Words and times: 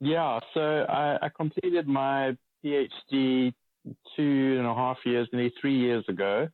Yeah, 0.00 0.38
so 0.54 0.60
I, 0.88 1.18
I 1.22 1.28
completed 1.28 1.88
my 1.88 2.36
PhD 2.64 3.52
two 4.16 4.56
and 4.58 4.66
a 4.66 4.74
half 4.74 4.98
years, 5.04 5.28
nearly 5.32 5.52
three 5.60 5.76
years 5.76 6.04
ago. 6.08 6.48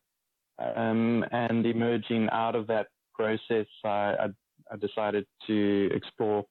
Um, 0.59 1.25
and 1.33 1.67
emerging 1.67 2.28
out 2.30 2.54
of 2.54 2.67
that 2.68 2.86
process, 3.12 3.67
I, 3.84 3.88
I, 3.88 4.26
I, 4.72 4.76
decided 4.76 5.26
to 5.49 5.91
explore 5.92 6.44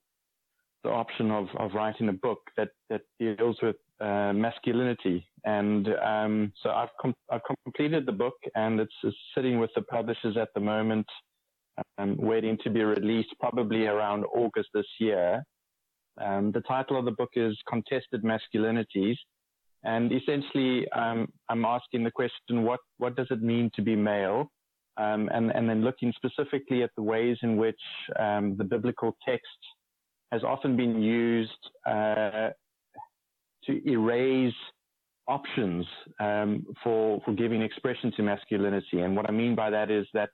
the 0.83 0.89
option 0.89 1.31
of, 1.31 1.47
of 1.57 1.73
writing 1.73 2.09
a 2.09 2.13
book 2.13 2.41
that, 2.57 2.69
that 2.90 3.01
deals 3.17 3.57
with 3.62 3.78
uh, 4.01 4.33
masculinity. 4.33 5.25
And 5.46 5.87
um, 6.03 6.51
so 6.62 6.71
I've, 6.71 6.89
com- 7.01 7.15
I've 7.31 7.41
completed 7.63 8.05
the 8.05 8.12
book 8.12 8.35
and 8.55 8.79
it's, 8.81 8.94
it's, 9.03 9.15
sitting 9.33 9.57
with 9.57 9.71
the 9.75 9.83
publishers 9.83 10.35
at 10.35 10.49
the 10.53 10.60
moment, 10.60 11.07
um, 11.97 12.17
waiting 12.17 12.57
to 12.65 12.69
be 12.69 12.83
released 12.83 13.33
probably 13.39 13.87
around 13.87 14.25
August 14.25 14.69
this 14.73 14.85
year. 14.99 15.44
Um, 16.21 16.52
the 16.52 16.61
title 16.61 16.98
of 16.98 17.05
the 17.05 17.11
book 17.11 17.31
is 17.35 17.57
Contested 17.67 18.23
Masculinities. 18.23 19.17
And 19.84 20.12
essentially, 20.13 20.90
um, 20.91 21.27
I'm 21.49 21.66
asking 21.66 22.04
the 22.04 22.12
question, 22.12 22.63
what, 22.63 22.80
what 22.98 23.16
does 23.16 23.27
it 23.31 23.41
mean 23.41 23.70
to 23.76 23.81
be 23.81 23.95
male? 23.95 24.52
Um, 24.95 25.30
and, 25.34 25.52
and 25.52 25.68
then 25.68 25.84
looking 25.84 26.13
specifically 26.16 26.84
at 26.84 26.91
the 26.95 27.02
ways 27.02 27.38
in 27.41 27.57
which 27.57 27.80
um, 28.20 28.55
the 28.57 28.63
biblical 28.63 29.18
text 29.27 29.48
has 30.31 30.44
often 30.44 30.77
been 30.77 31.02
used 31.02 31.52
uh, 31.85 32.49
to 33.66 33.90
erase 33.90 34.54
options 35.27 35.85
um, 36.20 36.66
for, 36.84 37.21
for 37.26 37.34
giving 37.34 37.62
expression 37.62 38.12
to 38.16 38.23
masculinity. 38.23 39.02
And 39.02 39.16
what 39.16 39.27
I 39.27 39.32
mean 39.32 39.55
by 39.55 39.70
that 39.70 39.90
is 39.90 40.05
that 40.13 40.30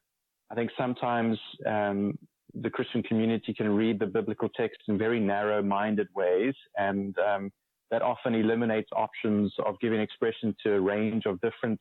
I 0.51 0.55
think 0.55 0.71
sometimes 0.77 1.37
um, 1.65 2.17
the 2.53 2.69
Christian 2.69 3.03
community 3.03 3.53
can 3.53 3.69
read 3.69 3.99
the 3.99 4.05
biblical 4.05 4.49
text 4.49 4.79
in 4.87 4.97
very 4.97 5.19
narrow-minded 5.19 6.07
ways, 6.15 6.53
and 6.77 7.15
um, 7.19 7.51
that 7.91 8.01
often 8.01 8.35
eliminates 8.35 8.89
options 8.95 9.53
of 9.65 9.79
giving 9.79 9.99
expression 9.99 10.55
to 10.63 10.73
a 10.73 10.79
range 10.79 11.23
of 11.25 11.39
different 11.41 11.79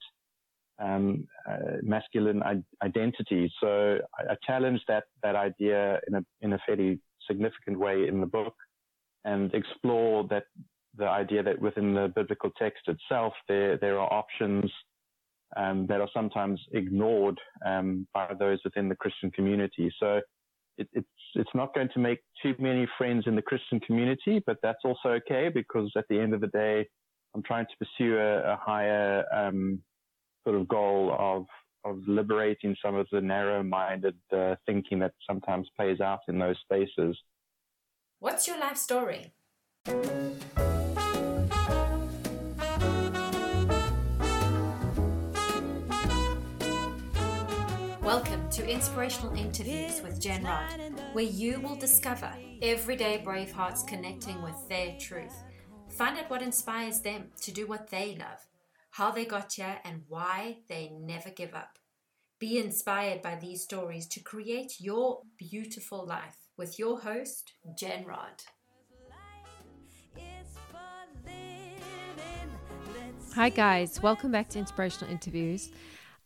um, 0.79 1.27
uh, 1.49 1.79
masculine 1.83 2.43
I- 2.43 2.63
identities. 2.85 3.51
So 3.61 3.99
I, 4.19 4.33
I 4.33 4.37
challenge 4.47 4.81
that 4.89 5.05
that 5.23 5.37
idea 5.37 6.01
in 6.07 6.15
a 6.15 6.25
in 6.41 6.53
a 6.53 6.59
fairly 6.67 7.01
significant 7.29 7.79
way 7.79 8.07
in 8.07 8.21
the 8.21 8.27
book, 8.27 8.55
and 9.25 9.53
explore 9.55 10.27
that 10.29 10.45
the 10.97 11.09
idea 11.09 11.43
that 11.43 11.61
within 11.61 11.95
the 11.95 12.13
biblical 12.15 12.51
text 12.59 12.83
itself 12.87 13.33
there 13.49 13.77
there 13.77 13.99
are 13.99 14.13
options 14.13 14.71
um, 15.57 15.87
that 15.87 16.01
are 16.01 16.09
sometimes 16.13 16.61
ignored 16.73 17.39
um, 17.65 18.07
by 18.13 18.33
those 18.39 18.59
within 18.65 18.89
the 18.89 18.97
Christian 18.97 19.31
community. 19.31 19.93
So 19.99 20.21
it, 20.79 20.89
it's 20.93 21.09
it's 21.35 21.51
not 21.55 21.75
going 21.75 21.89
to 21.93 21.99
make 21.99 22.21
too 22.43 22.55
many 22.59 22.89
friends 22.97 23.25
in 23.27 23.37
the 23.37 23.43
Christian 23.43 23.81
community, 23.81 24.43
but 24.47 24.57
that's 24.63 24.79
also 24.85 25.11
okay 25.11 25.51
because 25.53 25.93
at 25.97 26.05
the 26.09 26.19
end 26.19 26.33
of 26.35 26.41
the 26.41 26.47
day, 26.49 26.87
I'm 27.35 27.43
trying 27.43 27.67
to 27.67 27.85
pursue 27.85 28.17
a, 28.17 28.55
a 28.55 28.57
higher 28.57 29.25
um, 29.33 29.83
sort 30.45 30.57
of 30.57 30.69
goal 30.69 31.15
of 31.19 31.47
of 31.85 32.01
liberating 32.07 32.75
some 32.85 32.97
of 32.97 33.07
the 33.13 33.21
narrow-minded 33.21 34.17
uh, 34.37 34.57
thinking 34.67 34.99
that 34.99 35.13
sometimes 35.29 35.69
plays 35.77 36.01
out 36.01 36.21
in 36.29 36.39
those 36.39 36.57
spaces. 36.63 37.17
What's 38.19 38.49
your 38.49 38.59
life 38.59 38.77
story? 38.77 39.33
Welcome 48.19 48.51
to 48.51 48.69
Inspirational 48.69 49.37
Interviews 49.37 50.03
with 50.03 50.21
Jen 50.21 50.43
Rod, 50.43 50.75
where 51.13 51.23
you 51.23 51.61
will 51.61 51.77
discover 51.77 52.35
everyday 52.61 53.19
brave 53.19 53.53
hearts 53.53 53.85
connecting 53.85 54.43
with 54.43 54.57
their 54.69 54.97
truth. 54.99 55.45
Find 55.89 56.19
out 56.19 56.29
what 56.29 56.43
inspires 56.43 57.01
them 57.01 57.29
to 57.43 57.53
do 57.53 57.69
what 57.69 57.91
they 57.91 58.17
love, 58.19 58.45
how 58.91 59.13
they 59.13 59.25
got 59.25 59.53
here, 59.53 59.79
and 59.85 60.03
why 60.09 60.57
they 60.69 60.91
never 60.99 61.31
give 61.31 61.55
up. 61.55 61.79
Be 62.41 62.59
inspired 62.59 63.23
by 63.23 63.37
these 63.37 63.63
stories 63.63 64.09
to 64.09 64.21
create 64.21 64.81
your 64.81 65.21
beautiful 65.37 66.05
life 66.05 66.49
with 66.57 66.77
your 66.77 66.99
host, 66.99 67.53
Jen 67.77 68.05
Rod. 68.05 68.43
Hi, 73.37 73.49
guys. 73.49 74.03
Welcome 74.03 74.33
back 74.33 74.49
to 74.49 74.59
Inspirational 74.59 75.13
Interviews. 75.13 75.71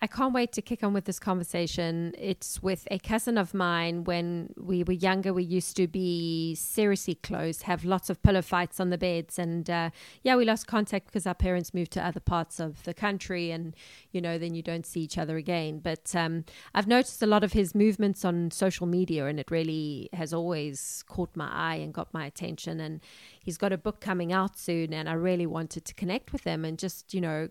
I 0.02 0.08
can't 0.08 0.34
wait 0.34 0.50
to 0.54 0.62
kick 0.62 0.82
on 0.82 0.92
with 0.92 1.04
this 1.04 1.20
conversation. 1.20 2.12
It's 2.18 2.60
with 2.60 2.88
a 2.90 2.98
cousin 2.98 3.38
of 3.38 3.54
mine. 3.54 4.02
When 4.02 4.52
we 4.58 4.82
were 4.82 4.94
younger, 4.94 5.32
we 5.32 5.44
used 5.44 5.76
to 5.76 5.86
be 5.86 6.56
seriously 6.56 7.14
close, 7.14 7.62
have 7.62 7.84
lots 7.84 8.10
of 8.10 8.20
pillow 8.20 8.42
fights 8.42 8.80
on 8.80 8.90
the 8.90 8.98
beds. 8.98 9.38
And 9.38 9.70
uh, 9.70 9.90
yeah, 10.24 10.34
we 10.34 10.44
lost 10.44 10.66
contact 10.66 11.06
because 11.06 11.24
our 11.24 11.36
parents 11.36 11.72
moved 11.72 11.92
to 11.92 12.04
other 12.04 12.18
parts 12.18 12.58
of 12.58 12.82
the 12.82 12.92
country. 12.92 13.52
And, 13.52 13.76
you 14.10 14.20
know, 14.20 14.38
then 14.38 14.56
you 14.56 14.62
don't 14.62 14.84
see 14.84 15.02
each 15.02 15.18
other 15.18 15.36
again. 15.36 15.78
But 15.78 16.12
um, 16.16 16.46
I've 16.74 16.88
noticed 16.88 17.22
a 17.22 17.26
lot 17.28 17.44
of 17.44 17.52
his 17.52 17.72
movements 17.72 18.24
on 18.24 18.50
social 18.50 18.88
media, 18.88 19.26
and 19.26 19.38
it 19.38 19.52
really 19.52 20.08
has 20.14 20.34
always 20.34 21.04
caught 21.06 21.36
my 21.36 21.48
eye 21.48 21.76
and 21.76 21.94
got 21.94 22.12
my 22.12 22.26
attention. 22.26 22.80
And 22.80 23.02
he's 23.40 23.56
got 23.56 23.72
a 23.72 23.78
book 23.78 24.00
coming 24.00 24.32
out 24.32 24.58
soon. 24.58 24.92
And 24.92 25.08
I 25.08 25.12
really 25.12 25.46
wanted 25.46 25.84
to 25.84 25.94
connect 25.94 26.32
with 26.32 26.42
him 26.42 26.64
and 26.64 26.76
just, 26.76 27.14
you 27.14 27.20
know, 27.20 27.50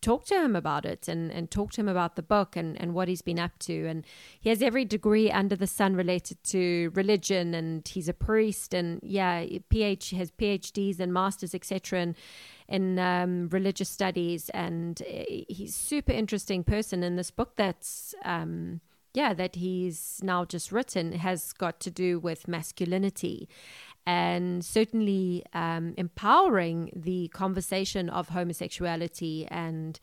talk 0.00 0.24
to 0.26 0.34
him 0.34 0.54
about 0.54 0.84
it 0.84 1.08
and, 1.08 1.30
and 1.30 1.50
talk 1.50 1.72
to 1.72 1.80
him 1.80 1.88
about 1.88 2.16
the 2.16 2.22
book 2.22 2.56
and, 2.56 2.80
and 2.80 2.94
what 2.94 3.08
he's 3.08 3.22
been 3.22 3.38
up 3.38 3.58
to. 3.60 3.86
And 3.86 4.04
he 4.40 4.50
has 4.50 4.62
every 4.62 4.84
degree 4.84 5.30
under 5.30 5.56
the 5.56 5.66
sun 5.66 5.96
related 5.96 6.42
to 6.44 6.90
religion 6.94 7.54
and 7.54 7.86
he's 7.86 8.08
a 8.08 8.14
priest 8.14 8.74
and 8.74 9.00
yeah, 9.02 9.44
PH 9.68 10.10
has 10.10 10.30
PhDs 10.30 11.00
and 11.00 11.12
masters, 11.12 11.54
etc. 11.54 12.00
And 12.00 12.14
in 12.68 12.98
um, 12.98 13.48
religious 13.48 13.88
studies 13.88 14.48
and 14.50 15.02
eh, 15.06 15.44
he's 15.48 15.74
super 15.74 16.12
interesting 16.12 16.64
person 16.64 17.02
in 17.02 17.16
this 17.16 17.30
book 17.30 17.52
that's 17.56 18.14
um, 18.24 18.80
yeah 19.12 19.34
that 19.34 19.56
he's 19.56 20.20
now 20.22 20.44
just 20.44 20.72
written 20.72 21.12
has 21.12 21.52
got 21.52 21.78
to 21.80 21.90
do 21.90 22.18
with 22.18 22.48
masculinity 22.48 23.48
and 24.06 24.64
certainly 24.64 25.44
um, 25.54 25.94
empowering 25.96 26.90
the 26.94 27.28
conversation 27.28 28.08
of 28.10 28.28
homosexuality 28.28 29.46
and 29.50 29.98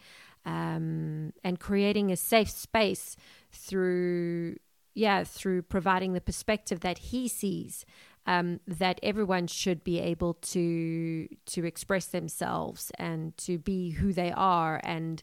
um, 0.46 1.34
and 1.44 1.60
creating 1.60 2.12
a 2.12 2.18
safe 2.18 2.50
space 2.50 3.16
through 3.52 4.56
yeah 4.96 5.24
through 5.24 5.62
providing 5.62 6.14
the 6.14 6.22
perspective 6.22 6.80
that 6.80 6.98
he 6.98 7.28
sees 7.28 7.86
um, 8.26 8.60
that 8.68 9.00
everyone 9.04 9.48
should 9.48 9.84
be 9.84 10.00
able 10.00 10.34
to 10.36 11.28
to 11.46 11.66
express 11.66 12.08
themselves 12.08 12.92
and 12.98 13.38
to 13.38 13.58
be 13.58 13.92
who 13.92 14.14
they 14.14 14.32
are 14.32 14.82
and 14.84 15.22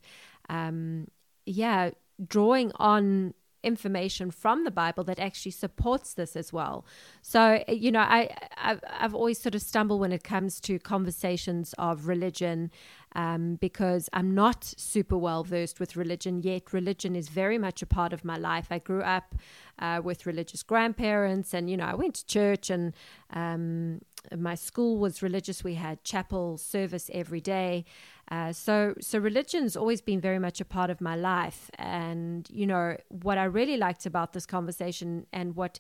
um, 0.49 1.07
yeah 1.47 1.91
drawing 2.27 2.73
on 2.77 3.35
information 3.63 4.31
from 4.31 4.65
the 4.65 4.71
Bible 4.71 5.05
that 5.05 5.19
actually 5.19 5.53
supports 5.53 6.15
this 6.15 6.37
as 6.37 6.53
well. 6.53 6.85
So, 7.23 7.63
you 7.69 7.91
know, 7.91 8.01
I, 8.01 8.35
I've, 8.57 8.81
I've 8.89 9.15
always 9.15 9.41
sort 9.41 9.55
of 9.55 9.63
stumbled 9.63 10.01
when 10.01 10.13
it 10.13 10.25
comes 10.25 10.61
to 10.61 10.79
conversations 10.79 11.75
of 11.79 12.09
religion 12.09 12.71
um, 13.15 13.57
because 13.57 14.09
I'm 14.13 14.35
not 14.35 14.65
super 14.65 15.17
well 15.17 15.43
versed 15.43 15.81
with 15.81 15.97
religion 15.97 16.43
yet. 16.43 16.73
Religion 16.73 17.17
is 17.17 17.29
very 17.29 17.59
much 17.59 17.83
a 17.83 17.87
part 17.87 18.13
of 18.13 18.25
my 18.25 18.37
life. 18.37 18.69
I 18.71 18.79
grew 18.79 19.03
up 19.03 19.35
uh, 19.79 20.01
with 20.03 20.27
religious 20.27 20.63
grandparents, 20.63 21.55
and 21.55 21.71
you 21.71 21.77
know, 21.77 21.87
I 21.87 21.95
went 21.95 22.15
to 22.17 22.27
church, 22.27 22.69
and 22.71 22.93
um, 23.33 24.01
my 24.37 24.55
school 24.55 24.99
was 24.99 25.23
religious. 25.23 25.65
We 25.65 25.75
had 25.75 26.05
chapel 26.05 26.59
service 26.59 27.11
every 27.13 27.41
day. 27.41 27.85
Uh, 28.31 28.53
so, 28.53 28.95
so 29.01 29.19
religion's 29.19 29.77
always 29.77 30.01
been 30.01 30.21
very 30.21 30.39
much 30.39 30.61
a 30.61 30.65
part 30.65 30.91
of 30.91 31.01
my 31.01 31.17
life. 31.17 31.71
And 31.79 32.49
you 32.51 32.67
know, 32.67 32.97
what 33.09 33.39
I 33.39 33.45
really 33.45 33.77
liked 33.77 34.07
about 34.07 34.33
this 34.33 34.47
conversation, 34.47 35.27
and 35.33 35.57
what 35.57 35.79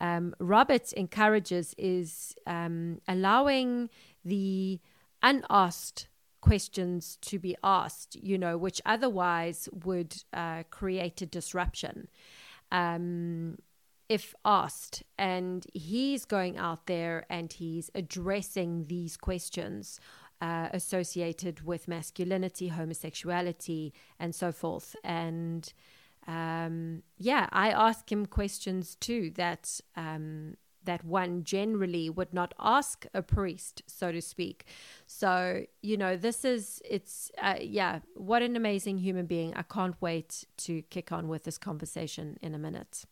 um, 0.00 0.34
Robert 0.38 0.92
encourages, 0.92 1.74
is 1.78 2.34
um, 2.46 3.00
allowing 3.06 3.90
the 4.24 4.80
unasked 5.22 6.08
questions 6.40 7.16
to 7.22 7.38
be 7.38 7.56
asked, 7.64 8.16
you 8.16 8.36
know, 8.36 8.58
which 8.58 8.80
otherwise 8.84 9.68
would 9.72 10.14
uh, 10.32 10.62
create 10.70 11.22
a 11.22 11.26
disruption 11.26 12.08
um, 12.70 13.56
if 14.08 14.34
asked. 14.44 15.02
And 15.16 15.66
he's 15.72 16.24
going 16.26 16.58
out 16.58 16.86
there 16.86 17.24
and 17.30 17.52
he's 17.52 17.90
addressing 17.94 18.86
these 18.88 19.16
questions 19.16 19.98
uh, 20.40 20.68
associated 20.72 21.64
with 21.64 21.88
masculinity, 21.88 22.68
homosexuality, 22.68 23.92
and 24.18 24.34
so 24.34 24.52
forth. 24.52 24.96
And 25.04 25.72
um, 26.26 27.02
yeah, 27.18 27.48
I 27.52 27.70
ask 27.70 28.10
him 28.10 28.26
questions 28.26 28.94
too 28.94 29.30
that 29.36 29.80
um, 29.96 30.56
that 30.84 31.04
one 31.04 31.44
generally 31.44 32.10
would 32.10 32.32
not 32.32 32.54
ask 32.58 33.06
a 33.14 33.22
priest, 33.22 33.82
so 33.86 34.12
to 34.12 34.20
speak. 34.20 34.66
So, 35.06 35.64
you 35.82 35.96
know, 35.96 36.16
this 36.16 36.44
is, 36.44 36.82
it's, 36.84 37.30
uh, 37.40 37.56
yeah, 37.60 38.00
what 38.14 38.42
an 38.42 38.56
amazing 38.56 38.98
human 38.98 39.26
being. 39.26 39.54
I 39.54 39.62
can't 39.62 39.94
wait 40.00 40.44
to 40.58 40.82
kick 40.82 41.12
on 41.12 41.28
with 41.28 41.44
this 41.44 41.58
conversation 41.58 42.38
in 42.42 42.54
a 42.54 42.58
minute. 42.58 43.04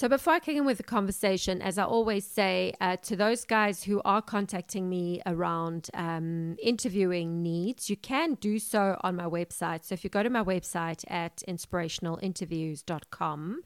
So 0.00 0.08
before 0.08 0.32
I 0.32 0.38
kick 0.38 0.56
in 0.56 0.64
with 0.64 0.78
the 0.78 0.82
conversation, 0.82 1.60
as 1.60 1.76
I 1.76 1.84
always 1.84 2.24
say 2.24 2.72
uh, 2.80 2.96
to 3.02 3.16
those 3.16 3.44
guys 3.44 3.84
who 3.84 4.00
are 4.02 4.22
contacting 4.22 4.88
me 4.88 5.20
around 5.26 5.90
um, 5.92 6.56
interviewing 6.62 7.42
needs, 7.42 7.90
you 7.90 7.98
can 7.98 8.32
do 8.36 8.58
so 8.58 8.96
on 9.02 9.16
my 9.16 9.26
website. 9.26 9.84
So 9.84 9.92
if 9.92 10.02
you 10.02 10.08
go 10.08 10.22
to 10.22 10.30
my 10.30 10.42
website 10.42 11.04
at 11.08 11.42
inspirationalinterviews.com, 11.46 13.60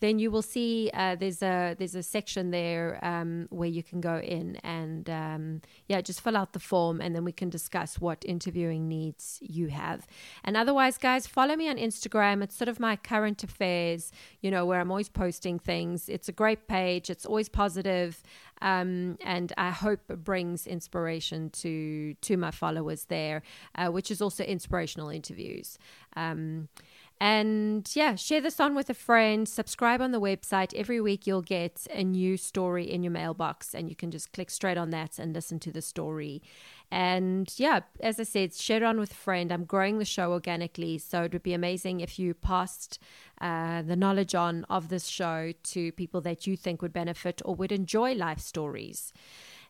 then 0.00 0.18
you 0.18 0.30
will 0.30 0.42
see 0.42 0.90
uh, 0.94 1.16
there's 1.16 1.42
a 1.42 1.74
there's 1.78 1.94
a 1.94 2.02
section 2.02 2.50
there 2.50 2.98
um, 3.02 3.46
where 3.50 3.68
you 3.68 3.82
can 3.82 4.00
go 4.00 4.18
in 4.18 4.56
and 4.56 5.08
um, 5.10 5.60
yeah 5.86 6.00
just 6.00 6.20
fill 6.20 6.36
out 6.36 6.52
the 6.52 6.60
form 6.60 7.00
and 7.00 7.14
then 7.14 7.24
we 7.24 7.32
can 7.32 7.48
discuss 7.48 7.98
what 7.98 8.24
interviewing 8.24 8.88
needs 8.88 9.38
you 9.40 9.68
have. 9.68 10.06
And 10.44 10.56
otherwise 10.56 10.98
guys 10.98 11.26
follow 11.26 11.56
me 11.56 11.68
on 11.68 11.76
instagram. 11.76 12.42
It's 12.42 12.56
sort 12.56 12.68
of 12.68 12.80
my 12.80 12.96
current 12.96 13.42
affairs 13.42 14.12
you 14.40 14.50
know 14.50 14.64
where 14.66 14.80
i'm 14.80 14.90
always 14.90 15.08
posting 15.08 15.58
things. 15.58 16.08
It's 16.08 16.28
a 16.28 16.32
great 16.32 16.68
page. 16.68 17.10
It's 17.10 17.26
always 17.26 17.48
positive 17.48 18.22
um, 18.60 19.18
and 19.24 19.52
I 19.56 19.70
hope 19.70 20.00
it 20.08 20.24
brings 20.24 20.66
inspiration 20.66 21.50
to 21.50 22.14
to 22.14 22.36
my 22.36 22.50
followers 22.50 23.04
there, 23.04 23.42
uh, 23.74 23.88
which 23.88 24.10
is 24.10 24.20
also 24.20 24.44
inspirational 24.44 25.08
interviews. 25.08 25.78
And 27.20 27.90
yeah, 27.94 28.14
share 28.14 28.40
this 28.40 28.60
on 28.60 28.76
with 28.76 28.88
a 28.90 28.94
friend, 28.94 29.48
subscribe 29.48 30.00
on 30.00 30.12
the 30.12 30.20
website. 30.20 30.72
Every 30.74 31.00
week 31.00 31.26
you'll 31.26 31.42
get 31.42 31.86
a 31.90 32.04
new 32.04 32.36
story 32.36 32.88
in 32.88 33.02
your 33.02 33.10
mailbox, 33.10 33.74
and 33.74 33.88
you 33.88 33.96
can 33.96 34.12
just 34.12 34.32
click 34.32 34.50
straight 34.50 34.78
on 34.78 34.90
that 34.90 35.18
and 35.18 35.34
listen 35.34 35.58
to 35.60 35.72
the 35.72 35.82
story. 35.82 36.42
And 36.92 37.52
yeah, 37.56 37.80
as 38.00 38.20
I 38.20 38.22
said, 38.22 38.54
share 38.54 38.78
it 38.78 38.82
on 38.84 39.00
with 39.00 39.10
a 39.10 39.16
friend. 39.16 39.52
I'm 39.52 39.64
growing 39.64 39.98
the 39.98 40.04
show 40.04 40.30
organically, 40.30 40.98
so 40.98 41.24
it 41.24 41.32
would 41.32 41.42
be 41.42 41.54
amazing 41.54 42.00
if 42.00 42.18
you 42.20 42.34
passed 42.34 43.00
uh, 43.40 43.82
the 43.82 43.96
knowledge 43.96 44.36
on 44.36 44.64
of 44.70 44.88
this 44.88 45.06
show 45.06 45.52
to 45.64 45.92
people 45.92 46.20
that 46.20 46.46
you 46.46 46.56
think 46.56 46.80
would 46.82 46.92
benefit 46.92 47.42
or 47.44 47.56
would 47.56 47.72
enjoy 47.72 48.14
life 48.14 48.38
stories. 48.38 49.12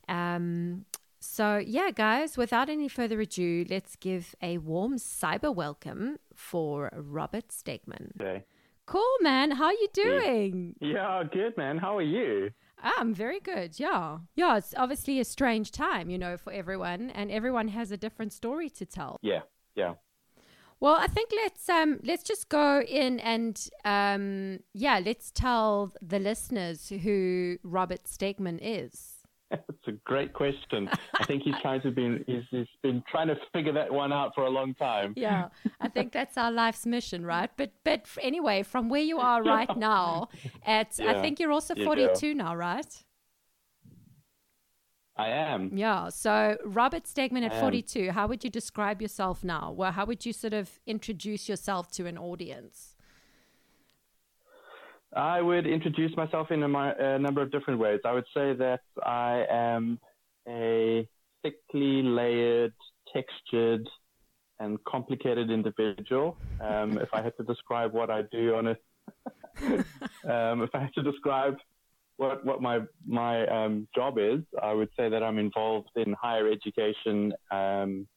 Um, 0.06 0.84
so, 1.30 1.58
yeah, 1.58 1.90
guys, 1.94 2.38
without 2.38 2.70
any 2.70 2.88
further 2.88 3.20
ado, 3.20 3.66
let's 3.68 3.96
give 3.96 4.34
a 4.40 4.56
warm 4.56 4.96
cyber 4.96 5.54
welcome 5.54 6.16
for 6.34 6.90
Robert 6.96 7.48
Stegman. 7.48 8.18
Okay. 8.18 8.44
Cool, 8.86 9.16
man. 9.20 9.50
How 9.50 9.66
are 9.66 9.72
you 9.74 9.88
doing? 9.92 10.74
Yeah, 10.80 11.22
good, 11.30 11.54
man. 11.58 11.76
How 11.76 11.98
are 11.98 12.02
you? 12.02 12.52
I'm 12.82 13.12
very 13.12 13.40
good. 13.40 13.78
Yeah. 13.78 14.20
Yeah, 14.36 14.56
it's 14.56 14.72
obviously 14.74 15.20
a 15.20 15.24
strange 15.24 15.70
time, 15.70 16.08
you 16.08 16.16
know, 16.16 16.38
for 16.38 16.50
everyone, 16.50 17.10
and 17.10 17.30
everyone 17.30 17.68
has 17.68 17.90
a 17.90 17.98
different 17.98 18.32
story 18.32 18.70
to 18.70 18.86
tell. 18.86 19.18
Yeah, 19.20 19.42
yeah. 19.74 19.94
Well, 20.80 20.96
I 20.98 21.08
think 21.08 21.30
let's 21.36 21.68
um 21.68 22.00
let's 22.04 22.22
just 22.22 22.48
go 22.48 22.80
in 22.80 23.20
and 23.20 23.68
um 23.84 24.60
yeah, 24.72 24.98
let's 25.04 25.30
tell 25.30 25.92
the 26.00 26.18
listeners 26.18 26.88
who 26.88 27.58
Robert 27.62 28.04
Stegman 28.04 28.60
is. 28.62 29.17
It's 29.50 29.86
a 29.86 29.92
great 30.04 30.32
question. 30.32 30.90
I 31.18 31.24
think 31.24 31.42
he's 31.42 31.54
trying 31.62 31.80
to 31.82 31.90
be 31.90 32.22
he's, 32.26 32.42
he's 32.50 32.66
been 32.82 33.02
trying 33.10 33.28
to 33.28 33.36
figure 33.52 33.72
that 33.72 33.92
one 33.92 34.12
out 34.12 34.34
for 34.34 34.44
a 34.44 34.50
long 34.50 34.74
time. 34.74 35.14
Yeah, 35.16 35.48
I 35.80 35.88
think 35.88 36.12
that's 36.12 36.36
our 36.36 36.50
life's 36.50 36.84
mission, 36.84 37.24
right? 37.24 37.50
But 37.56 37.72
but 37.84 38.06
anyway, 38.20 38.62
from 38.62 38.88
where 38.88 39.00
you 39.00 39.18
are 39.18 39.42
right 39.56 39.74
now, 39.76 40.28
at 40.66 40.98
Yeah, 40.98 41.12
I 41.12 41.22
think 41.22 41.40
you're 41.40 41.52
also 41.52 41.74
you 41.74 41.84
42 41.84 42.34
now, 42.34 42.54
right? 42.54 43.04
I 45.16 45.30
am. 45.30 45.76
Yeah. 45.76 46.10
So 46.10 46.56
Robert 46.64 47.04
Stegman 47.04 47.44
at 47.44 47.58
42, 47.58 48.12
how 48.12 48.28
would 48.28 48.44
you 48.44 48.50
describe 48.50 49.02
yourself 49.02 49.42
now? 49.42 49.72
Well, 49.72 49.90
how 49.90 50.04
would 50.04 50.24
you 50.24 50.32
sort 50.32 50.54
of 50.54 50.78
introduce 50.86 51.48
yourself 51.48 51.90
to 51.92 52.06
an 52.06 52.16
audience? 52.16 52.94
I 55.14 55.40
would 55.40 55.66
introduce 55.66 56.14
myself 56.16 56.50
in 56.50 56.62
a, 56.62 56.94
a 56.98 57.18
number 57.18 57.40
of 57.40 57.50
different 57.50 57.80
ways. 57.80 58.00
I 58.04 58.12
would 58.12 58.26
say 58.34 58.52
that 58.54 58.80
I 59.04 59.44
am 59.50 59.98
a 60.46 61.08
thickly 61.42 62.02
layered, 62.02 62.74
textured, 63.12 63.88
and 64.60 64.82
complicated 64.84 65.50
individual. 65.50 66.36
Um, 66.60 66.98
if 66.98 67.08
I 67.12 67.22
had 67.22 67.36
to 67.38 67.44
describe 67.44 67.92
what 67.92 68.10
I 68.10 68.22
do 68.30 68.56
on 68.56 68.68
a, 68.68 68.76
um, 70.30 70.62
if 70.62 70.70
I 70.74 70.80
had 70.80 70.94
to 70.94 71.02
describe 71.02 71.56
what 72.16 72.44
what 72.44 72.60
my 72.60 72.80
my 73.06 73.46
um, 73.46 73.88
job 73.94 74.18
is, 74.18 74.40
I 74.60 74.72
would 74.72 74.90
say 74.98 75.08
that 75.08 75.22
I'm 75.22 75.38
involved 75.38 75.90
in 75.96 76.14
higher 76.20 76.50
education, 76.50 77.32
um, 77.50 78.08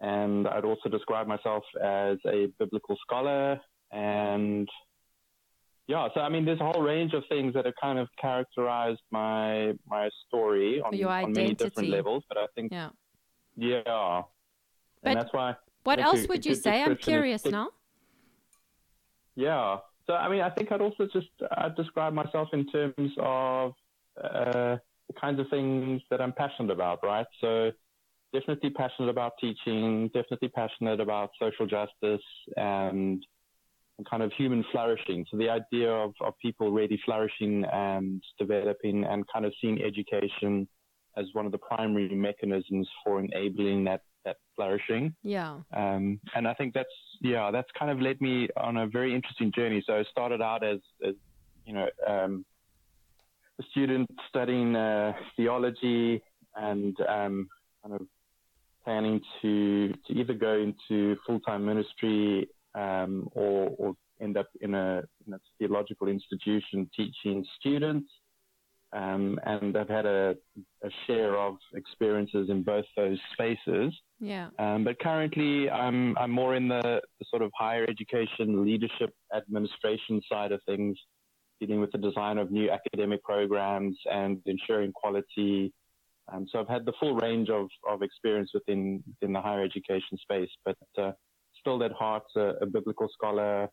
and 0.00 0.48
I'd 0.48 0.64
also 0.64 0.88
describe 0.88 1.26
myself 1.28 1.62
as 1.80 2.18
a 2.26 2.48
biblical 2.58 2.96
scholar 3.06 3.60
and 3.92 4.68
yeah, 5.88 6.08
so 6.14 6.20
I 6.20 6.28
mean, 6.28 6.44
there's 6.44 6.60
a 6.60 6.64
whole 6.72 6.82
range 6.82 7.12
of 7.12 7.24
things 7.28 7.54
that 7.54 7.64
have 7.64 7.74
kind 7.80 7.98
of 7.98 8.08
characterized 8.20 9.00
my 9.10 9.72
my 9.86 10.08
story 10.26 10.80
on, 10.80 10.94
on 10.94 11.32
many 11.32 11.54
different 11.54 11.88
levels. 11.88 12.24
But 12.28 12.38
I 12.38 12.46
think, 12.54 12.72
Yeah. 12.72 12.90
yeah, 13.56 14.22
But 15.02 15.10
and 15.10 15.16
that's 15.18 15.32
why. 15.32 15.56
What 15.84 15.96
that's 15.96 16.06
else 16.06 16.24
a- 16.24 16.28
would 16.28 16.46
you 16.46 16.54
say? 16.54 16.82
I'm 16.82 16.96
curious 16.96 17.44
now. 17.44 17.70
Yeah. 19.34 19.78
So 20.06 20.14
I 20.14 20.28
mean, 20.28 20.40
I 20.42 20.50
think 20.50 20.70
I'd 20.72 20.80
also 20.80 21.06
just 21.12 21.28
I'd 21.56 21.74
describe 21.76 22.12
myself 22.12 22.48
in 22.52 22.66
terms 22.68 23.12
of 23.18 23.72
uh, 24.22 24.76
the 25.08 25.14
kinds 25.20 25.40
of 25.40 25.48
things 25.48 26.02
that 26.10 26.20
I'm 26.20 26.32
passionate 26.32 26.70
about, 26.72 27.00
right? 27.02 27.26
So 27.40 27.70
definitely 28.32 28.70
passionate 28.70 29.08
about 29.10 29.32
teaching, 29.40 30.08
definitely 30.08 30.48
passionate 30.48 31.00
about 31.00 31.30
social 31.38 31.66
justice 31.66 32.24
and 32.56 32.92
and 32.96 33.24
kind 34.04 34.22
of 34.22 34.32
human 34.32 34.64
flourishing. 34.72 35.24
So 35.30 35.36
the 35.36 35.48
idea 35.48 35.90
of, 35.90 36.14
of 36.20 36.34
people 36.40 36.70
really 36.70 37.00
flourishing 37.04 37.64
and 37.72 38.22
developing 38.38 39.04
and 39.04 39.24
kind 39.32 39.44
of 39.44 39.52
seeing 39.60 39.82
education 39.82 40.68
as 41.16 41.26
one 41.34 41.46
of 41.46 41.52
the 41.52 41.58
primary 41.58 42.14
mechanisms 42.14 42.88
for 43.04 43.20
enabling 43.20 43.84
that, 43.84 44.02
that 44.24 44.36
flourishing. 44.56 45.14
Yeah. 45.22 45.58
Um, 45.74 46.20
and 46.34 46.48
I 46.48 46.54
think 46.54 46.72
that's, 46.74 46.88
yeah, 47.20 47.50
that's 47.50 47.68
kind 47.78 47.90
of 47.90 48.00
led 48.00 48.20
me 48.20 48.48
on 48.56 48.78
a 48.78 48.86
very 48.86 49.14
interesting 49.14 49.52
journey. 49.54 49.82
So 49.86 49.94
I 49.94 50.04
started 50.10 50.40
out 50.40 50.64
as, 50.64 50.78
as 51.06 51.14
you 51.66 51.74
know, 51.74 51.86
um, 52.06 52.44
a 53.60 53.62
student 53.70 54.08
studying 54.28 54.74
uh, 54.74 55.12
theology 55.36 56.22
and 56.56 56.96
um, 57.08 57.48
kind 57.82 57.94
of 57.94 58.06
planning 58.84 59.20
to, 59.42 59.92
to 60.06 60.12
either 60.14 60.34
go 60.34 60.54
into 60.58 61.16
full-time 61.26 61.64
ministry 61.64 62.48
um, 62.74 63.28
or, 63.32 63.70
or 63.78 63.94
end 64.20 64.36
up 64.36 64.48
in 64.60 64.74
a, 64.74 65.02
in 65.26 65.34
a 65.34 65.38
theological 65.58 66.08
institution 66.08 66.88
teaching 66.96 67.44
students. 67.58 68.08
Um, 68.94 69.40
and 69.44 69.74
I've 69.74 69.88
had 69.88 70.04
a, 70.04 70.36
a 70.84 70.88
share 71.06 71.38
of 71.38 71.56
experiences 71.74 72.50
in 72.50 72.62
both 72.62 72.84
those 72.94 73.18
spaces. 73.32 73.94
Yeah. 74.20 74.48
Um, 74.58 74.84
but 74.84 74.98
currently, 74.98 75.70
I'm 75.70 76.16
I'm 76.18 76.30
more 76.30 76.54
in 76.54 76.68
the, 76.68 77.00
the 77.18 77.24
sort 77.30 77.40
of 77.40 77.50
higher 77.58 77.86
education, 77.88 78.64
leadership, 78.66 79.14
administration 79.34 80.20
side 80.30 80.52
of 80.52 80.60
things, 80.66 80.98
dealing 81.58 81.80
with 81.80 81.90
the 81.92 81.98
design 81.98 82.36
of 82.36 82.50
new 82.50 82.70
academic 82.70 83.22
programs 83.24 83.96
and 84.10 84.38
ensuring 84.44 84.92
quality. 84.92 85.72
Um, 86.30 86.46
so 86.52 86.60
I've 86.60 86.68
had 86.68 86.84
the 86.84 86.92
full 87.00 87.14
range 87.16 87.48
of, 87.48 87.68
of 87.88 88.02
experience 88.02 88.50
within 88.52 89.02
within 89.06 89.32
the 89.32 89.40
higher 89.40 89.62
education 89.62 90.18
space, 90.20 90.50
but 90.66 90.76
uh, 90.98 91.12
still 91.62 91.82
at 91.82 91.92
heart 91.92 92.24
a, 92.36 92.46
a 92.60 92.66
biblical 92.66 93.08
scholar, 93.16 93.68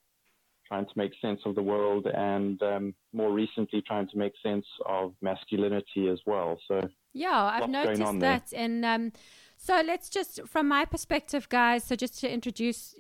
trying 0.68 0.86
to 0.86 0.96
make 0.96 1.12
sense 1.20 1.42
of 1.46 1.56
the 1.56 1.66
world, 1.74 2.06
and 2.06 2.62
um, 2.64 2.94
more 3.12 3.32
recently 3.34 3.82
trying 3.90 4.08
to 4.08 4.18
make 4.24 4.34
sense 4.42 4.68
of 4.86 5.14
masculinity 5.22 6.08
as 6.08 6.20
well. 6.26 6.58
So 6.68 6.76
Yeah, 7.14 7.44
I've 7.54 7.70
noticed 7.70 8.00
there. 8.00 8.20
that. 8.20 8.54
And 8.56 8.86
um, 8.86 9.12
so 9.58 9.82
let's 9.86 10.10
just, 10.10 10.48
from 10.48 10.68
my 10.68 10.86
perspective, 10.86 11.50
guys, 11.50 11.84
so 11.84 11.96
just 11.96 12.20
to 12.22 12.32
introduce 12.32 12.96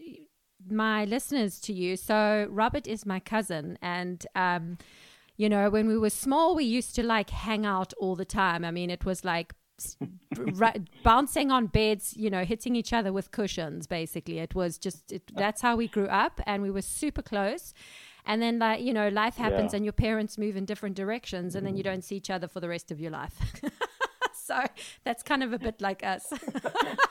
my 0.68 1.06
listeners 1.06 1.60
to 1.62 1.74
you. 1.74 1.96
So 1.96 2.48
Robert 2.50 2.88
is 2.88 3.06
my 3.06 3.20
cousin. 3.20 3.78
And, 3.82 4.26
um, 4.36 4.78
you 5.38 5.48
know, 5.48 5.70
when 5.70 5.88
we 5.88 5.98
were 5.98 6.10
small, 6.10 6.56
we 6.56 6.66
used 6.66 6.96
to 6.96 7.04
like 7.04 7.30
hang 7.30 7.66
out 7.66 7.94
all 8.02 8.16
the 8.16 8.26
time. 8.26 8.66
I 8.66 8.72
mean, 8.72 8.90
it 8.90 9.06
was 9.06 9.24
like 9.24 9.54
ra- 10.38 10.74
bouncing 11.04 11.52
on 11.52 11.68
beds, 11.68 12.14
you 12.18 12.30
know, 12.30 12.44
hitting 12.44 12.76
each 12.76 12.94
other 12.94 13.12
with 13.12 13.32
cushions, 13.32 13.88
basically. 13.88 14.40
It 14.40 14.56
was 14.56 14.78
just, 14.78 15.12
it, 15.12 15.24
that's 15.36 15.62
how 15.62 15.76
we 15.76 15.88
grew 15.88 16.08
up. 16.08 16.40
And 16.46 16.62
we 16.64 16.72
were 16.72 16.82
super 16.82 17.22
close. 17.22 17.74
And 18.26 18.42
then, 18.42 18.60
like, 18.60 18.82
you 18.82 18.94
know, 18.94 19.08
life 19.10 19.38
happens 19.38 19.74
Yeah. 19.74 19.78
and 19.78 19.86
your 19.86 19.94
parents 19.94 20.38
move 20.38 20.56
in 20.56 20.66
different 20.66 20.96
directions 20.96 21.56
and 21.56 21.66
then 21.66 21.76
you 21.78 21.84
don't 21.84 22.04
see 22.04 22.16
each 22.16 22.30
other 22.30 22.48
for 22.48 22.60
the 22.60 22.70
rest 22.70 22.92
of 22.92 23.00
your 23.00 23.12
life. 23.12 23.36
so 24.34 24.60
that's 25.04 25.24
kind 25.24 25.42
of 25.44 25.54
a 25.54 25.60
bit 25.60 25.82
like 25.82 26.04
us. 26.04 26.32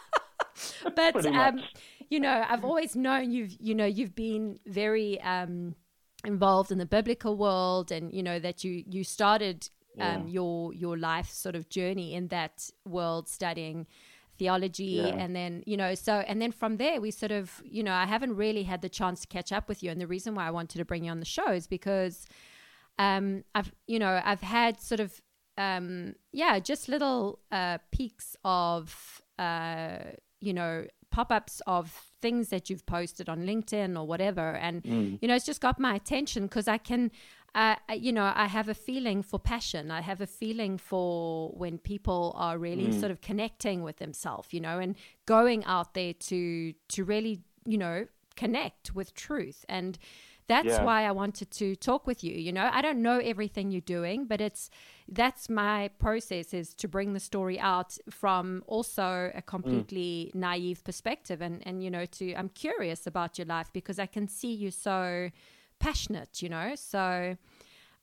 but 0.97 1.27
um, 1.27 1.61
you 2.11 2.21
know, 2.21 2.45
I've 2.49 2.65
always 2.65 2.97
known 2.97 3.31
you've 3.31 3.57
you 3.61 3.75
know 3.75 3.85
you've 3.87 4.15
been 4.15 4.59
very 4.67 5.21
um, 5.21 5.75
involved 6.25 6.71
in 6.73 6.79
the 6.79 6.87
biblical 6.87 7.37
world, 7.37 7.93
and 7.93 8.13
you 8.13 8.23
know 8.23 8.39
that 8.39 8.65
you 8.65 8.85
you 8.89 9.05
started 9.05 9.69
um, 10.01 10.29
your 10.29 10.73
your 10.75 10.97
life 10.97 11.31
sort 11.31 11.55
of 11.55 11.69
journey 11.69 12.15
in 12.15 12.29
that 12.29 12.71
world 12.87 13.29
studying 13.29 13.87
theology 14.39 15.03
Yeah. 15.03 15.07
and 15.07 15.35
then 15.35 15.65
you 15.67 15.77
know 15.77 15.97
so 15.97 16.15
and 16.29 16.41
then 16.41 16.53
from 16.53 16.77
there 16.77 17.01
we 17.01 17.11
sort 17.11 17.33
of 17.33 17.61
you 17.65 17.83
know 17.83 17.93
i 17.93 18.07
haven't 18.07 18.37
really 18.37 18.63
had 18.63 18.83
the 18.83 18.89
chance 18.89 19.23
to 19.23 19.27
catch 19.27 19.51
up 19.51 19.69
with 19.69 19.83
you 19.83 19.91
and 19.91 20.01
the 20.01 20.07
reason 20.07 20.37
why 20.37 20.47
i 20.47 20.51
wanted 20.53 20.79
to 20.79 20.85
bring 20.85 21.05
you 21.05 21.11
on 21.11 21.19
the 21.19 21.27
show 21.27 21.51
is 21.51 21.67
because 21.67 22.25
um, 22.99 23.45
I've 23.55 23.73
you 23.87 23.99
know 23.99 24.21
I've 24.25 24.41
had 24.41 24.81
sort 24.81 25.01
of 25.01 25.21
um, 25.57 26.15
yeah 26.33 26.59
just 26.59 26.89
little 26.89 27.39
uh, 27.51 27.79
peaks 27.93 28.37
of 28.45 29.23
uh, 29.39 29.99
you 30.41 30.53
know 30.53 30.87
pop-ups 31.11 31.63
of 31.67 31.91
things 32.21 32.49
that 32.51 32.69
you've 32.69 32.85
posted 32.85 33.29
on 33.29 33.47
LinkedIn 33.47 33.99
or 33.99 34.07
whatever, 34.07 34.53
and 34.57 34.83
mm. 34.83 35.19
you 35.23 35.29
know 35.29 35.35
it's 35.35 35.47
just 35.47 35.61
got 35.61 35.79
my 35.79 35.95
attention 35.95 36.45
because 36.45 36.69
I 36.69 36.79
can. 36.79 37.11
Uh, 37.55 37.77
you 37.95 38.13
know, 38.13 38.33
I 38.35 38.47
have 38.47 38.69
a 38.69 38.75
feeling 38.75 39.23
for 39.23 39.39
passion. 39.39 39.91
I 39.91 40.01
have 40.03 40.21
a 40.21 40.27
feeling 40.27 40.79
for 40.79 41.51
when 41.51 41.79
people 41.79 42.35
are 42.37 42.59
really 42.59 42.89
mm. 42.89 43.01
sort 43.01 43.11
of 43.11 43.21
connecting 43.21 43.83
with 43.83 43.97
themselves, 43.97 44.53
you 44.53 44.61
know, 44.61 44.79
and 44.79 44.95
going 45.27 45.65
out 45.65 45.95
there 45.95 46.13
to 46.13 46.73
to 46.73 47.05
really, 47.05 47.41
you 47.65 47.79
know, 47.79 48.07
connect 48.37 48.95
with 48.95 49.15
truth. 49.15 49.65
And 49.69 49.99
that's 50.49 50.69
yeah. 50.69 50.83
why 50.83 51.05
I 51.05 51.13
wanted 51.13 51.51
to 51.53 51.77
talk 51.77 52.07
with 52.07 52.25
you. 52.25 52.33
You 52.33 52.53
know, 52.53 52.71
I 52.73 52.81
don't 52.81 53.03
know 53.03 53.19
everything 53.19 53.71
you're 53.71 53.83
doing, 53.83 54.25
but 54.25 54.41
it's 54.41 54.71
that's 55.07 55.51
my 55.51 55.91
process 55.99 56.55
is 56.55 56.73
to 56.75 56.89
bring 56.89 57.13
the 57.13 57.21
story 57.21 57.61
out 57.61 57.97
from 58.11 58.63
also 58.67 59.31
a 59.35 59.43
completely 59.43 60.33
mm. 60.35 60.41
naive 60.41 60.83
perspective 60.85 61.43
and 61.43 61.67
and 61.67 61.83
you 61.83 61.91
know 61.91 62.07
to 62.07 62.35
I'm 62.35 62.49
curious 62.51 63.07
about 63.07 63.39
your 63.39 63.47
life 63.47 63.71
because 63.73 63.99
I 63.99 64.07
can 64.07 64.27
see 64.27 64.53
you 64.53 64.71
so 64.71 65.31
passionate, 65.79 66.43
you 66.43 66.49
know. 66.49 66.75
So 66.75 67.37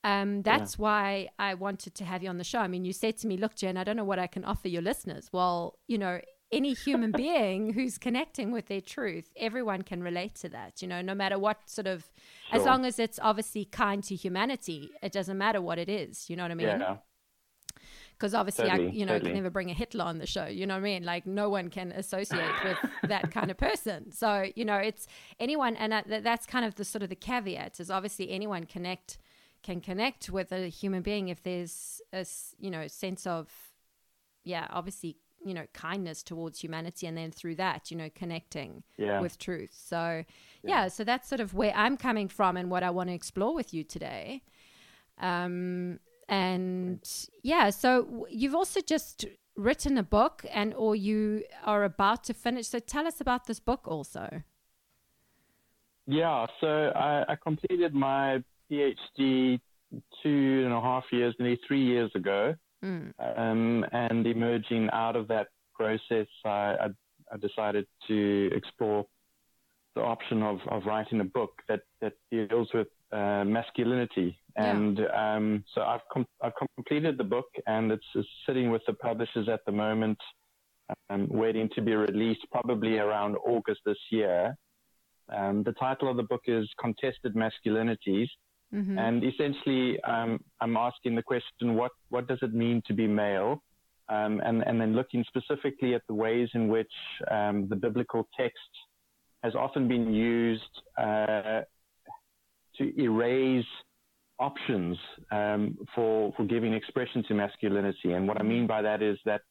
um, 0.03 0.41
that's 0.41 0.75
yeah. 0.75 0.83
why 0.83 1.29
I 1.39 1.53
wanted 1.55 1.95
to 1.95 2.05
have 2.05 2.23
you 2.23 2.29
on 2.29 2.37
the 2.37 2.43
show. 2.43 2.59
I 2.59 2.67
mean, 2.67 2.85
you 2.85 2.93
said 2.93 3.17
to 3.17 3.27
me, 3.27 3.37
"Look, 3.37 3.55
Jen, 3.55 3.77
I 3.77 3.83
don't 3.83 3.97
know 3.97 4.03
what 4.03 4.19
I 4.19 4.27
can 4.27 4.45
offer 4.45 4.67
your 4.67 4.81
listeners." 4.81 5.29
Well, 5.31 5.77
you 5.87 5.97
know, 5.97 6.19
any 6.51 6.73
human 6.73 7.11
being 7.17 7.73
who's 7.73 7.97
connecting 7.97 8.51
with 8.51 8.67
their 8.67 8.81
truth, 8.81 9.31
everyone 9.35 9.81
can 9.81 10.01
relate 10.01 10.35
to 10.35 10.49
that, 10.49 10.81
you 10.81 10.87
know, 10.87 11.01
no 11.01 11.15
matter 11.15 11.37
what 11.37 11.69
sort 11.69 11.87
of, 11.87 12.09
sure. 12.49 12.59
as 12.59 12.65
long 12.65 12.85
as 12.85 12.99
it's 12.99 13.19
obviously 13.21 13.65
kind 13.65 14.03
to 14.05 14.15
humanity, 14.15 14.91
it 15.01 15.11
doesn't 15.11 15.37
matter 15.37 15.61
what 15.61 15.77
it 15.77 15.89
is, 15.89 16.29
you 16.29 16.35
know 16.35 16.43
what 16.43 16.51
I 16.51 16.55
mean? 16.55 16.67
Yeah. 16.67 16.97
Because 18.17 18.33
obviously, 18.33 18.69
totally, 18.69 18.87
I, 18.87 18.91
you 18.91 19.05
know, 19.05 19.13
totally. 19.13 19.31
can 19.31 19.43
never 19.43 19.49
bring 19.49 19.69
a 19.69 19.73
Hitler 19.73 20.05
on 20.05 20.19
the 20.19 20.25
show. 20.25 20.45
You 20.45 20.65
know 20.65 20.75
what 20.75 20.79
I 20.79 20.83
mean? 20.83 21.03
Like, 21.03 21.25
no 21.25 21.49
one 21.49 21.69
can 21.69 21.91
associate 21.91 22.53
with 22.63 22.77
that 23.09 23.31
kind 23.31 23.51
of 23.51 23.57
person. 23.57 24.11
So, 24.11 24.49
you 24.55 24.63
know, 24.63 24.77
it's 24.77 25.07
anyone, 25.39 25.75
and 25.75 26.03
that's 26.07 26.45
kind 26.45 26.65
of 26.65 26.75
the 26.75 26.85
sort 26.85 27.03
of 27.03 27.09
the 27.09 27.15
caveat 27.15 27.79
is 27.79 27.91
obviously 27.91 28.31
anyone 28.31 28.65
connect 28.65 29.17
can 29.65 29.81
connect 29.81 30.29
with 30.29 30.51
a 30.51 30.67
human 30.67 31.01
being 31.01 31.29
if 31.29 31.41
there's 31.41 31.99
a 32.13 32.23
you 32.59 32.69
know 32.69 32.87
sense 32.87 33.25
of 33.25 33.49
yeah 34.43 34.67
obviously 34.69 35.17
you 35.43 35.55
know 35.55 35.65
kindness 35.73 36.21
towards 36.21 36.59
humanity 36.59 37.07
and 37.07 37.17
then 37.17 37.31
through 37.31 37.55
that 37.55 37.89
you 37.89 37.97
know 37.97 38.09
connecting 38.13 38.83
yeah. 38.97 39.19
with 39.19 39.39
truth 39.39 39.71
so 39.73 40.23
yeah. 40.63 40.83
yeah. 40.83 40.87
so 40.87 41.03
that's 41.03 41.27
sort 41.27 41.41
of 41.41 41.55
where 41.55 41.73
i'm 41.75 41.97
coming 41.97 42.27
from 42.27 42.55
and 42.57 42.69
what 42.69 42.83
i 42.83 42.91
want 42.91 43.09
to 43.09 43.15
explore 43.15 43.55
with 43.55 43.73
you 43.73 43.83
today 43.83 44.43
um 45.19 45.99
and 46.27 47.27
yeah 47.43 47.69
so 47.69 48.25
you've 48.29 48.55
also 48.55 48.81
just 48.81 49.25
written 49.55 49.97
a 49.97 50.03
book 50.03 50.45
and 50.51 50.73
or 50.73 50.95
you 50.95 51.43
are 51.63 51.83
about 51.83 52.23
to 52.23 52.33
finish 52.33 52.67
so 52.67 52.79
tell 52.79 53.07
us 53.07 53.21
about 53.21 53.45
this 53.45 53.59
book 53.59 53.87
also 53.87 54.43
yeah 56.07 56.45
so 56.59 56.91
i, 56.95 57.23
I 57.29 57.35
completed 57.35 57.93
my 57.93 58.43
phd 58.71 59.59
two 60.23 60.61
and 60.65 60.73
a 60.73 60.81
half 60.81 61.05
years 61.11 61.35
nearly 61.39 61.59
three 61.67 61.83
years 61.83 62.11
ago 62.15 62.55
Mm. 62.85 63.11
Um, 63.19 63.85
and 63.91 64.25
emerging 64.27 64.89
out 64.93 65.15
of 65.15 65.27
that 65.29 65.47
process, 65.73 66.27
I, 66.45 66.49
I, 66.49 66.87
I, 67.31 67.37
decided 67.37 67.87
to 68.07 68.49
explore 68.53 69.05
the 69.95 70.01
option 70.01 70.43
of, 70.43 70.59
of 70.69 70.85
writing 70.85 71.19
a 71.19 71.25
book 71.25 71.61
that, 71.67 71.81
that 72.01 72.13
deals 72.31 72.69
with 72.73 72.87
uh, 73.11 73.43
masculinity. 73.43 74.37
And 74.55 74.99
yeah. 74.99 75.35
um, 75.35 75.63
so 75.73 75.81
I've, 75.81 76.01
com- 76.11 76.27
I've 76.41 76.53
completed 76.75 77.17
the 77.17 77.23
book 77.23 77.47
and 77.67 77.91
it's, 77.91 78.05
it's, 78.15 78.27
sitting 78.45 78.71
with 78.71 78.81
the 78.87 78.93
publishers 78.93 79.49
at 79.49 79.59
the 79.65 79.71
moment, 79.71 80.17
um, 81.09 81.27
waiting 81.29 81.69
to 81.75 81.81
be 81.81 81.93
released 81.93 82.45
probably 82.51 82.97
around 82.97 83.35
August 83.45 83.81
this 83.85 83.97
year. 84.11 84.55
Um, 85.35 85.63
the 85.63 85.73
title 85.73 86.09
of 86.09 86.17
the 86.17 86.23
book 86.23 86.43
is 86.47 86.69
Contested 86.79 87.35
Masculinities. 87.35 88.27
Mm-hmm. 88.73 88.97
And 88.97 89.23
essentially, 89.23 90.01
um, 90.03 90.39
I'm 90.61 90.77
asking 90.77 91.15
the 91.15 91.23
question, 91.23 91.75
what, 91.75 91.91
what 92.09 92.27
does 92.27 92.39
it 92.41 92.53
mean 92.53 92.81
to 92.87 92.93
be 92.93 93.07
male? 93.07 93.61
Um, 94.07 94.41
and, 94.45 94.61
and 94.63 94.79
then 94.79 94.95
looking 94.95 95.25
specifically 95.27 95.95
at 95.95 96.01
the 96.07 96.13
ways 96.13 96.49
in 96.53 96.67
which 96.67 96.91
um, 97.29 97.67
the 97.69 97.75
biblical 97.75 98.27
text 98.37 98.59
has 99.43 99.55
often 99.55 99.87
been 99.87 100.13
used 100.13 100.63
uh, 100.97 101.61
to 102.77 103.01
erase 103.01 103.65
options 104.39 104.97
um, 105.31 105.77
for, 105.93 106.33
for 106.35 106.45
giving 106.45 106.73
expression 106.73 107.23
to 107.27 107.33
masculinity. 107.33 108.13
And 108.13 108.27
what 108.27 108.39
I 108.39 108.43
mean 108.43 108.67
by 108.67 108.81
that 108.81 109.01
is 109.01 109.17
that 109.25 109.41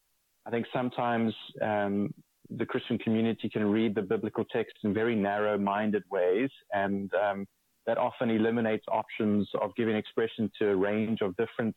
I 0.45 0.51
think 0.51 0.67
sometimes 0.71 1.33
um, 1.61 2.13
the 2.49 2.65
Christian 2.65 2.97
community 2.99 3.49
can 3.49 3.65
read 3.65 3.95
the 3.95 4.01
biblical 4.01 4.45
text 4.45 4.75
in 4.83 4.93
very 4.93 5.15
narrow 5.15 5.57
minded 5.57 6.03
ways 6.11 6.49
and 6.73 7.11
um, 7.15 7.47
that 7.87 7.97
often 7.97 8.29
eliminates 8.29 8.85
options 8.91 9.47
of 9.61 9.75
giving 9.75 9.95
expression 9.95 10.51
to 10.59 10.69
a 10.69 10.75
range 10.75 11.19
of 11.21 11.35
different 11.37 11.75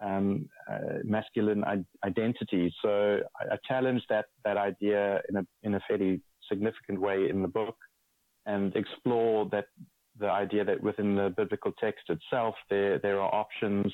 um, 0.00 0.48
uh, 0.70 0.98
masculine 1.04 1.64
I- 1.64 1.84
identities. 2.06 2.72
So 2.82 3.20
I, 3.40 3.54
I 3.54 3.58
challenge 3.66 4.02
that 4.08 4.26
that 4.44 4.56
idea 4.56 5.20
in 5.28 5.36
a 5.36 5.46
in 5.62 5.74
a 5.74 5.80
fairly 5.86 6.20
significant 6.48 7.00
way 7.00 7.28
in 7.28 7.42
the 7.42 7.48
book, 7.48 7.76
and 8.46 8.74
explore 8.74 9.48
that 9.52 9.66
the 10.20 10.30
idea 10.30 10.64
that 10.64 10.82
within 10.82 11.14
the 11.14 11.32
biblical 11.36 11.72
text 11.80 12.04
itself 12.08 12.54
there 12.68 12.98
there 12.98 13.20
are 13.20 13.34
options 13.34 13.92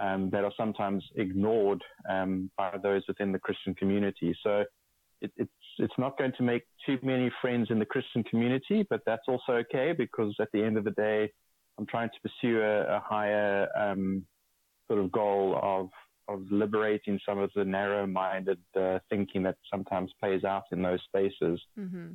um, 0.00 0.30
that 0.30 0.44
are 0.44 0.52
sometimes 0.56 1.04
ignored 1.16 1.82
um, 2.08 2.50
by 2.56 2.76
those 2.82 3.02
within 3.08 3.32
the 3.32 3.38
Christian 3.38 3.74
community. 3.74 4.36
So 4.42 4.64
it, 5.20 5.32
it's 5.36 5.50
it's 5.78 5.92
not 5.98 6.18
going 6.18 6.32
to 6.36 6.42
make 6.42 6.62
too 6.86 6.98
many 7.02 7.30
friends 7.40 7.68
in 7.70 7.78
the 7.78 7.86
Christian 7.86 8.24
community, 8.24 8.86
but 8.88 9.00
that's 9.06 9.22
also 9.28 9.52
okay 9.52 9.92
because 9.96 10.34
at 10.40 10.48
the 10.52 10.62
end 10.62 10.76
of 10.76 10.84
the 10.84 10.90
day, 10.92 11.30
I'm 11.78 11.86
trying 11.86 12.10
to 12.10 12.28
pursue 12.28 12.60
a, 12.60 12.96
a 12.96 13.00
higher 13.00 13.68
um, 13.76 14.24
sort 14.88 15.00
of 15.00 15.12
goal 15.12 15.58
of 15.62 15.88
of 16.28 16.46
liberating 16.50 17.18
some 17.26 17.38
of 17.38 17.50
the 17.54 17.64
narrow-minded 17.64 18.58
uh, 18.78 18.98
thinking 19.10 19.42
that 19.42 19.56
sometimes 19.70 20.10
plays 20.20 20.44
out 20.44 20.62
in 20.70 20.80
those 20.80 21.00
spaces. 21.04 21.60
Mm-hmm. 21.78 22.12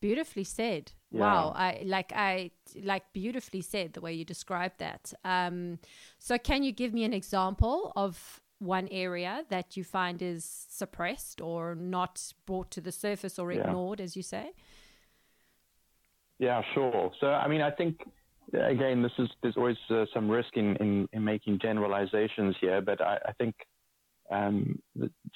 Beautifully 0.00 0.44
said. 0.44 0.92
Yeah. 1.12 1.20
Wow, 1.20 1.52
I 1.54 1.82
like 1.84 2.12
I 2.14 2.50
like 2.82 3.12
beautifully 3.12 3.60
said 3.60 3.92
the 3.92 4.00
way 4.00 4.14
you 4.14 4.24
described 4.24 4.78
that. 4.78 5.12
Um, 5.24 5.78
so, 6.18 6.38
can 6.38 6.62
you 6.62 6.72
give 6.72 6.94
me 6.94 7.04
an 7.04 7.12
example 7.12 7.92
of 7.96 8.40
one 8.60 8.88
area 8.90 9.44
that 9.50 9.76
you 9.76 9.84
find 9.84 10.22
is 10.22 10.66
suppressed 10.70 11.40
or 11.40 11.74
not 11.74 12.32
brought 12.46 12.70
to 12.70 12.80
the 12.80 12.92
surface 12.92 13.38
or 13.38 13.52
ignored, 13.52 13.98
yeah. 13.98 14.04
as 14.04 14.16
you 14.16 14.22
say? 14.22 14.52
Yeah, 16.38 16.62
sure. 16.72 17.12
So, 17.20 17.26
I 17.26 17.46
mean, 17.46 17.60
I 17.60 17.70
think 17.70 18.00
again, 18.52 19.02
this 19.02 19.12
is 19.18 19.28
there's 19.42 19.56
always 19.56 19.76
uh, 19.90 20.06
some 20.14 20.28
risk 20.28 20.56
in, 20.56 20.76
in, 20.76 21.08
in 21.12 21.24
making 21.24 21.58
generalizations 21.60 22.56
here, 22.60 22.80
but 22.80 23.00
I, 23.00 23.18
I 23.26 23.32
think 23.32 23.54
um, 24.30 24.78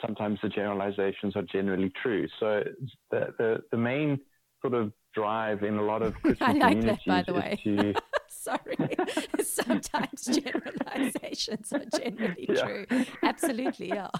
sometimes 0.01 0.39
the 0.43 0.49
generalizations 0.49 1.37
are 1.37 1.43
generally 1.43 1.93
true. 2.03 2.27
So, 2.41 2.63
the 3.11 3.35
the, 3.39 3.63
the 3.71 3.77
main 3.77 4.21
sort 4.63 4.75
of 4.75 4.93
drive 5.17 5.63
in 5.63 5.79
a 5.79 5.83
lot 5.83 6.03
of 6.03 6.15
Christian 6.23 6.47
I 6.47 6.53
like 6.53 6.79
communities 6.79 7.01
that, 7.07 7.27
by 7.27 7.33
the 7.33 7.35
way. 7.35 7.61
to 7.65 7.95
sorry. 8.29 8.77
Sometimes 9.43 10.27
generalizations 10.27 11.73
are 11.73 11.85
generally 11.99 12.47
yeah. 12.49 12.63
true. 12.63 12.87
Absolutely, 13.23 13.89
yeah. 13.89 14.11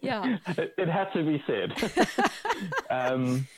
yeah. 0.00 0.38
It, 0.48 0.74
it, 0.78 0.88
had 0.88 1.10
to 1.14 1.24
be 1.24 1.42
said. 1.46 1.72
um, 2.90 3.48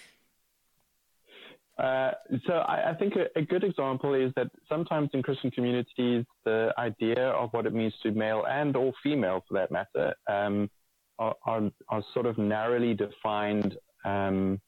uh, 1.78 2.12
so 2.46 2.54
I, 2.54 2.90
I 2.90 2.94
think 2.94 3.14
a, 3.16 3.26
a, 3.38 3.42
good 3.42 3.64
example 3.64 4.14
is 4.14 4.32
that 4.36 4.46
sometimes 4.68 5.10
in 5.12 5.22
Christian 5.24 5.50
communities, 5.50 6.24
the 6.44 6.72
idea 6.78 7.30
of 7.30 7.52
what 7.52 7.66
it 7.66 7.74
means 7.74 7.94
to 8.04 8.12
male 8.12 8.44
and 8.48 8.76
or 8.76 8.92
female, 9.02 9.44
for 9.48 9.54
that 9.54 9.72
matter, 9.72 10.14
um, 10.30 10.70
are, 11.18 11.34
are, 11.44 11.70
are, 11.88 12.04
sort 12.12 12.26
of 12.26 12.38
narrowly 12.38 12.94
defined 12.94 13.76
um, 14.04 14.60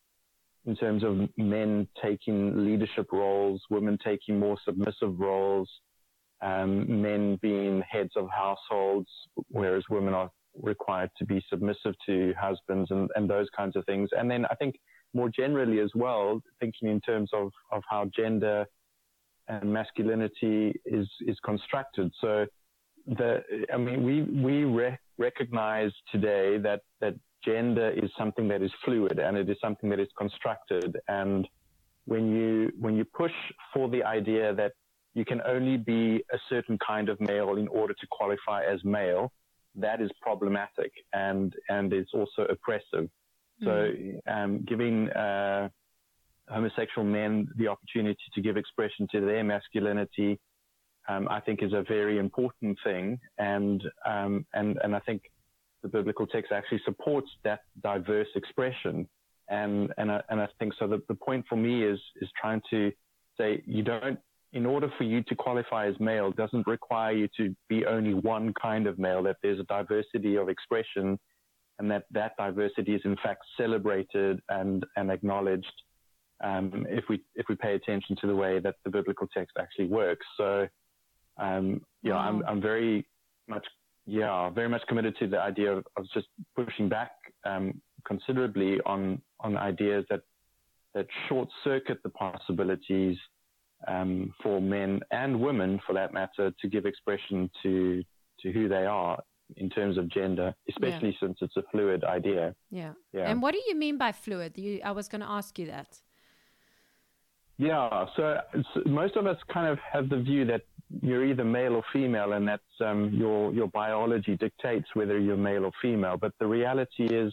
in 0.67 0.77
terms 0.77 1.05
of 1.05 1.29
men 1.37 1.87
taking 2.03 2.67
leadership 2.67 3.13
roles, 3.13 3.63
women 3.71 3.99
taking 4.05 4.39
more 4.39 4.59
submissive 4.65 5.19
roles, 5.19 5.71
um, 6.43 7.01
men 7.01 7.39
being 7.41 7.83
heads 7.89 8.11
of 8.17 8.29
households, 8.31 9.09
whereas 9.49 9.85
women 9.89 10.13
are 10.13 10.31
required 10.63 11.11
to 11.19 11.25
be 11.25 11.43
submissive 11.49 11.95
to 12.07 12.35
husbands 12.39 12.91
and, 12.91 13.09
and 13.15 13.31
those 13.31 13.47
kinds 13.57 13.77
of 13.77 13.85
things. 13.87 14.11
And 14.17 14.31
then 14.31 14.45
I 14.51 14.55
think 14.57 14.77
more 15.15 15.29
generally 15.29 15.79
as 15.81 15.91
well, 15.95 16.43
thinking 16.61 16.89
in 16.89 17.01
terms 17.01 17.31
of, 17.33 17.51
of 17.71 17.83
how 17.89 18.11
gender 18.15 18.67
and 19.49 19.73
masculinity 19.73 20.75
is, 20.85 21.09
is 21.27 21.39
constructed. 21.45 22.11
So 22.21 22.47
the, 23.07 23.43
I 23.73 23.77
mean, 23.77 24.03
we, 24.03 24.23
we 24.23 24.65
re- 24.65 24.99
recognize 25.17 25.93
today 26.11 26.59
that, 26.59 26.81
that 27.01 27.15
gender 27.45 27.91
is 27.91 28.11
something 28.19 28.49
that 28.49 28.63
is 28.63 28.71
fluid 28.85 29.19
and 29.19 29.37
it 29.37 29.49
is 29.49 29.57
something 29.61 29.89
that 29.91 30.01
is 30.01 30.09
constructed. 30.19 30.97
And 31.09 31.47
when 32.07 32.31
you 32.31 32.73
when 32.79 32.97
you 32.97 33.05
push 33.05 33.33
for 33.73 33.89
the 33.89 34.03
idea 34.05 34.55
that 34.55 34.73
you 35.15 35.25
can 35.25 35.41
only 35.47 35.79
be 35.79 36.23
a 36.33 36.39
certain 36.51 36.79
kind 36.87 37.09
of 37.09 37.19
male 37.21 37.57
in 37.57 37.69
order 37.69 37.95
to 37.95 38.07
qualify 38.11 38.65
as 38.65 38.85
male, 38.85 39.33
that 39.75 40.03
is 40.03 40.11
problematic 40.21 40.93
and, 41.15 41.55
and 41.71 41.93
it's 41.93 42.13
also 42.13 42.43
oppressive. 42.51 43.09
Mm. 43.63 43.65
So, 43.65 44.31
um, 44.31 44.65
giving, 44.67 45.09
uh, 45.11 45.71
homosexual 46.49 47.07
men 47.07 47.49
the 47.57 47.67
opportunity 47.67 48.23
to 48.35 48.43
give 48.43 48.59
expression 48.59 49.09
to 49.13 49.21
their 49.21 49.43
masculinity, 49.43 50.39
um, 51.09 51.29
I 51.31 51.41
think 51.41 51.63
is 51.63 51.73
a 51.73 51.83
very 51.83 52.19
important 52.19 52.79
thing. 52.85 53.19
And, 53.39 53.83
um, 54.05 54.45
and, 54.53 54.79
and 54.85 54.95
I 54.95 55.01
think 55.01 55.23
the 55.87 55.99
biblical 55.99 56.27
text 56.27 56.53
actually 56.53 56.81
supports 56.85 57.29
that 57.45 57.61
diverse 57.83 58.29
expression. 58.35 59.09
And, 59.49 59.93
and, 59.97 60.11
I, 60.11 60.21
and 60.29 60.41
I 60.41 60.49
think 60.59 60.73
so 60.79 60.89
the, 60.89 61.01
the 61.09 61.15
point 61.15 61.45
for 61.49 61.57
me 61.57 61.85
is, 61.85 62.01
is 62.21 62.29
trying 62.41 62.61
to 62.71 62.93
say 63.39 63.63
you 63.67 63.83
don't 63.83 64.19
in 64.53 64.65
order 64.65 64.91
for 64.97 65.05
you 65.05 65.23
to 65.25 65.35
qualify 65.35 65.87
as 65.87 65.95
male 66.01 66.31
doesn't 66.31 66.67
require 66.67 67.13
you 67.13 67.29
to 67.37 67.55
be 67.69 67.85
only 67.85 68.15
one 68.15 68.55
kind 68.61 68.87
of 68.87 68.99
male, 68.99 69.23
that 69.23 69.37
there's 69.43 69.61
a 69.61 69.65
diversity 69.65 70.37
of 70.37 70.49
expression 70.49 71.19
and 71.79 71.91
that 71.91 72.05
that 72.11 72.33
diversity 72.39 72.95
is 72.95 73.03
in 73.05 73.17
fact 73.23 73.43
celebrated 73.59 74.41
and, 74.49 74.85
and 74.97 75.11
acknowledged 75.11 75.67
um, 76.43 76.87
if 76.89 77.05
we 77.09 77.23
if 77.35 77.47
we 77.49 77.55
pay 77.55 77.75
attention 77.75 78.17
to 78.21 78.27
the 78.27 78.35
way 78.35 78.59
that 78.59 78.77
the 78.85 78.91
biblical 78.91 79.27
text 79.37 79.57
actually 79.59 79.87
works. 79.87 80.25
So, 80.37 80.69
um, 81.39 81.81
you 82.03 82.11
know, 82.11 82.17
I'm 82.17 82.43
I'm 82.47 82.61
very 82.61 83.07
much 83.49 83.67
yeah 84.07 84.49
very 84.51 84.69
much 84.69 84.83
committed 84.89 85.17
to 85.19 85.27
the 85.27 85.39
idea 85.39 85.73
of, 85.73 85.85
of 85.97 86.05
just 86.15 86.29
pushing 86.55 86.89
back 86.89 87.13
um, 87.45 87.81
considerably 88.07 88.81
on 88.87 89.21
on 89.41 89.57
ideas 89.57 90.05
that 90.11 90.21
that 90.95 91.07
short 91.29 91.49
circuit 91.63 91.99
the 92.03 92.09
possibilities 92.11 93.17
um, 93.87 94.33
for 94.43 94.61
men 94.61 95.01
and 95.11 95.39
women, 95.39 95.81
for 95.87 95.93
that 95.93 96.13
matter, 96.13 96.53
to 96.61 96.69
give 96.69 96.87
expression 96.87 97.51
to 97.63 98.03
to 98.41 98.53
who 98.53 98.69
they 98.69 98.87
are 98.87 99.19
in 99.57 99.71
terms 99.71 99.97
of 99.97 100.09
gender, 100.09 100.55
especially 100.69 101.11
yeah. 101.11 101.29
since 101.29 101.39
it's 101.41 101.57
a 101.57 101.63
fluid 101.71 102.03
idea. 102.05 102.55
Yeah. 102.71 102.93
yeah. 103.13 103.31
And 103.31 103.41
what 103.41 103.53
do 103.55 103.61
you 103.69 103.77
mean 103.77 103.97
by 103.97 104.13
fluid? 104.13 104.59
You, 104.59 104.81
I 104.85 104.91
was 104.91 105.09
going 105.09 105.21
to 105.21 105.31
ask 105.31 105.59
you 105.59 105.67
that. 105.67 106.01
Yeah. 107.59 108.07
So, 108.17 108.39
most 108.85 109.17
of 109.17 109.27
us 109.27 109.37
kind 109.53 109.67
of 109.67 109.79
have 109.91 110.09
the 110.09 110.19
view 110.19 110.45
that 110.47 110.63
you're 111.03 111.25
either 111.25 111.45
male 111.45 111.75
or 111.75 111.85
female, 111.93 112.33
and 112.33 112.47
that 112.49 112.61
um, 112.85 113.11
your 113.13 113.53
your 113.53 113.69
biology 113.69 114.37
dictates 114.37 114.87
whether 114.95 115.19
you're 115.19 115.37
male 115.37 115.65
or 115.65 115.73
female. 115.81 116.17
But 116.17 116.33
the 116.39 116.47
reality 116.47 117.07
is 117.07 117.33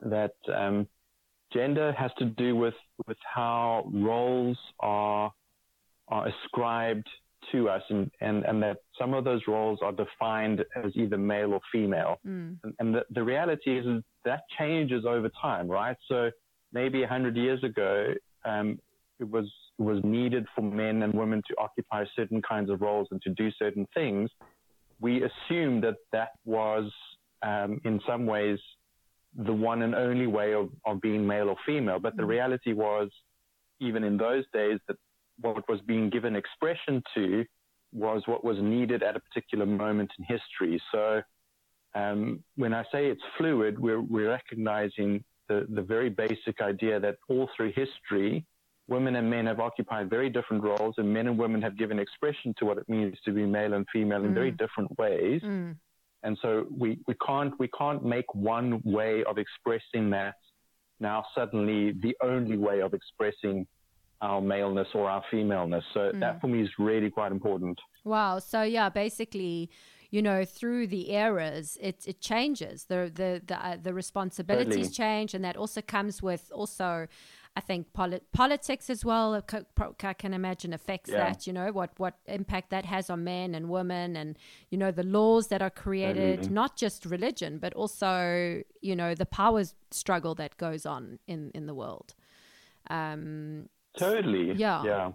that 0.00 0.34
um, 0.54 0.86
gender 1.52 1.92
has 1.92 2.10
to 2.18 2.26
do 2.26 2.54
with 2.56 2.74
with 3.06 3.18
how 3.34 3.90
roles 3.92 4.58
are 4.80 5.32
are 6.08 6.28
ascribed 6.28 7.08
to 7.52 7.68
us 7.68 7.82
and, 7.90 8.10
and, 8.20 8.44
and 8.44 8.62
that 8.62 8.78
some 8.98 9.14
of 9.14 9.24
those 9.24 9.42
roles 9.46 9.78
are 9.82 9.92
defined 9.92 10.64
as 10.82 10.92
either 10.94 11.18
male 11.18 11.52
or 11.52 11.60
female. 11.72 12.18
Mm. 12.26 12.56
And, 12.62 12.74
and 12.78 12.94
the, 12.94 13.04
the 13.10 13.22
reality 13.22 13.78
is, 13.78 13.86
is, 13.86 14.02
that 14.24 14.40
changes 14.58 15.04
over 15.06 15.30
time, 15.40 15.68
right? 15.68 15.96
So 16.08 16.30
maybe 16.72 17.02
a 17.02 17.06
hundred 17.06 17.36
years 17.36 17.62
ago, 17.62 18.14
um, 18.46 18.78
it 19.20 19.30
was, 19.30 19.46
it 19.78 19.82
was 19.82 20.00
needed 20.04 20.46
for 20.54 20.62
men 20.62 21.02
and 21.02 21.14
women 21.14 21.42
to 21.48 21.54
occupy 21.58 22.04
certain 22.16 22.42
kinds 22.42 22.70
of 22.70 22.80
roles 22.80 23.08
and 23.10 23.20
to 23.22 23.30
do 23.30 23.50
certain 23.58 23.86
things. 23.94 24.30
We 25.00 25.22
assumed 25.22 25.84
that 25.84 25.96
that 26.12 26.30
was, 26.44 26.90
um, 27.42 27.80
in 27.84 28.00
some 28.06 28.26
ways, 28.26 28.58
the 29.36 29.52
one 29.52 29.82
and 29.82 29.94
only 29.94 30.26
way 30.26 30.54
of, 30.54 30.70
of 30.86 31.00
being 31.00 31.26
male 31.26 31.48
or 31.48 31.56
female. 31.66 31.98
But 31.98 32.16
the 32.16 32.22
mm. 32.22 32.28
reality 32.28 32.72
was, 32.72 33.10
even 33.80 34.04
in 34.04 34.16
those 34.16 34.44
days, 34.52 34.78
that 34.88 34.96
what 35.40 35.68
was 35.68 35.80
being 35.80 36.10
given 36.10 36.36
expression 36.36 37.02
to 37.14 37.44
was 37.92 38.22
what 38.26 38.44
was 38.44 38.56
needed 38.60 39.02
at 39.02 39.16
a 39.16 39.20
particular 39.20 39.66
moment 39.66 40.10
in 40.18 40.24
history. 40.24 40.80
So 40.92 41.22
um, 41.94 42.42
when 42.56 42.72
I 42.72 42.82
say 42.92 43.06
it's 43.06 43.22
fluid, 43.36 43.78
we're, 43.78 44.00
we're 44.00 44.30
recognizing 44.30 45.22
the, 45.48 45.66
the 45.68 45.82
very 45.82 46.08
basic 46.08 46.60
idea 46.60 46.98
that 47.00 47.16
all 47.28 47.48
through 47.56 47.72
history, 47.74 48.44
women 48.88 49.16
and 49.16 49.28
men 49.30 49.46
have 49.46 49.60
occupied 49.60 50.10
very 50.10 50.28
different 50.28 50.62
roles, 50.62 50.94
and 50.98 51.12
men 51.12 51.26
and 51.26 51.38
women 51.38 51.62
have 51.62 51.78
given 51.78 51.98
expression 51.98 52.54
to 52.58 52.64
what 52.66 52.78
it 52.78 52.88
means 52.88 53.16
to 53.24 53.32
be 53.32 53.46
male 53.46 53.74
and 53.74 53.86
female 53.92 54.20
mm. 54.20 54.26
in 54.26 54.34
very 54.34 54.52
mm. 54.52 54.58
different 54.58 54.96
ways. 54.98 55.40
Mm. 55.42 55.76
And 56.22 56.38
so 56.40 56.66
we, 56.70 56.98
we 57.06 57.14
can't 57.26 57.52
we 57.58 57.68
can't 57.68 58.04
make 58.04 58.34
one 58.34 58.80
way 58.84 59.24
of 59.24 59.36
expressing 59.38 60.10
that 60.10 60.36
now 61.00 61.24
suddenly 61.34 61.92
the 61.92 62.16
only 62.22 62.56
way 62.56 62.80
of 62.80 62.94
expressing 62.94 63.66
our 64.20 64.40
maleness 64.40 64.88
or 64.94 65.08
our 65.08 65.22
femaleness. 65.30 65.84
So 65.92 66.00
mm. 66.00 66.20
that 66.20 66.40
for 66.40 66.46
me 66.46 66.62
is 66.62 66.70
really 66.78 67.10
quite 67.10 67.32
important. 67.32 67.78
Wow. 68.04 68.38
So 68.38 68.62
yeah, 68.62 68.88
basically, 68.88 69.70
you 70.10 70.22
know, 70.22 70.44
through 70.44 70.86
the 70.86 71.10
eras, 71.10 71.76
it 71.80 72.04
it 72.06 72.20
changes. 72.20 72.84
The 72.84 73.10
the 73.14 73.42
the 73.44 73.66
uh, 73.66 73.76
the 73.82 73.92
responsibilities 73.92 74.74
totally. 74.74 74.90
change, 74.90 75.34
and 75.34 75.44
that 75.44 75.56
also 75.56 75.80
comes 75.82 76.22
with 76.22 76.50
also. 76.54 77.06
I 77.56 77.60
think 77.60 77.92
polit- 77.92 78.32
politics 78.32 78.90
as 78.90 79.04
well. 79.04 79.40
I 80.02 80.12
can 80.14 80.34
imagine 80.34 80.72
affects 80.72 81.10
yeah. 81.10 81.18
that. 81.18 81.46
You 81.46 81.52
know 81.52 81.70
what 81.70 81.90
what 81.98 82.14
impact 82.26 82.70
that 82.70 82.84
has 82.84 83.10
on 83.10 83.22
men 83.22 83.54
and 83.54 83.68
women, 83.68 84.16
and 84.16 84.36
you 84.70 84.78
know 84.78 84.90
the 84.90 85.04
laws 85.04 85.48
that 85.48 85.62
are 85.62 85.70
created, 85.70 86.50
not 86.50 86.76
just 86.76 87.06
religion, 87.06 87.58
but 87.58 87.72
also 87.74 88.62
you 88.80 88.96
know 88.96 89.14
the 89.14 89.26
power 89.26 89.62
struggle 89.90 90.34
that 90.34 90.56
goes 90.56 90.84
on 90.84 91.20
in 91.28 91.50
in 91.54 91.66
the 91.66 91.74
world. 91.74 92.14
Um, 92.90 93.68
Totally. 93.96 94.52
Yeah. 94.54 94.82
Yeah. 94.84 95.12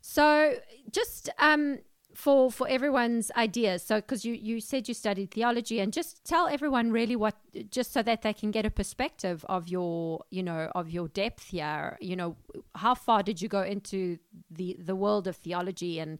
So 0.00 0.54
just 0.90 1.28
um, 1.38 1.78
for 2.14 2.50
for 2.50 2.68
everyone's 2.68 3.30
ideas, 3.36 3.82
so 3.82 3.96
because 3.96 4.24
you 4.24 4.34
you 4.34 4.60
said 4.60 4.88
you 4.88 4.94
studied 4.94 5.30
theology, 5.30 5.80
and 5.80 5.92
just 5.92 6.24
tell 6.24 6.48
everyone 6.48 6.90
really 6.92 7.16
what, 7.16 7.36
just 7.70 7.92
so 7.92 8.02
that 8.02 8.22
they 8.22 8.32
can 8.32 8.50
get 8.50 8.66
a 8.66 8.70
perspective 8.70 9.44
of 9.48 9.68
your 9.68 10.24
you 10.30 10.42
know 10.42 10.70
of 10.74 10.90
your 10.90 11.08
depth 11.08 11.48
here. 11.48 11.96
You 12.00 12.16
know, 12.16 12.36
how 12.74 12.94
far 12.94 13.22
did 13.22 13.40
you 13.40 13.48
go 13.48 13.62
into 13.62 14.18
the 14.50 14.76
the 14.78 14.96
world 14.96 15.26
of 15.26 15.36
theology, 15.36 15.98
and 15.98 16.18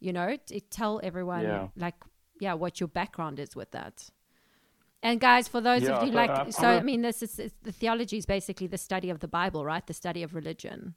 you 0.00 0.12
know, 0.12 0.36
tell 0.70 1.00
everyone 1.02 1.42
yeah. 1.42 1.68
like 1.76 1.96
yeah 2.40 2.54
what 2.54 2.80
your 2.80 2.88
background 2.88 3.38
is 3.38 3.56
with 3.56 3.70
that. 3.72 4.10
And 5.04 5.20
guys, 5.20 5.48
for 5.48 5.60
those 5.60 5.82
yeah, 5.82 5.96
of 5.96 6.04
you 6.04 6.12
so, 6.12 6.16
like, 6.16 6.30
uh, 6.30 6.50
so 6.52 6.68
I 6.68 6.80
mean, 6.80 7.02
this 7.02 7.22
is 7.22 7.40
the 7.62 7.72
theology 7.72 8.18
is 8.18 8.26
basically 8.26 8.68
the 8.68 8.78
study 8.78 9.10
of 9.10 9.18
the 9.18 9.28
Bible, 9.28 9.64
right? 9.64 9.84
The 9.84 9.94
study 9.94 10.22
of 10.22 10.34
religion. 10.34 10.94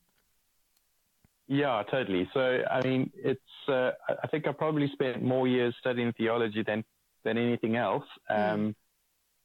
Yeah, 1.48 1.84
totally. 1.90 2.28
So, 2.34 2.62
I 2.70 2.82
mean, 2.82 3.12
it's, 3.16 3.42
uh, 3.68 3.92
I 4.24 4.28
think 4.28 4.48
I 4.48 4.52
probably 4.52 4.90
spent 4.94 5.24
more 5.24 5.48
years 5.48 5.76
studying 5.80 6.12
theology 6.14 6.64
than, 6.64 6.84
than 7.24 7.38
anything 7.38 7.76
else. 7.76 8.06
Hmm. 8.30 8.36
Um, 8.36 8.76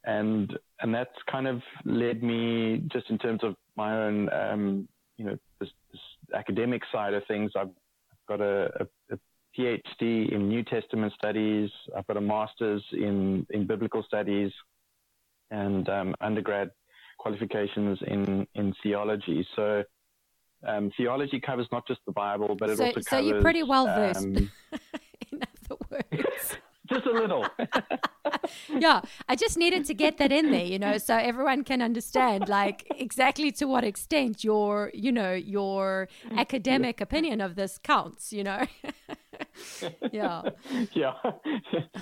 and, 0.05 0.59
and 0.81 0.95
that's 0.95 1.17
kind 1.31 1.47
of 1.47 1.61
led 1.85 2.23
me 2.23 2.83
just 2.91 3.11
in 3.11 3.19
terms 3.19 3.41
of 3.43 3.55
my 3.77 3.95
own, 3.95 4.33
um, 4.33 4.89
you 5.19 5.27
know, 5.27 5.37
this, 5.59 5.69
this, 5.93 6.01
academic 6.33 6.81
side 6.93 7.13
of 7.13 7.25
things. 7.27 7.51
I've 7.57 7.71
got 8.29 8.41
a, 8.41 8.71
a, 9.11 9.15
a 9.15 9.19
PhD 9.59 10.33
in 10.33 10.49
New 10.49 10.63
Testament 10.63 11.13
studies. 11.13 11.69
I've 11.95 12.07
got 12.07 12.17
a 12.17 12.21
master's 12.21 12.85
in, 12.93 13.47
in 13.51 13.67
biblical 13.67 14.03
studies 14.05 14.53
and, 15.51 15.89
um, 15.89 16.15
undergrad 16.21 16.71
qualifications 17.19 17.99
in, 18.07 18.47
in 18.55 18.73
theology. 18.83 19.47
So, 19.57 19.83
um, 20.67 20.91
theology 20.97 21.41
covers 21.41 21.67
not 21.73 21.87
just 21.87 22.01
the 22.07 22.13
Bible, 22.13 22.55
but 22.59 22.71
it 22.71 22.79
so, 22.79 22.85
also 22.85 23.01
covers. 23.01 23.07
So 23.09 23.19
you're 23.19 23.41
pretty 23.41 23.63
well 23.63 23.87
versed. 23.87 24.25
Um, 24.25 24.51
in 25.33 25.43
other 25.43 25.77
words. 25.91 26.57
just 26.91 27.07
a 27.07 27.13
little. 27.13 27.47
yeah, 28.79 29.01
I 29.29 29.37
just 29.37 29.57
needed 29.57 29.85
to 29.87 29.95
get 29.95 30.19
that 30.19 30.33
in 30.33 30.51
there, 30.51 30.65
you 30.65 30.79
know, 30.79 30.99
so 30.99 31.17
everyone 31.17 31.65
can 31.65 31.81
understand, 31.81 32.49
like 32.49 32.87
exactly 32.97 33.53
to 33.53 33.67
what 33.67 33.85
extent 33.85 34.45
your, 34.45 34.91
you 34.93 35.13
know, 35.13 35.33
your 35.33 36.09
academic 36.37 37.01
opinion 37.01 37.41
of 37.41 37.55
this 37.55 37.79
counts, 37.79 38.33
you 38.33 38.45
know. 38.45 38.67
yeah. 40.13 40.43
Yeah. 40.93 41.13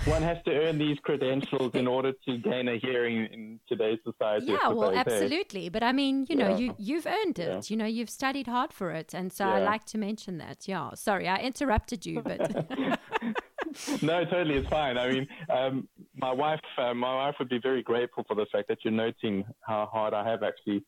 One 0.05 0.21
has 0.21 0.37
to 0.45 0.51
earn 0.51 0.77
these 0.77 0.97
credentials 1.03 1.71
in 1.73 1.87
order 1.87 2.13
to 2.25 2.37
gain 2.37 2.67
a 2.67 2.79
hearing 2.79 3.27
in 3.31 3.59
today's 3.67 3.99
society. 4.03 4.47
Yeah, 4.47 4.69
well, 4.69 4.95
absolutely. 4.95 5.69
But 5.69 5.83
I 5.83 5.91
mean, 5.91 6.25
you 6.29 6.35
know, 6.35 6.49
yeah. 6.49 6.57
you 6.57 6.75
you've 6.77 7.05
earned 7.05 7.39
it. 7.39 7.47
Yeah. 7.47 7.61
You 7.67 7.77
know, 7.77 7.85
you've 7.85 8.09
studied 8.09 8.47
hard 8.47 8.73
for 8.73 8.91
it, 8.91 9.13
and 9.13 9.31
so 9.31 9.45
yeah. 9.45 9.55
I 9.55 9.59
like 9.63 9.85
to 9.85 9.97
mention 9.97 10.37
that. 10.39 10.67
Yeah. 10.67 10.91
Sorry, 10.95 11.27
I 11.27 11.37
interrupted 11.37 12.05
you, 12.05 12.21
but. 12.21 12.39
no, 14.01 14.25
totally, 14.25 14.55
it's 14.55 14.69
fine. 14.69 14.97
I 14.97 15.09
mean, 15.11 15.27
um, 15.49 15.87
my 16.15 16.31
wife, 16.31 16.61
uh, 16.77 16.93
my 16.93 17.15
wife 17.15 17.35
would 17.39 17.49
be 17.49 17.59
very 17.59 17.83
grateful 17.83 18.23
for 18.27 18.35
the 18.35 18.45
fact 18.51 18.67
that 18.69 18.79
you're 18.83 18.93
noting 18.93 19.45
how 19.61 19.87
hard 19.91 20.13
I 20.13 20.27
have 20.29 20.43
actually 20.43 20.83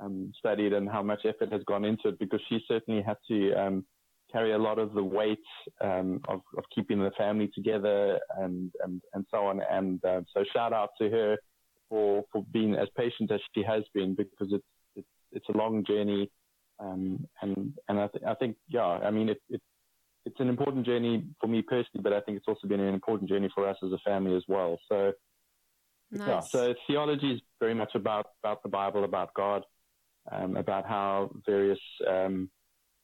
um, 0.00 0.32
studied 0.38 0.72
and 0.72 0.88
how 0.88 1.02
much 1.02 1.20
effort 1.24 1.52
has 1.52 1.62
gone 1.64 1.84
into 1.84 2.08
it, 2.08 2.18
because 2.18 2.40
she 2.48 2.60
certainly 2.66 3.02
had 3.02 3.16
to 3.28 3.52
um, 3.52 3.84
carry 4.32 4.52
a 4.52 4.58
lot 4.58 4.78
of 4.78 4.94
the 4.94 5.02
weight 5.02 5.44
um, 5.80 6.20
of, 6.28 6.40
of, 6.56 6.64
keeping 6.74 6.98
the 6.98 7.10
family 7.18 7.50
together 7.54 8.18
and 8.38 8.72
and, 8.82 9.02
and 9.14 9.26
so 9.30 9.46
on. 9.46 9.60
And 9.70 10.04
uh, 10.04 10.22
so 10.34 10.44
shout 10.52 10.72
out 10.72 10.90
to 11.00 11.10
her 11.10 11.36
for 11.88 12.24
for 12.32 12.44
being 12.52 12.74
as 12.74 12.88
patient 12.96 13.30
as 13.30 13.40
she 13.54 13.62
has 13.62 13.82
been 13.94 14.14
because 14.14 14.52
it's 14.52 14.64
it's, 14.96 15.08
it's 15.32 15.48
a 15.48 15.56
long 15.56 15.84
journey. 15.84 16.30
Um, 16.78 17.26
and 17.42 17.74
and 17.88 18.00
I, 18.00 18.08
th- 18.08 18.24
I 18.26 18.34
think 18.34 18.56
yeah, 18.68 18.86
I 18.86 19.10
mean 19.10 19.28
it, 19.28 19.40
it 19.50 19.60
it's 20.24 20.38
an 20.40 20.48
important 20.48 20.86
journey 20.86 21.24
for 21.40 21.46
me 21.46 21.62
personally, 21.62 22.02
but 22.02 22.12
I 22.12 22.20
think 22.20 22.36
it's 22.36 22.48
also 22.48 22.68
been 22.68 22.80
an 22.80 22.94
important 22.94 23.28
journey 23.28 23.50
for 23.54 23.68
us 23.68 23.76
as 23.84 23.92
a 23.92 23.98
family 24.04 24.36
as 24.36 24.44
well. 24.46 24.78
So, 24.88 25.12
nice. 26.10 26.28
yeah, 26.28 26.40
so 26.40 26.74
theology 26.86 27.32
is 27.32 27.40
very 27.58 27.74
much 27.74 27.94
about, 27.94 28.26
about 28.42 28.62
the 28.62 28.68
Bible, 28.68 29.04
about 29.04 29.34
God, 29.34 29.64
um, 30.30 30.56
about 30.56 30.86
how 30.86 31.30
various 31.44 31.80
um, 32.08 32.50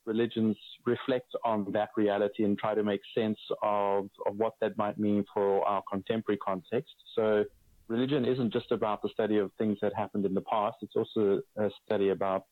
religions 0.08 0.56
reflect 0.84 1.30
on 1.44 1.70
that 1.72 1.90
reality 1.96 2.42
and 2.44 2.58
try 2.58 2.74
to 2.74 2.82
make 2.82 3.00
sense 3.14 3.38
of, 3.62 4.08
of 4.26 4.36
what 4.36 4.54
that 4.60 4.76
might 4.76 4.98
mean 4.98 5.24
for 5.32 5.64
our 5.68 5.82
contemporary 5.90 6.38
context. 6.38 6.94
So, 7.14 7.44
religion 7.86 8.24
isn't 8.24 8.52
just 8.52 8.72
about 8.72 9.02
the 9.02 9.08
study 9.10 9.38
of 9.38 9.50
things 9.56 9.78
that 9.80 9.92
happened 9.94 10.26
in 10.26 10.34
the 10.34 10.42
past, 10.42 10.76
it's 10.82 10.96
also 10.96 11.40
a 11.56 11.70
study 11.84 12.08
about 12.10 12.44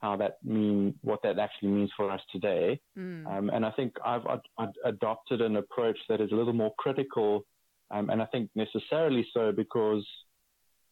how 0.00 0.14
that 0.16 0.36
mean 0.44 0.94
what 1.02 1.22
that 1.22 1.38
actually 1.38 1.70
means 1.70 1.90
for 1.96 2.10
us 2.10 2.20
today. 2.30 2.78
Mm. 2.98 3.26
Um, 3.26 3.50
and 3.50 3.64
I 3.64 3.70
think 3.70 3.94
I've, 4.04 4.26
I've, 4.58 4.68
adopted 4.84 5.40
an 5.40 5.56
approach 5.56 5.98
that 6.08 6.20
is 6.20 6.30
a 6.32 6.34
little 6.34 6.52
more 6.52 6.74
critical, 6.78 7.46
um, 7.90 8.10
and 8.10 8.20
I 8.20 8.26
think 8.26 8.50
necessarily 8.54 9.26
so 9.32 9.52
because 9.52 10.06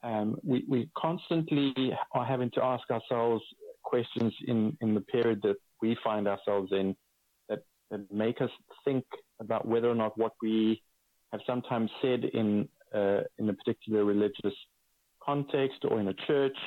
um, 0.03 0.37
we, 0.42 0.64
we 0.68 0.88
constantly 0.96 1.74
are 2.12 2.24
having 2.24 2.50
to 2.53 2.64
ask 2.64 2.90
ourselves 2.90 3.42
questions 3.83 4.33
in, 4.46 4.77
in 4.81 4.94
the 4.94 5.00
period 5.00 5.40
that 5.42 5.57
we 5.85 5.97
find 6.09 6.25
ourselves 6.33 6.70
in 6.73 6.97
that, 7.49 7.61
that 7.90 8.03
make 8.12 8.38
us 8.40 8.51
think 8.85 9.05
about 9.40 9.62
whether 9.73 9.88
or 9.94 9.99
not 10.05 10.12
what 10.23 10.35
we 10.40 10.83
have 11.33 11.42
sometimes 11.47 11.90
said 12.03 12.25
in 12.40 12.68
uh, 12.99 13.23
in 13.38 13.44
a 13.49 13.55
particular 13.61 14.05
religious 14.14 14.57
context 15.29 15.81
or 15.88 16.01
in 16.03 16.07
a 16.09 16.16
church 16.29 16.59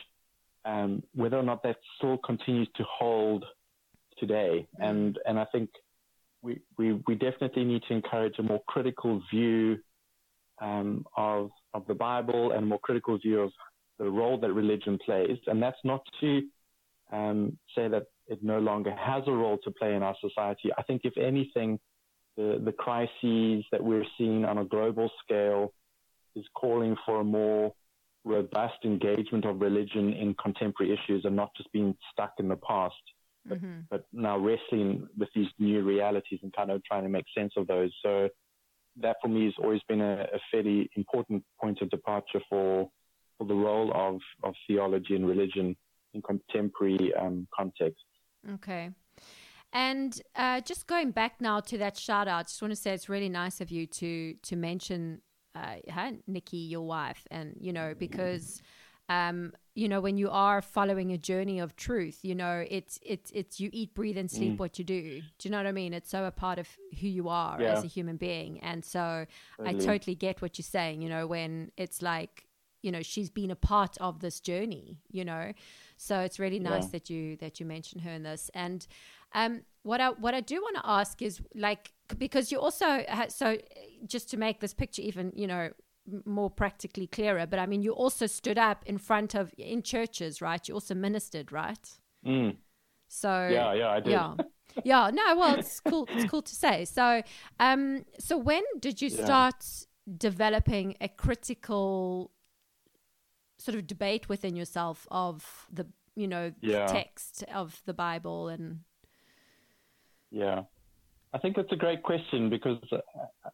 um, 0.67 1.01
whether 1.15 1.37
or 1.37 1.43
not 1.43 1.63
that 1.63 1.77
still 1.97 2.17
continues 2.17 2.69
to 2.75 2.83
hold 2.83 3.45
today. 4.19 4.67
And 4.79 5.17
and 5.25 5.39
I 5.39 5.45
think 5.45 5.69
we, 6.41 6.59
we, 6.77 6.93
we 7.07 7.15
definitely 7.15 7.63
need 7.63 7.83
to 7.87 7.93
encourage 7.93 8.35
a 8.37 8.43
more 8.43 8.61
critical 8.67 9.21
view 9.33 9.77
um, 10.61 11.05
of 11.15 11.51
of 11.73 11.87
the 11.87 11.93
Bible 11.93 12.51
and 12.51 12.63
a 12.63 12.67
more 12.67 12.79
critical 12.79 13.17
view 13.17 13.39
of 13.41 13.51
the 13.97 14.09
role 14.09 14.37
that 14.39 14.53
religion 14.53 14.99
plays. 15.03 15.37
And 15.47 15.61
that's 15.63 15.83
not 15.83 16.01
to 16.21 16.41
um, 17.11 17.57
say 17.75 17.87
that 17.87 18.03
it 18.27 18.39
no 18.43 18.59
longer 18.59 18.93
has 18.95 19.23
a 19.27 19.31
role 19.31 19.57
to 19.63 19.71
play 19.71 19.95
in 19.95 20.03
our 20.03 20.15
society. 20.21 20.71
I 20.77 20.83
think 20.83 21.01
if 21.03 21.17
anything, 21.17 21.79
the 22.35 22.61
the 22.63 22.71
crises 22.71 23.65
that 23.71 23.83
we're 23.83 24.05
seeing 24.17 24.45
on 24.45 24.57
a 24.57 24.65
global 24.65 25.09
scale 25.23 25.73
is 26.35 26.45
calling 26.53 26.95
for 27.05 27.21
a 27.21 27.23
more 27.23 27.73
robust 28.25 28.75
engagement 28.83 29.45
of 29.45 29.61
religion 29.61 30.13
in 30.13 30.35
contemporary 30.35 30.93
issues 30.93 31.23
and 31.25 31.35
not 31.35 31.49
just 31.55 31.71
being 31.71 31.95
stuck 32.11 32.33
in 32.39 32.47
the 32.49 32.57
past, 32.57 32.95
but, 33.45 33.57
mm-hmm. 33.57 33.79
but 33.89 34.05
now 34.11 34.37
wrestling 34.37 35.07
with 35.17 35.29
these 35.33 35.47
new 35.57 35.81
realities 35.83 36.39
and 36.43 36.53
kind 36.53 36.69
of 36.69 36.83
trying 36.83 37.03
to 37.03 37.09
make 37.09 37.25
sense 37.35 37.53
of 37.55 37.65
those. 37.67 37.91
So 38.03 38.27
that 39.01 39.15
for 39.21 39.29
me 39.29 39.45
has 39.45 39.53
always 39.63 39.81
been 39.87 40.01
a, 40.01 40.27
a 40.33 40.39
fairly 40.51 40.89
important 40.95 41.43
point 41.59 41.81
of 41.81 41.89
departure 41.89 42.41
for, 42.49 42.89
for 43.37 43.47
the 43.47 43.53
role 43.53 43.91
of, 43.95 44.19
of 44.43 44.53
theology 44.67 45.15
and 45.15 45.27
religion 45.27 45.75
in 46.17 46.21
contemporary 46.21 47.13
um, 47.15 47.47
contexts. 47.55 48.03
Okay. 48.55 48.89
And 49.73 50.19
uh, 50.35 50.61
just 50.61 50.87
going 50.87 51.11
back 51.11 51.41
now 51.41 51.59
to 51.61 51.77
that 51.77 51.97
shout 51.97 52.27
out, 52.27 52.47
just 52.47 52.61
want 52.61 52.71
to 52.71 52.75
say 52.75 52.93
it's 52.93 53.09
really 53.09 53.29
nice 53.29 53.61
of 53.61 53.69
you 53.69 53.85
to 53.87 54.33
to 54.49 54.55
mention 54.55 55.21
uh, 55.55 55.75
Nikki, 56.25 56.57
your 56.57 56.85
wife, 56.85 57.25
and 57.31 57.55
you 57.59 57.73
know 57.73 57.93
because. 57.97 58.61
Um, 59.09 59.53
you 59.73 59.87
know, 59.87 60.01
when 60.01 60.17
you 60.17 60.29
are 60.29 60.61
following 60.61 61.13
a 61.13 61.17
journey 61.17 61.59
of 61.59 61.77
truth, 61.77 62.19
you 62.23 62.35
know, 62.35 62.65
it's 62.69 62.99
it's 63.01 63.31
it's 63.31 63.57
you 63.57 63.69
eat, 63.71 63.93
breathe, 63.93 64.17
and 64.17 64.29
sleep 64.29 64.53
mm. 64.53 64.57
what 64.57 64.77
you 64.77 64.83
do. 64.83 65.21
Do 65.37 65.47
you 65.47 65.49
know 65.49 65.59
what 65.59 65.67
I 65.67 65.71
mean? 65.71 65.93
It's 65.93 66.09
so 66.09 66.25
a 66.25 66.31
part 66.31 66.59
of 66.59 66.67
who 66.99 67.07
you 67.07 67.29
are 67.29 67.61
yeah. 67.61 67.71
as 67.71 67.85
a 67.85 67.87
human 67.87 68.17
being. 68.17 68.59
And 68.59 68.83
so 68.83 69.25
totally. 69.57 69.81
I 69.81 69.85
totally 69.85 70.15
get 70.15 70.41
what 70.41 70.57
you're 70.57 70.63
saying, 70.63 71.01
you 71.03 71.07
know, 71.07 71.25
when 71.25 71.71
it's 71.77 72.01
like, 72.01 72.47
you 72.81 72.91
know, 72.91 73.01
she's 73.01 73.29
been 73.29 73.51
a 73.51 73.55
part 73.55 73.97
of 73.99 74.19
this 74.19 74.41
journey, 74.41 74.97
you 75.09 75.23
know. 75.23 75.53
So 75.97 76.19
it's 76.19 76.39
really 76.39 76.59
nice 76.59 76.83
yeah. 76.83 76.89
that 76.93 77.09
you 77.09 77.35
that 77.37 77.59
you 77.59 77.65
mentioned 77.65 78.03
her 78.03 78.11
in 78.11 78.23
this. 78.23 78.49
And 78.53 78.85
um 79.33 79.61
what 79.83 79.99
I 79.99 80.09
what 80.11 80.33
I 80.33 80.41
do 80.41 80.61
want 80.61 80.77
to 80.77 80.89
ask 80.89 81.21
is 81.21 81.41
like 81.55 81.91
because 82.17 82.51
you 82.51 82.59
also 82.59 83.03
so 83.29 83.57
just 84.05 84.29
to 84.31 84.37
make 84.37 84.59
this 84.59 84.73
picture 84.73 85.01
even 85.01 85.31
you 85.35 85.47
know 85.47 85.69
more 86.25 86.49
practically 86.49 87.07
clearer 87.07 87.45
but 87.45 87.59
i 87.59 87.65
mean 87.65 87.81
you 87.81 87.91
also 87.91 88.25
stood 88.25 88.57
up 88.57 88.83
in 88.85 88.97
front 88.97 89.35
of 89.35 89.53
in 89.57 89.81
churches 89.81 90.41
right 90.41 90.67
you 90.67 90.73
also 90.73 90.95
ministered 90.95 91.51
right 91.51 91.99
mm. 92.25 92.55
so 93.07 93.47
yeah 93.51 93.73
yeah 93.73 93.89
i 93.89 93.99
did 93.99 94.11
yeah 94.11 94.33
yeah 94.85 95.09
no 95.13 95.35
well 95.37 95.55
it's 95.59 95.79
cool 95.81 96.07
it's 96.11 96.29
cool 96.29 96.41
to 96.41 96.55
say 96.55 96.85
so 96.85 97.21
um 97.59 98.05
so 98.19 98.37
when 98.37 98.63
did 98.79 99.01
you 99.01 99.09
start 99.09 99.65
developing 100.17 100.95
a 101.01 101.09
critical 101.09 102.31
sort 103.57 103.77
of 103.77 103.87
debate 103.87 104.29
within 104.29 104.55
yourself 104.55 105.07
of 105.11 105.67
the 105.71 105.87
you 106.15 106.27
know 106.27 106.51
yeah. 106.61 106.87
text 106.87 107.43
of 107.53 107.81
the 107.85 107.93
bible 107.93 108.47
and 108.47 108.79
yeah 110.31 110.63
I 111.33 111.39
think 111.39 111.55
that's 111.55 111.71
a 111.71 111.77
great 111.77 112.03
question 112.03 112.49
because 112.49 112.77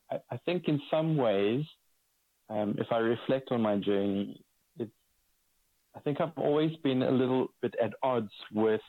I, 0.09 0.17
I 0.31 0.37
think 0.45 0.67
in 0.67 0.79
some 0.91 1.17
ways, 1.17 1.65
um, 2.49 2.75
if 2.77 2.87
I 2.91 2.97
reflect 2.97 3.51
on 3.51 3.61
my 3.61 3.77
journey, 3.77 4.43
it's, 4.77 4.91
I 5.95 5.99
think 5.99 6.21
I've 6.21 6.37
always 6.37 6.75
been 6.83 7.01
a 7.01 7.11
little 7.11 7.47
bit 7.61 7.73
at 7.83 7.93
odds 8.03 8.31
with 8.53 8.81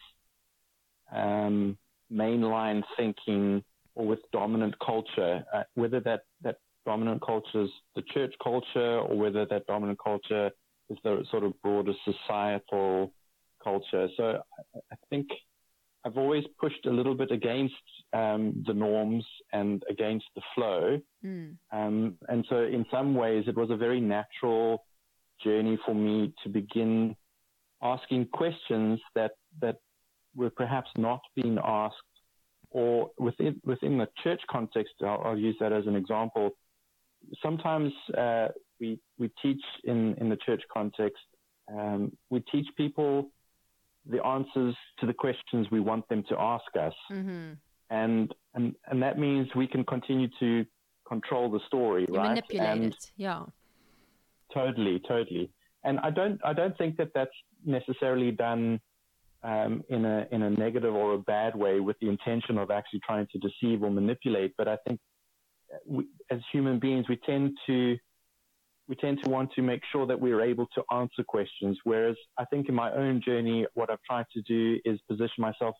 um, 1.12 1.79
mainline 2.12 2.83
thinking 2.96 3.64
or 3.94 4.07
with 4.07 4.20
dominant 4.33 4.74
culture, 4.85 5.44
uh, 5.55 5.62
whether 5.74 6.00
that, 6.00 6.22
that 6.42 6.59
dominant 6.85 7.22
culture 7.24 7.62
is 7.62 7.70
the 7.96 8.03
church 8.12 8.35
culture 8.42 8.98
or 8.98 9.16
whether 9.16 9.46
that 9.46 9.66
dominant 9.66 9.98
culture 10.03 10.50
is 10.90 10.98
the 11.04 11.24
sort 11.30 11.44
of 11.44 11.60
broader 11.62 11.92
societal 12.04 13.12
culture. 13.62 14.08
So 14.16 14.42
I, 14.90 14.96
think 15.10 15.28
I've 16.04 16.18
always 16.18 16.44
pushed 16.60 16.84
a 16.86 16.90
little 16.90 17.14
bit 17.14 17.30
against 17.30 17.74
um, 18.12 18.62
the 18.66 18.74
norms 18.74 19.24
and 19.52 19.82
against 19.88 20.26
the 20.36 20.42
flow. 20.54 21.00
Mm. 21.24 21.56
Um, 21.72 22.16
and 22.28 22.44
so, 22.48 22.58
in 22.58 22.84
some 22.90 23.14
ways, 23.14 23.44
it 23.48 23.56
was 23.56 23.70
a 23.70 23.76
very 23.76 24.00
natural 24.00 24.84
journey 25.42 25.78
for 25.84 25.94
me 25.94 26.32
to 26.42 26.48
begin 26.48 27.16
asking 27.82 28.26
questions 28.32 29.00
that 29.14 29.32
that 29.60 29.76
were 30.36 30.50
perhaps 30.50 30.90
not 30.96 31.20
being 31.34 31.58
asked, 31.64 31.96
or 32.70 33.10
within 33.18 33.60
within 33.64 33.98
the 33.98 34.08
church 34.22 34.40
context. 34.50 34.94
I'll, 35.02 35.22
I'll 35.24 35.38
use 35.38 35.56
that 35.60 35.72
as 35.72 35.86
an 35.86 35.96
example. 35.96 36.50
Sometimes 37.42 37.92
uh, 38.16 38.48
we 39.18 39.31
teach 39.42 39.62
in 39.85 40.14
in 40.14 40.29
the 40.29 40.37
church 40.37 40.62
context. 40.72 41.22
Um, 41.72 42.12
we 42.31 42.40
teach 42.40 42.66
people 42.77 43.31
the 44.07 44.24
answers 44.24 44.74
to 44.98 45.07
the 45.07 45.14
questions 45.14 45.66
we 45.70 45.81
want 45.81 46.09
them 46.09 46.24
to 46.29 46.38
ask 46.38 46.64
us. 46.79 46.92
Mm-hmm. 47.11 47.53
And, 47.90 48.35
and, 48.55 48.74
and 48.87 49.03
that 49.03 49.18
means 49.18 49.48
we 49.55 49.66
can 49.66 49.85
continue 49.85 50.29
to 50.40 50.66
control 51.07 51.50
the 51.50 51.61
story, 51.66 52.07
you 52.09 52.14
right? 52.14 52.29
Manipulate 52.29 52.68
and 52.68 52.85
it. 52.85 53.11
Yeah. 53.16 53.44
Totally, 54.53 55.00
totally. 55.07 55.50
And 55.85 55.98
I 56.00 56.11
don't, 56.11 56.40
I 56.44 56.53
don't 56.53 56.77
think 56.77 56.96
that 56.96 57.11
that's 57.14 57.31
necessarily 57.64 58.31
done 58.31 58.81
um, 59.42 59.85
in 59.90 60.07
a 60.07 60.27
in 60.33 60.42
a 60.42 60.50
negative 60.50 60.94
or 60.94 61.12
a 61.14 61.18
bad 61.18 61.55
way 61.55 61.79
with 61.79 61.98
the 62.00 62.09
intention 62.09 62.57
of 62.57 62.70
actually 62.70 63.00
trying 63.07 63.27
to 63.33 63.38
deceive 63.38 63.83
or 63.83 63.90
manipulate. 63.90 64.55
But 64.57 64.68
I 64.68 64.77
think 64.87 64.98
we, 65.87 66.07
as 66.31 66.40
human 66.50 66.79
beings, 66.79 67.07
we 67.11 67.16
tend 67.16 67.57
to 67.66 67.98
we 68.88 68.96
tend 68.96 69.18
to 69.24 69.30
want 69.30 69.52
to 69.54 69.62
make 69.62 69.82
sure 69.90 70.06
that 70.06 70.20
we're 70.20 70.42
able 70.42 70.66
to 70.74 70.82
answer 70.92 71.24
questions. 71.26 71.78
Whereas 71.84 72.16
I 72.38 72.44
think 72.46 72.68
in 72.68 72.74
my 72.74 72.92
own 72.92 73.22
journey, 73.24 73.66
what 73.74 73.90
I've 73.90 74.02
tried 74.02 74.26
to 74.34 74.42
do 74.42 74.78
is 74.84 74.98
position 75.08 75.38
myself 75.38 75.74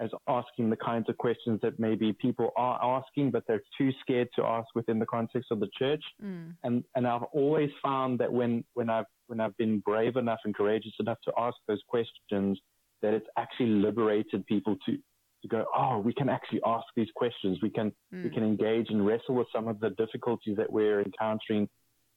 as 0.00 0.10
asking 0.28 0.68
the 0.68 0.76
kinds 0.76 1.08
of 1.08 1.16
questions 1.16 1.58
that 1.62 1.78
maybe 1.78 2.12
people 2.12 2.50
are 2.56 2.78
asking, 2.82 3.30
but 3.30 3.44
they're 3.46 3.62
too 3.78 3.90
scared 4.00 4.28
to 4.36 4.44
ask 4.44 4.68
within 4.74 4.98
the 4.98 5.06
context 5.06 5.50
of 5.50 5.60
the 5.60 5.68
church. 5.78 6.02
Mm. 6.22 6.54
And 6.64 6.84
and 6.94 7.06
I've 7.06 7.22
always 7.32 7.70
found 7.82 8.18
that 8.20 8.32
when 8.32 8.64
when 8.74 8.90
I've 8.90 9.06
when 9.26 9.40
I've 9.40 9.56
been 9.56 9.80
brave 9.80 10.16
enough 10.16 10.40
and 10.44 10.54
courageous 10.54 10.92
enough 11.00 11.18
to 11.24 11.32
ask 11.38 11.56
those 11.66 11.80
questions, 11.88 12.58
that 13.02 13.14
it's 13.14 13.26
actually 13.38 13.70
liberated 13.70 14.44
people 14.46 14.76
to 14.86 14.98
to 15.42 15.48
go, 15.48 15.64
oh, 15.76 15.98
we 15.98 16.12
can 16.12 16.28
actually 16.28 16.60
ask 16.66 16.86
these 16.94 17.08
questions. 17.14 17.58
We 17.62 17.70
can 17.70 17.92
mm. 18.14 18.24
we 18.24 18.30
can 18.30 18.42
engage 18.42 18.90
and 18.90 19.06
wrestle 19.06 19.34
with 19.34 19.48
some 19.54 19.66
of 19.66 19.80
the 19.80 19.90
difficulties 19.90 20.56
that 20.58 20.70
we're 20.70 21.00
encountering 21.02 21.68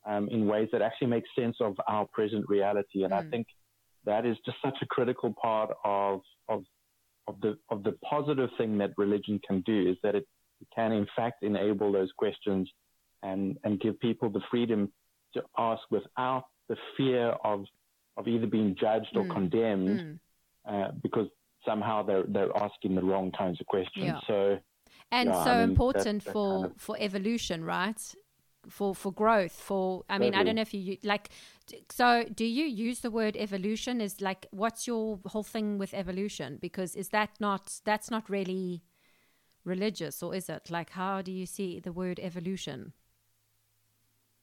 um, 0.06 0.30
in 0.30 0.48
ways 0.48 0.70
that 0.72 0.82
actually 0.82 1.08
make 1.08 1.24
sense 1.38 1.58
of 1.60 1.76
our 1.88 2.06
present 2.14 2.46
reality. 2.48 3.04
And 3.04 3.14
mm. 3.14 3.26
I 3.26 3.30
think 3.30 3.48
that 4.06 4.26
is 4.26 4.38
just 4.46 4.58
such 4.64 4.78
a 4.82 4.86
critical 4.86 5.34
part 5.42 5.72
of, 5.84 6.22
of, 6.48 6.64
of 7.28 7.40
the, 7.42 7.58
of 7.70 7.84
the 7.84 7.94
positive 8.10 8.50
thing 8.58 8.78
that 8.80 8.92
religion 8.98 9.40
can 9.48 9.62
do 9.62 9.90
is 9.90 9.98
that 10.04 10.16
it 10.16 10.26
can 10.76 10.92
in 10.92 11.08
fact 11.16 11.44
enable 11.44 11.92
those 11.92 12.12
questions 12.18 12.70
and, 13.24 13.58
and 13.64 13.80
give 13.80 14.00
people 14.00 14.30
the 14.30 14.42
freedom 14.50 14.92
to 15.34 15.44
ask 15.58 15.82
without 15.92 16.46
the 16.70 16.78
fear 16.96 17.30
of, 17.44 17.66
of 18.18 18.28
either 18.28 18.48
being 18.48 18.76
judged 18.80 19.16
or 19.16 19.24
mm. 19.24 19.32
condemned, 19.32 20.00
mm. 20.00 20.20
Uh, 20.68 20.92
because 21.02 21.28
somehow 21.66 22.04
they're, 22.04 22.26
they're 22.28 22.56
asking 22.58 22.94
the 22.94 23.02
wrong 23.02 23.32
kinds 23.32 23.60
of 23.60 23.66
questions. 23.66 24.06
Yeah. 24.06 24.20
So, 24.28 24.60
and 25.12 25.30
yeah, 25.30 25.44
so 25.44 25.50
I 25.50 25.62
mean, 25.62 25.70
important 25.70 26.22
for 26.22 26.62
kind 26.62 26.72
of... 26.76 26.82
for 26.82 26.96
evolution, 27.00 27.64
right? 27.64 28.00
For 28.68 28.94
for 28.94 29.12
growth, 29.14 29.54
for 29.54 30.04
I 30.10 30.18
mean, 30.18 30.34
totally. 30.34 30.42
I 30.42 30.44
don't 30.44 30.56
know 30.56 30.62
if 30.62 30.74
you 30.74 30.98
like. 31.04 31.30
So, 31.90 32.26
do 32.36 32.44
you 32.44 32.66
use 32.66 33.00
the 33.00 33.10
word 33.10 33.38
evolution? 33.38 34.02
Is 34.02 34.20
like, 34.22 34.48
what's 34.52 34.86
your 34.86 35.20
whole 35.26 35.44
thing 35.44 35.78
with 35.78 35.94
evolution? 35.94 36.58
Because 36.60 36.96
is 36.96 37.10
that 37.10 37.30
not 37.40 37.80
that's 37.86 38.12
not 38.12 38.30
really 38.30 38.84
religious, 39.64 40.22
or 40.22 40.36
is 40.36 40.50
it? 40.50 40.70
Like, 40.70 40.90
how 40.90 41.22
do 41.22 41.32
you 41.32 41.46
see 41.46 41.80
the 41.80 41.94
word 41.94 42.20
evolution? 42.20 42.94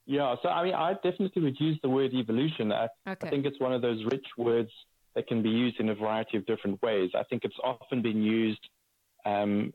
Yeah, 0.07 0.37
so 0.42 0.48
I 0.48 0.64
mean, 0.64 0.74
I 0.74 0.94
definitely 0.94 1.42
would 1.42 1.61
use 1.61 1.79
the 1.83 1.90
word 1.90 2.14
evolution. 2.14 2.72
I, 2.72 2.88
okay. 3.09 3.26
I 3.26 3.31
think 3.31 3.44
it's 3.44 3.61
one 3.61 3.72
of 3.72 3.83
those 3.83 4.02
rich 4.05 4.26
words 4.38 4.70
that 5.16 5.26
can 5.26 5.42
be 5.42 5.50
used 5.50 5.81
in 5.81 5.88
a 5.88 5.94
variety 5.94 6.37
of 6.37 6.46
different 6.46 6.81
ways. 6.81 7.11
I 7.14 7.24
think 7.24 7.44
it's 7.44 7.57
often 7.64 8.02
been 8.02 8.22
used 8.22 8.61
um, 9.24 9.72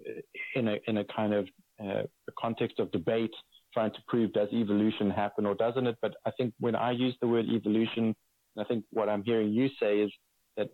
in 0.55 0.69
a 0.69 0.77
in 0.87 0.97
a 0.97 1.03
kind 1.03 1.33
of 1.33 1.47
uh, 1.83 2.03
context 2.39 2.79
of 2.79 2.91
debate, 2.91 3.33
trying 3.73 3.91
to 3.91 3.99
prove 4.07 4.33
does 4.33 4.49
evolution 4.51 5.09
happen 5.09 5.45
or 5.45 5.55
doesn't 5.55 5.87
it. 5.87 5.97
But 6.01 6.15
I 6.25 6.31
think 6.31 6.53
when 6.59 6.75
I 6.75 6.91
use 6.91 7.15
the 7.21 7.27
word 7.27 7.45
evolution, 7.49 8.15
I 8.57 8.63
think 8.65 8.85
what 8.91 9.09
I'm 9.09 9.23
hearing 9.23 9.53
you 9.53 9.69
say 9.79 9.99
is 9.99 10.11
that 10.57 10.69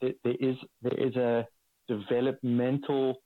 there, 0.00 0.12
is 0.24 0.56
there 0.82 0.98
is 0.98 1.14
a 1.16 1.46
developmental 1.88 3.22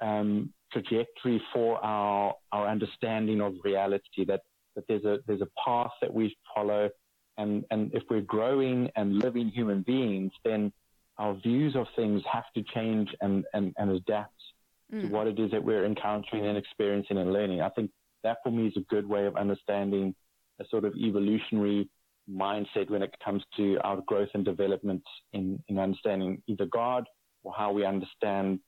um, 0.00 0.52
trajectory 0.72 1.40
for 1.52 1.84
our 1.84 2.34
our 2.52 2.68
understanding 2.68 3.40
of 3.40 3.54
reality 3.64 4.24
that 4.26 4.40
that 4.74 4.84
there's 4.88 5.04
a 5.04 5.18
there's 5.26 5.42
a 5.42 5.48
path 5.64 5.92
that 6.00 6.12
we 6.12 6.36
follow, 6.54 6.90
and 7.38 7.64
and 7.70 7.92
if 7.94 8.02
we're 8.10 8.20
growing 8.20 8.90
and 8.96 9.18
living 9.18 9.48
human 9.48 9.82
beings, 9.82 10.32
then 10.44 10.72
our 11.18 11.34
views 11.34 11.76
of 11.76 11.86
things 11.94 12.22
have 12.30 12.44
to 12.54 12.62
change 12.74 13.14
and 13.20 13.44
and, 13.52 13.72
and 13.78 13.90
adapt 13.90 14.34
mm. 14.92 15.02
to 15.02 15.06
what 15.08 15.26
it 15.26 15.38
is 15.38 15.50
that 15.50 15.62
we're 15.62 15.84
encountering 15.84 16.46
and 16.46 16.58
experiencing 16.58 17.18
and 17.18 17.32
learning. 17.32 17.60
I 17.60 17.68
think 17.70 17.90
that 18.24 18.38
for 18.42 18.50
me 18.50 18.66
is 18.66 18.76
a 18.76 18.80
good 18.94 19.08
way 19.08 19.26
of 19.26 19.36
understanding 19.36 20.14
a 20.60 20.64
sort 20.70 20.84
of 20.84 20.94
evolutionary 20.96 21.88
mindset 22.30 22.90
when 22.90 23.02
it 23.02 23.14
comes 23.24 23.42
to 23.56 23.78
our 23.84 24.00
growth 24.06 24.30
and 24.34 24.44
development 24.44 25.02
in, 25.32 25.62
in 25.68 25.78
understanding 25.78 26.42
either 26.46 26.66
God 26.66 27.04
or 27.42 27.52
how 27.56 27.72
we 27.72 27.84
understand 27.84 28.58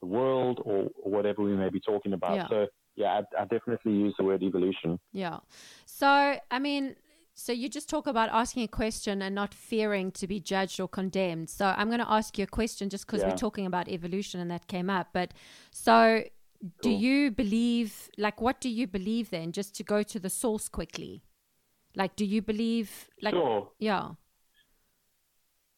the 0.00 0.06
world 0.06 0.60
or, 0.64 0.88
or 1.02 1.10
whatever 1.10 1.42
we 1.42 1.54
may 1.54 1.68
be 1.68 1.80
talking 1.80 2.12
about. 2.14 2.36
Yeah. 2.36 2.48
So 2.48 2.66
yeah, 2.96 3.20
I, 3.38 3.42
I 3.42 3.44
definitely 3.44 3.92
use 3.92 4.14
the 4.18 4.24
word 4.24 4.42
evolution. 4.42 4.98
Yeah. 5.12 5.38
So, 5.86 6.38
I 6.50 6.58
mean, 6.58 6.96
so 7.34 7.52
you 7.52 7.68
just 7.68 7.88
talk 7.88 8.06
about 8.06 8.28
asking 8.30 8.64
a 8.64 8.68
question 8.68 9.22
and 9.22 9.34
not 9.34 9.54
fearing 9.54 10.10
to 10.12 10.26
be 10.26 10.40
judged 10.40 10.80
or 10.80 10.88
condemned. 10.88 11.48
So 11.48 11.66
I'm 11.66 11.88
going 11.88 12.00
to 12.00 12.10
ask 12.10 12.36
you 12.36 12.44
a 12.44 12.48
question 12.48 12.90
just 12.90 13.06
because 13.06 13.20
yeah. 13.20 13.30
we're 13.30 13.36
talking 13.36 13.66
about 13.66 13.88
evolution 13.88 14.40
and 14.40 14.50
that 14.50 14.66
came 14.66 14.90
up. 14.90 15.08
But 15.12 15.32
so 15.70 16.24
cool. 16.62 16.70
do 16.82 16.90
you 16.90 17.30
believe, 17.30 18.08
like, 18.16 18.40
what 18.40 18.60
do 18.60 18.68
you 18.68 18.86
believe 18.86 19.30
then? 19.30 19.52
Just 19.52 19.74
to 19.76 19.82
go 19.82 20.02
to 20.02 20.18
the 20.18 20.30
source 20.30 20.68
quickly. 20.68 21.22
Like, 21.94 22.16
do 22.16 22.24
you 22.24 22.40
believe, 22.40 23.10
like, 23.20 23.34
sure. 23.34 23.70
yeah. 23.78 24.10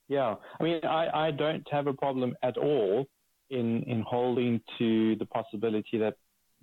Yeah. 0.08 0.36
I 0.60 0.62
mean, 0.62 0.80
I, 0.84 1.26
I 1.26 1.30
don't 1.30 1.66
have 1.70 1.86
a 1.86 1.94
problem 1.94 2.34
at 2.42 2.56
all 2.56 3.06
in, 3.50 3.82
in 3.84 4.02
holding 4.06 4.60
to 4.78 5.16
the 5.16 5.26
possibility 5.26 5.98
that 5.98 6.14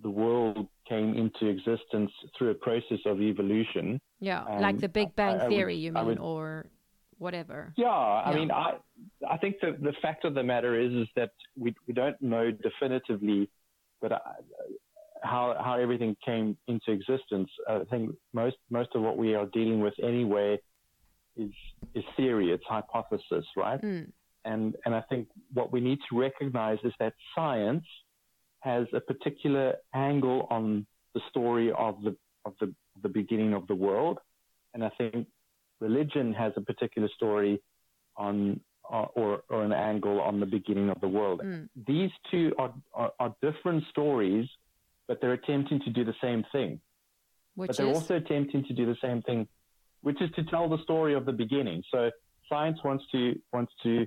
the 0.04 0.10
world 0.10 0.68
came 0.88 1.14
into 1.16 1.48
existence 1.48 2.12
through 2.38 2.52
a 2.52 2.56
process 2.56 3.00
of 3.06 3.22
evolution. 3.22 4.00
Yeah, 4.20 4.44
um, 4.44 4.62
like 4.62 4.80
the 4.80 4.90
Big 4.90 5.16
Bang 5.16 5.40
I, 5.40 5.46
I 5.46 5.50
Theory, 5.50 5.76
would, 5.76 5.82
you 5.82 5.92
mean, 5.94 6.06
would, 6.06 6.20
or 6.20 6.68
whatever. 7.18 7.74
Yeah, 7.78 7.90
I 7.90 8.34
mean, 8.34 8.52
I 8.52 8.78
I 9.30 9.38
think 9.38 9.58
the 9.62 9.78
the 9.80 9.94
fact 10.02 10.26
of 10.26 10.34
the 10.34 10.44
matter 10.44 10.80
is 10.80 10.92
is 10.92 11.08
that 11.16 11.32
we 11.58 11.76
we 11.88 11.94
don't 11.94 12.20
know 12.22 12.52
definitively, 12.52 13.50
but 14.02 14.12
uh, 14.12 14.20
how 15.24 15.56
how 15.64 15.80
everything 15.80 16.16
came 16.26 16.58
into 16.68 16.92
existence. 16.92 17.50
I 17.68 17.82
think 17.90 18.16
most 18.34 18.58
most 18.70 18.90
of 18.96 19.02
what 19.02 19.18
we 19.18 19.36
are 19.36 19.46
dealing 19.48 19.82
with 19.82 19.94
anyway 20.04 20.60
is 21.38 21.52
is 21.94 22.04
theory. 22.18 22.52
It's 22.52 22.64
hypothesis, 22.68 23.46
right? 23.56 23.82
Mm. 23.82 24.12
And 24.46 24.76
and 24.86 24.96
I 24.96 25.02
think 25.02 25.28
what 25.54 25.72
we 25.72 25.80
need 25.80 26.00
to 26.10 26.20
recognize 26.20 26.80
is 26.84 26.94
that 27.00 27.14
science 27.36 27.86
has 28.62 28.88
a 28.94 29.00
particular 29.00 29.76
angle 29.94 30.48
on 30.50 30.86
the 31.14 31.22
story 31.30 31.72
of 31.72 32.02
the 32.04 32.16
of 32.46 32.54
the 32.60 32.74
the 33.02 33.10
beginning 33.10 33.54
of 33.54 33.68
the 33.68 33.76
world, 33.76 34.20
and 34.74 34.84
I 34.84 34.90
think 34.98 35.28
religion 35.80 36.34
has 36.34 36.54
a 36.56 36.62
particular 36.62 37.10
story 37.16 37.62
on 38.18 38.60
uh, 38.92 39.06
or 39.16 39.44
or 39.50 39.64
an 39.64 39.74
angle 39.74 40.20
on 40.20 40.40
the 40.40 40.46
beginning 40.46 40.90
of 40.90 41.00
the 41.02 41.08
world. 41.08 41.42
Mm. 41.44 41.70
These 41.88 42.12
two 42.30 42.54
are, 42.60 42.74
are, 42.94 43.12
are 43.20 43.36
different 43.42 43.84
stories, 43.90 44.48
but 45.08 45.22
they're 45.22 45.34
attempting 45.34 45.80
to 45.82 45.90
do 45.90 46.04
the 46.04 46.16
same 46.22 46.44
thing. 46.52 46.80
Which 47.56 47.70
but 47.70 47.78
they're 47.78 47.88
is? 47.88 47.98
also 47.98 48.16
attempting 48.18 48.66
to 48.66 48.74
do 48.74 48.86
the 48.86 48.98
same 49.02 49.22
thing, 49.22 49.48
which 50.02 50.22
is 50.22 50.30
to 50.36 50.44
tell 50.44 50.70
the 50.70 50.82
story 50.84 51.14
of 51.14 51.26
the 51.26 51.34
beginning. 51.34 51.84
So 51.92 52.12
science 52.50 52.80
wants 52.84 53.06
to 53.14 53.40
wants 53.54 53.74
to 53.84 54.06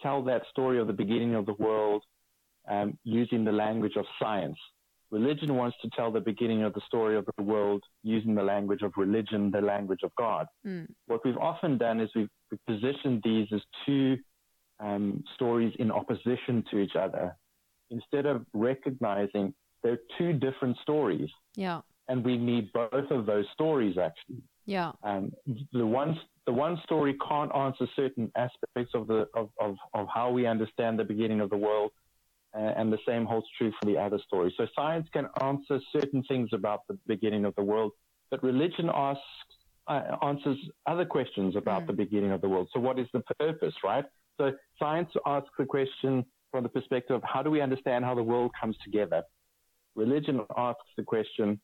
tell 0.00 0.22
that 0.24 0.42
story 0.50 0.78
of 0.78 0.86
the 0.86 0.92
beginning 0.92 1.34
of 1.34 1.44
the 1.46 1.54
world 1.54 2.02
um, 2.68 2.96
using 3.04 3.44
the 3.44 3.52
language 3.52 3.96
of 3.96 4.06
science. 4.18 4.58
Religion 5.10 5.56
wants 5.56 5.76
to 5.82 5.90
tell 5.96 6.12
the 6.12 6.20
beginning 6.20 6.62
of 6.62 6.72
the 6.72 6.80
story 6.86 7.16
of 7.16 7.26
the 7.36 7.42
world 7.42 7.82
using 8.04 8.34
the 8.34 8.42
language 8.42 8.82
of 8.82 8.92
religion, 8.96 9.50
the 9.50 9.60
language 9.60 10.00
of 10.04 10.12
God. 10.16 10.46
Mm. 10.64 10.86
What 11.06 11.24
we've 11.24 11.36
often 11.36 11.78
done 11.78 12.00
is 12.00 12.08
we've, 12.14 12.28
positioned 12.66 13.22
these 13.24 13.48
as 13.52 13.60
two 13.86 14.18
um, 14.80 15.22
stories 15.34 15.74
in 15.78 15.90
opposition 15.90 16.64
to 16.70 16.78
each 16.78 16.96
other 16.96 17.36
instead 17.90 18.26
of 18.26 18.44
recognizing 18.52 19.52
they're 19.82 19.98
two 20.18 20.32
different 20.32 20.76
stories. 20.82 21.28
Yeah. 21.54 21.80
And 22.08 22.24
we 22.24 22.36
need 22.36 22.72
both 22.72 23.10
of 23.10 23.26
those 23.26 23.46
stories 23.52 23.96
actually. 23.98 24.42
Yeah. 24.66 24.92
Um, 25.02 25.32
the 25.72 25.86
one 25.86 26.18
the 26.46 26.52
one 26.52 26.80
story 26.84 27.16
can't 27.28 27.54
answer 27.54 27.86
certain 27.94 28.30
aspects 28.36 28.92
of 28.94 29.06
the 29.06 29.28
of, 29.34 29.50
of, 29.60 29.76
of 29.94 30.06
how 30.12 30.30
we 30.30 30.46
understand 30.46 30.98
the 30.98 31.04
beginning 31.04 31.40
of 31.40 31.50
the 31.50 31.56
world 31.56 31.92
uh, 32.56 32.72
and 32.76 32.92
the 32.92 32.98
same 33.06 33.24
holds 33.24 33.46
true 33.56 33.72
for 33.80 33.86
the 33.86 33.98
other 33.98 34.18
story. 34.26 34.52
So 34.56 34.66
science 34.74 35.08
can 35.12 35.28
answer 35.42 35.80
certain 35.92 36.22
things 36.24 36.50
about 36.52 36.80
the 36.88 36.98
beginning 37.06 37.44
of 37.44 37.54
the 37.54 37.62
world, 37.62 37.92
but 38.30 38.42
religion 38.42 38.90
asks 38.92 39.22
uh, 39.90 40.16
answers 40.22 40.56
other 40.86 41.04
questions 41.04 41.56
about 41.56 41.82
mm. 41.82 41.88
the 41.88 41.92
beginning 41.92 42.30
of 42.30 42.40
the 42.40 42.48
world. 42.48 42.68
So 42.72 42.80
what 42.80 42.98
is 42.98 43.08
the 43.12 43.22
purpose, 43.38 43.74
right? 43.84 44.04
So 44.38 44.52
science 44.78 45.10
asks 45.26 45.50
the 45.58 45.66
question 45.66 46.24
from 46.50 46.62
the 46.62 46.68
perspective 46.68 47.16
of 47.16 47.22
how 47.24 47.42
do 47.42 47.50
we 47.50 47.60
understand 47.60 48.04
how 48.04 48.14
the 48.14 48.22
world 48.22 48.52
comes 48.58 48.76
together? 48.84 49.22
Religion 49.96 50.40
asks 50.56 50.88
the 50.96 51.02
question, 51.02 51.60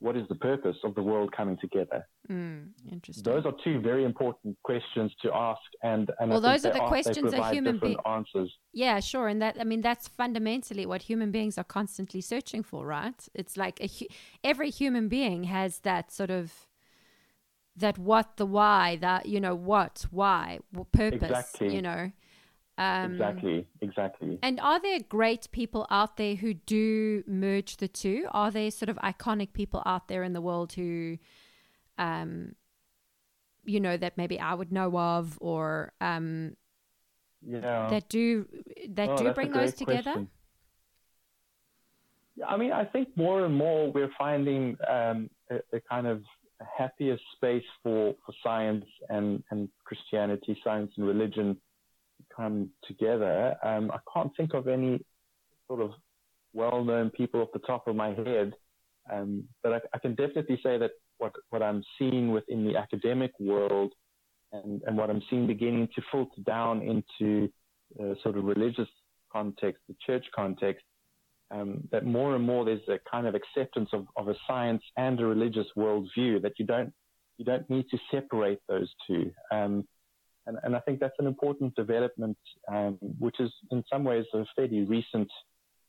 what 0.00 0.16
is 0.16 0.26
the 0.28 0.34
purpose 0.34 0.76
of 0.82 0.94
the 0.94 1.02
world 1.02 1.30
coming 1.30 1.58
together? 1.60 2.06
Mm, 2.30 2.70
interesting. 2.90 3.22
Those 3.22 3.44
are 3.44 3.52
two 3.62 3.80
very 3.80 4.04
important 4.04 4.56
questions 4.64 5.12
to 5.22 5.30
ask, 5.32 5.60
and, 5.82 6.10
and 6.18 6.30
well, 6.30 6.40
those 6.40 6.64
are 6.64 6.72
the 6.72 6.80
questions 6.80 7.32
a 7.34 7.50
human 7.50 7.78
being 7.78 7.98
answers. 8.06 8.50
Yeah, 8.72 8.98
sure, 9.00 9.28
and 9.28 9.42
that 9.42 9.58
I 9.60 9.64
mean 9.64 9.82
that's 9.82 10.08
fundamentally 10.08 10.86
what 10.86 11.02
human 11.02 11.30
beings 11.30 11.58
are 11.58 11.64
constantly 11.64 12.22
searching 12.22 12.62
for, 12.62 12.86
right? 12.86 13.28
It's 13.34 13.58
like 13.58 13.78
a, 13.80 13.90
every 14.42 14.70
human 14.70 15.08
being 15.08 15.44
has 15.44 15.80
that 15.80 16.10
sort 16.10 16.30
of 16.30 16.69
that 17.80 17.98
what 17.98 18.36
the 18.36 18.46
why 18.46 18.96
that 18.96 19.26
you 19.26 19.40
know 19.40 19.54
what 19.54 20.06
why 20.10 20.58
purpose 20.92 21.22
exactly. 21.22 21.74
you 21.74 21.82
know 21.82 22.10
um, 22.78 23.12
exactly, 23.12 23.66
exactly. 23.82 24.38
And 24.42 24.58
are 24.58 24.80
there 24.80 25.00
great 25.06 25.50
people 25.52 25.86
out 25.90 26.16
there 26.16 26.34
who 26.34 26.54
do 26.54 27.22
merge 27.26 27.76
the 27.76 27.88
two? 27.88 28.26
Are 28.30 28.50
there 28.50 28.70
sort 28.70 28.88
of 28.88 28.96
iconic 28.96 29.52
people 29.52 29.82
out 29.84 30.08
there 30.08 30.22
in 30.22 30.32
the 30.32 30.40
world 30.40 30.72
who, 30.72 31.18
um, 31.98 32.54
you 33.66 33.80
know, 33.80 33.98
that 33.98 34.16
maybe 34.16 34.40
I 34.40 34.54
would 34.54 34.72
know 34.72 34.98
of, 34.98 35.36
or 35.42 35.92
um, 36.00 36.56
yeah, 37.46 37.88
that 37.90 38.08
do 38.08 38.46
that 38.88 39.10
oh, 39.10 39.16
do 39.18 39.32
bring 39.34 39.52
those 39.52 39.74
together? 39.74 40.12
Question. 40.12 40.28
I 42.48 42.56
mean, 42.56 42.72
I 42.72 42.86
think 42.86 43.08
more 43.14 43.44
and 43.44 43.54
more 43.54 43.92
we're 43.92 44.12
finding 44.16 44.78
um, 44.88 45.28
a, 45.50 45.56
a, 45.76 45.80
kind 45.80 46.06
of 46.06 46.22
happier 46.76 47.18
space 47.36 47.64
for, 47.82 48.14
for 48.24 48.34
science 48.42 48.84
and, 49.08 49.42
and 49.50 49.68
Christianity, 49.84 50.58
science 50.62 50.92
and 50.96 51.06
religion 51.06 51.56
come 52.34 52.70
together. 52.86 53.56
Um, 53.62 53.90
I 53.90 53.98
can't 54.12 54.30
think 54.36 54.54
of 54.54 54.68
any 54.68 55.04
sort 55.66 55.80
of 55.80 55.92
well-known 56.52 57.10
people 57.10 57.40
off 57.40 57.48
the 57.52 57.60
top 57.60 57.86
of 57.86 57.96
my 57.96 58.08
head, 58.08 58.52
um, 59.12 59.44
but 59.62 59.72
I, 59.72 59.80
I, 59.94 59.98
can 59.98 60.14
definitely 60.14 60.60
say 60.62 60.78
that 60.78 60.90
what 61.18 61.32
what 61.50 61.62
I'm 61.62 61.82
seeing 61.98 62.32
within 62.32 62.64
the 62.64 62.76
academic 62.76 63.32
world 63.38 63.92
and, 64.52 64.82
and 64.86 64.96
what 64.96 65.10
I'm 65.10 65.22
seeing 65.30 65.46
beginning 65.46 65.88
to 65.94 66.02
filter 66.10 66.40
down 66.44 66.82
into 66.82 67.48
uh, 68.00 68.14
sort 68.22 68.36
of 68.36 68.44
religious 68.44 68.88
context, 69.32 69.82
the 69.88 69.96
church 70.04 70.26
context, 70.34 70.84
um, 71.50 71.88
that 71.90 72.06
more 72.06 72.36
and 72.36 72.44
more 72.44 72.64
there's 72.64 72.86
a 72.88 72.98
kind 73.10 73.26
of 73.26 73.34
acceptance 73.34 73.90
of, 73.92 74.06
of 74.16 74.28
a 74.28 74.34
science 74.46 74.82
and 74.96 75.18
a 75.20 75.26
religious 75.26 75.66
worldview 75.76 76.42
that 76.42 76.52
you 76.58 76.66
don't 76.66 76.92
you 77.38 77.44
don't 77.44 77.68
need 77.70 77.86
to 77.90 77.98
separate 78.10 78.58
those 78.68 78.92
two. 79.06 79.32
Um, 79.50 79.88
and, 80.46 80.58
and 80.62 80.76
I 80.76 80.80
think 80.80 81.00
that's 81.00 81.14
an 81.18 81.26
important 81.26 81.74
development, 81.74 82.36
um, 82.70 82.98
which 83.18 83.36
is 83.40 83.50
in 83.70 83.82
some 83.90 84.04
ways 84.04 84.24
a 84.34 84.44
fairly 84.54 84.82
recent 84.82 85.28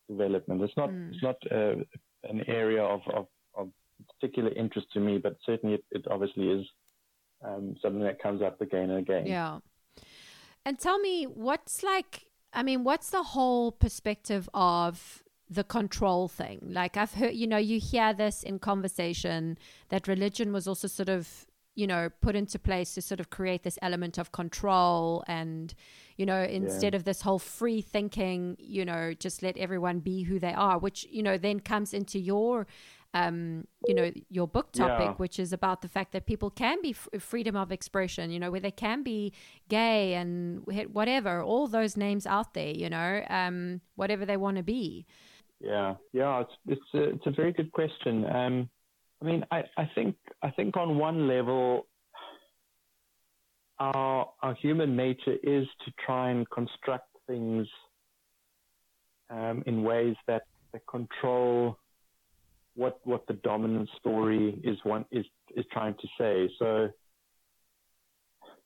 development. 0.10 0.62
It's 0.62 0.78
not 0.78 0.90
mm. 0.90 1.10
it's 1.12 1.24
not 1.24 1.36
uh, 1.52 1.84
an 2.24 2.44
area 2.48 2.82
of, 2.82 3.02
of, 3.14 3.28
of, 3.56 3.70
particular 4.20 4.52
interest 4.54 4.88
to 4.94 5.00
me, 5.00 5.20
but 5.20 5.38
certainly 5.46 5.76
it, 5.76 5.84
it 5.92 6.06
obviously 6.10 6.50
is 6.50 6.66
um, 7.46 7.76
something 7.82 8.02
that 8.02 8.22
comes 8.22 8.42
up 8.42 8.60
again 8.62 8.90
and 8.90 9.00
again. 9.00 9.28
Yeah. 9.28 9.60
And 10.66 10.80
tell 10.80 11.00
me, 11.00 11.26
what's 11.26 11.84
like? 11.84 12.28
I 12.54 12.64
mean, 12.64 12.84
what's 12.84 13.10
the 13.10 13.24
whole 13.24 13.72
perspective 13.72 14.50
of 14.54 15.24
the 15.52 15.64
control 15.64 16.28
thing? 16.28 16.60
Like 16.64 16.98
I've 16.98 17.14
heard, 17.14 17.34
you 17.34 17.46
know, 17.46 17.58
you 17.58 17.80
hear 17.80 18.14
this 18.14 18.42
in 18.42 18.58
conversation 18.58 19.58
that 19.90 20.08
religion 20.08 20.52
was 20.54 20.68
also 20.68 20.88
sort 20.88 21.10
of 21.10 21.46
you 21.74 21.88
know 21.88 22.10
put 22.20 22.36
into 22.36 22.60
place 22.60 22.94
to 22.96 23.02
sort 23.02 23.22
of 23.22 23.30
create 23.30 23.64
this 23.64 23.80
element 23.82 24.18
of 24.18 24.34
control 24.34 25.24
and 25.26 25.74
you 26.18 26.26
know 26.26 26.42
instead 26.44 26.94
yeah. 26.94 26.98
of 26.98 27.06
this 27.06 27.22
whole 27.22 27.40
free 27.40 27.82
thinking 27.82 28.58
you 28.60 28.84
know 28.84 29.14
just 29.18 29.42
let 29.42 29.56
everyone 29.58 30.00
be 30.00 30.24
who 30.24 30.38
they 30.38 30.54
are 30.54 30.78
which 30.78 31.08
you 31.10 31.24
know 31.24 31.38
then 31.38 31.62
comes 31.62 31.94
into 31.94 32.20
your 32.20 32.68
um, 33.14 33.68
you 33.88 33.94
know, 33.94 34.12
your 34.30 34.48
book 34.48 34.72
topic, 34.72 35.06
yeah. 35.08 35.14
which 35.14 35.38
is 35.38 35.52
about 35.52 35.82
the 35.82 35.90
fact 35.90 36.14
that 36.14 36.26
people 36.26 36.50
can 36.50 36.82
be 36.82 36.92
f- 36.92 37.22
freedom 37.22 37.58
of 37.58 37.72
expression, 37.72 38.32
you 38.32 38.40
know, 38.40 38.50
where 38.50 38.62
they 38.62 38.72
can 38.72 39.04
be 39.04 39.34
gay 39.68 40.14
and 40.14 40.66
whatever, 40.94 41.42
all 41.42 41.68
those 41.68 41.98
names 41.98 42.26
out 42.26 42.54
there, 42.54 42.72
you 42.72 42.90
know, 42.90 43.22
um, 43.30 43.82
whatever 43.96 44.26
they 44.26 44.38
want 44.38 44.58
to 44.58 44.64
be. 44.64 45.06
Yeah, 45.64 45.96
yeah, 46.12 46.42
it's 46.42 46.52
it's 46.68 46.94
a, 46.96 47.04
it's 47.16 47.28
a 47.28 47.32
very 47.32 47.54
good 47.54 47.72
question. 47.72 48.26
Um, 48.26 48.70
I 49.22 49.26
mean, 49.26 49.46
I, 49.52 49.64
I 49.78 49.90
think 49.94 50.16
I 50.42 50.50
think 50.50 50.76
on 50.76 50.98
one 50.98 51.28
level, 51.28 51.88
our 53.80 54.30
our 54.42 54.56
human 54.56 54.96
nature 54.96 55.36
is 55.44 55.68
to 55.86 55.92
try 56.04 56.32
and 56.32 56.50
construct 56.50 57.08
things 57.28 57.68
um, 59.30 59.64
in 59.68 59.84
ways 59.84 60.16
that, 60.28 60.44
that 60.74 60.82
control 60.88 61.78
what 62.76 63.00
what 63.04 63.28
the 63.28 63.34
dominant 63.34 63.90
story 64.00 64.60
is 64.64 64.78
one 64.84 65.06
is 65.12 65.26
is 65.56 65.66
trying 65.72 65.94
to 65.94 66.08
say. 66.18 66.50
So, 66.58 66.90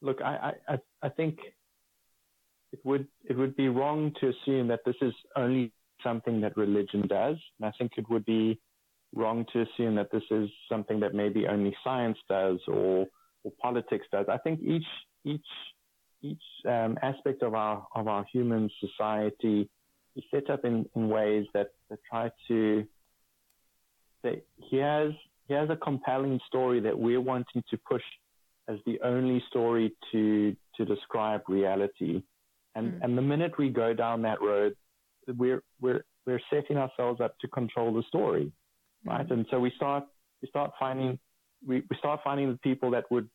look, 0.01 0.21
I 0.21 0.53
I 0.69 0.77
I 1.01 1.09
think 1.09 1.39
it 2.71 2.79
would 2.85 3.07
it 3.29 3.37
would 3.37 3.57
be 3.57 3.67
wrong 3.67 4.13
to 4.21 4.29
assume 4.29 4.69
that 4.69 4.79
this 4.85 4.95
is 5.01 5.13
only 5.35 5.73
something 6.03 6.41
that 6.41 6.57
religion 6.57 7.07
does, 7.07 7.37
and 7.59 7.67
I 7.67 7.71
think 7.77 7.93
it 7.97 8.09
would 8.09 8.25
be 8.25 8.59
wrong 9.13 9.45
to 9.53 9.61
assume 9.61 9.95
that 9.95 10.11
this 10.11 10.23
is 10.29 10.49
something 10.69 10.99
that 10.99 11.13
maybe 11.13 11.47
only 11.47 11.75
science 11.83 12.17
does 12.29 12.59
or 12.67 13.07
or 13.43 13.51
politics 13.61 14.05
does. 14.11 14.25
I 14.29 14.37
think 14.37 14.59
each 14.61 14.87
each 15.23 15.45
each 16.21 16.43
um, 16.67 16.97
aspect 17.01 17.43
of 17.43 17.53
our 17.53 17.85
of 17.95 18.07
our 18.07 18.25
human 18.31 18.69
society 18.79 19.69
is 20.15 20.23
set 20.31 20.49
up 20.49 20.65
in, 20.65 20.85
in 20.95 21.09
ways 21.09 21.45
that, 21.53 21.67
that 21.89 21.99
try 22.09 22.31
to 22.47 22.85
that 24.23 24.43
he 24.57 24.77
has 24.77 25.11
he 25.47 25.53
has 25.53 25.69
a 25.69 25.75
compelling 25.75 26.39
story 26.47 26.79
that 26.79 26.97
we're 26.97 27.21
wanting 27.21 27.63
to 27.69 27.77
push 27.87 28.01
as 28.67 28.77
the 28.85 28.99
only 29.03 29.43
story 29.49 29.93
to 30.11 30.55
to 30.75 30.85
describe 30.85 31.41
reality. 31.47 32.23
And 32.73 32.93
mm. 32.93 33.03
and 33.03 33.17
the 33.17 33.21
minute 33.21 33.57
we 33.57 33.69
go 33.69 33.93
down 33.93 34.23
that 34.23 34.41
road, 34.41 34.75
we're 35.27 35.63
we're 35.81 36.03
we're 36.25 36.41
setting 36.49 36.77
ourselves 36.77 37.21
up 37.21 37.37
to 37.39 37.47
control 37.47 37.93
the 37.93 38.03
story, 38.07 38.51
right? 39.05 39.27
Mm. 39.27 39.31
And 39.31 39.45
so 39.49 39.59
we 39.59 39.71
start 39.75 40.05
we 40.41 40.47
start 40.47 40.71
finding 40.79 41.19
we, 41.65 41.83
we 41.89 41.97
start 41.97 42.21
finding 42.23 42.51
the 42.51 42.57
people 42.57 42.91
that 42.91 43.05
would 43.11 43.29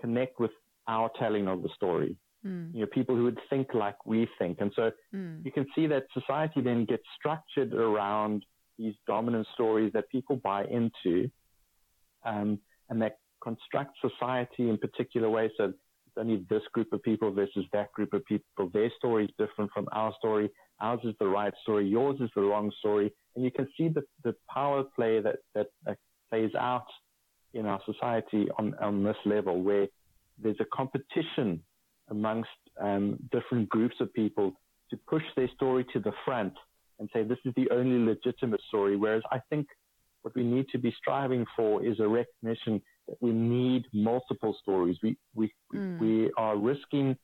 connect 0.00 0.40
with 0.40 0.50
our 0.88 1.10
telling 1.18 1.48
of 1.48 1.62
the 1.62 1.68
story. 1.74 2.16
Mm. 2.44 2.74
You 2.74 2.80
know, 2.80 2.86
people 2.86 3.14
who 3.14 3.24
would 3.24 3.38
think 3.50 3.74
like 3.74 4.06
we 4.06 4.26
think. 4.38 4.58
And 4.60 4.72
so 4.74 4.90
mm. 5.14 5.44
you 5.44 5.52
can 5.52 5.66
see 5.74 5.86
that 5.88 6.04
society 6.14 6.60
then 6.62 6.84
gets 6.86 7.02
structured 7.18 7.74
around 7.74 8.44
these 8.78 8.94
dominant 9.06 9.46
stories 9.54 9.92
that 9.92 10.08
people 10.08 10.36
buy 10.36 10.64
into, 10.64 11.30
um, 12.24 12.58
and 12.88 13.00
that 13.02 13.18
construct 13.42 13.96
society 14.00 14.70
in 14.70 14.78
particular 14.78 15.28
ways. 15.28 15.50
So 15.56 15.64
it's 15.64 16.16
only 16.16 16.44
this 16.48 16.62
group 16.72 16.92
of 16.92 17.02
people 17.02 17.30
versus 17.30 17.66
that 17.72 17.92
group 17.92 18.14
of 18.14 18.24
people. 18.24 18.70
Their 18.72 18.90
story 18.96 19.24
is 19.24 19.30
different 19.38 19.70
from 19.72 19.86
our 19.92 20.14
story. 20.18 20.50
Ours 20.80 21.00
is 21.04 21.14
the 21.20 21.26
right 21.26 21.52
story. 21.62 21.88
Yours 21.88 22.16
is 22.20 22.30
the 22.34 22.42
wrong 22.42 22.72
story. 22.78 23.12
And 23.34 23.44
you 23.44 23.50
can 23.50 23.68
see 23.76 23.88
the, 23.88 24.02
the 24.24 24.34
power 24.52 24.82
play 24.82 25.20
that, 25.20 25.36
that, 25.54 25.68
that 25.84 25.98
plays 26.30 26.50
out 26.58 26.86
in 27.54 27.66
our 27.66 27.80
society 27.84 28.48
on, 28.58 28.74
on 28.80 29.02
this 29.02 29.16
level 29.24 29.62
where 29.62 29.88
there's 30.42 30.60
a 30.60 30.64
competition 30.74 31.62
amongst 32.08 32.50
um, 32.80 33.18
different 33.30 33.68
groups 33.68 33.96
of 34.00 34.12
people 34.14 34.52
to 34.90 34.96
push 35.08 35.22
their 35.36 35.48
story 35.54 35.84
to 35.92 36.00
the 36.00 36.12
front 36.24 36.54
and 36.98 37.08
say 37.12 37.22
this 37.22 37.38
is 37.44 37.52
the 37.56 37.68
only 37.70 38.04
legitimate 38.04 38.60
story. 38.68 38.96
Whereas 38.96 39.22
I 39.30 39.40
think 39.50 39.66
what 40.22 40.34
we 40.34 40.44
need 40.44 40.66
to 40.72 40.78
be 40.78 40.94
striving 40.98 41.46
for 41.56 41.84
is 41.84 41.98
a 42.00 42.08
recognition 42.08 42.82
that 43.08 43.16
we 43.20 43.32
need 43.32 43.86
multiple 43.92 44.56
stories. 44.60 44.96
We 45.02 45.16
we 45.34 45.52
mm. 45.74 45.98
we 45.98 46.30
are 46.36 46.56
risking 46.56 47.16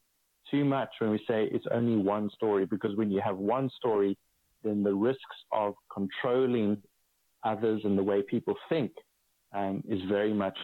too 0.50 0.64
much 0.64 0.88
when 0.98 1.10
we 1.10 1.18
say 1.28 1.48
it's 1.52 1.66
only 1.70 1.96
one 1.96 2.30
story 2.30 2.66
because 2.66 2.96
when 2.96 3.10
you 3.10 3.20
have 3.24 3.36
one 3.36 3.70
story, 3.76 4.16
then 4.62 4.82
the 4.82 4.94
risks 4.94 5.36
of 5.52 5.74
controlling 5.92 6.82
others 7.44 7.82
and 7.84 7.96
the 7.96 8.02
way 8.02 8.22
people 8.22 8.54
think 8.68 8.92
um, 9.54 9.82
is 9.88 10.00
very 10.08 10.32
much 10.32 10.58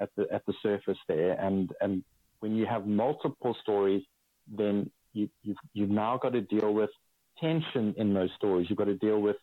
at 0.00 0.10
the 0.16 0.26
at 0.32 0.44
the 0.46 0.54
surface 0.62 0.98
there. 1.08 1.32
And 1.32 1.70
and 1.80 2.02
when 2.40 2.56
you 2.56 2.66
have 2.66 2.86
multiple 2.86 3.56
stories, 3.62 4.02
then 4.50 4.90
you, 5.12 5.28
you've, 5.42 5.56
you've 5.74 5.90
now 5.90 6.18
got 6.18 6.32
to 6.32 6.40
deal 6.40 6.72
with 6.72 6.90
tension 7.38 7.94
in 7.96 8.12
those 8.14 8.30
stories. 8.36 8.66
You've 8.68 8.78
got 8.78 8.84
to 8.84 8.94
deal 8.94 9.20
with 9.20 9.36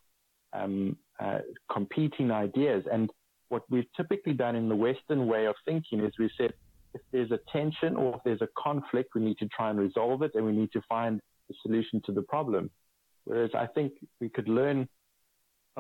um, 0.54 0.98
uh, 1.20 1.40
competing 1.72 2.32
ideas. 2.32 2.84
And 2.92 3.10
what 3.50 3.64
we've 3.70 3.88
typically 3.96 4.34
done 4.34 4.56
in 4.56 4.70
the 4.70 4.76
Western 4.76 5.28
way 5.28 5.46
of 5.46 5.56
thinking 5.66 6.00
is 6.02 6.12
we've 6.20 6.30
said 6.38 6.54
if 6.98 7.02
there's 7.12 7.32
a 7.32 7.40
tension 7.52 7.96
or 7.96 8.16
if 8.16 8.22
there's 8.26 8.42
a 8.42 8.50
conflict, 8.58 9.10
we 9.16 9.22
need 9.22 9.38
to 9.38 9.48
try 9.48 9.70
and 9.70 9.80
resolve 9.80 10.22
it 10.22 10.32
and 10.36 10.46
we 10.46 10.52
need 10.52 10.72
to 10.74 10.82
find 10.88 11.20
a 11.52 11.54
solution 11.62 12.02
to 12.06 12.12
the 12.12 12.22
problem. 12.24 12.70
Whereas 13.26 13.52
I 13.56 13.68
think 13.68 13.94
we 14.20 14.30
could 14.30 14.48
learn 14.48 14.88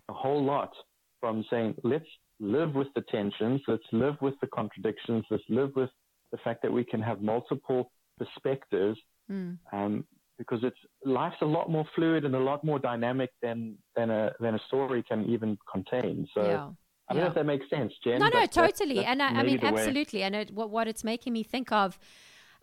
a 0.09 0.13
whole 0.13 0.43
lot 0.43 0.71
from 1.19 1.43
saying, 1.49 1.75
let's 1.83 2.05
live 2.39 2.75
with 2.75 2.87
the 2.95 3.03
tensions, 3.09 3.61
let's 3.67 3.89
live 3.91 4.15
with 4.21 4.35
the 4.41 4.47
contradictions, 4.47 5.25
let's 5.31 5.43
live 5.49 5.71
with 5.75 5.89
the 6.31 6.37
fact 6.43 6.61
that 6.61 6.71
we 6.71 6.83
can 6.83 7.01
have 7.01 7.21
multiple 7.21 7.91
perspectives 8.17 8.99
mm. 9.31 9.57
um, 9.71 10.05
because 10.37 10.59
it's 10.63 10.77
life's 11.03 11.41
a 11.41 11.45
lot 11.45 11.69
more 11.69 11.85
fluid 11.95 12.25
and 12.25 12.35
a 12.35 12.39
lot 12.39 12.63
more 12.63 12.79
dynamic 12.79 13.31
than 13.41 13.75
than 13.95 14.11
a 14.11 14.31
than 14.39 14.53
a 14.55 14.59
story 14.67 15.03
can 15.03 15.25
even 15.25 15.57
contain. 15.71 16.27
So. 16.33 16.43
Yeah. 16.43 16.69
I 17.07 17.13
don't 17.13 17.19
yeah. 17.19 17.23
know 17.23 17.29
if 17.29 17.35
that 17.35 17.45
makes 17.45 17.69
sense, 17.69 17.93
Jen. 18.03 18.19
No, 18.19 18.27
no, 18.27 18.45
totally. 18.45 18.95
That's, 18.95 19.07
that's 19.07 19.07
and 19.07 19.23
I, 19.23 19.39
I 19.39 19.43
mean, 19.43 19.59
absolutely. 19.63 20.19
Way. 20.19 20.23
And 20.23 20.35
it, 20.35 20.51
what, 20.51 20.69
what 20.69 20.87
it's 20.87 21.03
making 21.03 21.33
me 21.33 21.43
think 21.43 21.71
of, 21.71 21.97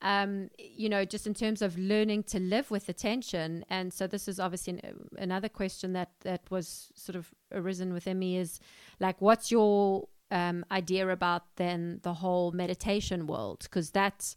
um, 0.03 0.51
you 0.59 0.89
know, 0.89 1.05
just 1.05 1.27
in 1.27 1.35
terms 1.35 1.63
of 1.63 1.79
learning 1.79 2.25
to 2.25 2.39
live 2.39 2.71
with 2.71 2.87
the 2.87 2.93
tension. 2.93 3.65
And 3.71 3.93
so 3.93 4.07
this 4.07 4.29
is 4.29 4.39
obviously 4.39 4.75
an, 4.75 5.09
another 5.19 5.49
question 5.49 5.95
that, 5.95 6.11
that 6.21 6.43
was 6.51 6.93
sort 6.95 7.17
of 7.17 7.33
arisen 7.53 7.95
within 7.95 8.19
me 8.19 8.37
is 8.37 8.61
like, 9.01 9.21
what's 9.21 9.51
your 9.51 10.09
um, 10.31 10.65
idea 10.71 11.09
about 11.09 11.57
then 11.57 12.01
the 12.03 12.15
whole 12.15 12.53
meditation 12.53 13.27
world? 13.27 13.61
Because 13.63 13.91
that's, 13.91 14.37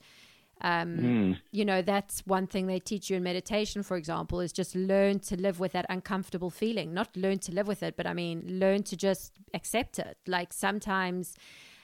um, 0.61 0.97
mm. 0.97 1.39
You 1.51 1.65
know, 1.65 1.81
that's 1.81 2.21
one 2.25 2.47
thing 2.47 2.67
they 2.67 2.79
teach 2.79 3.09
you 3.09 3.17
in 3.17 3.23
meditation, 3.23 3.83
for 3.83 3.97
example, 3.97 4.39
is 4.39 4.51
just 4.51 4.75
learn 4.75 5.19
to 5.19 5.35
live 5.35 5.59
with 5.59 5.73
that 5.73 5.85
uncomfortable 5.89 6.49
feeling. 6.49 6.93
Not 6.93 7.15
learn 7.15 7.39
to 7.39 7.51
live 7.51 7.67
with 7.67 7.83
it, 7.83 7.95
but 7.95 8.07
I 8.07 8.13
mean, 8.13 8.43
learn 8.47 8.83
to 8.83 8.97
just 8.97 9.33
accept 9.53 9.99
it. 9.99 10.17
Like 10.25 10.53
sometimes 10.53 11.35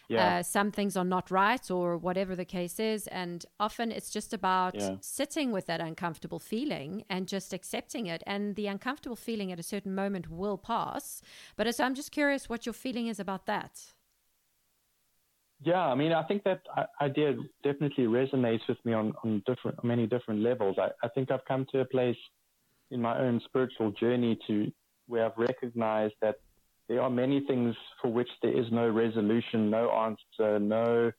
yeah. 0.08 0.40
uh, 0.40 0.44
some 0.44 0.72
things 0.72 0.98
are 0.98 1.06
not 1.06 1.30
right 1.30 1.70
or 1.70 1.98
whatever 1.98 2.36
the 2.36 2.46
case 2.46 2.80
is. 2.80 3.08
And 3.08 3.46
often 3.60 3.92
it's 3.92 4.10
just 4.10 4.34
about 4.34 4.76
yeah. 4.76 4.96
sitting 5.02 5.52
with 5.52 5.68
that 5.68 5.80
uncomfortable 5.80 6.40
feeling 6.40 7.04
and 7.10 7.28
just 7.28 7.54
accepting 7.54 8.08
it. 8.08 8.24
And 8.26 8.56
the 8.56 8.68
uncomfortable 8.68 9.16
feeling 9.16 9.52
at 9.52 9.60
a 9.60 9.64
certain 9.64 9.94
moment 9.94 10.30
will 10.30 10.58
pass. 10.58 11.22
But 11.56 11.74
so 11.76 11.84
I'm 11.84 11.96
just 11.96 12.12
curious 12.12 12.50
what 12.50 12.66
your 12.66 12.74
feeling 12.74 13.08
is 13.08 13.20
about 13.20 13.46
that. 13.46 13.94
Yeah, 15.66 15.86
I 15.86 15.96
mean, 15.96 16.12
I 16.12 16.24
think 16.24 16.44
that 16.44 16.62
idea 17.02 17.36
definitely 17.64 18.06
resonates 18.06 18.68
with 18.68 18.78
me 18.84 18.94
on, 18.94 19.14
on 19.24 19.42
different, 19.46 19.82
many 19.84 20.08
different 20.08 20.42
levels. 20.42 20.76
I, 20.78 20.90
I 21.06 21.08
think 21.10 21.32
I've 21.32 21.46
come 21.46 21.66
to 21.72 21.80
a 21.80 21.86
place 21.86 22.18
in 22.92 23.02
my 23.02 23.18
own 23.18 23.40
spiritual 23.46 23.92
journey 23.92 24.38
to 24.48 24.72
where 25.08 25.26
I've 25.26 25.38
recognized 25.38 26.16
that 26.22 26.36
there 26.90 27.02
are 27.02 27.10
many 27.10 27.46
things 27.46 27.76
for 28.02 28.12
which 28.12 28.28
there 28.42 28.52
is 28.52 28.66
no 28.72 28.90
resolution, 28.90 29.70
no 29.70 29.90
answer, 29.92 30.60
no, 30.60 31.12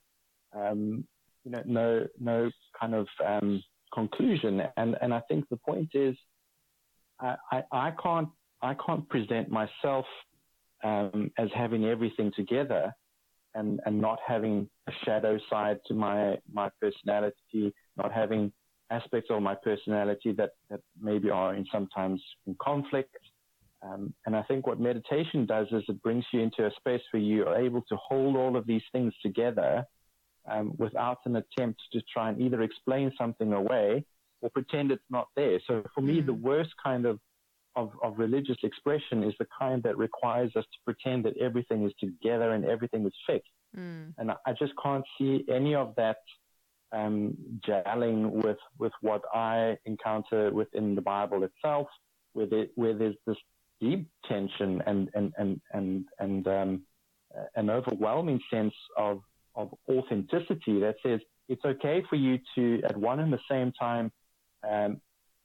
um, 0.55 1.07
you 1.45 1.51
know, 1.51 1.63
no, 1.65 2.07
no 2.21 2.51
kind 2.79 2.95
of 2.95 3.07
um, 3.27 3.63
conclusion. 3.95 4.63
And 4.77 4.97
and 5.01 5.15
I 5.15 5.21
think 5.21 5.49
the 5.49 5.57
point 5.57 5.91
is, 5.95 6.17
I, 7.19 7.37
I, 7.51 7.63
I 7.73 7.93
can't 8.03 8.29
I 8.61 8.75
can't 8.75 9.09
present 9.09 9.49
myself 9.49 10.05
um, 10.83 11.31
as 11.39 11.49
having 11.55 11.87
everything 11.87 12.31
together 12.37 12.93
and, 13.55 13.81
and 13.87 14.01
not 14.01 14.19
having 14.27 14.69
a 14.89 14.93
shadow 15.05 15.39
side 15.51 15.79
to 15.87 15.95
my, 15.95 16.37
my 16.53 16.69
personality, 16.81 17.73
not 17.97 18.13
having 18.13 18.53
aspects 18.91 19.31
of 19.31 19.43
my 19.43 19.55
personality 19.55 20.33
that, 20.33 20.51
that 20.71 20.81
maybe 21.01 21.31
are 21.31 21.55
in 21.55 21.65
sometimes 21.73 22.21
in 22.47 22.57
conflict. 22.61 23.17
Um, 23.83 24.15
and 24.27 24.35
I 24.35 24.43
think 24.43 24.67
what 24.67 24.81
meditation 24.81 25.47
does 25.47 25.67
is 25.71 25.83
it 25.89 26.03
brings 26.03 26.25
you 26.33 26.41
into 26.41 26.67
a 26.67 26.71
space 26.77 27.03
where 27.11 27.23
you 27.23 27.47
are 27.47 27.61
able 27.61 27.83
to 27.83 27.97
hold 27.97 28.37
all 28.37 28.57
of 28.57 28.67
these 28.67 28.83
things 28.93 29.13
together 29.23 29.85
um, 30.51 30.75
without 30.79 31.19
an 31.27 31.37
attempt 31.37 31.81
to 31.93 32.01
try 32.13 32.29
and 32.31 32.41
either 32.41 32.63
explain 32.63 33.13
something 33.19 33.53
away 33.53 34.05
or 34.41 34.51
pretend 34.51 34.91
it's 34.91 35.03
not 35.11 35.29
there. 35.37 35.59
So 35.67 35.83
for 35.95 36.01
me, 36.01 36.21
the 36.21 36.33
mm. 36.33 36.41
worst 36.41 36.71
kind 36.83 37.07
of, 37.07 37.19
of, 37.77 37.91
of 38.03 38.19
religious 38.19 38.57
expression 38.63 39.25
is 39.25 39.35
the 39.39 39.47
kind 39.59 39.83
that 39.83 39.97
requires 39.99 40.53
us 40.57 40.65
to 40.65 40.79
pretend 40.85 41.25
that 41.25 41.37
everything 41.39 41.85
is 41.85 41.93
together 41.99 42.53
and 42.53 42.65
everything 42.65 43.05
is 43.07 43.13
fixed. 43.27 43.51
Mm. 43.77 44.15
And 44.19 44.31
I 44.31 44.53
just 44.59 44.73
can't 44.83 45.05
see 45.19 45.45
any 45.49 45.75
of 45.75 45.95
that 45.97 46.19
um, 46.93 47.37
gelling 47.67 48.31
with 48.31 48.59
with 48.79 48.93
what 49.01 49.23
I 49.35 49.77
encounter 49.85 50.53
within 50.53 50.95
the 50.95 51.03
Bible 51.03 51.43
itself, 51.43 51.89
where, 52.35 52.47
there, 52.47 52.67
where 52.77 52.95
there's 52.95 53.17
this 53.27 53.37
deep 53.81 54.07
tension 54.29 54.83
and 54.87 55.11
and 55.15 55.33
and 55.37 55.61
and 55.73 56.05
and 56.19 56.47
um, 56.47 56.83
an 57.57 57.71
overwhelming 57.71 58.41
sense 58.51 58.75
of 58.97 59.21
of 59.57 59.75
authenticity 59.89 60.81
that 60.81 60.97
says 61.05 61.21
it's 61.49 61.65
okay 61.65 62.03
for 62.09 62.17
you 62.17 62.39
to 62.55 62.81
at 62.85 62.97
one 62.97 63.21
and 63.21 63.33
the 63.33 63.41
same 63.51 63.73
time 63.73 64.11
um, 64.69 65.01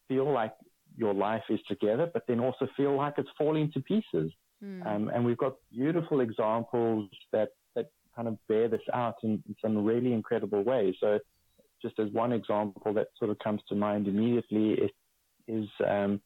feel 0.08 0.32
like 0.32 0.54
your 1.00 1.14
life 1.14 1.44
is 1.50 1.60
together, 1.68 2.12
but 2.14 2.24
then 2.28 2.40
also 2.42 2.68
feel 2.76 2.96
like 2.96 3.14
it's 3.18 3.30
falling 3.38 3.72
to 3.72 3.80
pieces. 3.80 4.32
Mm. 4.64 4.86
Um, 4.86 5.12
and 5.14 5.26
we've 5.26 5.38
got 5.38 5.56
beautiful 5.72 6.20
examples 6.20 7.10
that 7.32 7.50
that 7.76 7.90
kind 8.16 8.28
of 8.28 8.38
bear 8.50 8.68
this 8.68 8.82
out 8.94 9.16
in, 9.24 9.42
in 9.48 9.56
some 9.62 9.86
really 9.86 10.12
incredible 10.12 10.62
ways. 10.62 10.96
So 11.00 11.20
just 11.82 11.98
as 12.00 12.12
one 12.12 12.34
example 12.34 12.94
that 12.94 13.08
sort 13.18 13.32
of 13.32 13.40
comes 13.40 13.62
to 13.70 13.76
mind 13.76 14.08
immediately 14.08 14.72
is, 14.72 14.92
is 15.48 15.70
um, 15.88 16.20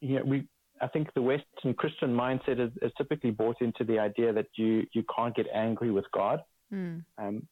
you 0.00 0.18
know, 0.18 0.24
we, 0.24 0.46
I 0.82 0.88
think 0.88 1.08
the 1.14 1.22
Western 1.22 1.72
Christian 1.74 2.14
mindset 2.14 2.60
is, 2.60 2.70
is, 2.82 2.92
typically 2.98 3.30
bought 3.30 3.62
into 3.62 3.84
the 3.84 3.98
idea 3.98 4.34
that 4.34 4.48
you, 4.56 4.86
you 4.92 5.04
can't 5.16 5.34
get 5.34 5.46
angry 5.54 5.90
with 5.90 6.04
God. 6.12 6.40
Mm. 6.70 7.04
Um, 7.16 7.46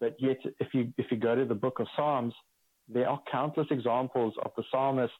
but 0.00 0.16
yet, 0.18 0.38
if 0.60 0.68
you, 0.72 0.92
if 0.96 1.06
you 1.10 1.18
go 1.18 1.34
to 1.34 1.44
the 1.44 1.54
book 1.54 1.80
of 1.80 1.86
Psalms, 1.96 2.32
there 2.88 3.08
are 3.08 3.20
countless 3.30 3.66
examples 3.70 4.34
of 4.44 4.52
the 4.56 4.62
psalmist 4.70 5.12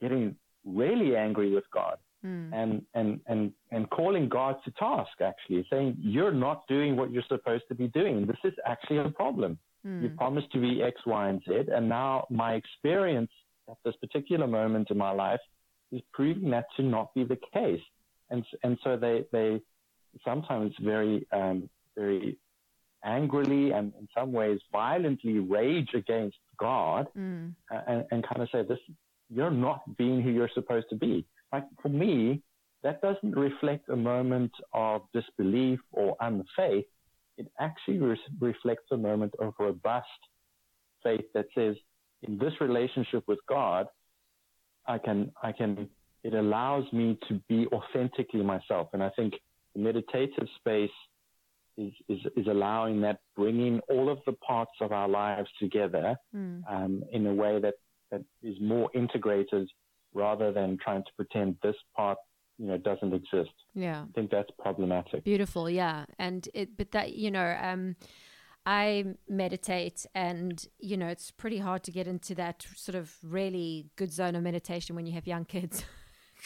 getting 0.00 0.36
really 0.64 1.16
angry 1.16 1.54
with 1.54 1.64
God 1.72 1.96
mm. 2.24 2.50
and, 2.52 2.82
and, 2.94 3.20
and, 3.26 3.52
and 3.70 3.88
calling 3.90 4.28
God 4.28 4.56
to 4.64 4.70
task, 4.72 5.20
actually, 5.22 5.66
saying, 5.70 5.96
You're 6.00 6.32
not 6.32 6.66
doing 6.68 6.96
what 6.96 7.10
you're 7.10 7.22
supposed 7.28 7.64
to 7.68 7.74
be 7.74 7.88
doing. 7.88 8.26
This 8.26 8.36
is 8.44 8.54
actually 8.66 8.98
a 8.98 9.08
problem. 9.10 9.58
Mm. 9.86 10.02
You 10.02 10.08
promised 10.10 10.50
to 10.52 10.60
be 10.60 10.82
X, 10.82 11.00
Y, 11.06 11.28
and 11.28 11.40
Z. 11.46 11.70
And 11.72 11.88
now 11.88 12.26
my 12.30 12.54
experience 12.54 13.30
at 13.70 13.76
this 13.84 13.94
particular 13.96 14.46
moment 14.46 14.90
in 14.90 14.98
my 14.98 15.10
life 15.10 15.40
is 15.92 16.00
proving 16.12 16.50
that 16.50 16.66
to 16.76 16.82
not 16.82 17.14
be 17.14 17.24
the 17.24 17.38
case. 17.52 17.80
And, 18.30 18.44
and 18.64 18.76
so 18.82 18.96
they, 18.96 19.24
they 19.32 19.60
sometimes 20.24 20.72
very, 20.82 21.26
um, 21.32 21.68
very 21.96 22.38
angrily 23.04 23.70
and 23.70 23.92
in 23.98 24.08
some 24.16 24.32
ways 24.32 24.58
violently 24.72 25.38
rage 25.38 25.90
against 25.94 26.38
God 26.58 27.06
mm. 27.16 27.54
and, 27.70 28.04
and 28.10 28.26
kind 28.26 28.42
of 28.42 28.48
say, 28.50 28.62
this, 28.62 28.78
you're 29.28 29.50
not 29.50 29.96
being 29.96 30.22
who 30.22 30.30
you're 30.30 30.50
supposed 30.54 30.86
to 30.90 30.96
be. 30.96 31.26
Like 31.52 31.64
for 31.82 31.88
me, 31.88 32.42
that 32.82 33.00
doesn't 33.00 33.36
reflect 33.36 33.88
a 33.88 33.96
moment 33.96 34.52
of 34.72 35.02
disbelief 35.12 35.80
or 35.92 36.16
unfaith 36.20 36.84
it 37.38 37.50
actually 37.60 37.98
re- 37.98 38.18
reflects 38.40 38.86
a 38.92 38.96
moment 38.96 39.34
of 39.38 39.54
robust 39.58 40.06
faith 41.02 41.24
that 41.34 41.46
says, 41.54 41.76
in 42.22 42.38
this 42.38 42.52
relationship 42.60 43.24
with 43.26 43.38
God, 43.48 43.86
I 44.86 44.98
can, 44.98 45.32
I 45.42 45.52
can, 45.52 45.88
it 46.24 46.34
allows 46.34 46.84
me 46.92 47.18
to 47.28 47.40
be 47.48 47.66
authentically 47.66 48.42
myself. 48.42 48.88
And 48.92 49.02
I 49.02 49.10
think 49.10 49.34
the 49.74 49.80
meditative 49.80 50.48
space 50.58 50.90
is, 51.76 51.92
is, 52.08 52.20
is 52.36 52.46
allowing 52.46 53.02
that, 53.02 53.20
bringing 53.36 53.80
all 53.88 54.08
of 54.08 54.18
the 54.26 54.32
parts 54.32 54.72
of 54.80 54.92
our 54.92 55.08
lives 55.08 55.48
together 55.60 56.16
mm. 56.34 56.62
um, 56.70 57.02
in 57.12 57.26
a 57.26 57.34
way 57.34 57.60
that, 57.60 57.74
that 58.10 58.22
is 58.42 58.56
more 58.60 58.90
integrated 58.94 59.68
rather 60.14 60.52
than 60.52 60.78
trying 60.82 61.02
to 61.02 61.10
pretend 61.16 61.56
this 61.62 61.76
part 61.96 62.18
you 62.58 62.66
know 62.66 62.78
doesn't 62.78 63.12
exist. 63.12 63.50
Yeah, 63.74 64.02
I 64.02 64.12
think 64.14 64.30
that's 64.30 64.50
problematic. 64.58 65.24
Beautiful, 65.24 65.68
yeah, 65.68 66.06
and 66.18 66.48
it, 66.54 66.76
but 66.76 66.92
that 66.92 67.14
you 67.14 67.30
know, 67.30 67.56
um, 67.60 67.96
I 68.64 69.04
meditate, 69.28 70.06
and 70.14 70.66
you 70.78 70.96
know, 70.96 71.08
it's 71.08 71.30
pretty 71.30 71.58
hard 71.58 71.82
to 71.84 71.90
get 71.90 72.06
into 72.06 72.34
that 72.36 72.66
sort 72.74 72.96
of 72.96 73.14
really 73.22 73.86
good 73.96 74.12
zone 74.12 74.34
of 74.34 74.42
meditation 74.42 74.96
when 74.96 75.06
you 75.06 75.12
have 75.12 75.26
young 75.26 75.44
kids. 75.44 75.84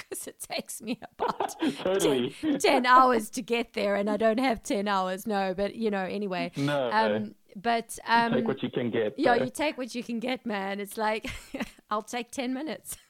because 0.08 0.28
it 0.28 0.38
takes 0.40 0.80
me 0.80 0.98
about 1.18 1.54
totally. 1.82 2.34
10, 2.40 2.58
10, 2.58 2.86
hours 2.86 3.28
to 3.28 3.42
get 3.42 3.72
there 3.72 3.96
and 3.96 4.08
I 4.08 4.16
don't 4.16 4.38
have 4.38 4.62
10 4.62 4.88
hours. 4.88 5.26
No, 5.26 5.52
but 5.52 5.74
you 5.74 5.90
know, 5.90 6.04
anyway. 6.04 6.52
No. 6.56 6.90
Um, 6.92 7.34
but 7.56 7.98
um, 8.06 8.32
you 8.32 8.38
take 8.38 8.48
what 8.48 8.62
you 8.62 8.70
can 8.70 8.90
get. 8.90 9.14
Yeah, 9.18 9.34
you 9.34 9.50
take 9.50 9.78
what 9.78 9.94
you 9.94 10.02
can 10.02 10.20
get, 10.20 10.46
man. 10.46 10.80
It's 10.80 10.96
like, 10.96 11.30
I'll 11.90 12.02
take 12.02 12.30
10 12.30 12.54
minutes. 12.54 12.96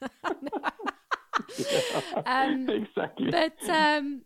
um, 2.25 2.69
exactly. 2.69 3.31
But 3.31 3.69
um, 3.69 4.21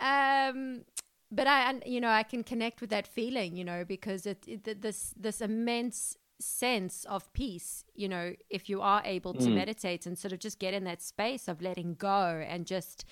um, 0.00 0.82
but 1.30 1.46
I, 1.46 1.74
you 1.84 2.00
know, 2.00 2.08
I 2.08 2.22
can 2.22 2.44
connect 2.44 2.80
with 2.80 2.90
that 2.90 3.06
feeling, 3.06 3.56
you 3.56 3.64
know, 3.64 3.84
because 3.84 4.26
it, 4.26 4.44
it 4.46 4.82
this 4.82 5.14
this 5.16 5.40
immense 5.40 6.16
sense 6.38 7.04
of 7.08 7.32
peace, 7.32 7.84
you 7.94 8.08
know, 8.08 8.34
if 8.50 8.68
you 8.68 8.80
are 8.80 9.02
able 9.04 9.34
to 9.34 9.48
mm. 9.48 9.54
meditate 9.54 10.06
and 10.06 10.18
sort 10.18 10.32
of 10.32 10.38
just 10.38 10.58
get 10.58 10.74
in 10.74 10.84
that 10.84 11.02
space 11.02 11.48
of 11.48 11.62
letting 11.62 11.94
go 11.94 12.44
and 12.46 12.66
just 12.66 13.04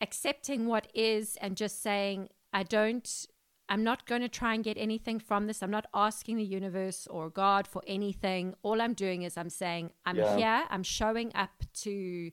accepting 0.00 0.66
what 0.66 0.86
is 0.94 1.36
and 1.40 1.56
just 1.56 1.82
saying, 1.82 2.28
I 2.52 2.62
don't 2.62 3.26
I'm 3.68 3.82
not 3.82 4.06
going 4.06 4.20
to 4.20 4.28
try 4.28 4.54
and 4.54 4.62
get 4.62 4.76
anything 4.76 5.18
from 5.18 5.46
this. 5.46 5.62
I'm 5.62 5.70
not 5.70 5.86
asking 5.94 6.36
the 6.36 6.44
universe 6.44 7.06
or 7.06 7.30
God 7.30 7.66
for 7.66 7.82
anything. 7.86 8.54
All 8.62 8.82
I'm 8.82 8.92
doing 8.92 9.22
is 9.22 9.38
I'm 9.38 9.48
saying, 9.48 9.90
I'm 10.04 10.16
yeah. 10.16 10.36
here. 10.36 10.64
I'm 10.68 10.82
showing 10.82 11.32
up 11.34 11.62
to 11.82 12.30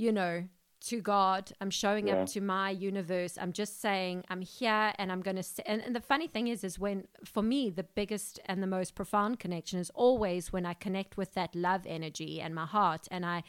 you 0.00 0.12
know, 0.12 0.44
to 0.86 1.00
God. 1.02 1.52
I'm 1.60 1.68
showing 1.68 2.08
yeah. 2.08 2.14
up 2.14 2.26
to 2.28 2.40
my 2.40 2.70
universe. 2.70 3.36
I'm 3.38 3.52
just 3.52 3.82
saying 3.82 4.24
I'm 4.30 4.40
here 4.40 4.92
and 4.98 5.12
I'm 5.12 5.20
going 5.20 5.36
to 5.36 5.70
and, 5.70 5.82
and 5.82 5.94
the 5.94 6.00
funny 6.00 6.26
thing 6.26 6.48
is 6.48 6.64
is 6.64 6.78
when 6.78 7.06
for 7.22 7.42
me 7.42 7.68
the 7.68 7.82
biggest 7.82 8.40
and 8.46 8.62
the 8.62 8.66
most 8.66 8.94
profound 8.94 9.38
connection 9.38 9.78
is 9.78 9.90
always 9.90 10.54
when 10.54 10.64
I 10.64 10.72
connect 10.72 11.18
with 11.18 11.34
that 11.34 11.54
love 11.54 11.82
energy 11.86 12.40
and 12.40 12.54
my 12.54 12.64
heart 12.64 13.08
and 13.10 13.26
I 13.26 13.42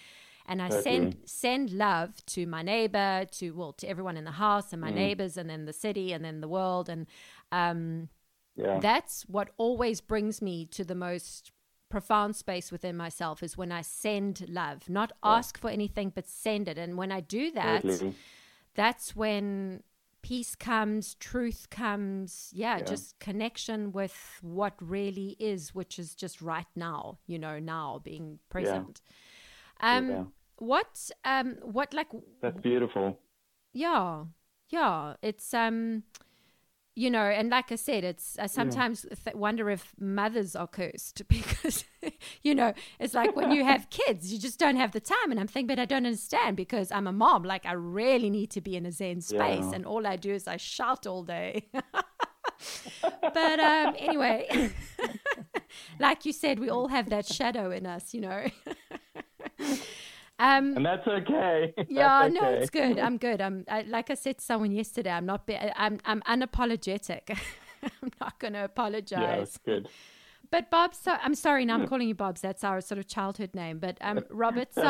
and 0.48 0.62
I 0.62 0.70
send 0.70 1.18
send 1.26 1.72
love 1.72 2.26
to 2.28 2.46
my 2.46 2.62
neighbor, 2.62 3.26
to 3.32 3.52
well, 3.52 3.74
to 3.74 3.88
everyone 3.88 4.18
in 4.18 4.24
the 4.24 4.32
house 4.32 4.72
and 4.72 4.82
my 4.82 4.92
mm. 4.92 4.96
neighbors 4.96 5.38
and 5.38 5.50
then 5.50 5.66
the 5.66 5.74
city 5.74 6.14
and 6.14 6.24
then 6.24 6.42
the 6.42 6.48
world 6.48 6.90
and 6.90 7.08
um 7.52 8.10
yeah. 8.56 8.80
that's 8.80 9.24
what 9.24 9.50
always 9.58 10.02
brings 10.02 10.42
me 10.42 10.66
to 10.68 10.84
the 10.84 10.96
most 10.96 11.52
profound 11.90 12.36
space 12.36 12.72
within 12.72 12.98
myself 12.98 13.44
is 13.44 13.58
when 13.58 13.72
I 13.72 13.82
send 13.82 14.46
love, 14.50 14.90
not 14.90 15.12
yeah. 15.24 15.32
ask 15.32 15.60
for 15.60 15.70
anything, 15.70 16.12
but 16.16 16.28
send 16.28 16.68
it. 16.68 16.78
And 16.78 16.98
when 16.98 17.12
I 17.12 17.20
do 17.20 17.52
that, 17.52 17.84
totally. 17.84 18.16
that's 18.74 19.16
when 19.16 19.84
peace 20.24 20.56
comes, 20.56 21.16
truth 21.16 21.68
comes. 21.70 22.50
Yeah, 22.54 22.78
yeah, 22.78 22.84
just 22.84 23.20
connection 23.20 23.92
with 23.92 24.40
what 24.42 24.74
really 24.80 25.36
is, 25.40 25.76
which 25.76 26.00
is 26.00 26.16
just 26.16 26.42
right 26.42 26.68
now, 26.76 27.20
you 27.28 27.38
know, 27.38 27.60
now 27.60 28.02
being 28.04 28.40
present. 28.50 29.02
Yeah. 29.06 29.16
Um, 29.82 30.32
what, 30.58 31.10
um, 31.26 31.58
what 31.62 31.94
like, 31.94 32.08
that's 32.42 32.60
beautiful. 32.62 33.20
Yeah. 33.74 34.26
Yeah. 34.70 35.16
It's, 35.22 35.54
um, 35.54 36.04
you 36.94 37.10
know, 37.10 37.24
and 37.24 37.50
like 37.50 37.72
I 37.72 37.76
said, 37.76 38.04
it's 38.04 38.38
I 38.38 38.48
sometimes 38.48 39.06
yeah. 39.10 39.16
th- 39.24 39.36
wonder 39.36 39.70
if 39.70 39.94
mothers 40.00 40.56
are 40.56 40.68
cursed 40.68 41.22
because, 41.30 41.86
you 42.42 42.54
know, 42.54 42.74
it's 43.00 43.14
like 43.14 43.36
when 43.36 43.52
you 43.52 43.64
have 43.64 43.90
kids, 43.90 44.32
you 44.32 44.40
just 44.40 44.60
don't 44.60 44.76
have 44.76 44.92
the 44.92 45.00
time. 45.00 45.32
And 45.32 45.40
I'm 45.40 45.48
thinking, 45.48 45.68
but 45.68 45.80
I 45.80 45.86
don't 45.86 46.06
understand 46.06 46.58
because 46.58 46.92
I'm 46.92 47.08
a 47.08 47.14
mom. 47.14 47.44
Like 47.44 47.66
I 47.66 47.74
really 47.74 48.30
need 48.30 48.52
to 48.52 48.62
be 48.62 48.76
in 48.76 48.86
a 48.86 48.92
Zen 48.92 49.22
space, 49.22 49.66
yeah. 49.66 49.72
and 49.74 49.86
all 49.86 50.06
I 50.06 50.18
do 50.18 50.34
is 50.34 50.48
I 50.48 50.58
shout 50.58 51.08
all 51.08 51.24
day. 51.24 51.70
but 53.02 53.60
um, 53.60 53.96
anyway, 53.98 54.72
like 56.00 56.26
you 56.26 56.34
said, 56.34 56.60
we 56.60 56.70
all 56.70 56.90
have 56.90 57.10
that 57.10 57.26
shadow 57.26 57.72
in 57.72 57.86
us, 57.86 58.14
you 58.14 58.22
know. 58.22 58.48
Um, 60.42 60.76
and 60.76 60.86
that's 60.86 61.08
okay. 61.08 61.72
Yeah, 61.88 62.24
that's 62.24 62.34
no, 62.34 62.50
it's 62.50 62.70
good. 62.72 62.98
I'm 62.98 63.18
good. 63.28 63.42
I'm 63.42 63.64
I, 63.70 63.84
like 63.84 64.10
I 64.10 64.16
said 64.16 64.40
to 64.40 64.44
someone 64.44 64.72
yesterday. 64.72 65.12
I'm 65.12 65.28
not. 65.28 65.46
Be, 65.46 65.56
I'm 65.56 66.00
I'm 66.04 66.22
unapologetic. 66.22 67.38
I'm 67.84 68.12
not 68.20 68.40
going 68.40 68.54
to 68.54 68.64
apologize. 68.66 69.20
Yeah, 69.22 69.38
that's 69.38 69.58
good. 69.60 69.88
But 70.50 70.72
Bob, 70.72 70.96
so 70.96 71.16
I'm 71.22 71.36
sorry. 71.36 71.64
Now 71.64 71.76
I'm 71.76 71.88
calling 71.88 72.08
you 72.08 72.16
Bob's. 72.16 72.42
That's 72.42 72.64
our 72.64 72.82
sort 72.82 72.98
of 72.98 73.08
childhood 73.08 73.54
name. 73.54 73.78
But 73.78 74.00
um, 74.02 74.26
Robert. 74.32 74.74
So 74.74 74.82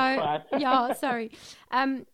yeah, 0.57 0.93
sorry. 0.93 1.31
Um, 1.69 2.05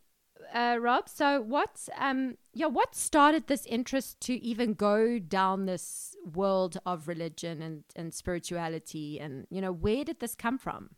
uh, 0.54 0.78
Rob. 0.82 1.08
So 1.08 1.42
what? 1.42 1.88
Um, 1.96 2.38
yeah, 2.54 2.66
what 2.66 2.96
started 2.96 3.46
this 3.48 3.68
interest 3.68 4.20
to 4.22 4.34
even 4.44 4.74
go 4.74 5.20
down 5.20 5.66
this 5.66 6.16
world 6.34 6.78
of 6.88 7.08
religion 7.08 7.62
and 7.62 7.84
and 7.96 8.14
spirituality? 8.14 9.20
And 9.20 9.46
you 9.52 9.62
know, 9.62 9.72
where 9.72 10.04
did 10.04 10.22
this 10.22 10.34
come 10.34 10.58
from? 10.58 10.90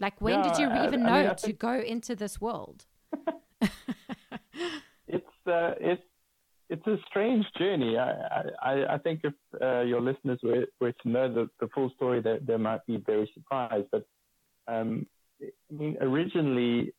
Like, 0.00 0.20
when 0.20 0.34
Yeah, 0.42 0.42
did 0.48 0.58
you 0.58 0.66
even 0.86 1.06
I 1.06 1.08
know 1.10 1.18
mean, 1.20 1.26
I 1.30 1.34
to 1.34 1.46
think- 1.46 1.58
go 1.58 1.74
into 1.78 2.16
this 2.16 2.40
world? 2.40 2.86
it's 5.06 5.26
uh, 5.46 5.74
it's 5.80 6.02
it's 6.68 6.86
a 6.86 6.96
strange 7.08 7.44
journey. 7.58 7.98
I 7.98 8.10
I, 8.62 8.94
I 8.94 8.98
think 8.98 9.20
if 9.24 9.34
uh, 9.60 9.80
your 9.82 10.00
listeners 10.00 10.38
were, 10.42 10.66
were 10.80 10.92
to 10.92 11.08
know 11.08 11.32
the, 11.32 11.48
the 11.60 11.68
full 11.74 11.90
story, 11.96 12.20
they, 12.20 12.38
they 12.42 12.56
might 12.56 12.84
be 12.86 12.96
very 13.04 13.30
surprised. 13.34 13.88
But 13.92 14.06
um, 14.68 15.06
I 15.42 15.46
mean, 15.70 15.96
originally, 16.00 16.92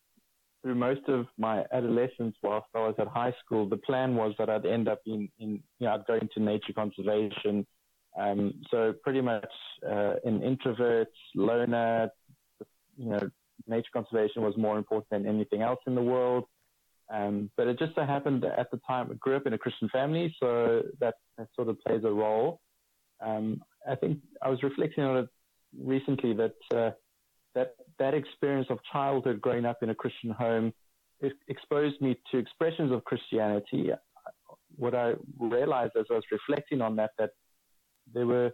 through 0.62 0.76
most 0.76 1.08
of 1.08 1.26
my 1.38 1.64
adolescence, 1.72 2.36
whilst 2.44 2.68
I 2.76 2.80
was 2.80 2.96
at 3.00 3.08
high 3.08 3.34
school, 3.44 3.68
the 3.68 3.78
plan 3.78 4.16
was 4.16 4.34
that 4.38 4.50
I'd 4.50 4.66
end 4.66 4.88
up 4.90 5.00
in, 5.06 5.30
in 5.40 5.64
you 5.80 5.88
know, 5.88 5.94
I'd 5.94 6.06
go 6.06 6.16
into 6.16 6.40
nature 6.40 6.74
conservation. 6.74 7.66
Um, 8.20 8.54
so 8.70 8.94
pretty 9.04 9.22
much 9.22 9.48
uh, 9.90 10.16
an 10.26 10.44
introvert, 10.44 11.08
loner. 11.34 12.10
You 13.02 13.10
know, 13.10 13.30
nature 13.68 13.90
conservation 13.94 14.44
was 14.44 14.56
more 14.58 14.78
important 14.78 15.10
than 15.10 15.26
anything 15.26 15.62
else 15.62 15.80
in 15.88 15.96
the 15.96 16.02
world. 16.02 16.46
Um, 17.12 17.50
but 17.58 17.68
it 17.68 17.78
just 17.78 17.96
so 17.96 18.06
happened 18.06 18.46
at 18.46 18.72
the 18.72 18.80
time 18.88 19.10
I 19.12 19.16
grew 19.16 19.36
up 19.36 19.46
in 19.46 19.54
a 19.54 19.58
Christian 19.58 19.90
family, 19.90 20.34
so 20.40 20.84
that, 21.02 21.16
that 21.38 21.48
sort 21.56 21.68
of 21.68 21.78
plays 21.82 22.04
a 22.06 22.12
role. 22.12 22.62
Um, 23.22 23.62
I 23.88 23.96
think 23.96 24.20
I 24.42 24.50
was 24.50 24.64
reflecting 24.64 25.04
on 25.04 25.18
it 25.18 25.30
recently 25.78 26.34
that 26.34 26.56
uh, 26.74 26.92
that 27.56 27.76
that 28.00 28.14
experience 28.14 28.68
of 28.70 28.80
childhood 28.92 29.42
growing 29.42 29.66
up 29.66 29.80
in 29.82 29.90
a 29.90 29.96
Christian 29.96 30.32
home 30.32 30.74
exposed 31.48 32.02
me 32.02 32.18
to 32.32 32.38
expressions 32.38 32.92
of 32.92 33.04
Christianity. 33.04 33.92
What 34.78 34.96
I 34.96 35.14
realized 35.40 35.94
as 36.00 36.06
I 36.10 36.14
was 36.14 36.24
reflecting 36.32 36.82
on 36.82 36.96
that 36.96 37.12
that 37.20 37.32
there 38.14 38.26
were 38.26 38.52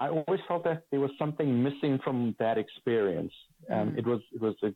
I 0.00 0.08
always 0.08 0.40
felt 0.48 0.64
that 0.64 0.84
there 0.90 1.00
was 1.00 1.10
something 1.18 1.62
missing 1.62 2.00
from 2.02 2.34
that 2.38 2.56
experience. 2.58 3.32
Um, 3.70 3.90
Mm. 3.90 3.98
It 3.98 4.06
was 4.06 4.20
it 4.32 4.40
was 4.40 4.56
a 4.62 4.74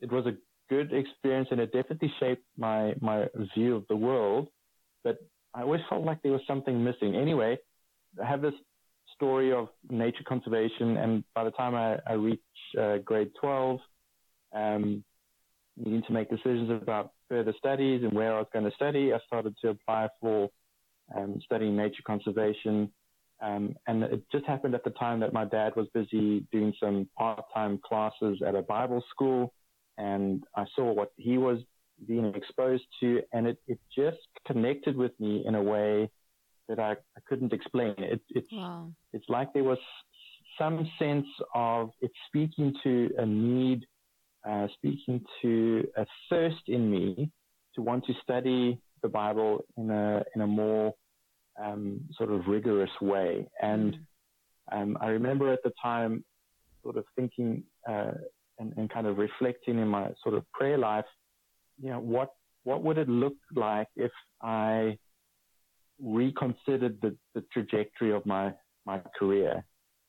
it 0.00 0.10
was 0.10 0.26
a 0.26 0.34
good 0.70 0.92
experience 0.92 1.48
and 1.50 1.60
it 1.60 1.72
definitely 1.72 2.12
shaped 2.20 2.44
my 2.56 2.94
my 3.00 3.28
view 3.54 3.76
of 3.76 3.84
the 3.88 3.96
world. 3.96 4.48
But 5.04 5.18
I 5.54 5.62
always 5.62 5.82
felt 5.90 6.04
like 6.04 6.22
there 6.22 6.32
was 6.32 6.46
something 6.46 6.82
missing. 6.82 7.14
Anyway, 7.16 7.58
I 8.22 8.26
have 8.26 8.40
this 8.40 8.54
story 9.14 9.52
of 9.52 9.68
nature 9.90 10.24
conservation, 10.26 10.96
and 10.96 11.24
by 11.34 11.44
the 11.44 11.50
time 11.50 11.74
I, 11.74 11.98
I 12.06 12.14
reach 12.14 12.40
uh, 12.80 12.98
grade 12.98 13.30
12, 13.40 13.80
um, 14.54 15.04
needing 15.76 16.02
to 16.04 16.12
make 16.12 16.30
decisions 16.30 16.70
about 16.70 17.12
further 17.28 17.54
studies 17.58 18.02
and 18.02 18.12
where 18.12 18.34
I 18.34 18.38
was 18.38 18.48
going 18.52 18.64
to 18.64 18.74
study, 18.74 19.12
I 19.12 19.18
started 19.26 19.54
to 19.62 19.68
apply 19.70 20.08
for 20.20 20.50
um, 21.16 21.40
studying 21.44 21.76
nature 21.76 22.02
conservation. 22.06 22.90
Um, 23.42 23.74
and 23.88 24.04
it 24.04 24.22
just 24.30 24.46
happened 24.46 24.74
at 24.74 24.84
the 24.84 24.90
time 24.90 25.18
that 25.20 25.32
my 25.32 25.44
dad 25.44 25.74
was 25.74 25.88
busy 25.92 26.46
doing 26.52 26.72
some 26.78 27.08
part-time 27.18 27.80
classes 27.84 28.40
at 28.46 28.54
a 28.54 28.62
Bible 28.62 29.02
school, 29.10 29.52
and 29.98 30.44
I 30.56 30.64
saw 30.76 30.92
what 30.92 31.12
he 31.16 31.38
was 31.38 31.58
being 32.06 32.32
exposed 32.34 32.84
to, 33.00 33.20
and 33.32 33.46
it, 33.48 33.58
it 33.66 33.78
just 33.94 34.18
connected 34.46 34.96
with 34.96 35.12
me 35.18 35.42
in 35.44 35.56
a 35.56 35.62
way 35.62 36.08
that 36.68 36.78
I, 36.78 36.92
I 36.92 37.20
couldn't 37.28 37.52
explain. 37.52 37.94
It, 37.98 38.20
it's 38.30 38.48
Wow. 38.52 38.92
it's 39.12 39.28
like 39.28 39.52
there 39.52 39.64
was 39.64 39.78
some 40.58 40.88
sense 40.98 41.26
of 41.54 41.90
it 42.00 42.12
speaking 42.28 42.72
to 42.84 43.10
a 43.18 43.26
need, 43.26 43.86
uh, 44.48 44.68
speaking 44.74 45.24
to 45.42 45.86
a 45.96 46.06
thirst 46.28 46.62
in 46.68 46.90
me 46.90 47.30
to 47.74 47.82
want 47.82 48.04
to 48.06 48.12
study 48.22 48.78
the 49.02 49.08
Bible 49.08 49.64
in 49.76 49.90
a 49.90 50.22
in 50.34 50.42
a 50.42 50.46
more 50.46 50.94
um, 51.60 52.00
sort 52.16 52.30
of 52.30 52.46
rigorous 52.46 52.90
way. 53.00 53.48
And 53.60 53.96
um, 54.70 54.96
I 55.00 55.08
remember 55.08 55.52
at 55.52 55.62
the 55.62 55.72
time, 55.82 56.24
sort 56.82 56.96
of 56.96 57.04
thinking 57.16 57.62
uh, 57.88 58.12
and, 58.58 58.72
and 58.76 58.90
kind 58.90 59.06
of 59.06 59.18
reflecting 59.18 59.78
in 59.78 59.88
my 59.88 60.10
sort 60.22 60.34
of 60.34 60.50
prayer 60.52 60.78
life, 60.78 61.04
you 61.82 61.90
know, 61.90 62.00
what 62.00 62.30
what 62.64 62.82
would 62.84 62.98
it 62.98 63.08
look 63.08 63.34
like 63.54 63.88
if 63.96 64.12
I 64.40 64.96
reconsidered 66.00 66.98
the, 67.02 67.16
the 67.34 67.44
trajectory 67.52 68.12
of 68.12 68.24
my 68.26 68.54
my 68.84 69.00
career? 69.18 69.64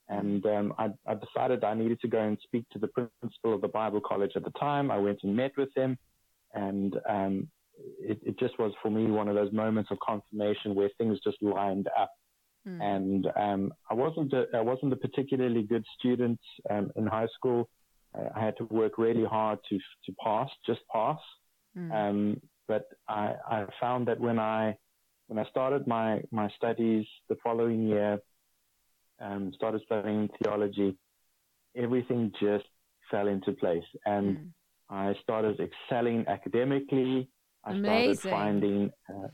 And 0.09 0.45
um, 0.45 0.73
I, 0.77 0.89
I 1.07 1.15
decided 1.15 1.63
I 1.63 1.73
needed 1.73 1.99
to 2.01 2.07
go 2.07 2.19
and 2.19 2.37
speak 2.43 2.65
to 2.73 2.79
the 2.79 2.87
principal 2.87 3.53
of 3.55 3.61
the 3.61 3.69
Bible 3.69 4.01
College 4.01 4.33
at 4.35 4.43
the 4.43 4.51
time. 4.51 4.91
I 4.91 4.97
went 4.97 5.19
and 5.23 5.35
met 5.35 5.53
with 5.57 5.69
him, 5.75 5.97
and 6.53 6.99
um, 7.09 7.47
it, 7.99 8.19
it 8.23 8.39
just 8.39 8.57
was 8.59 8.71
for 8.81 8.89
me 8.89 9.09
one 9.09 9.27
of 9.27 9.35
those 9.35 9.51
moments 9.51 9.91
of 9.91 9.97
confirmation 9.99 10.75
where 10.75 10.89
things 10.97 11.19
just 11.23 11.37
lined 11.41 11.87
up. 11.99 12.11
Mm. 12.67 12.81
And 12.81 13.27
um, 13.35 13.73
I 13.89 13.93
wasn't 13.93 14.31
a, 14.33 14.45
I 14.53 14.61
wasn't 14.61 14.93
a 14.93 14.95
particularly 14.95 15.63
good 15.63 15.83
student 15.99 16.39
um, 16.69 16.91
in 16.95 17.05
high 17.05 17.27
school. 17.35 17.69
Uh, 18.17 18.29
I 18.35 18.39
had 18.45 18.55
to 18.57 18.65
work 18.65 18.97
really 18.97 19.25
hard 19.25 19.59
to 19.69 19.77
to 19.77 20.15
pass, 20.23 20.49
just 20.65 20.81
pass. 20.91 21.19
Mm. 21.77 21.91
Um, 21.91 22.41
but 22.67 22.85
I, 23.09 23.33
I 23.49 23.65
found 23.81 24.07
that 24.07 24.19
when 24.19 24.39
I 24.39 24.77
when 25.27 25.39
I 25.43 25.49
started 25.49 25.87
my 25.87 26.21
my 26.31 26.49
studies 26.55 27.05
the 27.27 27.35
following 27.43 27.87
year, 27.87 28.19
um, 29.19 29.51
started 29.55 29.81
studying 29.85 30.29
theology, 30.41 30.95
everything 31.75 32.31
just 32.39 32.65
fell 33.11 33.27
into 33.27 33.51
place, 33.53 33.83
and 34.05 34.37
Mm. 34.37 34.49
I 34.89 35.15
started 35.23 35.59
excelling 35.59 36.25
academically. 36.27 37.27
I 37.65 37.71
Amazing. 37.71 38.15
started 38.15 38.29
finding, 38.37 38.91
uh, 39.09 39.27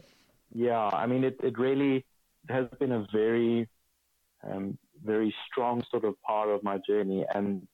yeah, 0.54 0.90
I 0.94 1.08
mean, 1.08 1.24
it, 1.24 1.38
it 1.44 1.58
really 1.58 2.06
has 2.50 2.68
been 2.80 2.92
a 2.92 3.06
very, 3.12 3.68
um, 4.44 4.78
very 5.04 5.34
strong 5.50 5.84
sort 5.90 6.06
of 6.06 6.22
part 6.22 6.50
of 6.50 6.64
my 6.64 6.78
journey. 6.88 7.26
And, 7.34 7.68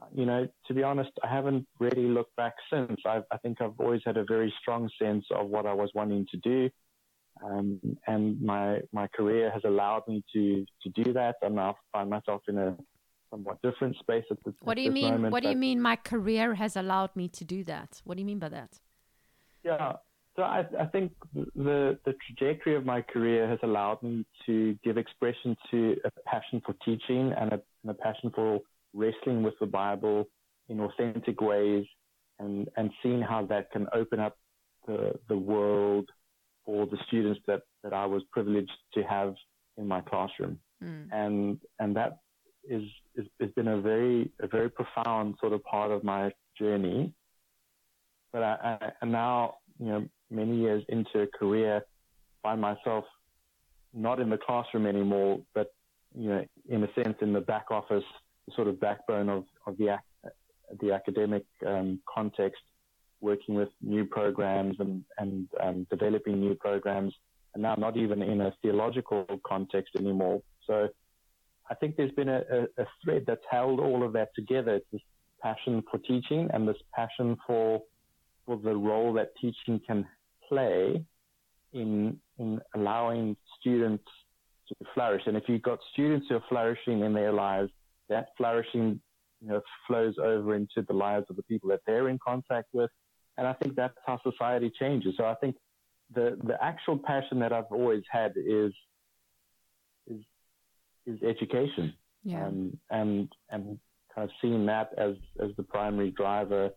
uh, 0.00 0.06
you 0.14 0.26
know, 0.26 0.48
to 0.66 0.74
be 0.74 0.82
honest, 0.82 1.10
I 1.22 1.28
haven't 1.28 1.66
really 1.78 2.08
looked 2.08 2.34
back 2.36 2.54
since. 2.72 3.00
I've, 3.06 3.24
I 3.30 3.38
think 3.38 3.60
I've 3.60 3.78
always 3.78 4.02
had 4.04 4.16
a 4.16 4.24
very 4.24 4.52
strong 4.60 4.88
sense 5.00 5.24
of 5.30 5.48
what 5.48 5.66
I 5.66 5.74
was 5.74 5.90
wanting 5.94 6.26
to 6.32 6.36
do. 6.38 6.70
Um, 7.44 7.80
and 8.06 8.40
my, 8.40 8.80
my 8.92 9.06
career 9.08 9.50
has 9.52 9.62
allowed 9.64 10.02
me 10.06 10.22
to, 10.32 10.64
to 10.82 11.02
do 11.02 11.12
that. 11.12 11.36
And 11.42 11.58
I 11.58 11.72
find 11.92 12.10
myself 12.10 12.42
in 12.48 12.58
a 12.58 12.76
somewhat 13.30 13.60
different 13.62 13.96
space 13.96 14.24
at 14.30 14.36
this, 14.44 14.54
What 14.60 14.76
do 14.76 14.82
you 14.82 14.90
mean? 14.90 15.14
moment, 15.14 15.32
What 15.32 15.42
do 15.42 15.48
you 15.48 15.56
mean? 15.56 15.80
My 15.80 15.96
career 15.96 16.54
has 16.54 16.76
allowed 16.76 17.16
me 17.16 17.28
to 17.28 17.44
do 17.44 17.64
that. 17.64 18.02
What 18.04 18.16
do 18.16 18.20
you 18.20 18.26
mean 18.26 18.38
by 18.38 18.50
that? 18.50 18.78
Yeah. 19.64 19.92
So 20.36 20.42
I, 20.42 20.64
I 20.80 20.86
think 20.86 21.12
the 21.34 21.98
the 22.06 22.14
trajectory 22.26 22.74
of 22.74 22.86
my 22.86 23.02
career 23.02 23.46
has 23.46 23.58
allowed 23.62 24.02
me 24.02 24.24
to 24.46 24.78
give 24.82 24.96
expression 24.96 25.56
to 25.70 25.96
a 26.04 26.10
passion 26.26 26.62
for 26.64 26.74
teaching 26.84 27.32
and 27.38 27.52
a, 27.52 27.60
and 27.82 27.90
a 27.90 27.94
passion 27.94 28.32
for 28.34 28.60
wrestling 28.94 29.42
with 29.42 29.54
the 29.60 29.66
Bible 29.66 30.28
in 30.68 30.80
authentic 30.80 31.40
ways 31.40 31.84
and, 32.38 32.68
and 32.76 32.90
seeing 33.02 33.20
how 33.20 33.44
that 33.46 33.70
can 33.70 33.86
open 33.94 34.20
up 34.20 34.36
the, 34.86 35.12
the 35.28 35.36
world 35.36 36.08
for 36.64 36.86
the 36.86 36.98
students 37.06 37.40
that, 37.46 37.62
that 37.82 37.92
I 37.92 38.06
was 38.06 38.22
privileged 38.30 38.72
to 38.94 39.02
have 39.02 39.34
in 39.76 39.86
my 39.86 40.00
classroom. 40.00 40.58
Mm. 40.82 41.08
And, 41.12 41.58
and 41.78 41.96
that 41.96 42.18
is, 42.68 42.82
is, 43.16 43.26
has 43.40 43.50
been 43.50 43.68
a 43.68 43.80
very, 43.80 44.30
a 44.40 44.46
very 44.46 44.70
profound 44.70 45.36
sort 45.40 45.52
of 45.52 45.62
part 45.64 45.90
of 45.90 46.04
my 46.04 46.32
journey 46.58 47.12
but 48.32 48.42
I, 48.42 48.78
I, 48.80 48.92
and 49.02 49.12
now, 49.12 49.56
you 49.78 49.86
know, 49.86 50.08
many 50.30 50.56
years 50.56 50.82
into 50.88 51.20
a 51.20 51.26
career, 51.26 51.84
find 52.42 52.60
myself 52.60 53.04
not 53.94 54.20
in 54.20 54.30
the 54.30 54.38
classroom 54.38 54.86
anymore, 54.86 55.40
but, 55.54 55.74
you 56.14 56.28
know, 56.28 56.44
in 56.68 56.82
a 56.84 56.88
sense, 56.94 57.16
in 57.20 57.32
the 57.32 57.40
back 57.40 57.70
office, 57.70 58.04
sort 58.56 58.68
of 58.68 58.80
backbone 58.80 59.28
of, 59.28 59.44
of 59.66 59.76
the, 59.78 59.96
the 60.80 60.92
academic 60.92 61.44
um, 61.66 62.00
context, 62.12 62.62
working 63.20 63.54
with 63.54 63.68
new 63.82 64.04
programs 64.04 64.76
and, 64.80 65.04
and 65.18 65.46
um, 65.62 65.86
developing 65.90 66.40
new 66.40 66.54
programs, 66.54 67.12
and 67.54 67.62
now 67.62 67.74
not 67.76 67.96
even 67.96 68.22
in 68.22 68.40
a 68.40 68.52
theological 68.62 69.26
context 69.46 69.94
anymore. 69.96 70.42
So 70.66 70.88
I 71.70 71.74
think 71.74 71.96
there's 71.96 72.12
been 72.12 72.28
a, 72.28 72.42
a, 72.50 72.82
a 72.82 72.86
thread 73.04 73.24
that's 73.26 73.44
held 73.50 73.78
all 73.78 74.02
of 74.02 74.12
that 74.14 74.34
together. 74.34 74.76
It's 74.76 74.86
this 74.90 75.02
passion 75.42 75.82
for 75.90 75.98
teaching 75.98 76.48
and 76.52 76.66
this 76.66 76.76
passion 76.94 77.36
for 77.46 77.82
for 78.46 78.56
the 78.56 78.74
role 78.74 79.12
that 79.14 79.32
teaching 79.40 79.80
can 79.86 80.06
play 80.48 81.04
in 81.72 82.18
in 82.38 82.60
allowing 82.74 83.36
students 83.60 84.04
to 84.68 84.74
flourish. 84.94 85.22
And 85.26 85.36
if 85.36 85.44
you've 85.48 85.62
got 85.62 85.78
students 85.92 86.26
who 86.28 86.36
are 86.36 86.44
flourishing 86.48 87.00
in 87.00 87.12
their 87.12 87.32
lives, 87.32 87.70
that 88.08 88.28
flourishing 88.36 89.00
you 89.40 89.48
know 89.48 89.60
flows 89.86 90.14
over 90.22 90.54
into 90.54 90.82
the 90.86 90.92
lives 90.92 91.26
of 91.30 91.36
the 91.36 91.42
people 91.44 91.68
that 91.70 91.80
they're 91.86 92.08
in 92.08 92.18
contact 92.24 92.68
with. 92.72 92.90
And 93.38 93.46
I 93.46 93.54
think 93.54 93.74
that's 93.74 93.96
how 94.06 94.20
society 94.22 94.70
changes. 94.78 95.14
So 95.16 95.24
I 95.24 95.34
think 95.34 95.56
the 96.14 96.38
the 96.44 96.62
actual 96.62 96.98
passion 96.98 97.38
that 97.40 97.52
I've 97.52 97.70
always 97.70 98.02
had 98.10 98.32
is 98.36 98.72
is 100.06 100.20
is 101.06 101.22
education. 101.22 101.94
Yeah. 102.24 102.46
Um, 102.46 102.78
and 102.90 103.28
and 103.50 103.78
kind 104.14 104.28
of 104.28 104.30
seeing 104.40 104.66
that 104.66 104.90
as 104.98 105.14
as 105.42 105.50
the 105.56 105.62
primary 105.62 106.10
driver 106.10 106.70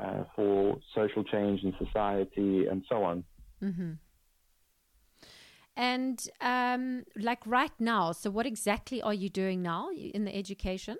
uh, 0.00 0.24
for 0.34 0.78
social 0.94 1.24
change 1.24 1.62
in 1.62 1.74
society 1.84 2.66
and 2.66 2.84
so 2.88 3.02
on. 3.04 3.24
Mm-hmm. 3.62 3.92
And 5.76 6.28
um, 6.40 7.04
like 7.16 7.46
right 7.46 7.72
now, 7.78 8.12
so 8.12 8.30
what 8.30 8.46
exactly 8.46 9.00
are 9.02 9.14
you 9.14 9.28
doing 9.28 9.62
now 9.62 9.90
in 9.90 10.24
the 10.24 10.34
education? 10.34 10.96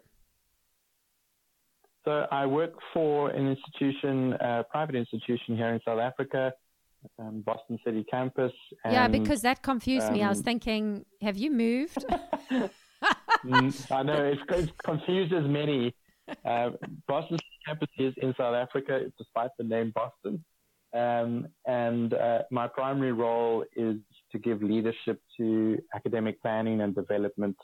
So 2.04 2.26
I 2.30 2.46
work 2.46 2.72
for 2.94 3.30
an 3.30 3.46
institution, 3.46 4.32
a 4.40 4.64
private 4.70 4.94
institution 4.94 5.56
here 5.56 5.68
in 5.68 5.80
South 5.84 5.98
Africa, 6.00 6.52
um, 7.18 7.42
Boston 7.44 7.78
City 7.84 8.04
campus. 8.10 8.52
And, 8.84 8.94
yeah, 8.94 9.08
because 9.08 9.42
that 9.42 9.62
confused 9.62 10.06
um, 10.06 10.14
me. 10.14 10.22
I 10.22 10.30
was 10.30 10.38
um, 10.38 10.44
thinking, 10.44 11.04
have 11.20 11.36
you 11.36 11.50
moved? 11.50 12.04
Mm, 13.44 13.90
I 13.90 14.02
know 14.02 14.22
it, 14.22 14.38
it 14.50 14.70
confuses 14.84 15.46
many. 15.48 15.94
Uh, 16.44 16.70
Boston 17.08 17.38
campus 17.70 17.88
is 17.98 18.14
in 18.18 18.34
South 18.36 18.54
Africa, 18.54 19.00
despite 19.18 19.50
the 19.58 19.64
name 19.64 19.92
Boston. 19.94 20.44
Um, 20.92 21.46
and 21.66 22.14
uh, 22.14 22.42
my 22.50 22.66
primary 22.66 23.12
role 23.12 23.64
is 23.76 23.96
to 24.32 24.38
give 24.38 24.62
leadership 24.62 25.20
to 25.36 25.78
academic 25.94 26.40
planning 26.42 26.80
and 26.80 26.94
development 26.94 27.56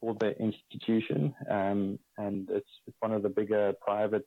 for 0.00 0.14
the 0.20 0.38
institution. 0.38 1.34
Um, 1.50 1.98
and 2.16 2.48
it's, 2.50 2.68
it's 2.86 2.96
one 3.00 3.12
of 3.12 3.22
the 3.22 3.28
bigger 3.28 3.72
private 3.80 4.26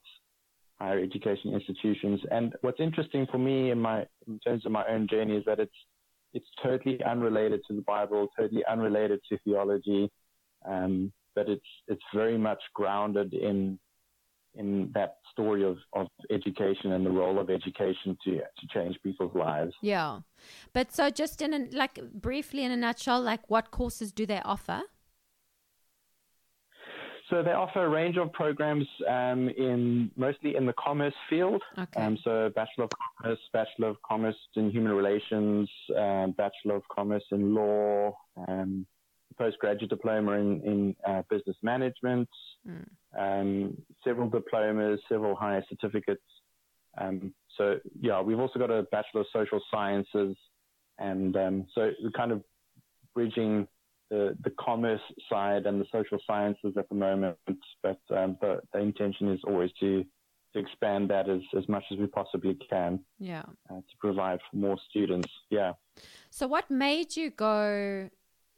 higher 0.79 0.99
education 0.99 1.53
institutions. 1.53 2.19
And 2.31 2.53
what's 2.61 2.79
interesting 2.79 3.25
for 3.31 3.37
me 3.37 3.71
in 3.71 3.79
my 3.79 4.05
in 4.27 4.39
terms 4.45 4.65
of 4.65 4.71
my 4.71 4.85
own 4.87 5.07
journey 5.07 5.35
is 5.35 5.43
that 5.45 5.59
it's 5.59 5.71
it's 6.33 6.45
totally 6.61 6.99
unrelated 7.03 7.61
to 7.67 7.75
the 7.75 7.81
Bible, 7.81 8.27
totally 8.37 8.63
unrelated 8.65 9.19
to 9.29 9.39
theology, 9.43 10.11
um, 10.67 11.11
but 11.33 11.49
it's 11.49 11.65
it's 11.87 12.03
very 12.13 12.37
much 12.37 12.61
grounded 12.75 13.33
in 13.33 13.79
in 14.57 14.91
that 14.93 15.17
story 15.31 15.63
of, 15.63 15.77
of 15.93 16.07
education 16.31 16.91
and 16.91 17.05
the 17.05 17.11
role 17.11 17.39
of 17.39 17.49
education 17.49 18.17
to 18.23 18.31
to 18.37 18.67
change 18.73 18.97
people's 19.03 19.35
lives. 19.35 19.73
Yeah, 19.81 20.19
but 20.73 20.91
so 20.91 21.09
just 21.09 21.41
in 21.41 21.53
a, 21.53 21.67
like 21.71 21.99
briefly 22.13 22.63
in 22.63 22.71
a 22.71 22.77
nutshell, 22.77 23.21
like 23.21 23.49
what 23.49 23.71
courses 23.71 24.11
do 24.11 24.25
they 24.25 24.41
offer? 24.43 24.81
So 27.29 27.43
they 27.43 27.51
offer 27.51 27.85
a 27.85 27.89
range 27.89 28.15
of 28.17 28.31
programs 28.31 28.87
um, 29.07 29.49
in 29.49 30.09
mostly 30.15 30.55
in 30.55 30.65
the 30.65 30.73
commerce 30.73 31.13
field. 31.29 31.61
Okay. 31.77 32.01
Um, 32.01 32.17
so 32.23 32.49
Bachelor 32.55 32.85
of 32.85 32.91
Commerce, 33.21 33.39
Bachelor 33.51 33.89
of 33.89 33.97
Commerce 34.01 34.37
in 34.55 34.71
Human 34.71 34.93
Relations, 34.93 35.69
um, 35.97 36.31
Bachelor 36.37 36.75
of 36.75 36.83
Commerce 36.93 37.25
in 37.31 37.53
Law, 37.53 38.17
um, 38.47 38.87
postgraduate 39.37 39.89
diploma 39.89 40.33
in, 40.33 40.61
in 40.61 40.95
uh, 41.07 41.21
Business 41.29 41.55
Management, 41.61 42.29
mm. 42.67 43.75
several 44.03 44.29
diplomas, 44.29 44.99
several 45.09 45.35
higher 45.35 45.63
certificates. 45.69 46.23
Um, 46.99 47.33
so 47.57 47.79
yeah, 47.99 48.21
we've 48.21 48.39
also 48.39 48.59
got 48.59 48.71
a 48.71 48.83
Bachelor 48.91 49.21
of 49.21 49.27
Social 49.33 49.61
Sciences, 49.71 50.35
and 50.99 51.35
so 51.75 51.91
we're 52.01 52.11
kind 52.11 52.31
of 52.31 52.43
bridging 53.13 53.67
the, 54.09 54.37
the 54.43 54.51
commerce 54.59 55.01
side 55.29 55.65
and 55.65 55.81
the 55.81 55.85
social 55.91 56.17
sciences 56.25 56.73
at 56.77 56.87
the 56.89 56.95
moment, 56.95 57.37
but 57.83 57.99
um, 58.15 58.37
the, 58.41 58.59
the 58.73 58.79
intention 58.79 59.31
is 59.31 59.39
always 59.45 59.71
to, 59.79 60.05
to 60.53 60.59
expand 60.59 61.09
that 61.09 61.29
as, 61.29 61.41
as 61.57 61.67
much 61.67 61.83
as 61.91 61.97
we 61.97 62.07
possibly 62.07 62.57
can. 62.69 62.99
Yeah. 63.19 63.43
Uh, 63.69 63.75
to 63.75 63.97
provide 63.99 64.39
for 64.49 64.57
more 64.57 64.77
students. 64.89 65.29
Yeah. 65.49 65.73
So, 66.29 66.47
what 66.47 66.69
made 66.69 67.15
you 67.15 67.31
go? 67.31 68.09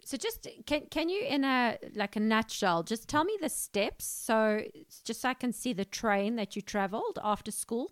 So, 0.03 0.17
just 0.17 0.47
can 0.65 0.87
can 0.89 1.09
you, 1.09 1.23
in 1.23 1.43
a 1.43 1.77
like 1.95 2.15
a 2.15 2.19
nutshell, 2.19 2.83
just 2.83 3.07
tell 3.07 3.23
me 3.23 3.37
the 3.41 3.49
steps, 3.49 4.05
so 4.05 4.61
just 5.03 5.21
so 5.21 5.29
I 5.29 5.33
can 5.33 5.53
see 5.53 5.73
the 5.73 5.85
train 5.85 6.35
that 6.37 6.55
you 6.55 6.61
traveled 6.61 7.19
after 7.23 7.51
school. 7.51 7.91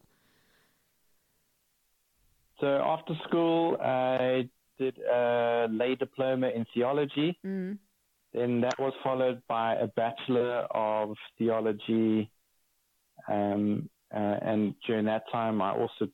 So 2.60 2.68
after 2.68 3.14
school, 3.28 3.78
I 3.80 4.50
did 4.80 4.98
a 5.00 5.68
lay 5.70 5.96
diploma 5.96 6.50
in 6.50 6.66
theology. 6.74 7.38
Mm. 7.46 7.78
Then 8.34 8.62
that 8.62 8.80
was 8.80 8.94
followed 9.04 9.42
by 9.48 9.76
a 9.76 9.88
bachelor 9.88 10.66
of 10.72 11.16
theology. 11.38 12.32
Um, 13.28 13.90
uh, 14.14 14.38
and 14.42 14.74
during 14.86 15.06
that 15.06 15.24
time, 15.32 15.62
I 15.62 15.72
also 15.72 16.08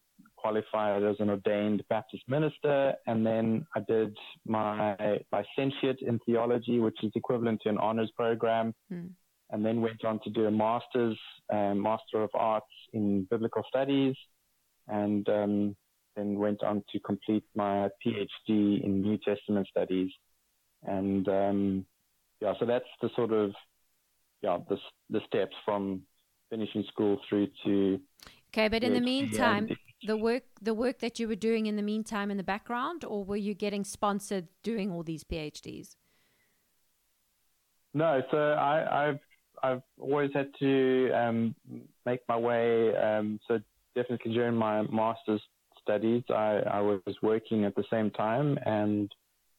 qualified 0.43 1.03
as 1.03 1.15
an 1.19 1.29
ordained 1.29 1.81
Baptist 1.89 2.23
minister. 2.27 2.93
And 3.07 3.25
then 3.25 3.65
I 3.75 3.79
did 3.87 4.15
my 4.45 5.19
licentiate 5.31 6.01
in 6.01 6.19
theology, 6.25 6.79
which 6.79 6.97
is 7.01 7.11
equivalent 7.15 7.61
to 7.63 7.69
an 7.69 7.77
honors 7.77 8.11
program. 8.15 8.73
Mm. 8.91 9.11
And 9.51 9.65
then 9.65 9.81
went 9.81 10.03
on 10.03 10.19
to 10.23 10.29
do 10.29 10.45
a 10.45 10.51
master's, 10.51 11.17
uh, 11.53 11.73
Master 11.75 12.23
of 12.23 12.31
Arts 12.33 12.65
in 12.91 13.27
Biblical 13.29 13.63
Studies. 13.69 14.15
And 14.87 15.27
um, 15.29 15.75
then 16.15 16.37
went 16.37 16.61
on 16.63 16.83
to 16.91 16.99
complete 16.99 17.45
my 17.55 17.87
PhD 18.05 18.83
in 18.83 19.01
New 19.01 19.17
Testament 19.25 19.67
studies. 19.69 20.11
And 20.83 21.27
um, 21.29 21.85
yeah, 22.41 22.53
so 22.59 22.65
that's 22.65 22.91
the 23.01 23.09
sort 23.15 23.31
of 23.31 23.51
yeah 24.41 24.57
the 24.67 24.77
the 25.09 25.21
steps 25.27 25.55
from 25.63 26.01
finishing 26.49 26.83
school 26.91 27.17
through 27.27 27.47
to. 27.65 27.99
Okay, 28.53 28.67
but 28.67 28.83
in 28.83 28.93
the 28.93 29.01
meantime, 29.01 29.69
the 30.05 30.17
work 30.17 30.43
the 30.61 30.73
work 30.73 30.99
that 30.99 31.19
you 31.19 31.27
were 31.27 31.35
doing 31.35 31.65
in 31.65 31.75
the 31.75 31.81
meantime 31.81 32.31
in 32.31 32.37
the 32.37 32.43
background, 32.43 33.03
or 33.05 33.23
were 33.23 33.37
you 33.37 33.53
getting 33.53 33.83
sponsored 33.83 34.47
doing 34.63 34.91
all 34.91 35.03
these 35.03 35.23
PhDs? 35.23 35.95
No, 37.93 38.21
so 38.31 38.37
I, 38.37 39.05
have 39.05 39.19
I've 39.61 39.81
always 39.99 40.31
had 40.33 40.49
to 40.59 41.11
um, 41.13 41.55
make 42.05 42.21
my 42.27 42.37
way. 42.37 42.95
Um, 42.95 43.39
so 43.47 43.59
definitely 43.95 44.33
during 44.33 44.55
my 44.55 44.81
master's 44.83 45.41
studies, 45.79 46.23
I, 46.29 46.61
I 46.71 46.81
was 46.81 47.15
working 47.21 47.65
at 47.65 47.75
the 47.75 47.83
same 47.91 48.09
time 48.11 48.57
and 48.65 49.11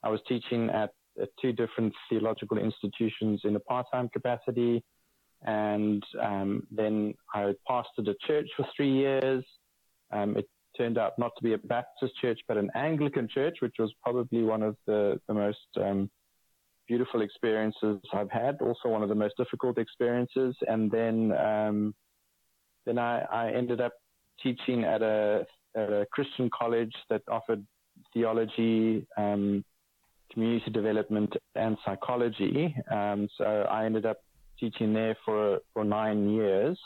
I 0.03 0.09
was 0.09 0.21
teaching 0.29 0.69
at, 0.71 0.91
at 1.21 1.29
two 1.41 1.53
different 1.53 1.93
theological 2.11 2.59
institutions 2.59 3.43
in 3.45 3.55
a 3.57 3.61
part-time 3.61 4.09
capacity. 4.09 4.83
And 5.43 6.03
um, 6.21 6.67
then 6.71 7.15
I 7.35 7.53
pastored 7.69 8.09
a 8.09 8.15
church 8.27 8.49
for 8.57 8.67
three 8.77 8.91
years. 8.91 9.45
Um, 10.15 10.37
it 10.37 10.49
turned 10.77 10.99
out 10.99 11.19
not 11.19 11.33
to 11.37 11.43
be 11.43 11.55
a 11.55 11.59
Baptist 11.59 12.15
church, 12.21 12.41
but 12.49 12.57
an 12.57 12.71
Anglican 12.75 13.29
church, 13.29 13.57
which 13.61 13.77
was 13.79 13.93
probably 14.03 14.43
one 14.43 14.63
of 14.63 14.77
the, 14.87 15.21
the 15.29 15.35
most 15.35 15.59
um, 15.77 16.11
beautiful 16.89 17.23
experiences 17.23 17.99
I've 18.13 18.31
had. 18.31 18.59
Also, 18.61 18.89
one 18.89 19.03
of 19.03 19.09
the 19.09 19.15
most 19.15 19.37
difficult 19.37 19.79
experiences. 19.79 20.55
And 20.67 20.91
then, 20.91 21.33
um, 21.33 21.95
then 22.87 22.99
I, 22.99 23.21
I 23.21 23.51
ended 23.51 23.81
up 23.81 23.93
teaching 24.43 24.85
at 24.85 25.03
a 25.03 25.47
at 25.77 25.91
a 25.91 26.07
Christian 26.13 26.49
college 26.57 26.95
that 27.11 27.23
offered 27.29 27.65
theology, 28.13 29.07
um, 29.17 29.65
community 30.33 30.71
development, 30.71 31.35
and 31.57 31.77
psychology. 31.85 32.75
Um, 32.91 33.29
so 33.37 33.45
I 33.45 33.85
ended 33.85 34.07
up 34.07 34.19
teaching 34.59 34.93
there 34.93 35.17
for 35.25 35.61
for 35.73 35.85
nine 35.85 36.31
years. 36.31 36.79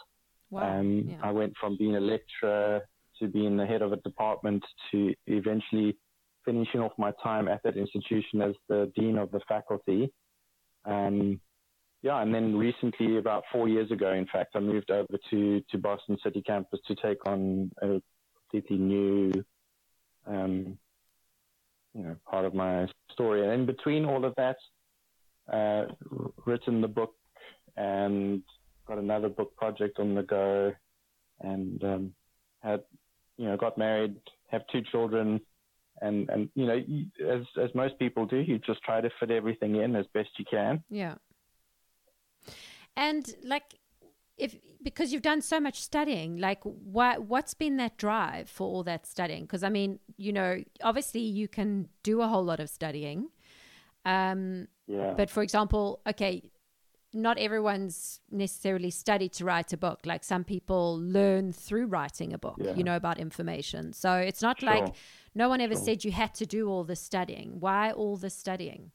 Wow. 0.50 0.80
Um, 0.80 1.04
yeah. 1.10 1.16
I 1.22 1.30
went 1.30 1.52
from 1.60 1.76
being 1.76 1.96
a 1.96 2.00
lecturer 2.00 2.82
to 3.20 3.28
being 3.28 3.56
the 3.56 3.66
head 3.66 3.82
of 3.82 3.92
a 3.92 3.96
department 3.96 4.64
to 4.90 5.14
eventually 5.26 5.96
finishing 6.44 6.80
off 6.80 6.92
my 6.98 7.12
time 7.22 7.48
at 7.48 7.62
that 7.62 7.76
institution 7.76 8.40
as 8.40 8.54
the 8.68 8.90
dean 8.96 9.18
of 9.18 9.30
the 9.30 9.40
faculty. 9.48 10.10
Um, 10.84 11.40
yeah, 12.02 12.22
and 12.22 12.32
then 12.32 12.56
recently, 12.56 13.18
about 13.18 13.42
four 13.50 13.68
years 13.68 13.90
ago, 13.90 14.12
in 14.12 14.26
fact, 14.26 14.52
I 14.54 14.60
moved 14.60 14.90
over 14.90 15.18
to, 15.30 15.60
to 15.70 15.78
Boston 15.78 16.16
City 16.22 16.42
campus 16.42 16.80
to 16.86 16.94
take 16.94 17.26
on 17.26 17.70
a 17.82 18.00
completely 18.50 18.78
new, 18.78 19.32
um, 20.26 20.78
you 21.94 22.02
know, 22.04 22.16
part 22.30 22.44
of 22.44 22.54
my 22.54 22.86
story. 23.12 23.42
And 23.42 23.52
in 23.52 23.66
between 23.66 24.04
all 24.04 24.24
of 24.24 24.34
that, 24.36 24.56
uh, 25.52 25.86
written 26.46 26.80
the 26.80 26.88
book 26.88 27.14
and 27.76 28.42
got 28.86 28.98
another 28.98 29.28
book 29.28 29.56
project 29.56 29.98
on 29.98 30.14
the 30.14 30.22
go, 30.22 30.72
and 31.40 31.82
um, 31.82 32.14
had, 32.62 32.82
you 33.39 33.47
know, 33.47 33.57
got 33.57 33.78
married, 33.78 34.16
have 34.49 34.62
two 34.70 34.82
children, 34.91 35.41
and 36.03 36.28
and 36.28 36.51
you 36.55 36.66
know, 36.66 37.32
as 37.32 37.43
as 37.62 37.74
most 37.74 37.99
people 37.99 38.26
do, 38.26 38.39
you 38.39 38.59
just 38.59 38.82
try 38.82 39.01
to 39.01 39.11
fit 39.18 39.30
everything 39.30 39.76
in 39.76 39.97
as 39.97 40.07
best 40.12 40.28
you 40.39 40.45
can. 40.51 40.82
Yeah. 40.91 41.14
And 42.97 43.24
like 43.43 43.78
if 44.39 44.57
because 44.82 45.12
you've 45.12 45.22
done 45.22 45.43
so 45.43 45.61
much 45.61 45.80
studying 45.80 46.39
like 46.39 46.61
what 46.62 47.22
what's 47.22 47.55
been 47.55 47.76
that 47.76 47.97
drive 47.97 48.49
for 48.49 48.66
all 48.66 48.82
that 48.84 49.05
studying 49.05 49.43
because 49.43 49.64
i 49.64 49.68
mean 49.68 49.99
you 50.16 50.32
know 50.32 50.62
obviously 50.82 51.20
you 51.20 51.49
can 51.49 51.89
do 52.05 52.22
a 52.22 52.28
whole 52.28 52.45
lot 52.45 52.61
of 52.61 52.70
studying 52.70 53.28
um 54.07 54.68
yeah. 54.86 55.12
but 55.16 55.28
for 55.28 55.43
example 55.43 56.01
okay 56.09 56.43
not 57.12 57.38
everyone's 57.38 58.20
necessarily 58.30 58.90
studied 58.90 59.32
to 59.32 59.44
write 59.44 59.72
a 59.72 59.76
book 59.76 60.00
like 60.04 60.22
some 60.22 60.44
people 60.44 60.98
learn 60.98 61.52
through 61.52 61.86
writing 61.86 62.32
a 62.32 62.38
book 62.38 62.56
yeah. 62.59 62.74
you 62.74 62.84
know 62.84 62.96
about 62.96 63.18
information 63.18 63.92
so 63.92 64.14
it's 64.14 64.42
not 64.42 64.61
sure. 64.61 64.68
like 64.68 64.94
no 65.34 65.48
one 65.48 65.61
ever 65.61 65.74
sure. 65.74 65.84
said 65.84 66.04
you 66.04 66.11
had 66.11 66.34
to 66.34 66.44
do 66.44 66.68
all 66.68 66.84
the 66.84 66.96
studying 66.96 67.61
why 67.61 67.90
all 67.92 68.16
the 68.16 68.30
studying 68.30 68.90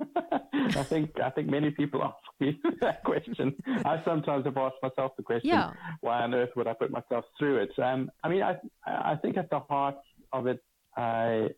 I 0.54 0.82
think 0.82 1.20
I 1.22 1.30
think 1.30 1.48
many 1.48 1.70
people 1.70 2.02
ask 2.04 2.16
me 2.40 2.58
that 2.80 3.04
question. 3.04 3.54
I 3.84 4.02
sometimes 4.04 4.44
have 4.46 4.56
asked 4.56 4.76
myself 4.82 5.12
the 5.16 5.22
question, 5.22 5.50
yeah. 5.50 5.72
why 6.00 6.22
on 6.22 6.34
earth 6.34 6.50
would 6.56 6.66
I 6.66 6.72
put 6.72 6.90
myself 6.90 7.24
through 7.38 7.58
it? 7.58 7.78
Um, 7.78 8.10
I 8.24 8.28
mean, 8.28 8.42
I 8.42 8.56
I 8.86 9.16
think 9.16 9.36
at 9.36 9.50
the 9.50 9.60
heart 9.60 9.96
of 10.32 10.46
it, 10.46 10.60
I 10.96 11.48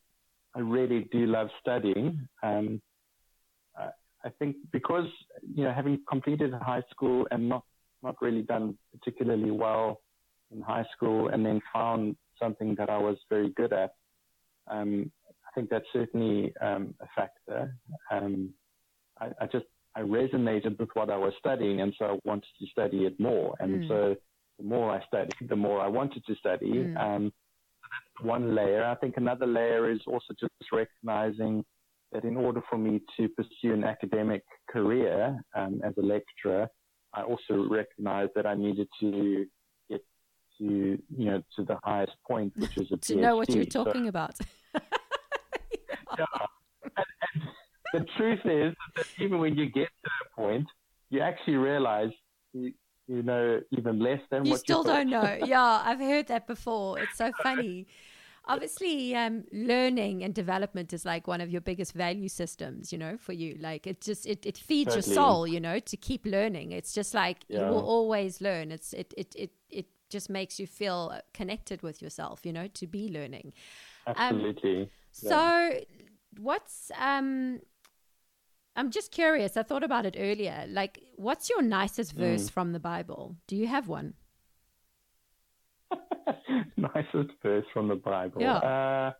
I 0.54 0.60
really 0.60 1.08
do 1.12 1.26
love 1.26 1.48
studying. 1.60 2.28
Um, 2.42 2.82
I, 4.24 4.30
think 4.38 4.56
because 4.72 5.06
you 5.54 5.64
know 5.64 5.72
having 5.72 6.00
completed 6.08 6.52
high 6.52 6.82
school 6.90 7.26
and 7.30 7.48
not 7.48 7.64
not 8.02 8.16
really 8.20 8.42
done 8.42 8.76
particularly 8.92 9.50
well 9.50 10.00
in 10.52 10.60
high 10.60 10.86
school, 10.94 11.28
and 11.28 11.44
then 11.44 11.60
found 11.72 12.16
something 12.38 12.74
that 12.76 12.90
I 12.90 12.98
was 12.98 13.16
very 13.28 13.50
good 13.50 13.72
at. 13.72 13.94
Um, 14.68 15.10
I 15.28 15.50
think 15.54 15.70
that's 15.70 15.86
certainly 15.92 16.52
um, 16.60 16.94
a 17.00 17.06
factor. 17.14 17.74
Um, 18.10 18.50
I, 19.20 19.28
I, 19.40 19.46
just 19.46 19.66
I 19.94 20.00
resonated 20.00 20.78
with 20.78 20.88
what 20.94 21.10
I 21.10 21.16
was 21.16 21.32
studying, 21.38 21.80
and 21.80 21.94
so 21.98 22.04
I 22.04 22.18
wanted 22.24 22.48
to 22.60 22.66
study 22.66 23.04
it 23.04 23.18
more. 23.20 23.54
And 23.60 23.84
mm. 23.84 23.88
so 23.88 24.16
the 24.58 24.64
more 24.64 24.90
I 24.90 25.04
studied, 25.06 25.48
the 25.48 25.56
more 25.56 25.80
I 25.80 25.88
wanted 25.88 26.24
to 26.26 26.34
study. 26.36 26.72
Mm. 26.72 26.96
Um, 26.98 27.32
one 28.22 28.54
layer. 28.54 28.84
I 28.84 28.94
think 28.96 29.16
another 29.16 29.46
layer 29.46 29.90
is 29.90 30.00
also 30.06 30.34
just 30.38 30.52
recognizing 30.72 31.64
that 32.12 32.24
in 32.24 32.36
order 32.36 32.62
for 32.68 32.78
me 32.78 33.00
to 33.16 33.28
pursue 33.30 33.72
an 33.72 33.84
academic 33.84 34.42
career 34.70 35.38
um, 35.54 35.80
as 35.84 35.94
a 35.98 36.02
lecturer, 36.02 36.68
I 37.14 37.22
also 37.22 37.68
recognized 37.68 38.32
that 38.34 38.46
I 38.46 38.54
needed 38.54 38.88
to 39.00 39.46
get 39.90 40.04
to 40.58 40.64
you 40.64 41.24
know 41.24 41.42
to 41.56 41.64
the 41.64 41.78
highest 41.84 42.12
point, 42.26 42.52
which 42.56 42.76
is 42.76 42.90
a 42.92 42.96
to 42.96 43.14
PhD. 43.14 43.20
know 43.20 43.36
what 43.36 43.50
you're 43.50 43.64
talking 43.64 44.04
so, 44.04 44.08
about. 44.08 44.34
yeah. 46.18 46.24
And, 46.84 47.06
and 47.94 48.04
the 48.04 48.06
truth 48.16 48.40
is 48.44 48.74
that 48.96 49.06
even 49.18 49.38
when 49.38 49.56
you 49.56 49.66
get 49.66 49.88
to 49.88 50.04
that 50.04 50.42
point, 50.42 50.66
you 51.10 51.20
actually 51.20 51.56
realize 51.56 52.10
you, 52.52 52.72
you 53.06 53.22
know 53.22 53.60
even 53.70 53.98
less 53.98 54.20
than 54.30 54.40
what 54.40 54.46
you 54.46 54.52
what 54.52 54.60
still 54.60 54.78
you 54.78 54.82
still 54.84 54.94
don't 54.94 55.10
know. 55.10 55.38
Yeah, 55.46 55.82
I've 55.84 56.00
heard 56.00 56.28
that 56.28 56.46
before. 56.46 56.98
It's 56.98 57.16
so 57.16 57.32
funny 57.42 57.86
obviously 58.46 59.14
um, 59.14 59.44
learning 59.52 60.24
and 60.24 60.34
development 60.34 60.92
is 60.92 61.04
like 61.04 61.26
one 61.26 61.40
of 61.40 61.50
your 61.50 61.60
biggest 61.60 61.92
value 61.92 62.28
systems 62.28 62.92
you 62.92 62.98
know 62.98 63.16
for 63.16 63.32
you 63.32 63.56
like 63.60 63.86
it 63.86 64.00
just 64.00 64.26
it, 64.26 64.44
it 64.44 64.58
feeds 64.58 64.94
totally. 64.94 65.14
your 65.14 65.14
soul 65.14 65.46
you 65.46 65.60
know 65.60 65.78
to 65.78 65.96
keep 65.96 66.26
learning 66.26 66.72
it's 66.72 66.92
just 66.92 67.14
like 67.14 67.44
yeah. 67.48 67.60
you 67.60 67.64
will 67.66 67.84
always 67.84 68.40
learn 68.40 68.72
it's 68.72 68.92
it, 68.92 69.14
it 69.16 69.34
it 69.36 69.50
it 69.70 69.86
just 70.10 70.28
makes 70.28 70.58
you 70.58 70.66
feel 70.66 71.18
connected 71.32 71.82
with 71.82 72.02
yourself 72.02 72.40
you 72.44 72.52
know 72.52 72.66
to 72.68 72.86
be 72.86 73.08
learning 73.08 73.52
um, 74.06 74.14
absolutely 74.16 74.82
um, 74.82 74.88
so 75.12 75.80
what's 76.38 76.90
um 76.98 77.60
I'm 78.74 78.90
just 78.90 79.10
curious. 79.12 79.56
I 79.56 79.62
thought 79.64 79.82
about 79.84 80.06
it 80.06 80.16
earlier. 80.18 80.64
Like, 80.66 80.98
what's 81.16 81.50
your 81.50 81.60
nicest 81.60 82.12
verse 82.12 82.48
mm. 82.48 82.50
from 82.50 82.72
the 82.72 82.80
Bible? 82.80 83.36
Do 83.46 83.54
you 83.54 83.66
have 83.66 83.86
one? 83.86 84.14
nicest 86.76 87.32
verse 87.42 87.64
from 87.72 87.88
the 87.88 87.94
Bible. 87.94 88.40
Yeah. 88.40 88.56
Uh, 88.56 89.12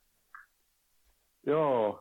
yo. 1.45 1.99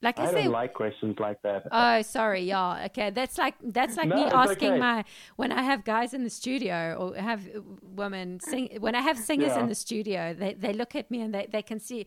Like 0.00 0.18
I, 0.20 0.28
I 0.28 0.32
don't 0.32 0.52
like 0.52 0.74
questions 0.74 1.16
like 1.18 1.42
that. 1.42 1.66
Oh, 1.72 2.02
sorry. 2.02 2.42
Yeah. 2.42 2.86
Okay. 2.86 3.10
That's 3.10 3.36
like 3.36 3.54
that's 3.62 3.96
like 3.96 4.08
no, 4.08 4.16
me 4.16 4.22
asking 4.24 4.72
okay. 4.72 4.78
my 4.78 5.04
when 5.36 5.50
I 5.50 5.62
have 5.62 5.84
guys 5.84 6.14
in 6.14 6.22
the 6.22 6.30
studio 6.30 6.96
or 6.98 7.20
have 7.20 7.48
women 7.82 8.38
sing 8.38 8.76
when 8.78 8.94
I 8.94 9.00
have 9.00 9.18
singers 9.18 9.48
yeah. 9.48 9.60
in 9.60 9.68
the 9.68 9.74
studio, 9.74 10.34
they 10.34 10.54
they 10.54 10.72
look 10.72 10.94
at 10.94 11.10
me 11.10 11.20
and 11.20 11.34
they 11.34 11.48
they 11.50 11.62
can 11.62 11.80
see 11.80 12.06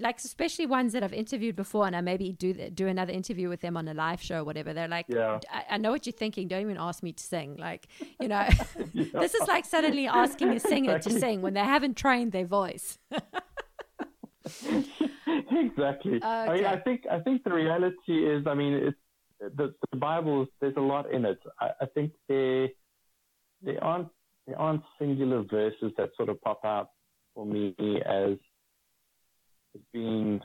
like 0.00 0.18
especially 0.18 0.66
ones 0.66 0.92
that 0.92 1.02
I've 1.02 1.12
interviewed 1.12 1.56
before, 1.56 1.86
and 1.86 1.96
I 1.96 2.00
maybe 2.00 2.32
do 2.32 2.52
do 2.70 2.86
another 2.86 3.12
interview 3.12 3.48
with 3.48 3.60
them 3.60 3.76
on 3.76 3.88
a 3.88 3.94
live 3.94 4.22
show 4.22 4.40
or 4.40 4.44
whatever. 4.44 4.72
They're 4.72 4.88
like, 4.88 5.06
yeah. 5.08 5.40
I, 5.50 5.64
I 5.70 5.78
know 5.78 5.90
what 5.90 6.06
you're 6.06 6.12
thinking. 6.12 6.48
Don't 6.48 6.60
even 6.60 6.76
ask 6.78 7.02
me 7.02 7.12
to 7.12 7.24
sing. 7.24 7.56
Like, 7.56 7.88
you 8.20 8.28
know, 8.28 8.46
yeah. 8.92 9.04
this 9.12 9.34
is 9.34 9.48
like 9.48 9.64
suddenly 9.64 10.06
asking 10.06 10.50
a 10.50 10.60
singer 10.60 10.98
to 10.98 11.10
sing 11.10 11.42
when 11.42 11.54
they 11.54 11.64
haven't 11.64 11.96
trained 11.96 12.32
their 12.32 12.46
voice. 12.46 12.98
exactly. 15.50 16.16
Okay. 16.16 16.26
I 16.26 16.54
mean, 16.54 16.64
I 16.64 16.76
think 16.78 17.02
I 17.10 17.20
think 17.20 17.44
the 17.44 17.52
reality 17.52 18.26
is, 18.26 18.46
I 18.46 18.54
mean, 18.54 18.74
it's 18.74 18.96
the, 19.56 19.74
the 19.90 19.96
Bible. 19.96 20.46
There's 20.60 20.76
a 20.76 20.80
lot 20.80 21.10
in 21.12 21.24
it. 21.24 21.38
I, 21.60 21.70
I 21.82 21.86
think 21.86 22.12
there 22.28 22.68
there 23.62 23.82
aren't 23.82 24.08
there 24.46 24.58
aren't 24.58 24.82
singular 24.98 25.42
verses 25.42 25.92
that 25.96 26.10
sort 26.16 26.28
of 26.28 26.40
pop 26.42 26.64
out 26.64 26.90
for 27.34 27.46
me 27.46 27.74
as 28.06 28.36
as 29.74 29.80
being 29.92 30.40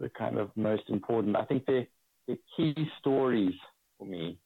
the 0.00 0.08
kind 0.10 0.38
of 0.38 0.50
most 0.56 0.84
important. 0.88 1.36
I 1.36 1.44
think 1.44 1.66
the 1.66 1.86
the 2.26 2.38
key 2.56 2.74
stories 2.98 3.54
for 3.98 4.06
me 4.06 4.38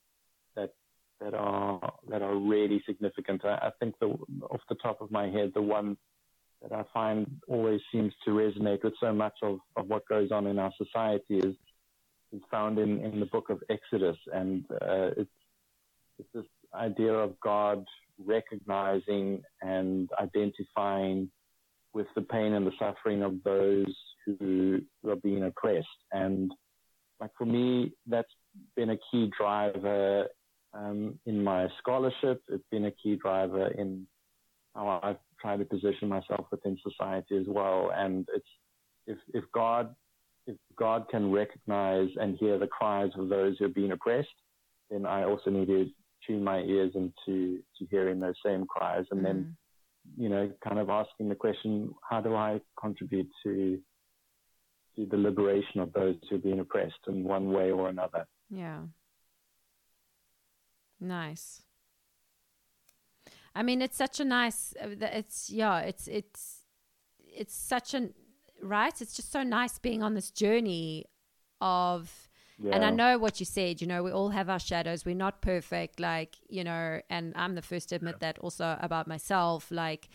that 0.56 0.72
that 1.20 1.34
are 1.34 1.92
that 2.08 2.22
are 2.22 2.36
really 2.36 2.82
significant. 2.86 3.44
I, 3.44 3.54
I 3.54 3.70
think 3.78 3.94
the 4.00 4.16
off 4.50 4.60
the 4.68 4.76
top 4.76 5.00
of 5.00 5.10
my 5.10 5.28
head, 5.28 5.52
the 5.54 5.62
one 5.62 5.96
that 6.68 6.78
I 6.78 6.84
find 6.92 7.26
always 7.48 7.80
seems 7.92 8.12
to 8.24 8.30
resonate 8.30 8.82
with 8.82 8.94
so 9.00 9.12
much 9.12 9.34
of, 9.42 9.58
of 9.76 9.88
what 9.88 10.08
goes 10.08 10.30
on 10.32 10.46
in 10.46 10.58
our 10.58 10.72
society 10.76 11.38
is 11.38 11.54
is 12.32 12.40
found 12.50 12.80
in, 12.80 12.98
in 13.04 13.20
the 13.20 13.26
book 13.26 13.48
of 13.48 13.62
Exodus, 13.70 14.16
and 14.32 14.64
uh, 14.72 15.10
it's 15.16 15.30
it's 16.18 16.28
this 16.34 16.44
idea 16.74 17.12
of 17.12 17.38
God 17.40 17.84
recognizing 18.18 19.42
and 19.62 20.08
identifying 20.20 21.30
with 21.92 22.06
the 22.14 22.22
pain 22.22 22.54
and 22.54 22.66
the 22.66 22.72
suffering 22.78 23.22
of 23.22 23.42
those 23.44 23.94
who, 24.26 24.80
are 25.08 25.16
being 25.16 25.44
oppressed. 25.44 25.86
And 26.12 26.50
like 27.20 27.30
for 27.36 27.44
me, 27.44 27.92
that's 28.06 28.28
been 28.74 28.90
a 28.90 28.98
key 29.10 29.30
driver 29.38 30.26
um, 30.72 31.18
in 31.26 31.42
my 31.42 31.68
scholarship. 31.78 32.42
It's 32.48 32.64
been 32.70 32.86
a 32.86 32.90
key 32.90 33.16
driver 33.16 33.68
in 33.68 34.06
how 34.74 35.00
I've 35.02 35.16
tried 35.44 35.58
to 35.58 35.64
position 35.64 36.08
myself 36.08 36.46
within 36.50 36.78
society 36.82 37.36
as 37.36 37.46
well. 37.46 37.92
And 37.94 38.26
it's 38.34 38.48
if 39.06 39.18
if 39.34 39.44
God 39.52 39.94
if 40.46 40.56
God 40.78 41.06
can 41.10 41.30
recognize 41.30 42.08
and 42.16 42.36
hear 42.38 42.58
the 42.58 42.66
cries 42.66 43.10
of 43.18 43.28
those 43.28 43.56
who 43.58 43.66
are 43.66 43.68
being 43.80 43.92
oppressed, 43.92 44.28
then 44.90 45.06
I 45.06 45.24
also 45.24 45.50
need 45.50 45.66
to 45.66 45.90
tune 46.26 46.42
my 46.42 46.60
ears 46.60 46.92
into 46.94 47.58
to 47.78 47.86
hearing 47.90 48.20
those 48.20 48.34
same 48.44 48.64
cries 48.66 49.04
and 49.10 49.20
mm. 49.20 49.24
then 49.24 49.56
you 50.18 50.28
know, 50.28 50.50
kind 50.62 50.78
of 50.78 50.90
asking 50.90 51.28
the 51.28 51.34
question, 51.34 51.94
how 52.08 52.20
do 52.20 52.34
I 52.34 52.60
contribute 52.80 53.28
to 53.44 53.78
to 54.96 55.06
the 55.06 55.16
liberation 55.16 55.80
of 55.80 55.92
those 55.92 56.14
who 56.30 56.36
are 56.36 56.38
being 56.38 56.60
oppressed 56.60 57.00
in 57.08 57.24
one 57.24 57.50
way 57.50 57.72
or 57.72 57.88
another? 57.88 58.26
Yeah. 58.48 58.82
Nice. 61.00 61.63
I 63.54 63.62
mean, 63.62 63.82
it's 63.82 63.96
such 63.96 64.20
a 64.20 64.24
nice. 64.24 64.74
Uh, 64.80 64.88
it's 65.00 65.50
yeah. 65.50 65.80
It's 65.80 66.08
it's 66.08 66.60
it's 67.26 67.54
such 67.54 67.94
an 67.94 68.14
right. 68.62 69.00
It's 69.00 69.14
just 69.14 69.30
so 69.30 69.42
nice 69.42 69.78
being 69.78 70.02
on 70.02 70.14
this 70.14 70.30
journey 70.30 71.06
of 71.60 72.28
yeah. 72.58 72.76
And 72.76 72.84
I 72.84 72.90
know 72.90 73.18
what 73.18 73.40
you 73.40 73.46
said, 73.46 73.80
you 73.80 73.86
know, 73.86 74.02
we 74.02 74.12
all 74.12 74.28
have 74.28 74.48
our 74.48 74.60
shadows. 74.60 75.04
We're 75.04 75.16
not 75.16 75.42
perfect, 75.42 75.98
like, 75.98 76.36
you 76.48 76.62
know, 76.62 77.00
and 77.10 77.32
I'm 77.34 77.54
the 77.56 77.62
first 77.62 77.88
to 77.88 77.96
admit 77.96 78.16
yeah. 78.20 78.32
that 78.32 78.38
also 78.38 78.78
about 78.80 79.08
myself. 79.08 79.70
Like, 79.70 80.08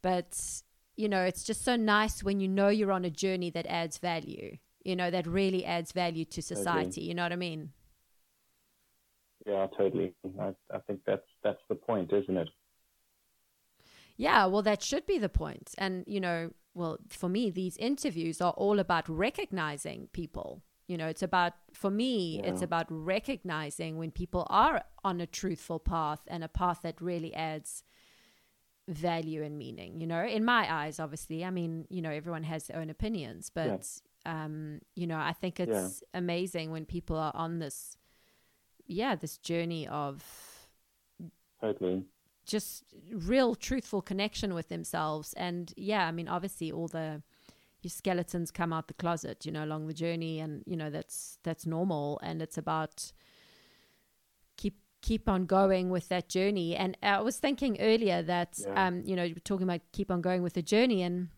but, 0.00 0.62
you 0.96 1.08
know, 1.08 1.22
it's 1.22 1.44
just 1.44 1.62
so 1.62 1.76
nice 1.76 2.24
when 2.24 2.40
you 2.40 2.48
know 2.48 2.68
you're 2.68 2.92
on 2.92 3.04
a 3.04 3.10
journey 3.10 3.50
that 3.50 3.66
adds 3.66 3.98
value, 3.98 4.56
you 4.84 4.96
know, 4.96 5.10
that 5.10 5.26
really 5.26 5.64
adds 5.66 5.92
value 5.92 6.24
to 6.26 6.40
society. 6.40 7.02
You 7.02 7.14
know 7.14 7.24
what 7.24 7.32
I 7.32 7.36
mean? 7.36 7.72
Yeah, 9.46 9.66
totally. 9.76 10.14
I, 10.40 10.54
I 10.72 10.78
think 10.86 11.00
that's 11.04 11.26
that's 11.42 11.60
the 11.68 11.74
point, 11.74 12.12
isn't 12.12 12.36
it? 12.36 12.48
Yeah, 14.22 14.46
well, 14.46 14.62
that 14.62 14.82
should 14.82 15.06
be 15.06 15.18
the 15.18 15.28
point. 15.28 15.74
And, 15.78 16.04
you 16.06 16.20
know, 16.20 16.50
well, 16.74 16.98
for 17.08 17.28
me, 17.28 17.50
these 17.50 17.76
interviews 17.76 18.40
are 18.40 18.52
all 18.52 18.78
about 18.78 19.08
recognizing 19.08 20.08
people 20.12 20.62
you 20.92 20.98
know, 20.98 21.06
it's 21.06 21.22
about, 21.22 21.54
for 21.72 21.90
me, 21.90 22.40
yeah. 22.42 22.50
it's 22.50 22.60
about 22.60 22.86
recognizing 22.90 23.96
when 23.96 24.10
people 24.10 24.46
are 24.50 24.84
on 25.02 25.20
a 25.20 25.26
truthful 25.26 25.78
path 25.78 26.20
and 26.26 26.44
a 26.44 26.48
path 26.48 26.80
that 26.82 27.00
really 27.00 27.32
adds 27.34 27.82
value 28.88 29.42
and 29.42 29.56
meaning, 29.56 30.00
you 30.00 30.06
know, 30.06 30.22
in 30.22 30.44
my 30.44 30.70
eyes, 30.70 31.00
obviously. 31.00 31.44
I 31.46 31.50
mean, 31.50 31.86
you 31.88 32.02
know, 32.02 32.10
everyone 32.10 32.42
has 32.42 32.66
their 32.66 32.78
own 32.78 32.90
opinions, 32.90 33.50
but, 33.54 33.86
yeah. 34.26 34.44
um, 34.44 34.80
you 34.94 35.06
know, 35.06 35.16
I 35.16 35.32
think 35.32 35.60
it's 35.60 36.02
yeah. 36.02 36.18
amazing 36.18 36.72
when 36.72 36.84
people 36.84 37.16
are 37.16 37.32
on 37.34 37.58
this, 37.58 37.96
yeah, 38.86 39.14
this 39.14 39.38
journey 39.38 39.86
of 39.88 40.22
totally 41.60 42.04
just 42.46 42.84
real 43.12 43.54
truthful 43.54 44.02
connection 44.02 44.54
with 44.54 44.68
themselves. 44.68 45.32
And 45.34 45.72
yeah, 45.76 46.06
I 46.06 46.12
mean, 46.12 46.28
obviously, 46.28 46.72
all 46.72 46.88
the, 46.88 47.22
your 47.82 47.90
skeletons 47.90 48.50
come 48.50 48.72
out 48.72 48.88
the 48.88 48.94
closet, 48.94 49.46
you 49.46 49.52
know, 49.52 49.64
along 49.64 49.86
the 49.86 49.94
journey, 49.94 50.40
and 50.40 50.62
you 50.66 50.76
know 50.76 50.90
that's 50.90 51.38
that's 51.42 51.66
normal, 51.66 52.20
and 52.22 52.42
it's 52.42 52.58
about 52.58 53.12
keep 54.56 54.78
keep 55.00 55.28
on 55.28 55.46
going 55.46 55.90
with 55.90 56.08
that 56.08 56.28
journey. 56.28 56.76
And 56.76 56.96
I 57.02 57.20
was 57.20 57.38
thinking 57.38 57.76
earlier 57.80 58.22
that, 58.22 58.58
yeah. 58.58 58.86
um, 58.86 59.02
you 59.04 59.16
know, 59.16 59.28
talking 59.44 59.64
about 59.64 59.80
keep 59.92 60.10
on 60.10 60.20
going 60.20 60.42
with 60.42 60.54
the 60.54 60.62
journey, 60.62 61.02
and 61.02 61.28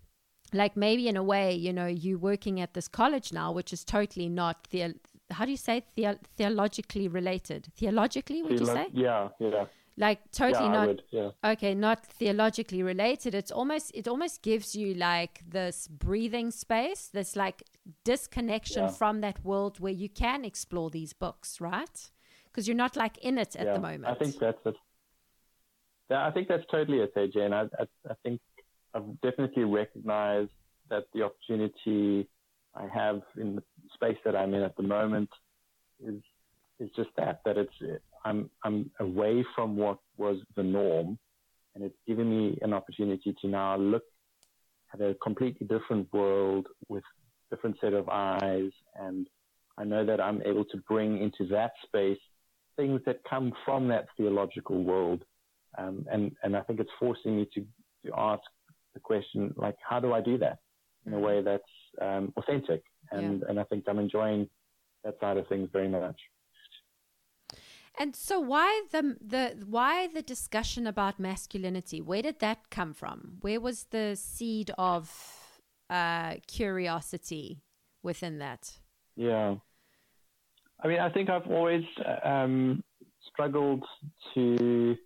like 0.52 0.76
maybe 0.76 1.09
in 1.09 1.16
a 1.16 1.22
way, 1.22 1.55
you 1.55 1.72
know, 1.72 1.86
you 1.86 2.18
working 2.18 2.61
at 2.61 2.74
this 2.74 2.88
college 2.88 3.32
now, 3.32 3.52
which 3.52 3.72
is 3.72 3.84
totally 3.84 4.28
not 4.28 4.68
the 4.70 4.94
how 5.30 5.46
do 5.46 5.50
you 5.50 5.57
say 5.57 5.82
the- 5.96 6.18
theologically 6.36 7.09
related? 7.09 7.68
Theologically, 7.76 8.42
would 8.42 8.52
Theolo- 8.52 8.61
you 8.61 8.66
say? 8.66 8.88
Yeah, 8.92 9.28
yeah 9.38 9.64
like 9.97 10.18
totally 10.32 10.64
yeah, 10.64 10.72
not 10.72 10.86
would, 10.88 11.03
yeah. 11.11 11.30
okay 11.45 11.72
not 11.72 12.05
theologically 12.05 12.82
related 12.82 13.32
it's 13.32 13.53
almost 13.53 13.92
it 13.95 14.09
almost 14.09 14.42
gives 14.42 14.74
you 14.74 14.92
like 14.95 15.40
this 15.49 15.86
breathing 15.86 16.51
space 16.51 17.11
this 17.12 17.36
like 17.36 17.62
disconnection 18.03 18.84
yeah. 18.84 18.90
from 18.90 19.20
that 19.20 19.45
world 19.45 19.78
where 19.78 19.92
you 19.92 20.09
can 20.09 20.45
explore 20.45 20.90
these 20.90 21.12
books 21.12 21.61
right 21.61 22.11
Because 22.55 22.68
you're 22.68 22.76
not 22.76 22.95
like 22.95 23.18
in 23.18 23.36
it 23.36 23.57
at 23.57 23.74
the 23.74 23.80
moment. 23.80 24.07
I 24.07 24.14
think 24.14 24.38
that's 24.38 24.59
it. 24.64 24.76
Yeah, 26.09 26.24
I 26.24 26.30
think 26.30 26.47
that's 26.47 26.64
totally 26.70 26.99
it, 26.99 27.12
AJ. 27.16 27.36
And 27.38 27.55
I, 27.55 27.62
I, 27.80 27.84
I 28.09 28.14
think 28.22 28.40
I've 28.95 29.20
definitely 29.22 29.64
recognized 29.64 30.51
that 30.88 31.07
the 31.12 31.22
opportunity 31.22 32.28
I 32.76 32.86
have 32.95 33.22
in 33.36 33.57
the 33.57 33.62
space 33.92 34.18
that 34.24 34.36
I'm 34.36 34.55
in 34.55 34.62
at 34.62 34.76
the 34.76 34.84
moment 34.84 35.30
is 36.01 36.22
is 36.78 36.90
just 36.95 37.11
that 37.16 37.40
that 37.45 37.57
it's 37.57 37.74
I'm 38.25 38.51
I'm 38.64 38.91
away 39.01 39.45
from 39.55 39.77
what 39.77 39.99
was 40.16 40.39
the 40.57 40.62
norm, 40.62 41.18
and 41.75 41.85
it's 41.85 41.99
given 42.07 42.31
me 42.31 42.59
an 42.62 42.72
opportunity 42.72 43.35
to 43.43 43.49
now 43.49 43.77
look 43.77 44.05
at 44.93 45.01
a 45.01 45.14
completely 45.22 45.66
different 45.66 46.12
world 46.12 46.68
with 46.89 47.05
different 47.51 47.77
set 47.81 47.93
of 47.93 48.09
eyes, 48.09 48.70
and 48.97 49.29
I 49.77 49.85
know 49.85 50.05
that 50.07 50.20
I'm 50.20 50.41
able 50.43 50.64
to 50.66 50.77
bring 50.89 51.20
into 51.20 51.47
that 51.53 51.72
space 51.85 52.18
things 52.77 53.01
that 53.07 53.20
come 53.29 53.53
from 53.64 53.89
that 53.89 54.07
theological 54.16 54.83
world, 54.83 55.25
um, 55.79 56.07
and 56.11 56.33
and 56.43 56.57
I 56.57 56.62
think 56.62 56.81
it's 56.81 56.91
forcing 56.99 57.37
me 57.37 57.49
to 57.55 57.61
to 58.07 58.12
ask 58.16 58.43
the 58.95 59.01
question 59.01 59.53
like, 59.57 59.77
how 59.89 60.01
do 60.01 60.12
I 60.12 60.20
do 60.20 60.39
that 60.39 60.59
in 61.07 61.12
a 61.12 61.18
way 61.18 61.43
that's 61.43 61.62
um, 62.01 62.33
authentic? 62.37 62.83
And 63.11 63.41
yeah. 63.41 63.49
and 63.49 63.61
I 63.61 63.64
think 63.64 63.85
I'm 63.89 63.99
enjoying 63.99 64.49
that 65.05 65.18
side 65.20 65.37
of 65.37 65.47
things 65.49 65.68
very 65.72 65.89
much. 65.89 66.18
And 67.99 68.16
so, 68.16 68.40
why 68.40 68.82
the 68.90 69.16
the 69.20 69.64
why 69.66 70.09
the 70.09 70.22
discussion 70.22 70.86
about 70.86 71.20
masculinity? 71.20 72.01
Where 72.01 72.22
did 72.22 72.40
that 72.40 72.70
come 72.70 72.92
from? 72.92 73.38
Where 73.40 73.61
was 73.61 73.84
the 73.90 74.16
seed 74.16 74.72
of 74.76 75.12
uh, 75.88 76.34
curiosity 76.49 77.62
within 78.03 78.38
that? 78.38 78.78
Yeah, 79.16 79.57
I 80.82 80.88
mean, 80.88 81.01
I 81.01 81.09
think 81.09 81.30
I've 81.30 81.47
always 81.47 81.84
um, 82.24 82.82
struggled 83.32 83.84
to 84.34 84.97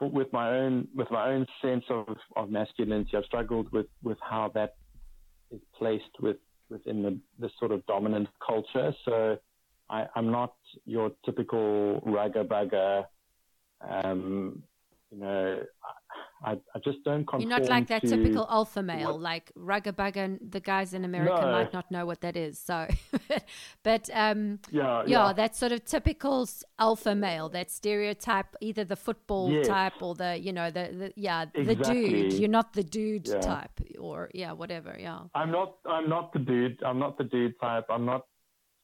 with 0.00 0.30
my 0.32 0.50
own 0.50 0.88
with 0.94 1.10
my 1.10 1.30
own 1.30 1.46
sense 1.62 1.84
of, 1.88 2.06
of 2.36 2.50
masculinity. 2.50 3.16
I've 3.16 3.24
struggled 3.24 3.72
with 3.72 3.86
with 4.02 4.18
how 4.20 4.52
that 4.54 4.76
is 5.50 5.60
placed 5.76 6.20
with 6.20 6.36
within 6.68 7.02
the, 7.02 7.18
the 7.38 7.50
sort 7.58 7.72
of 7.72 7.84
dominant 7.86 8.28
culture. 8.44 8.92
So 9.04 9.38
I, 9.88 10.06
am 10.16 10.30
not 10.30 10.54
your 10.84 11.12
typical 11.24 12.00
rugger 12.04 12.44
bugger. 12.44 13.06
Um, 13.80 14.62
you 15.10 15.18
know, 15.18 15.62
I, 16.44 16.52
I 16.52 16.78
just 16.84 17.02
don't 17.04 17.26
conform. 17.26 17.40
You're 17.40 17.58
not 17.58 17.68
like 17.68 17.86
that 17.88 18.02
typical 18.02 18.46
alpha 18.50 18.82
male, 18.82 19.12
what, 19.12 19.20
like 19.20 19.52
rugger 19.54 19.92
bugger. 19.92 20.38
The 20.50 20.60
guys 20.60 20.92
in 20.94 21.04
America 21.04 21.40
no. 21.40 21.52
might 21.52 21.72
not 21.72 21.90
know 21.90 22.04
what 22.04 22.20
that 22.20 22.36
is. 22.36 22.58
So, 22.58 22.86
but 23.82 24.10
um, 24.12 24.60
yeah, 24.70 25.02
yeah, 25.06 25.26
yeah, 25.26 25.32
that 25.32 25.56
sort 25.56 25.72
of 25.72 25.84
typical 25.84 26.48
alpha 26.78 27.14
male, 27.14 27.48
that 27.50 27.70
stereotype, 27.70 28.54
either 28.60 28.84
the 28.84 28.96
football 28.96 29.50
yes. 29.50 29.66
type 29.66 30.02
or 30.02 30.14
the, 30.14 30.38
you 30.38 30.52
know, 30.52 30.70
the, 30.70 30.90
the 30.92 31.12
yeah, 31.16 31.46
exactly. 31.54 31.74
the 31.74 32.28
dude. 32.30 32.32
You're 32.34 32.50
not 32.50 32.74
the 32.74 32.84
dude 32.84 33.28
yeah. 33.28 33.40
type, 33.40 33.80
or 33.98 34.30
yeah, 34.34 34.52
whatever. 34.52 34.96
Yeah, 34.98 35.20
I'm 35.34 35.50
not. 35.50 35.76
I'm 35.86 36.08
not 36.08 36.32
the 36.32 36.40
dude. 36.40 36.82
I'm 36.84 36.98
not 36.98 37.16
the 37.16 37.24
dude 37.24 37.58
type. 37.60 37.86
I'm 37.88 38.04
not 38.04 38.26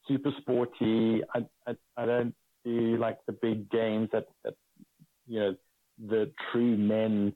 super 0.09 0.31
sporty. 0.41 1.23
I, 1.35 1.47
I, 1.67 1.77
I 1.97 2.07
don't 2.07 2.35
do 2.65 2.97
like 2.97 3.19
the 3.27 3.33
big 3.33 3.71
games 3.71 4.09
that, 4.13 4.27
that, 4.45 4.55
you 5.27 5.41
know, 5.41 5.57
the 6.09 6.31
true 6.51 6.77
men, 6.77 7.35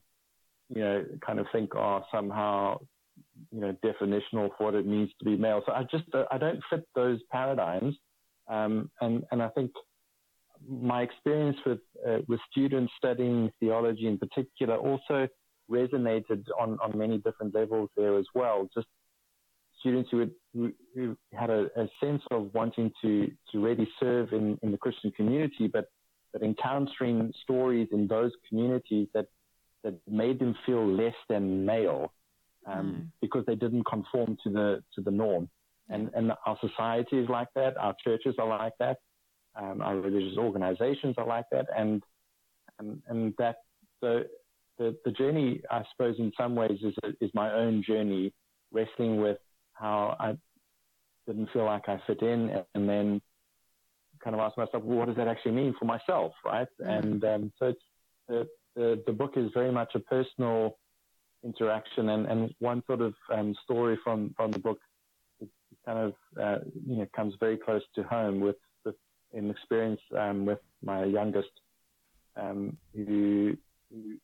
you 0.69 0.83
know, 0.83 1.05
kind 1.25 1.39
of 1.39 1.47
think 1.53 1.75
are 1.75 2.05
somehow, 2.13 2.79
you 3.53 3.61
know, 3.61 3.77
definitional 3.85 4.51
for 4.57 4.65
what 4.65 4.75
it 4.75 4.87
means 4.87 5.11
to 5.19 5.25
be 5.25 5.37
male. 5.37 5.63
So 5.67 5.73
I 5.73 5.83
just, 5.85 6.05
I 6.31 6.39
don't 6.39 6.61
fit 6.71 6.87
those 6.95 7.21
paradigms. 7.31 7.95
Um, 8.49 8.91
and, 9.01 9.25
and 9.31 9.43
I 9.43 9.49
think 9.49 9.73
my 10.69 11.03
experience 11.03 11.57
with, 11.67 11.81
uh, 12.07 12.19
with 12.29 12.41
students 12.51 12.93
studying 12.97 13.51
theology 13.61 14.07
in 14.07 14.19
particular 14.19 14.77
also 14.77 15.29
resonated 15.71 16.45
on, 16.59 16.79
on 16.83 16.97
many 16.97 17.19
different 17.19 17.55
levels 17.55 17.91
there 17.97 18.17
as 18.17 18.27
well. 18.35 18.69
Just 18.75 18.87
students 19.81 20.11
who, 20.11 20.19
who 20.21 20.31
had 21.33 21.51
a, 21.51 21.67
a, 21.77 21.89
sense 22.01 22.23
of 22.31 22.53
wanting 22.55 22.93
to, 23.03 23.31
to 23.53 23.63
really 23.63 23.89
serve 24.01 24.33
in, 24.33 24.59
in 24.63 24.71
the 24.71 24.79
Christian 24.79 25.11
community, 25.13 25.69
but, 25.73 25.91
but 26.33 26.43
encountering 26.43 27.33
stories 27.43 27.89
in 27.93 28.07
those 28.07 28.33
communities 28.49 29.09
that, 29.15 29.27
that 29.85 29.95
made 30.09 30.39
them 30.39 30.55
feel 30.65 30.87
less 30.87 31.15
than 31.29 31.65
male 31.65 32.13
um, 32.67 32.87
mm. 32.87 33.07
because 33.21 33.45
they 33.47 33.55
didn't 33.55 33.85
conform 33.85 34.37
to 34.45 34.51
the, 34.51 34.83
to 34.95 35.01
the 35.01 35.11
norm. 35.11 35.49
And, 35.89 36.11
and 36.15 36.33
our 36.47 36.59
society 36.61 37.19
is 37.19 37.29
like 37.29 37.49
that. 37.55 37.77
Our 37.77 37.95
churches 38.03 38.35
are 38.39 38.49
like 38.49 38.75
that. 38.81 38.99
Um, 39.55 39.81
our 39.81 39.97
religious 39.97 40.37
organizations 40.37 41.15
are 41.19 41.27
like 41.27 41.47
that. 41.53 41.67
And, 41.77 42.03
and, 42.79 43.03
and 43.09 43.35
that, 43.39 43.57
so 44.01 44.25
the, 44.79 44.97
the 45.05 45.13
journey, 45.13 45.61
I 45.71 45.83
suppose, 45.93 46.17
in 46.19 46.33
some 46.37 46.55
ways 46.55 46.79
is, 46.83 46.95
is 47.21 47.31
my 47.35 47.53
own 47.53 47.83
journey 47.87 48.33
wrestling 48.73 49.21
with 49.21 49.39
how 49.79 50.17
I 50.19 50.37
didn't 51.27 51.51
feel 51.53 51.65
like 51.65 51.89
I 51.89 52.01
fit 52.07 52.23
in, 52.23 52.51
and 52.75 52.89
then 52.89 53.21
kind 54.23 54.35
of 54.35 54.41
asked 54.41 54.59
myself, 54.59 54.83
well, 54.83 54.99
what 54.99 55.07
does 55.07 55.17
that 55.17 55.29
actually 55.29 55.53
mean 55.53 55.75
for 55.79 55.85
myself, 55.85 56.33
right? 56.45 56.69
Mm-hmm. 56.81 56.91
And 56.91 57.25
um, 57.25 57.53
so 57.59 57.67
it's, 57.67 57.81
the, 58.29 58.49
the, 58.75 59.03
the 59.07 59.13
book 59.13 59.35
is 59.37 59.51
very 59.55 59.71
much 59.71 59.93
a 59.95 60.01
personal 60.01 60.79
interaction, 61.45 62.09
and, 62.09 62.27
and 62.27 62.55
one 62.59 62.83
sort 62.87 63.01
of 63.01 63.15
um, 63.33 63.55
story 63.65 63.99
from, 64.03 64.35
from 64.37 64.51
the 64.51 64.59
book 64.59 64.79
kind 65.87 65.99
of 65.99 66.15
uh, 66.43 66.59
you 66.87 66.97
know 66.97 67.07
comes 67.15 67.35
very 67.39 67.57
close 67.57 67.83
to 67.95 68.03
home 68.03 68.41
with, 68.41 68.57
with 68.85 68.97
an 69.33 69.51
experience 69.51 70.01
um, 70.19 70.45
with 70.45 70.59
my 70.83 71.05
youngest, 71.05 71.51
um, 72.37 72.77
who, 72.95 73.57
who 73.91 74.17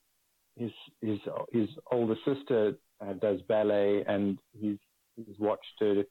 his 0.57 0.73
his 1.01 1.19
his 1.53 1.69
older 1.91 2.17
sister 2.25 2.75
uh, 3.01 3.13
does 3.15 3.41
ballet, 3.43 4.05
and 4.07 4.39
he's 4.53 4.79
he's 5.17 5.39
watched 5.39 5.81
her 5.81 6.05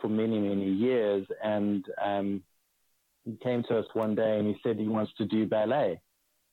for 0.00 0.08
many, 0.08 0.38
many 0.38 0.70
years. 0.70 1.26
And 1.42 1.84
um, 2.02 2.42
he 3.24 3.36
came 3.42 3.62
to 3.64 3.78
us 3.78 3.86
one 3.94 4.14
day 4.14 4.38
and 4.38 4.46
he 4.46 4.56
said 4.62 4.78
he 4.78 4.88
wants 4.88 5.12
to 5.18 5.26
do 5.26 5.46
ballet. 5.46 6.00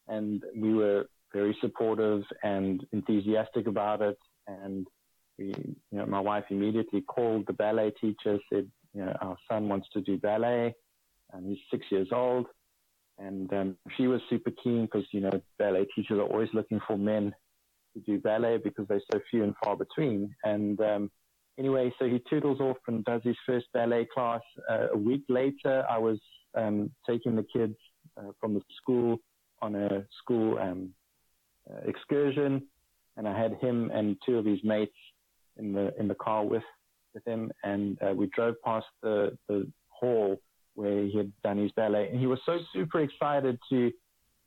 And 0.07 0.43
we 0.55 0.73
were 0.73 1.05
very 1.33 1.55
supportive 1.61 2.23
and 2.43 2.85
enthusiastic 2.91 3.67
about 3.67 4.01
it. 4.01 4.17
And 4.47 4.87
we, 5.37 5.53
you 5.91 5.97
know, 5.97 6.05
my 6.05 6.19
wife 6.19 6.45
immediately 6.49 7.01
called 7.01 7.45
the 7.47 7.53
ballet 7.53 7.91
teacher, 8.01 8.39
said, 8.51 8.69
you 8.93 9.05
know, 9.05 9.15
our 9.21 9.37
son 9.49 9.69
wants 9.69 9.87
to 9.93 10.01
do 10.01 10.17
ballet. 10.17 10.73
And 11.31 11.45
he's 11.45 11.59
six 11.69 11.85
years 11.91 12.07
old. 12.11 12.47
And 13.19 13.51
um, 13.53 13.77
she 13.97 14.07
was 14.07 14.21
super 14.29 14.51
keen 14.63 14.83
because, 14.83 15.05
you 15.11 15.19
know, 15.21 15.41
ballet 15.57 15.85
teachers 15.95 16.17
are 16.17 16.23
always 16.23 16.49
looking 16.53 16.79
for 16.87 16.97
men 16.97 17.33
to 17.93 17.99
do 17.99 18.19
ballet 18.19 18.57
because 18.57 18.87
they're 18.87 19.01
so 19.11 19.19
few 19.29 19.43
and 19.43 19.53
far 19.63 19.75
between. 19.75 20.35
And 20.43 20.79
um, 20.79 21.11
anyway, 21.59 21.93
so 21.99 22.05
he 22.05 22.21
toodles 22.29 22.59
off 22.59 22.77
and 22.87 23.03
does 23.05 23.21
his 23.23 23.35
first 23.45 23.67
ballet 23.73 24.07
class. 24.11 24.41
Uh, 24.69 24.87
a 24.93 24.97
week 24.97 25.23
later, 25.29 25.83
I 25.89 25.97
was 25.97 26.19
um, 26.55 26.89
taking 27.07 27.35
the 27.35 27.45
kids 27.53 27.75
uh, 28.17 28.31
from 28.39 28.53
the 28.55 28.61
school 28.81 29.17
on 29.61 29.75
a 29.75 30.05
school 30.21 30.57
um, 30.57 30.91
uh, 31.69 31.87
excursion, 31.87 32.63
and 33.17 33.27
I 33.27 33.39
had 33.39 33.55
him 33.55 33.91
and 33.93 34.15
two 34.25 34.37
of 34.37 34.45
his 34.45 34.59
mates 34.63 34.95
in 35.57 35.73
the 35.73 35.93
in 35.99 36.07
the 36.07 36.15
car 36.15 36.45
with 36.45 36.63
with 37.13 37.27
him, 37.27 37.51
and 37.63 37.97
uh, 38.01 38.13
we 38.13 38.27
drove 38.27 38.55
past 38.63 38.87
the 39.03 39.37
the 39.47 39.67
hall 39.89 40.39
where 40.75 41.03
he 41.03 41.17
had 41.17 41.31
done 41.43 41.57
his 41.57 41.71
ballet, 41.73 42.09
and 42.09 42.19
he 42.19 42.27
was 42.27 42.39
so 42.45 42.57
super 42.73 43.01
excited 43.01 43.59
to 43.69 43.91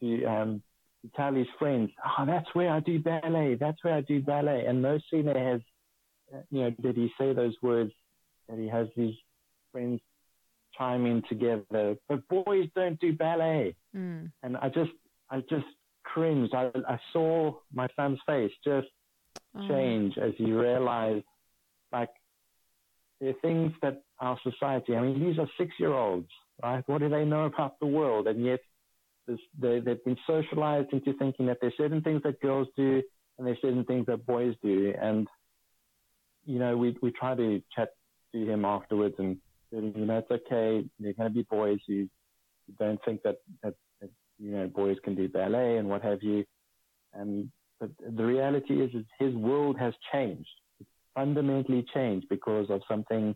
to 0.00 0.24
um, 0.24 0.62
to 1.02 1.10
tell 1.14 1.34
his 1.34 1.46
friends, 1.58 1.90
"Oh, 2.18 2.24
that's 2.26 2.48
where 2.54 2.70
I 2.70 2.80
do 2.80 2.98
ballet. 2.98 3.56
That's 3.60 3.82
where 3.84 3.94
I 3.94 4.00
do 4.00 4.22
ballet." 4.22 4.64
And 4.66 4.80
no 4.80 4.98
sooner 5.10 5.38
has 5.38 5.60
you 6.50 6.62
know, 6.62 6.70
did 6.70 6.96
he 6.96 7.10
say 7.18 7.32
those 7.32 7.54
words 7.62 7.92
that 8.48 8.58
he 8.58 8.68
has 8.68 8.88
these 8.96 9.14
friends 9.70 10.00
chime 10.76 11.06
in 11.06 11.22
together, 11.28 11.96
but 12.08 12.26
boys 12.28 12.68
don't 12.74 12.98
do 13.00 13.12
ballet. 13.12 13.76
Mm. 13.94 14.30
And 14.42 14.56
I 14.56 14.68
just, 14.68 14.90
I 15.30 15.40
just 15.40 15.66
cringed. 16.04 16.54
I, 16.54 16.70
I 16.88 16.98
saw 17.12 17.54
my 17.72 17.88
son's 17.96 18.18
face 18.26 18.52
just 18.64 18.88
oh. 19.56 19.68
change 19.68 20.18
as 20.18 20.32
he 20.36 20.52
realized, 20.52 21.24
like, 21.92 22.10
there 23.20 23.30
are 23.30 23.40
things 23.40 23.72
that 23.82 24.02
our 24.18 24.38
society, 24.42 24.96
I 24.96 25.02
mean, 25.02 25.20
these 25.20 25.38
are 25.38 25.48
six 25.58 25.72
year 25.78 25.92
olds, 25.92 26.28
right? 26.62 26.82
What 26.86 27.00
do 27.00 27.08
they 27.08 27.24
know 27.24 27.44
about 27.44 27.78
the 27.78 27.86
world? 27.86 28.26
And 28.26 28.44
yet, 28.44 28.60
they, 29.28 29.78
they've 29.78 30.04
been 30.04 30.18
socialized 30.26 30.92
into 30.92 31.12
thinking 31.18 31.46
that 31.46 31.58
there's 31.60 31.76
certain 31.76 32.02
things 32.02 32.22
that 32.24 32.40
girls 32.40 32.66
do 32.76 33.02
and 33.38 33.46
there's 33.46 33.60
certain 33.62 33.84
things 33.84 34.06
that 34.06 34.26
boys 34.26 34.54
do. 34.62 34.92
And 35.00 35.28
you 36.44 36.58
know, 36.58 36.76
we 36.76 36.96
we 37.02 37.10
try 37.10 37.34
to 37.34 37.62
chat 37.74 37.90
to 38.32 38.44
him 38.44 38.64
afterwards 38.64 39.14
and 39.18 39.38
you 39.70 39.92
know 39.94 40.18
it's 40.18 40.30
okay. 40.30 40.84
They're 40.98 41.14
going 41.14 41.30
to 41.30 41.34
be 41.34 41.42
boys 41.42 41.78
who 41.86 42.08
don't 42.78 43.00
think 43.04 43.22
that, 43.22 43.38
that, 43.62 43.74
that 44.00 44.10
you 44.38 44.52
know 44.52 44.66
boys 44.66 44.96
can 45.04 45.14
do 45.14 45.28
ballet 45.28 45.78
and 45.78 45.88
what 45.88 46.02
have 46.02 46.22
you. 46.22 46.44
And 47.14 47.50
but 47.80 47.90
the 48.16 48.24
reality 48.24 48.80
is, 48.82 48.94
is 48.94 49.04
his 49.18 49.34
world 49.34 49.78
has 49.78 49.94
changed. 50.12 50.48
It's 50.80 50.90
fundamentally 51.14 51.84
changed 51.92 52.28
because 52.28 52.70
of 52.70 52.82
something 52.88 53.34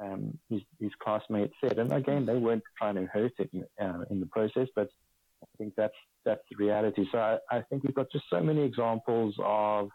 um, 0.00 0.38
his, 0.48 0.62
his 0.80 0.90
classmates 1.02 1.54
said. 1.60 1.78
And 1.78 1.92
again, 1.92 2.24
they 2.24 2.36
weren't 2.36 2.62
trying 2.78 2.94
to 2.94 3.04
hurt 3.06 3.32
it 3.38 3.50
uh, 3.80 4.04
in 4.10 4.20
the 4.20 4.26
process, 4.26 4.68
but 4.74 4.88
I 5.42 5.46
think 5.58 5.74
that's 5.76 5.94
that's 6.24 6.42
the 6.50 6.56
reality. 6.56 7.06
So 7.12 7.18
I, 7.18 7.38
I 7.50 7.62
think 7.62 7.84
we've 7.84 7.94
got 7.94 8.10
just 8.12 8.24
so 8.30 8.40
many 8.40 8.62
examples 8.62 9.34
of 9.42 9.90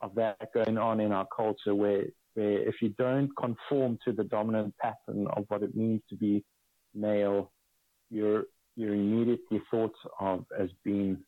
of 0.00 0.14
that 0.14 0.36
going 0.54 0.78
on 0.78 1.00
in 1.00 1.12
our 1.12 1.26
culture 1.34 1.74
where 1.74 2.04
where 2.34 2.68
if 2.68 2.76
you 2.80 2.90
don't 2.90 3.30
conform 3.36 3.98
to 4.04 4.12
the 4.12 4.24
dominant 4.24 4.74
pattern 4.80 5.26
of 5.36 5.44
what 5.48 5.62
it 5.62 5.74
means 5.74 6.02
to 6.08 6.16
be 6.16 6.44
male, 6.94 7.52
you're 8.10 8.44
you're 8.76 8.94
immediately 8.94 9.60
thought 9.70 9.94
of 10.20 10.44
as 10.58 10.68
being 10.84 11.18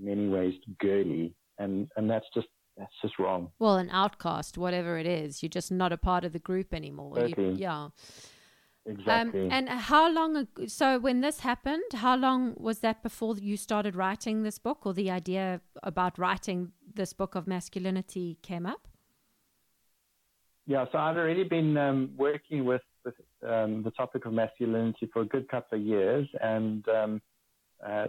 in 0.00 0.06
many 0.06 0.28
ways 0.28 0.54
girly 0.80 1.34
and 1.58 1.88
and 1.96 2.10
that's 2.10 2.26
just 2.34 2.48
that's 2.76 2.92
just 3.02 3.18
wrong. 3.18 3.50
Well, 3.58 3.76
an 3.76 3.90
outcast, 3.90 4.56
whatever 4.56 4.98
it 4.98 5.06
is, 5.06 5.42
you're 5.42 5.50
just 5.50 5.70
not 5.70 5.92
a 5.92 5.98
part 5.98 6.24
of 6.24 6.32
the 6.32 6.38
group 6.38 6.72
anymore. 6.72 7.26
You, 7.26 7.54
yeah. 7.56 7.88
Exactly. 8.90 9.46
Um, 9.46 9.52
and 9.52 9.68
how 9.68 10.10
long? 10.12 10.36
Ago, 10.36 10.66
so 10.66 10.98
when 10.98 11.20
this 11.20 11.40
happened, 11.40 11.90
how 11.94 12.16
long 12.16 12.54
was 12.56 12.80
that 12.80 13.02
before 13.02 13.36
you 13.38 13.56
started 13.56 13.94
writing 13.94 14.42
this 14.42 14.58
book, 14.58 14.84
or 14.84 14.92
the 14.92 15.10
idea 15.10 15.60
about 15.82 16.18
writing 16.18 16.72
this 16.94 17.12
book 17.12 17.34
of 17.34 17.46
masculinity 17.46 18.38
came 18.42 18.66
up? 18.66 18.88
Yeah, 20.66 20.84
so 20.92 20.98
I'd 20.98 21.16
already 21.16 21.44
been 21.44 21.76
um, 21.76 22.10
working 22.16 22.64
with, 22.64 22.82
with 23.04 23.14
um, 23.46 23.82
the 23.82 23.90
topic 23.90 24.26
of 24.26 24.32
masculinity 24.32 25.08
for 25.12 25.22
a 25.22 25.24
good 25.24 25.48
couple 25.48 25.78
of 25.78 25.84
years, 25.84 26.28
and 26.40 26.86
um, 26.88 27.22
uh, 27.84 28.06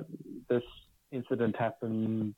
this 0.50 0.64
incident 1.12 1.56
happened 1.56 2.36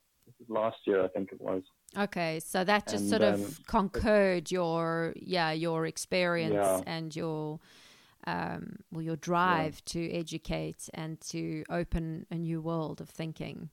last 0.48 0.78
year, 0.86 1.04
I 1.04 1.08
think 1.08 1.30
it 1.32 1.40
was. 1.40 1.62
Okay, 1.96 2.40
so 2.40 2.64
that 2.64 2.86
just 2.86 3.04
And, 3.04 3.10
sort 3.10 3.22
of 3.22 3.40
um, 3.40 3.56
concurred 3.66 4.50
your 4.50 5.12
yeah 5.16 5.52
your 5.52 5.86
experience 5.86 6.54
Yeah. 6.54 6.80
and 6.86 7.14
your 7.14 7.60
um, 8.26 8.76
well 8.90 9.02
your 9.02 9.16
drive 9.16 9.84
to 9.86 10.10
educate 10.12 10.88
and 10.94 11.20
to 11.22 11.64
open 11.70 12.26
a 12.30 12.36
new 12.36 12.60
world 12.60 13.00
of 13.00 13.08
thinking. 13.10 13.70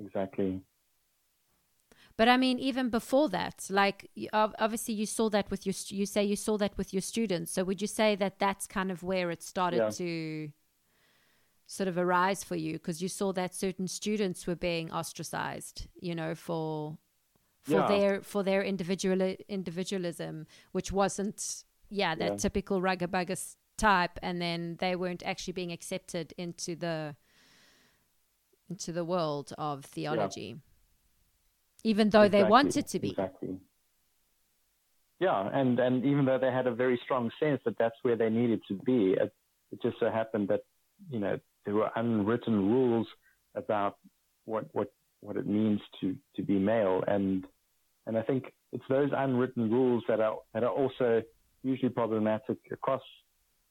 Exactly. 0.00 0.64
But 2.16 2.28
I 2.28 2.36
mean, 2.36 2.58
even 2.58 2.90
before 2.90 3.28
that, 3.30 3.66
like 3.70 4.10
obviously 4.32 4.94
you 4.94 5.06
saw 5.06 5.28
that 5.30 5.50
with 5.50 5.64
your 5.64 5.74
you 5.88 6.04
say 6.06 6.24
you 6.24 6.36
saw 6.36 6.58
that 6.58 6.76
with 6.76 6.92
your 6.92 7.00
students. 7.02 7.52
So 7.52 7.64
would 7.64 7.80
you 7.80 7.86
say 7.86 8.14
that 8.16 8.38
that's 8.38 8.66
kind 8.66 8.90
of 8.90 9.02
where 9.02 9.30
it 9.30 9.42
started 9.42 9.76
Yeah. 9.76 9.90
to 9.90 10.50
sort 11.66 11.88
of 11.88 11.98
arise 11.98 12.42
for 12.42 12.56
you 12.56 12.74
because 12.74 13.02
you 13.02 13.08
saw 13.08 13.32
that 13.32 13.54
certain 13.54 13.86
students 13.86 14.46
were 14.46 14.56
being 14.56 14.90
ostracized, 14.90 15.86
you 16.00 16.14
know, 16.14 16.34
for 16.34 16.98
for 17.62 17.82
Yeah. 17.82 17.88
their 17.88 18.22
for 18.22 18.42
their 18.42 18.62
individual 18.62 19.20
individualism, 19.48 20.46
which 20.72 20.92
wasn't 20.92 21.64
yeah 21.90 22.14
that 22.14 22.32
Yeah. 22.32 22.36
typical 22.36 22.80
rugger 22.80 23.08
buggers 23.08 23.56
type, 23.76 24.18
and 24.22 24.40
then 24.40 24.76
they 24.80 24.96
weren't 24.96 25.22
actually 25.24 25.52
being 25.52 25.72
accepted 25.72 26.34
into 26.36 26.74
the 26.76 27.16
into 28.68 28.92
the 28.92 29.04
world 29.04 29.52
of 29.56 29.84
theology, 29.84 30.56
even 31.84 32.10
though 32.10 32.28
they 32.28 32.44
wanted 32.44 32.86
to 32.88 32.98
be. 32.98 33.10
Exactly. 33.10 33.58
Yeah, 35.20 35.50
and, 35.52 35.80
and 35.80 36.04
even 36.04 36.26
though 36.26 36.38
they 36.38 36.52
had 36.52 36.68
a 36.68 36.74
very 36.74 37.00
strong 37.02 37.30
sense 37.40 37.60
that 37.64 37.76
that's 37.76 37.96
where 38.02 38.14
they 38.14 38.30
needed 38.30 38.60
to 38.68 38.74
be, 38.74 39.14
it, 39.14 39.32
it 39.72 39.82
just 39.82 39.98
so 39.98 40.10
happened 40.10 40.46
that, 40.48 40.60
you 41.10 41.18
know, 41.18 41.40
there 41.64 41.74
were 41.74 41.90
unwritten 41.96 42.54
rules 42.70 43.06
about 43.56 43.96
what, 44.44 44.66
what, 44.74 44.92
what 45.20 45.36
it 45.36 45.46
means 45.46 45.80
to, 46.00 46.14
to 46.36 46.42
be 46.42 46.58
male. 46.60 47.02
And, 47.08 47.44
and 48.06 48.16
I 48.16 48.22
think 48.22 48.52
it's 48.72 48.84
those 48.88 49.10
unwritten 49.12 49.68
rules 49.68 50.04
that 50.06 50.20
are, 50.20 50.36
that 50.54 50.62
are 50.62 50.70
also 50.70 51.22
usually 51.62 51.90
problematic 51.90 52.58
across 52.70 53.02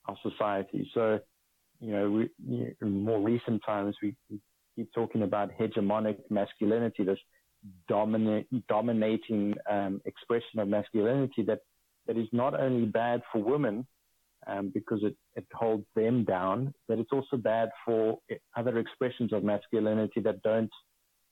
our 0.08 0.18
society. 0.24 0.90
So, 0.94 1.20
you 1.80 1.92
know, 1.92 2.10
we, 2.10 2.30
you 2.48 2.58
know, 2.60 2.70
in 2.82 3.04
more 3.04 3.20
recent 3.20 3.62
times, 3.66 3.96
we, 4.02 4.16
we 4.30 4.40
keep 4.76 4.92
talking 4.94 5.24
about 5.24 5.52
hegemonic 5.60 6.18
masculinity, 6.30 7.04
this 7.04 7.20
dominate, 7.88 8.48
dominating 8.68 9.56
um, 9.70 10.02
expression 10.06 10.60
of 10.60 10.68
masculinity 10.68 11.44
that, 11.44 11.60
that 12.08 12.18
is 12.18 12.28
not 12.32 12.60
only 12.60 12.86
bad 12.86 13.22
for 13.32 13.44
women 13.44 13.86
um, 14.48 14.72
because 14.74 15.00
it, 15.04 15.16
it 15.36 15.46
holds 15.54 15.86
them 15.96 16.24
down, 16.24 16.74
but 16.88 17.00
it's 17.00 17.12
also 17.12 17.38
bad 17.38 17.70
for 17.86 18.20
other 18.56 18.78
expressions 18.78 19.34
of 19.34 19.44
masculinity 19.44 20.22
that 20.22 20.42
don't 20.42 20.72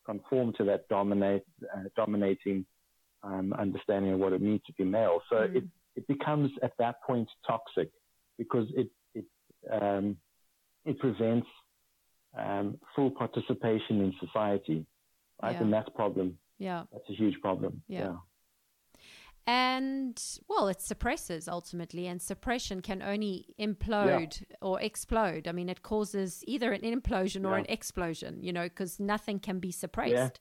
conform 0.06 0.54
to 0.58 0.64
that 0.66 0.88
dominate, 0.90 1.44
uh, 1.74 1.84
dominating 1.96 2.66
um, 3.24 3.54
understanding 3.58 4.14
of 4.14 4.20
what 4.20 4.34
it 4.34 4.42
means 4.42 4.62
to 4.68 4.74
be 4.74 4.84
male. 4.84 5.22
So 5.30 5.38
Mm. 5.38 5.56
it, 5.58 5.64
it 5.96 6.08
becomes 6.08 6.52
at 6.64 6.74
that 6.80 6.96
point 7.06 7.30
toxic 7.48 7.90
because 8.38 8.68
it, 8.76 8.90
it, 9.14 9.26
um, 9.72 10.18
it 10.86 11.00
prevents 11.00 11.48
um, 12.38 12.78
full 12.96 13.12
participation 13.12 14.02
in 14.02 14.14
society. 14.20 14.86
Right? 15.42 15.54
Yeah. 15.54 15.62
And 15.62 15.74
that's 15.74 15.88
a 15.88 15.92
problem. 15.92 16.38
Yeah. 16.60 16.84
That's 16.92 17.10
a 17.10 17.14
huge 17.14 17.40
problem. 17.42 17.82
Yeah. 17.88 18.16
And 19.48 20.20
well, 20.48 20.68
it 20.70 20.82
suppresses 20.82 21.48
ultimately, 21.48 22.08
and 22.08 22.20
suppression 22.20 22.82
can 22.82 23.04
only 23.04 23.54
implode 23.60 24.44
or 24.60 24.82
explode. 24.82 25.48
I 25.48 25.52
mean, 25.52 25.70
it 25.70 25.84
causes 25.84 26.44
either 26.48 26.72
an 26.72 26.82
implosion 26.82 27.48
or 27.48 27.56
an 27.56 27.68
explosion, 27.70 28.40
you 28.42 28.52
know, 28.52 28.64
because 28.64 29.00
nothing 29.00 29.40
can 29.40 29.60
be 29.60 29.72
suppressed. 29.72 30.40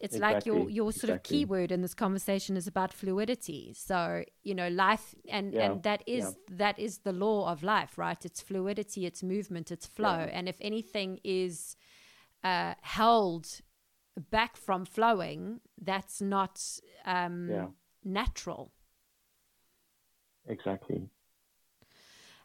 It's 0.00 0.18
like 0.18 0.46
your 0.46 0.70
your 0.70 0.92
sort 0.92 1.10
of 1.10 1.16
exactly. 1.16 1.38
keyword 1.40 1.72
in 1.72 1.82
this 1.82 1.94
conversation 1.94 2.56
is 2.56 2.66
about 2.68 2.92
fluidity. 2.92 3.72
So 3.76 4.24
you 4.44 4.54
know, 4.54 4.68
life 4.68 5.14
and 5.28 5.52
Yeah, 5.52 5.64
and 5.72 5.82
that 5.82 6.02
is 6.06 6.36
that 6.50 6.78
is 6.78 6.98
the 6.98 7.12
law 7.12 7.50
of 7.50 7.62
life, 7.62 7.98
right? 7.98 8.24
It's 8.24 8.40
fluidity, 8.40 9.06
it's 9.06 9.22
movement, 9.22 9.70
it's 9.72 9.86
flow, 9.86 10.20
Yeah. 10.20 10.30
and 10.32 10.48
if 10.48 10.56
anything 10.60 11.18
is 11.24 11.76
uh, 12.44 12.74
held 12.82 13.60
back 14.30 14.56
from 14.56 14.84
flowing, 14.84 15.60
that's 15.80 16.20
not 16.20 16.62
um, 17.04 17.48
Yeah. 17.48 17.66
natural. 18.04 18.72
Exactly. 20.48 21.08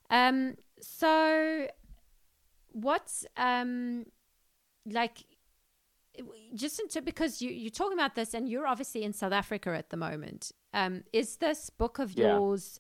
Um, 0.10 0.56
so 0.82 1.68
what's 2.72 3.26
um, 3.38 4.06
like 4.86 5.24
just 6.54 6.80
into 6.80 7.02
because 7.02 7.42
you 7.42 7.50
you're 7.52 7.72
talking 7.72 7.98
about 7.98 8.16
this 8.16 8.34
and 8.34 8.48
you're 8.50 8.68
obviously 8.68 9.04
in 9.04 9.14
South 9.14 9.34
Africa 9.34 9.70
at 9.76 9.90
the 9.90 9.98
moment. 9.98 10.52
Um, 10.74 11.04
is 11.12 11.38
this 11.38 11.70
book 11.70 12.00
of 12.00 12.18
Yeah. 12.18 12.38
yours 12.38 12.80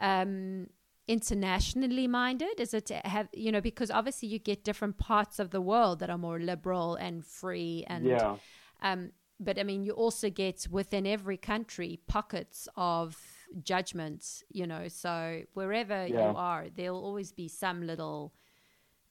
um, 0.00 0.68
internationally 1.08 2.06
minded? 2.08 2.58
Is 2.60 2.74
it 2.74 2.90
have 3.04 3.28
you 3.32 3.52
know 3.52 3.60
because 3.60 3.90
obviously 3.90 4.28
you 4.28 4.38
get 4.38 4.64
different 4.64 4.98
parts 4.98 5.38
of 5.38 5.50
the 5.50 5.60
world 5.60 6.00
that 6.00 6.10
are 6.10 6.18
more 6.18 6.40
liberal 6.40 6.94
and 6.96 7.24
free 7.24 7.84
and 7.86 8.06
Yeah. 8.06 8.36
um, 8.82 9.12
but 9.40 9.58
I 9.58 9.64
mean, 9.64 9.82
you 9.82 9.92
also 9.92 10.30
get 10.30 10.68
within 10.70 11.04
every 11.06 11.36
country 11.36 11.98
pockets 12.06 12.68
of 12.76 13.16
judgments, 13.64 14.44
you 14.50 14.66
know. 14.68 14.86
So 14.86 15.42
wherever 15.54 16.06
Yeah. 16.06 16.30
you 16.30 16.36
are, 16.36 16.66
there'll 16.74 17.04
always 17.04 17.32
be 17.32 17.48
some 17.48 17.84
little 17.84 18.32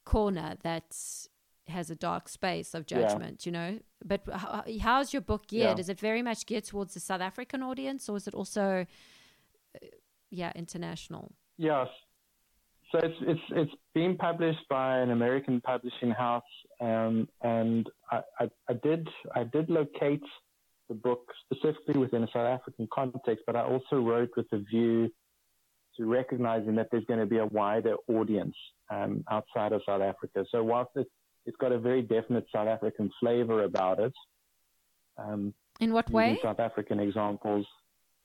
corner 0.06 0.56
that 0.64 0.96
has 1.72 1.90
a 1.90 1.96
dark 1.96 2.30
space 2.30 2.74
of 2.74 2.86
Yeah. 2.88 3.02
judgment, 3.02 3.46
you 3.46 3.52
know. 3.52 3.80
But 4.06 4.22
how, 4.32 4.64
how's 4.82 5.14
your 5.14 5.22
book 5.22 5.48
geared? 5.48 5.78
Yeah. 5.78 5.82
Is 5.82 5.90
it 5.90 6.00
very 6.00 6.22
much 6.22 6.46
geared 6.46 6.66
towards 6.66 6.94
the 6.94 7.00
South 7.00 7.22
African 7.22 7.62
audience, 7.64 8.08
or 8.10 8.16
is 8.18 8.28
it 8.28 8.34
also, 8.34 8.86
uh, 9.76 9.88
yeah, 10.30 10.52
international? 10.56 11.32
Yes. 11.58 11.88
So 12.92 13.00
it's 13.00 13.16
it's 13.22 13.42
it's 13.52 13.72
being 13.94 14.18
published 14.18 14.68
by 14.70 14.98
an 15.00 15.12
American 15.12 15.62
publishing 15.62 16.12
house, 16.12 16.44
um, 16.82 17.30
and 17.42 17.90
I, 18.12 18.22
I, 18.42 18.50
I 18.70 18.74
did 18.74 19.08
I 19.34 19.44
did 19.46 19.70
locate 19.70 20.24
the 20.90 20.96
book 20.96 21.24
specifically 21.46 21.98
within 21.98 22.24
a 22.24 22.28
South 22.28 22.50
African 22.58 22.90
context, 22.94 23.44
but 23.48 23.56
I 23.56 23.62
also 23.62 24.02
wrote 24.02 24.32
with 24.36 24.48
a 24.52 24.58
view 24.58 25.10
to 25.96 26.06
recognizing 26.06 26.76
that 26.76 26.88
there's 26.92 27.06
going 27.06 27.20
to 27.22 27.26
be 27.26 27.38
a 27.38 27.46
wider 27.46 27.96
audience 28.10 28.56
um, 28.90 29.24
outside 29.32 29.72
of 29.72 29.82
South 29.86 30.02
Africa. 30.02 30.44
So 30.52 30.62
whilst 30.62 30.92
it, 30.96 31.08
it's 31.46 31.58
got 31.58 31.72
a 31.72 31.80
very 31.80 32.02
definite 32.02 32.46
South 32.54 32.68
African 32.68 33.10
flavor 33.20 33.64
about 33.64 34.00
it, 34.00 34.14
um, 35.18 35.54
In 35.80 35.94
what 35.94 36.10
way? 36.10 36.40
South 36.44 36.60
African 36.60 37.00
examples. 37.00 37.66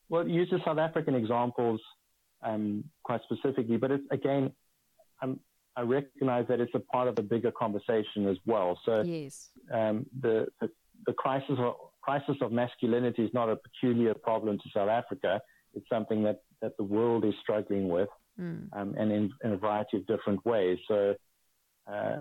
Well, 0.09 0.23
it 0.23 0.29
uses 0.29 0.61
South 0.65 0.79
African 0.79 1.15
examples 1.15 1.81
um, 2.43 2.85
quite 3.03 3.21
specifically, 3.25 3.77
but 3.77 3.91
it's 3.91 4.05
again, 4.11 4.53
I'm, 5.23 5.41
I 5.75 5.83
recognize 5.83 6.47
that 6.49 6.61
it's 6.61 6.75
a 6.75 6.81
part 6.81 7.09
of 7.09 7.19
a 7.19 7.23
bigger 7.23 7.51
conversation 7.51 8.29
as 8.29 8.37
well. 8.47 8.79
So 8.85 9.03
Yes. 9.03 9.51
um, 9.73 10.07
the, 10.21 10.47
the 10.61 10.71
the 11.07 11.13
crisis 11.13 11.57
of 11.59 11.75
crisis 12.01 12.37
of 12.41 12.53
masculinity 12.53 13.23
is 13.25 13.31
not 13.35 13.49
a 13.51 13.57
peculiar 13.57 14.15
problem 14.15 14.59
to 14.59 14.65
South 14.73 14.89
Africa. 14.89 15.41
It's 15.75 15.87
something 15.89 16.23
that, 16.23 16.43
that 16.63 16.77
the 16.79 16.85
world 16.85 17.25
is 17.25 17.35
struggling 17.43 17.89
with, 17.89 18.09
Mm. 18.41 18.69
um, 18.75 18.95
and 18.99 19.11
in, 19.11 19.33
in 19.45 19.53
a 19.53 19.57
variety 19.57 19.97
of 19.97 20.07
different 20.07 20.45
ways. 20.45 20.79
So, 20.89 21.15
uh, 21.91 22.19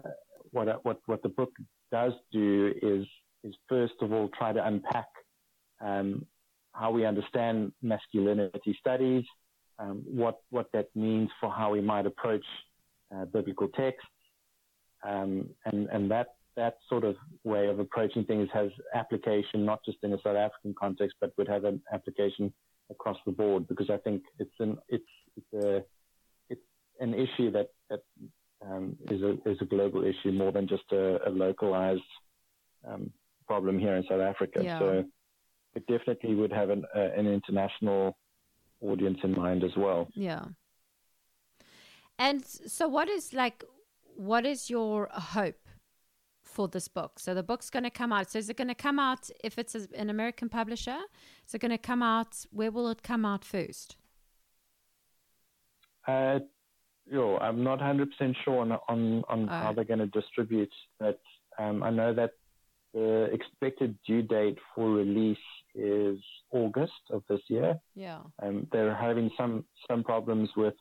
what 0.56 0.86
what 0.86 0.99
what 1.06 1.22
the 1.22 1.30
book 1.30 1.51
does 1.91 2.14
do 2.32 2.74
is 2.82 3.06
is 3.43 3.53
first 3.70 3.93
of 4.01 4.12
all 4.12 4.30
try 4.30 4.51
to 4.53 4.66
unpack 4.66 5.10
um, 5.82 6.26
how 6.72 6.91
we 6.91 7.06
understand 7.06 7.72
masculinity 7.82 8.76
studies, 8.80 9.26
um, 9.80 10.03
what 10.06 10.39
what 10.49 10.68
that 10.74 10.88
means 10.95 11.30
for 11.39 11.51
how 11.51 11.72
we 11.72 11.82
might 11.82 12.06
approach 12.06 12.45
uh, 13.14 13.26
biblical 13.26 13.68
texts, 13.68 14.10
um, 15.08 15.49
and 15.66 15.88
and 15.89 16.10
that 16.10 16.28
that 16.56 16.78
sort 16.88 17.03
of 17.03 17.16
way 17.43 17.68
of 17.68 17.80
approaching 17.80 18.24
things 18.24 18.47
has 18.53 18.70
application 18.93 19.66
not 19.66 19.80
just 19.84 19.97
in 20.03 20.14
a 20.14 20.18
South 20.24 20.38
African 20.38 20.74
context, 20.80 21.18
but 21.20 21.34
would 21.38 21.49
have 21.49 21.66
an 21.66 21.82
application 21.93 22.53
across 22.89 23.18
the 23.26 23.32
board 23.32 23.68
because 23.68 23.89
I 23.89 23.97
think 23.97 24.24
it's 24.39 24.60
an 24.60 24.78
it's 24.88 25.03
it's 25.36 25.66
a 25.66 25.84
it's 26.49 26.62
an 27.01 27.14
issue 27.14 27.51
that 27.51 27.72
that 27.89 27.99
um, 28.70 28.95
is 29.09 29.22
a 29.22 29.34
is 29.49 29.57
a 29.61 29.66
global 29.66 30.03
issue 30.03 30.32
more 30.32 30.51
than 30.51 30.68
just 30.68 30.84
a, 30.91 31.28
a 31.28 31.30
localized 31.30 32.01
um, 32.88 33.11
problem 33.47 33.80
here 33.80 33.95
in 33.95 34.03
South 34.09 34.22
Africa. 34.22 34.61
Yeah. 34.63 34.80
So 34.80 35.03
it 35.76 35.88
definitely 35.88 36.36
would 36.36 36.51
have 36.51 36.70
an 36.70 36.86
uh, 36.95 36.99
an 37.18 37.28
international 37.28 38.18
audience 38.82 39.20
in 39.24 39.34
mind 39.34 39.63
as 39.63 39.76
well. 39.78 40.07
Yeah. 40.13 40.45
And 42.18 42.45
so, 42.45 42.88
what 42.88 43.09
is 43.09 43.34
like, 43.34 43.63
what 44.16 44.45
is 44.45 44.70
your 44.70 45.09
hope 45.11 45.68
for 46.43 46.68
this 46.68 46.88
book? 46.88 47.20
So 47.20 47.34
the 47.34 47.43
book's 47.43 47.70
going 47.70 47.84
to 47.84 47.89
come 47.89 48.13
out. 48.13 48.32
So 48.32 48.39
is 48.39 48.49
it 48.49 48.57
going 48.57 48.70
to 48.70 48.76
come 48.76 48.99
out 48.99 49.30
if 49.43 49.59
it's 49.59 49.76
an 49.76 50.09
American 50.09 50.47
publisher? 50.47 50.97
Is 51.45 51.53
it 51.53 51.59
going 51.59 51.72
to 51.72 51.78
come 51.78 52.01
out? 52.01 52.45
Where 52.51 52.72
will 52.72 52.88
it 52.89 53.03
come 53.03 53.26
out 53.26 53.43
first? 53.43 53.97
Uh, 56.07 56.39
yo, 57.06 57.38
I'm 57.38 57.64
not 57.64 57.80
100% 57.80 58.08
sure 58.43 58.62
on 58.62 58.72
on, 58.88 59.24
on 59.28 59.47
how 59.47 59.74
they're 59.74 59.84
going 59.84 59.99
to 59.99 60.08
distribute, 60.08 60.74
but 60.99 61.20
um, 61.58 61.84
I 61.84 61.89
know 61.89 62.14
that 62.14 62.32
the 62.93 63.30
expected 63.34 63.97
due 64.08 64.22
date 64.22 64.58
for 64.74 64.89
release 64.89 65.38
is 65.76 66.18
August 66.51 66.93
of 67.12 67.24
this 67.30 67.41
year. 67.49 67.78
Yeah. 67.93 68.20
Um, 68.41 68.68
they're 68.72 68.95
having 68.95 69.30
some 69.38 69.66
some 69.89 70.03
problems 70.03 70.49
with 70.56 70.76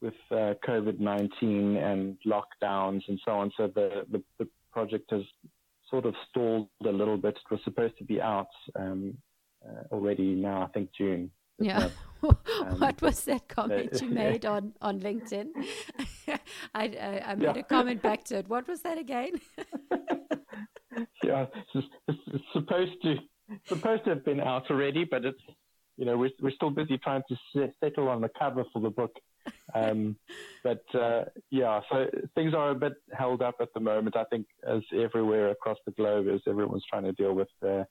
with 0.00 0.14
uh, 0.30 0.54
COVID 0.66 1.00
nineteen 1.00 1.76
and 1.76 2.16
lockdowns 2.26 3.02
and 3.08 3.20
so 3.24 3.32
on. 3.32 3.52
So 3.56 3.66
the, 3.74 4.06
the 4.10 4.22
the 4.38 4.48
project 4.72 5.10
has 5.10 5.22
sort 5.90 6.06
of 6.06 6.14
stalled 6.30 6.68
a 6.86 6.90
little 6.90 7.16
bit. 7.16 7.36
It 7.36 7.50
was 7.50 7.60
supposed 7.64 7.98
to 7.98 8.04
be 8.04 8.20
out 8.20 8.46
um, 8.76 9.16
uh, 9.66 9.82
already 9.92 10.34
now. 10.34 10.62
I 10.62 10.68
think 10.68 10.90
June. 10.96 11.30
Yeah. 11.60 11.88
what 12.20 13.00
was 13.00 13.24
that 13.24 13.48
comment 13.48 14.00
you 14.02 14.08
made 14.24 14.44
on, 14.44 14.72
on 14.80 15.00
LinkedIn? 15.00 15.48
I, 16.28 16.38
I, 16.74 17.22
I 17.26 17.34
made 17.34 17.56
Yeah. 17.56 17.60
a 17.60 17.62
comment 17.62 18.02
back 18.02 18.24
to 18.24 18.38
it. 18.38 18.48
What 18.48 18.68
was 18.68 18.82
that 18.82 18.98
again? 18.98 19.40
yeah, 21.22 21.46
it's, 21.74 21.86
it's, 22.08 22.18
it's 22.34 22.44
supposed 22.52 23.00
to 23.02 23.16
supposed 23.66 24.04
to 24.04 24.10
have 24.10 24.24
been 24.24 24.40
out 24.40 24.70
already, 24.70 25.04
but 25.04 25.24
it's 25.24 25.40
you 25.96 26.04
know 26.04 26.16
we're 26.16 26.30
we're 26.40 26.50
still 26.52 26.70
busy 26.70 26.98
trying 26.98 27.22
to 27.28 27.70
settle 27.82 28.08
on 28.08 28.20
the 28.20 28.30
cover 28.38 28.64
for 28.72 28.80
the 28.80 28.90
book. 28.90 29.12
Um, 29.74 30.16
but 30.62 30.84
uh, 30.94 31.24
yeah, 31.50 31.80
so 31.90 32.06
things 32.34 32.52
are 32.54 32.70
a 32.70 32.74
bit 32.74 32.92
held 33.12 33.40
up 33.42 33.56
at 33.60 33.72
the 33.74 33.80
moment. 33.80 34.16
I 34.16 34.24
think 34.24 34.46
as 34.66 34.82
everywhere 34.94 35.50
across 35.50 35.78
the 35.86 35.92
globe, 35.92 36.26
as 36.28 36.40
everyone's 36.46 36.84
trying 36.88 37.04
to 37.04 37.12
deal 37.12 37.32
with 37.34 37.48
the 37.60 37.86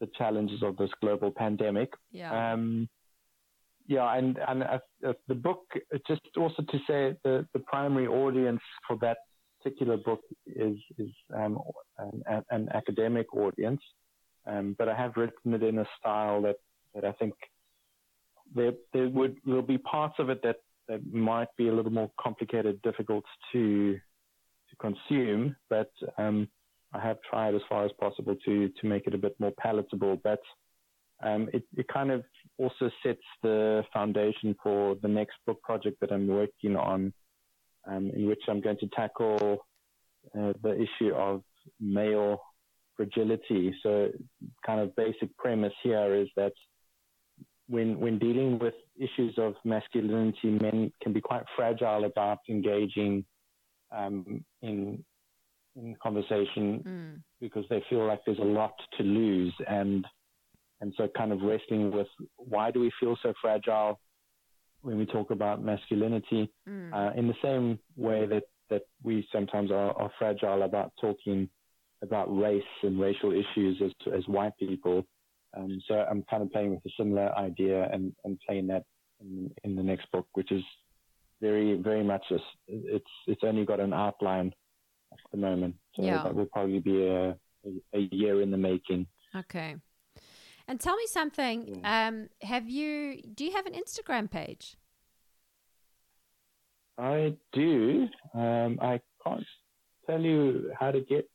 the 0.00 0.08
challenges 0.16 0.62
of 0.62 0.76
this 0.76 0.90
global 1.00 1.30
pandemic. 1.30 1.92
Yeah. 2.12 2.52
Um, 2.52 2.88
yeah, 3.88 4.14
and 4.16 4.38
and 4.46 4.62
the 5.28 5.34
book 5.34 5.62
just 6.06 6.20
also 6.36 6.62
to 6.62 6.78
say 6.86 7.16
the 7.24 7.46
the 7.54 7.60
primary 7.60 8.06
audience 8.06 8.60
for 8.86 8.98
that 9.00 9.16
particular 9.62 9.96
book 9.96 10.20
is 10.46 10.76
is 10.98 11.10
um, 11.34 11.58
an, 11.98 12.44
an 12.50 12.68
academic 12.74 13.34
audience, 13.34 13.80
um, 14.46 14.76
but 14.78 14.90
I 14.90 14.94
have 14.94 15.16
written 15.16 15.54
it 15.54 15.62
in 15.62 15.78
a 15.78 15.86
style 15.98 16.42
that 16.42 16.56
that 16.94 17.06
I 17.06 17.12
think 17.12 17.32
there 18.54 18.72
there 18.92 19.08
would 19.08 19.38
will 19.46 19.62
be 19.62 19.78
parts 19.78 20.16
of 20.18 20.28
it 20.28 20.42
that 20.42 20.56
that 20.88 21.00
might 21.10 21.48
be 21.56 21.68
a 21.68 21.72
little 21.72 21.92
more 21.92 22.10
complicated, 22.20 22.82
difficult 22.82 23.24
to 23.52 23.94
to 23.94 24.76
consume, 24.80 25.56
but 25.70 25.90
um, 26.18 26.46
I 26.92 27.00
have 27.00 27.16
tried 27.22 27.54
as 27.54 27.62
far 27.70 27.86
as 27.86 27.92
possible 27.98 28.36
to 28.44 28.68
to 28.68 28.86
make 28.86 29.06
it 29.06 29.14
a 29.14 29.18
bit 29.18 29.34
more 29.40 29.52
palatable, 29.58 30.20
but 30.22 30.40
um, 31.22 31.48
it, 31.52 31.64
it 31.76 31.88
kind 31.88 32.10
of 32.10 32.22
also 32.58 32.90
sets 33.02 33.22
the 33.42 33.84
foundation 33.92 34.54
for 34.62 34.96
the 35.00 35.08
next 35.08 35.36
book 35.46 35.62
project 35.62 36.00
that 36.00 36.12
I'm 36.12 36.26
working 36.26 36.76
on, 36.76 37.12
um, 37.86 38.10
in 38.14 38.26
which 38.26 38.42
I'm 38.48 38.60
going 38.60 38.78
to 38.78 38.88
tackle 38.88 39.58
uh, 40.38 40.52
the 40.62 40.74
issue 40.74 41.14
of 41.14 41.42
male 41.80 42.40
fragility. 42.96 43.74
So, 43.82 44.10
kind 44.66 44.80
of 44.80 44.94
basic 44.96 45.36
premise 45.36 45.72
here 45.82 46.14
is 46.14 46.28
that 46.36 46.52
when 47.68 48.00
when 48.00 48.18
dealing 48.18 48.58
with 48.58 48.74
issues 48.96 49.34
of 49.38 49.54
masculinity, 49.64 50.50
men 50.60 50.92
can 51.02 51.12
be 51.12 51.20
quite 51.20 51.44
fragile 51.56 52.04
about 52.04 52.38
engaging 52.48 53.24
um, 53.96 54.44
in 54.62 55.04
in 55.76 55.94
conversation 56.02 56.82
Mm. 56.84 57.22
because 57.40 57.64
they 57.70 57.84
feel 57.88 58.04
like 58.06 58.20
there's 58.24 58.38
a 58.38 58.52
lot 58.60 58.74
to 58.96 59.02
lose 59.04 59.54
and 59.68 60.04
and 60.80 60.94
so 60.96 61.08
kind 61.16 61.32
of 61.32 61.40
wrestling 61.42 61.90
with 61.90 62.06
why 62.36 62.70
do 62.70 62.80
we 62.80 62.90
feel 63.00 63.16
so 63.22 63.32
fragile 63.42 63.98
when 64.82 64.96
we 64.98 65.06
talk 65.06 65.30
about 65.30 65.62
masculinity 65.62 66.50
Mm. 66.68 66.92
uh, 66.94 67.12
in 67.18 67.26
the 67.28 67.34
same 67.42 67.78
way 67.96 68.26
that 68.26 68.44
that 68.70 68.82
we 69.02 69.26
sometimes 69.32 69.70
are, 69.70 69.92
are 70.02 70.10
fragile 70.18 70.62
about 70.62 70.92
talking 71.00 71.48
about 72.02 72.26
race 72.46 72.62
and 72.82 73.00
racial 73.00 73.32
issues 73.32 73.80
as 73.82 73.92
as 74.18 74.26
white 74.28 74.56
people 74.58 75.04
um, 75.56 75.80
so 75.88 75.94
I'm 76.10 76.22
kind 76.30 76.42
of 76.42 76.52
playing 76.52 76.70
with 76.74 76.84
a 76.86 76.90
similar 76.98 77.28
idea 77.36 77.88
and, 77.92 78.12
and 78.24 78.38
playing 78.46 78.66
that 78.68 78.84
in, 79.20 79.50
in 79.64 79.74
the 79.74 79.82
next 79.82 80.06
book 80.12 80.26
which 80.34 80.52
is 80.52 80.62
very 81.40 81.74
very 81.88 82.04
much 82.04 82.22
this 82.30 82.40
it's 82.68 83.14
it's 83.26 83.42
only 83.44 83.64
got 83.64 83.80
an 83.80 83.92
outline 83.92 84.52
at 85.12 85.18
the 85.32 85.38
moment 85.38 85.74
so 85.96 86.02
Yeah. 86.02 86.22
that 86.22 86.34
will 86.34 86.46
probably 86.46 86.80
be 86.80 87.04
a, 87.06 87.30
a, 87.30 87.70
a 87.94 88.00
year 88.12 88.42
in 88.42 88.50
the 88.50 88.58
making 88.58 89.06
Okay. 89.34 89.76
And 90.68 90.78
tell 90.78 90.96
me 90.96 91.06
something. 91.06 91.80
Um, 91.82 92.28
have 92.42 92.68
you? 92.68 93.22
Do 93.34 93.44
you 93.44 93.52
have 93.52 93.64
an 93.66 93.72
Instagram 93.72 94.30
page? 94.30 94.76
I 96.98 97.34
do. 97.52 98.08
Um, 98.34 98.78
I 98.82 99.00
can't 99.24 99.44
tell 100.06 100.20
you 100.20 100.72
how 100.78 100.90
to 100.90 101.00
get 101.00 101.28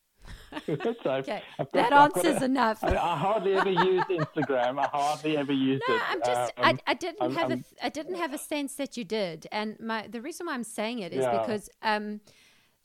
Okay, 0.69 1.41
I've 1.59 1.67
that 1.73 1.89
got 1.89 2.15
answers 2.15 2.41
a- 2.41 2.45
enough. 2.45 2.81
I, 2.83 2.95
I 2.95 3.17
hardly 3.17 3.55
ever 3.55 3.71
use 3.71 4.03
Instagram. 4.09 4.79
I 4.79 4.83
hardly 4.87 5.35
ever 5.35 5.51
use 5.51 5.81
No, 5.89 5.95
it. 5.95 6.01
I'm 6.09 6.19
just. 6.23 6.53
Um, 6.57 6.63
I, 6.65 6.91
I 6.91 6.93
didn't 6.93 7.21
I'm- 7.21 7.35
have 7.35 7.49
a. 7.49 7.53
I'm- 7.55 7.65
I 7.81 7.89
didn't 7.89 8.15
have 8.15 8.33
a 8.33 8.37
sense 8.37 8.75
that 8.75 8.95
you 8.95 9.03
did, 9.03 9.47
and 9.51 9.77
my 9.79 10.07
the 10.07 10.21
reason 10.21 10.45
why 10.45 10.53
I'm 10.53 10.63
saying 10.63 10.99
it 10.99 11.11
is 11.11 11.23
Yeah. 11.23 11.39
because 11.39 11.69
um, 11.81 12.21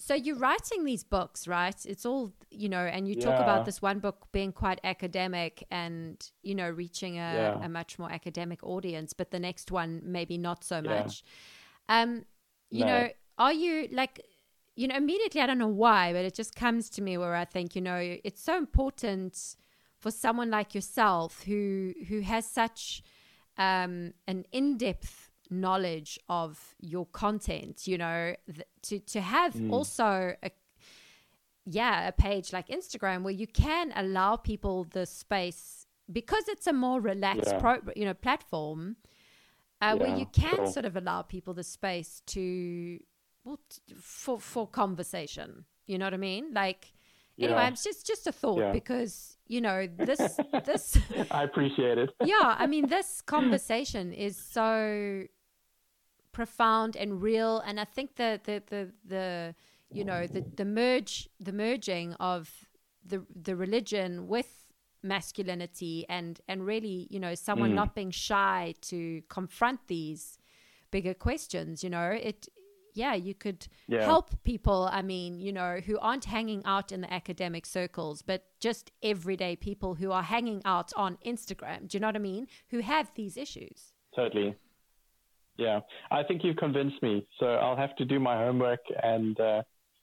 so 0.01 0.15
you're 0.15 0.39
writing 0.39 0.85
these 0.85 1.03
books, 1.03 1.49
right? 1.49 1.75
It's 1.85 2.07
all 2.07 2.33
you 2.51 2.69
know, 2.69 2.85
and 2.87 3.07
you 3.09 3.15
talk 3.17 3.41
about 3.41 3.65
this 3.65 3.83
one 3.83 3.99
book 3.99 4.29
being 4.33 4.53
quite 4.53 4.81
academic 4.85 5.67
and 5.71 6.25
you 6.43 6.55
know 6.55 6.71
reaching 6.71 7.19
a, 7.19 7.59
Yeah. 7.59 7.65
a 7.65 7.69
much 7.69 7.99
more 7.99 8.11
academic 8.11 8.63
audience, 8.63 9.13
but 9.13 9.31
the 9.31 9.41
next 9.41 9.71
one 9.73 10.01
maybe 10.05 10.39
not 10.39 10.65
so 10.65 10.81
Yeah. 10.81 11.03
much. 11.03 11.25
Um, 11.89 12.25
you 12.71 12.85
No. 12.85 12.87
know, 12.87 13.09
are 13.39 13.53
you 13.53 13.89
like? 13.93 14.23
You 14.77 14.87
know, 14.87 14.95
immediately 14.97 15.41
I 15.41 15.47
don't 15.47 15.59
know 15.59 15.67
why, 15.67 16.13
but 16.13 16.25
it 16.25 16.35
just 16.35 16.55
comes 16.55 16.89
to 16.91 17.03
me 17.03 17.19
where 17.19 17.35
I 17.35 17.45
think, 17.45 17.75
you 17.75 17.83
know, 17.83 17.99
it's 18.23 18.41
so 18.41 18.57
important 18.57 19.57
for 19.99 20.13
someone 20.13 20.51
like 20.51 20.73
yourself 20.73 21.43
who 21.43 21.95
who 22.09 22.21
has 22.21 22.47
such 22.47 23.03
um, 23.57 24.13
an 24.29 24.45
in-depth 24.53 25.28
knowledge 25.51 26.19
of 26.29 26.75
your 26.81 27.07
content 27.07 27.87
you 27.87 27.97
know 27.99 28.35
th- 28.47 28.67
to 28.83 28.99
to 29.01 29.21
have 29.21 29.55
also 29.73 30.35
a 30.43 30.51
yeah 31.65 32.09
a 32.09 32.13
page 32.13 32.53
like 32.53 32.69
instagram 32.69 33.23
where 33.23 33.33
you 33.35 33.47
can 33.47 33.93
allow 33.97 34.37
people 34.37 34.85
the 34.85 35.05
space 35.07 35.87
because 36.11 36.45
it's 36.49 36.67
a 36.67 36.73
more 36.73 37.01
relaxed 37.01 37.51
Yeah. 37.53 37.59
pro 37.61 37.77
you 37.97 38.05
know 38.05 38.15
platform 38.15 38.97
uh, 39.81 39.97
where 39.97 40.17
you 40.17 40.27
can 40.27 40.57
sure. 40.57 40.67
sort 40.67 40.85
of 40.87 40.97
allow 40.97 41.23
people 41.23 41.55
the 41.55 41.63
space 41.63 42.23
to 42.27 42.99
well 43.45 43.61
t- 43.69 43.95
for 44.01 44.39
for 44.41 44.67
conversation 44.67 45.65
you 45.87 45.99
know 45.99 46.07
what 46.07 46.15
i 46.15 46.19
mean 46.19 46.53
like 46.53 46.93
anyway 47.39 47.55
Yeah. 47.61 47.69
it's 47.69 47.85
just 47.85 48.07
just 48.07 48.27
a 48.27 48.33
thought 48.33 48.59
Yeah. 48.61 48.73
because 48.73 49.37
you 49.47 49.61
know 49.61 49.87
this 49.99 50.39
this 50.65 50.99
I 51.31 51.43
appreciate 51.45 51.97
it. 51.99 52.11
yeah, 52.25 52.57
I 52.59 52.67
mean, 52.67 52.87
this 52.89 53.23
conversation 53.23 54.13
is 54.13 54.37
so 54.37 55.25
profound 56.33 56.97
and 56.97 57.23
real, 57.23 57.61
and 57.61 57.81
I 57.81 57.85
think 57.85 58.17
the 58.17 58.41
the 58.45 58.63
the, 58.67 58.93
the 59.05 59.55
you 59.91 60.05
know 60.05 60.27
the 60.27 60.45
the 60.57 60.65
merge 60.65 61.29
the 61.41 61.53
merging 61.53 62.15
of 62.15 62.51
the 63.05 63.25
the 63.35 63.57
religion 63.57 64.29
with 64.29 64.65
masculinity 65.03 66.05
and 66.09 66.41
and 66.49 66.67
really 66.67 67.07
you 67.11 67.21
know 67.21 67.35
someone 67.35 67.71
mm. 67.71 67.75
not 67.75 67.95
being 67.95 68.11
shy 68.11 68.75
to 68.81 69.23
confront 69.29 69.87
these 69.87 70.37
bigger 70.91 71.15
questions 71.15 71.85
you 71.85 71.89
know 71.89 72.11
it 72.11 72.49
yeah, 72.99 73.15
you 73.15 73.35
could 73.35 73.69
Yeah. 73.87 74.05
help 74.05 74.43
people. 74.43 74.89
I 74.91 75.03
mean, 75.03 75.39
you 75.39 75.53
know, 75.53 75.81
who 75.87 75.99
aren't 76.01 76.25
hanging 76.25 76.63
out 76.65 76.91
in 76.91 77.01
the 77.01 77.13
academic 77.13 77.65
circles, 77.65 78.23
but 78.23 78.41
just 78.59 78.91
everyday 79.03 79.55
people 79.57 79.95
who 79.95 80.11
are 80.11 80.25
hanging 80.25 80.61
out 80.65 80.93
on 80.97 81.17
Instagram. 81.25 81.87
Do 81.89 81.97
you 81.97 82.01
know 82.01 82.09
what 82.09 82.17
I 82.17 82.19
mean? 82.19 82.49
Who 82.71 82.81
have 82.81 83.13
these 83.15 83.37
issues. 83.37 83.93
Totally. 84.15 84.57
Yeah, 85.59 85.81
I 86.11 86.23
think 86.23 86.45
you've 86.45 86.57
convinced 86.57 87.03
me. 87.03 87.27
So 87.39 87.47
I'll 87.47 87.77
have 87.77 87.95
to 87.97 88.05
do 88.05 88.19
my 88.21 88.37
homework 88.37 88.81
and 89.03 89.39
uh, 89.41 89.63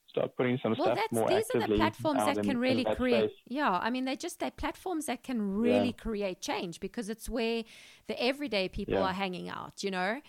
start 0.09 0.35
putting 0.35 0.59
some 0.61 0.75
stuff. 0.75 0.85
Well, 0.85 0.95
stuff 0.95 1.05
that's 1.11 1.19
more 1.19 1.29
these 1.29 1.49
are 1.63 1.67
the 1.67 1.75
platforms 1.75 2.25
that 2.25 2.37
in- 2.37 2.43
can 2.43 2.57
really 2.57 2.83
that 2.83 2.97
create. 2.97 3.29
space. 3.31 3.37
Yeah, 3.47 3.71
I 3.81 3.89
mean, 3.89 4.03
they're 4.05 4.15
just 4.27 4.39
they're 4.41 4.51
platforms 4.51 5.05
that 5.07 5.23
can 5.23 5.39
really 5.57 5.87
Yeah. 5.87 6.03
create 6.07 6.41
change 6.41 6.79
because 6.81 7.09
it's 7.09 7.29
where 7.29 7.63
the 8.07 8.21
everyday 8.21 8.67
people 8.69 8.95
Yeah. 8.95 9.03
are 9.07 9.13
hanging 9.13 9.47
out. 9.49 9.81
You 9.81 9.91
know, 9.91 10.19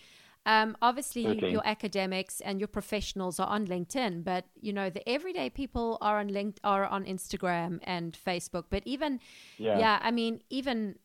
um, 0.46 0.76
obviously 0.80 1.24
Totally. 1.24 1.50
your 1.50 1.66
academics 1.66 2.40
and 2.40 2.60
your 2.60 2.68
professionals 2.68 3.40
are 3.40 3.48
on 3.48 3.66
LinkedIn, 3.66 4.22
but 4.22 4.44
you 4.60 4.72
know 4.72 4.90
the 4.90 5.06
everyday 5.08 5.50
people 5.50 5.98
are 6.00 6.20
on 6.20 6.28
linked 6.28 6.60
are 6.62 6.86
on 6.86 7.04
Instagram 7.04 7.80
and 7.82 8.16
Facebook. 8.16 8.66
But 8.70 8.82
even 8.86 9.18
Yeah. 9.58 9.78
yeah, 9.80 9.98
I 10.02 10.12
mean, 10.12 10.42
even 10.50 10.98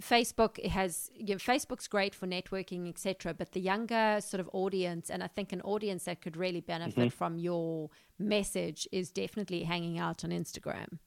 Facebook 0.00 0.64
has 0.66 1.10
you 1.14 1.34
know, 1.34 1.38
Facebook's 1.38 1.88
great 1.88 2.14
for 2.14 2.26
networking, 2.26 2.88
etc. 2.88 3.34
But 3.34 3.52
the 3.52 3.60
younger 3.60 4.18
sort 4.20 4.40
of 4.40 4.50
audience, 4.52 5.10
and 5.10 5.22
I 5.22 5.26
think 5.26 5.52
an 5.52 5.60
audience 5.62 6.04
that 6.04 6.20
could 6.20 6.36
really 6.36 6.60
benefit 6.60 6.96
Mm-hmm. 6.96 7.08
from 7.08 7.38
your 7.38 7.90
message 8.18 8.88
is 8.92 9.10
definitely 9.10 9.64
hanging 9.64 9.98
out 9.98 10.24
on 10.24 10.30
Instagram. 10.30 10.98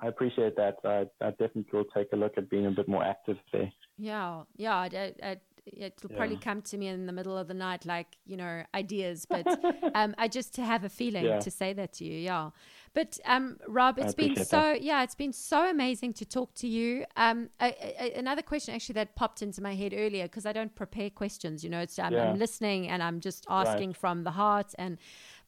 I 0.00 0.08
appreciate 0.08 0.56
that. 0.56 0.76
I, 0.84 1.06
I 1.24 1.30
definitely 1.30 1.66
will 1.72 1.84
take 1.94 2.08
a 2.12 2.16
look 2.16 2.32
at 2.36 2.50
being 2.50 2.66
a 2.66 2.70
bit 2.70 2.88
more 2.88 3.04
active 3.04 3.36
there. 3.52 3.72
Yeah, 3.98 4.42
yeah. 4.56 4.74
I, 4.74 5.12
I, 5.22 5.36
I, 5.66 5.84
it'll 5.84 6.10
probably 6.10 6.36
come 6.36 6.62
to 6.62 6.76
me 6.76 6.88
in 6.88 7.06
the 7.06 7.12
middle 7.12 7.36
of 7.36 7.48
the 7.48 7.54
night, 7.54 7.84
like 7.86 8.16
you 8.26 8.36
know, 8.36 8.64
ideas. 8.74 9.26
But 9.26 9.46
um, 9.94 10.14
I 10.18 10.28
just 10.28 10.54
to 10.54 10.62
have 10.64 10.84
a 10.84 10.88
feeling 10.88 11.24
Yeah. 11.24 11.38
to 11.38 11.50
say 11.50 11.72
that 11.72 11.92
to 11.94 12.04
you. 12.04 12.18
Yeah. 12.18 12.50
But 12.94 13.18
um, 13.24 13.58
Rob, 13.68 13.98
it's 13.98 14.14
been 14.14 14.36
so 14.36 14.72
yeah, 14.72 15.02
it's 15.02 15.14
been 15.14 15.32
so 15.32 15.68
amazing 15.70 16.12
to 16.14 16.24
talk 16.24 16.54
to 16.54 16.68
you. 16.68 17.04
Um, 17.16 17.48
a, 17.60 17.74
a, 18.02 18.18
another 18.18 18.42
question 18.42 18.74
actually 18.74 18.94
that 18.94 19.14
popped 19.14 19.42
into 19.42 19.62
my 19.62 19.74
head 19.74 19.94
earlier 19.96 20.24
because 20.24 20.46
I 20.46 20.52
don't 20.52 20.74
prepare 20.74 21.10
questions. 21.10 21.62
You 21.64 21.70
know, 21.70 21.80
it's 21.80 21.98
I'm, 21.98 22.12
Yeah. 22.12 22.30
I'm 22.30 22.38
listening 22.38 22.88
and 22.88 23.02
I'm 23.02 23.20
just 23.20 23.46
asking 23.48 23.94
from 23.94 24.24
the 24.24 24.32
heart. 24.32 24.74
And 24.78 24.98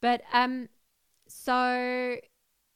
but 0.01 0.23
um, 0.33 0.69
so 1.29 2.17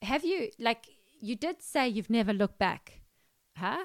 have 0.03 0.25
you 0.25 0.51
like 0.59 0.87
you 1.21 1.35
did 1.37 1.63
say 1.63 1.89
you've 1.89 2.11
never 2.11 2.33
looked 2.33 2.59
back, 2.59 3.01
huh? 3.57 3.85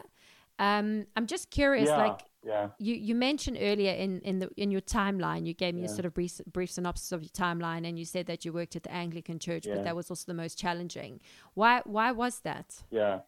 Um, 0.59 1.07
I'm 1.15 1.25
just 1.25 1.49
curious, 1.49 1.89
yeah, 1.89 1.97
like 1.97 2.21
yeah, 2.45 2.69
you, 2.77 2.95
you 2.95 3.15
mentioned 3.15 3.57
earlier 3.59 3.93
in, 3.93 4.19
in 4.21 4.39
the 4.39 4.49
in 4.57 4.69
your 4.71 4.81
timeline, 4.81 5.45
you 5.45 5.53
gave 5.53 5.75
me 5.75 5.85
a 5.85 5.89
sort 5.89 6.05
of 6.05 6.13
brief, 6.13 6.41
brief 6.51 6.71
synopsis 6.71 7.11
of 7.11 7.21
your 7.23 7.29
timeline, 7.29 7.87
and 7.87 7.97
you 7.97 8.05
said 8.05 8.25
that 8.27 8.43
you 8.43 8.51
worked 8.51 8.75
at 8.75 8.83
the 8.83 8.91
Anglican 8.91 9.39
Church, 9.39 9.65
Yeah. 9.65 9.75
but 9.75 9.83
that 9.85 9.95
was 9.95 10.09
also 10.09 10.25
the 10.27 10.33
most 10.33 10.57
challenging. 10.57 11.19
Why 11.53 11.81
why 11.85 12.11
was 12.11 12.39
that? 12.41 12.83
yeah. 12.91 13.19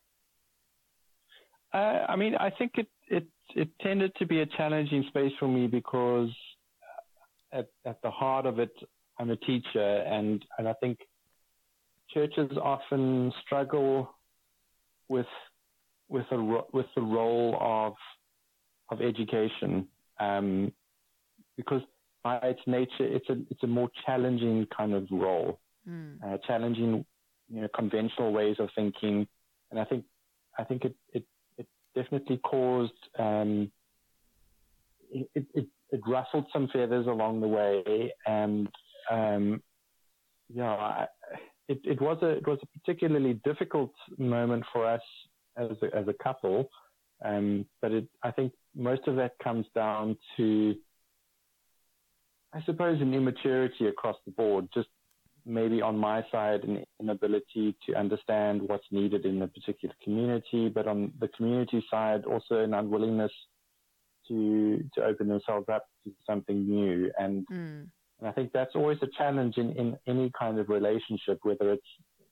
Uh, 1.74 2.06
I 2.08 2.16
mean, 2.16 2.36
I 2.36 2.50
think 2.52 2.74
it, 2.78 2.88
it 3.08 3.28
it 3.56 3.70
tended 3.82 4.16
to 4.16 4.26
be 4.26 4.42
a 4.42 4.46
challenging 4.46 5.04
space 5.10 5.34
for 5.40 5.48
me 5.48 5.68
because 5.68 6.30
at 7.52 7.68
at 7.86 8.02
the 8.02 8.12
heart 8.12 8.46
of 8.46 8.60
it, 8.60 8.72
I'm 9.20 9.30
a 9.30 9.36
teacher, 9.38 9.98
and 10.08 10.44
and 10.58 10.68
I 10.68 10.74
think 10.74 11.00
churches 12.14 12.52
often 12.62 13.34
struggle 13.46 14.10
with 15.10 15.26
with 16.08 16.26
a 16.32 16.62
with 16.72 16.86
the 16.96 17.02
role 17.02 17.58
of 17.60 17.94
of 18.90 19.02
education 19.02 19.88
um, 20.20 20.72
because 21.58 21.82
by 22.24 22.38
its 22.38 22.62
nature, 22.68 22.92
it's 23.00 23.30
a 23.30 23.38
it's 23.50 23.64
a 23.64 23.68
more 23.68 23.90
challenging 24.06 24.68
kind 24.76 24.94
of 24.94 25.08
role. 25.12 25.60
Mm. 25.88 26.18
uh, 26.26 26.38
challenging 26.48 27.06
you 27.48 27.62
know 27.62 27.68
conventional 27.76 28.34
ways 28.34 28.56
of 28.58 28.70
thinking 28.74 29.28
and 29.70 29.80
I 29.80 29.84
think 29.84 30.04
I 30.58 30.64
think 30.64 30.84
it 30.84 30.96
it, 31.14 31.24
it 31.60 31.68
definitely 31.94 32.38
caused 32.38 32.92
um, 33.20 33.72
it, 35.12 35.46
it, 35.54 35.68
it 35.92 36.02
ruffled 36.08 36.46
some 36.52 36.70
feathers 36.74 37.06
along 37.06 37.42
the 37.42 37.48
way 37.48 38.12
and 38.26 38.68
um, 39.12 39.62
yeah 40.52 40.72
I, 40.72 41.08
it, 41.68 41.80
it 41.84 42.02
was 42.02 42.18
a 42.24 42.30
it 42.30 42.48
was 42.48 42.58
a 42.64 42.80
particularly 42.80 43.40
difficult 43.44 43.94
moment 44.18 44.64
for 44.74 44.88
us 44.88 45.02
as 45.56 45.70
a, 45.84 45.96
as 45.96 46.08
a 46.08 46.24
couple 46.24 46.68
um, 47.24 47.66
but 47.82 47.92
it 47.92 48.08
I 48.24 48.32
think 48.32 48.54
most 48.76 49.08
of 49.08 49.16
that 49.18 49.34
comes 49.44 49.66
down 49.74 50.18
to 50.38 50.76
I 52.54 52.62
suppose 52.64 53.02
an 53.02 53.14
immaturity 53.14 53.88
across 53.88 54.18
the 54.26 54.32
board 54.32 54.68
just 54.74 54.88
maybe 55.46 55.82
on 55.82 55.98
my 55.98 56.26
side 56.32 56.64
an 56.64 56.84
inability 57.00 57.76
to 57.86 57.94
understand 57.96 58.62
what's 58.62 58.86
needed 58.92 59.26
in 59.26 59.42
a 59.42 59.48
particular 59.48 59.94
community, 60.04 60.70
but 60.70 60.88
on 60.88 61.14
the 61.20 61.28
community 61.30 61.86
side 61.90 62.26
also 62.26 62.60
an 62.64 62.74
unwillingness 62.74 63.32
to 64.28 64.84
to 64.96 65.04
open 65.04 65.28
themselves 65.28 65.68
up 65.70 65.86
to 66.04 66.12
something 66.26 66.68
new. 66.68 67.12
And, 67.20 67.46
Mm. 67.48 67.90
and 68.20 68.28
I 68.28 68.32
think 68.32 68.52
that's 68.54 68.76
always 68.76 68.98
a 69.04 69.08
challenge 69.18 69.58
in, 69.58 69.72
in 69.74 69.98
any 70.08 70.32
kind 70.38 70.58
of 70.60 70.70
relationship, 70.70 71.40
whether 71.44 71.74
it's 71.74 71.88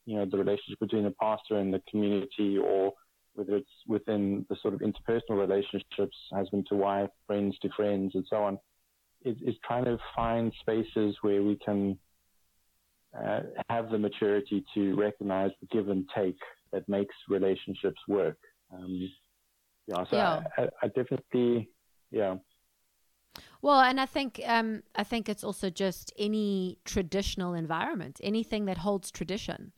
you 0.05 0.15
know 0.15 0.25
the 0.25 0.37
relationship 0.37 0.79
between 0.79 1.05
a 1.05 1.11
pastor 1.11 1.57
and 1.57 1.73
the 1.73 1.81
community 1.89 2.57
or 2.57 2.93
whether 3.35 3.55
it's 3.55 3.69
within 3.87 4.45
the 4.49 4.55
sort 4.61 4.73
of 4.73 4.81
interpersonal 4.81 5.39
relationships, 5.39 6.15
husband 6.31 6.65
to 6.69 6.75
wife, 6.75 7.09
friends 7.27 7.57
to 7.61 7.69
friends, 7.75 8.11
and 8.15 8.25
so 8.29 8.37
on, 8.37 8.57
is, 9.25 9.35
is 9.45 9.55
trying 9.65 9.85
to 9.85 9.97
find 10.15 10.51
spaces 10.61 11.15
where 11.21 11.43
we 11.43 11.57
can 11.63 11.97
uh, 13.17 13.41
have 13.69 13.89
the 13.91 13.97
maturity 13.97 14.63
to 14.73 14.95
recognize 14.95 15.51
the 15.61 15.67
give 15.67 15.89
and 15.89 16.07
take 16.15 16.37
that 16.71 16.87
makes 16.89 17.15
relationships 17.29 17.99
work. 18.07 18.37
Um, 18.73 19.09
yeah, 19.87 20.03
so 20.09 20.17
Yeah. 20.17 20.41
I, 20.57 20.61
I, 20.63 20.67
I 20.83 20.87
definitely, 20.87 21.69
yeah, 22.11 22.35
Well, 23.61 23.79
and 23.79 23.99
I 23.99 24.05
think 24.05 24.41
um, 24.45 24.83
I 24.95 25.03
think 25.03 25.29
it's 25.29 25.43
also 25.43 25.69
just 25.69 26.11
any 26.17 26.79
traditional 26.85 27.53
environment, 27.53 28.19
anything 28.23 28.65
that 28.65 28.77
holds 28.79 29.09
tradition. 29.11 29.71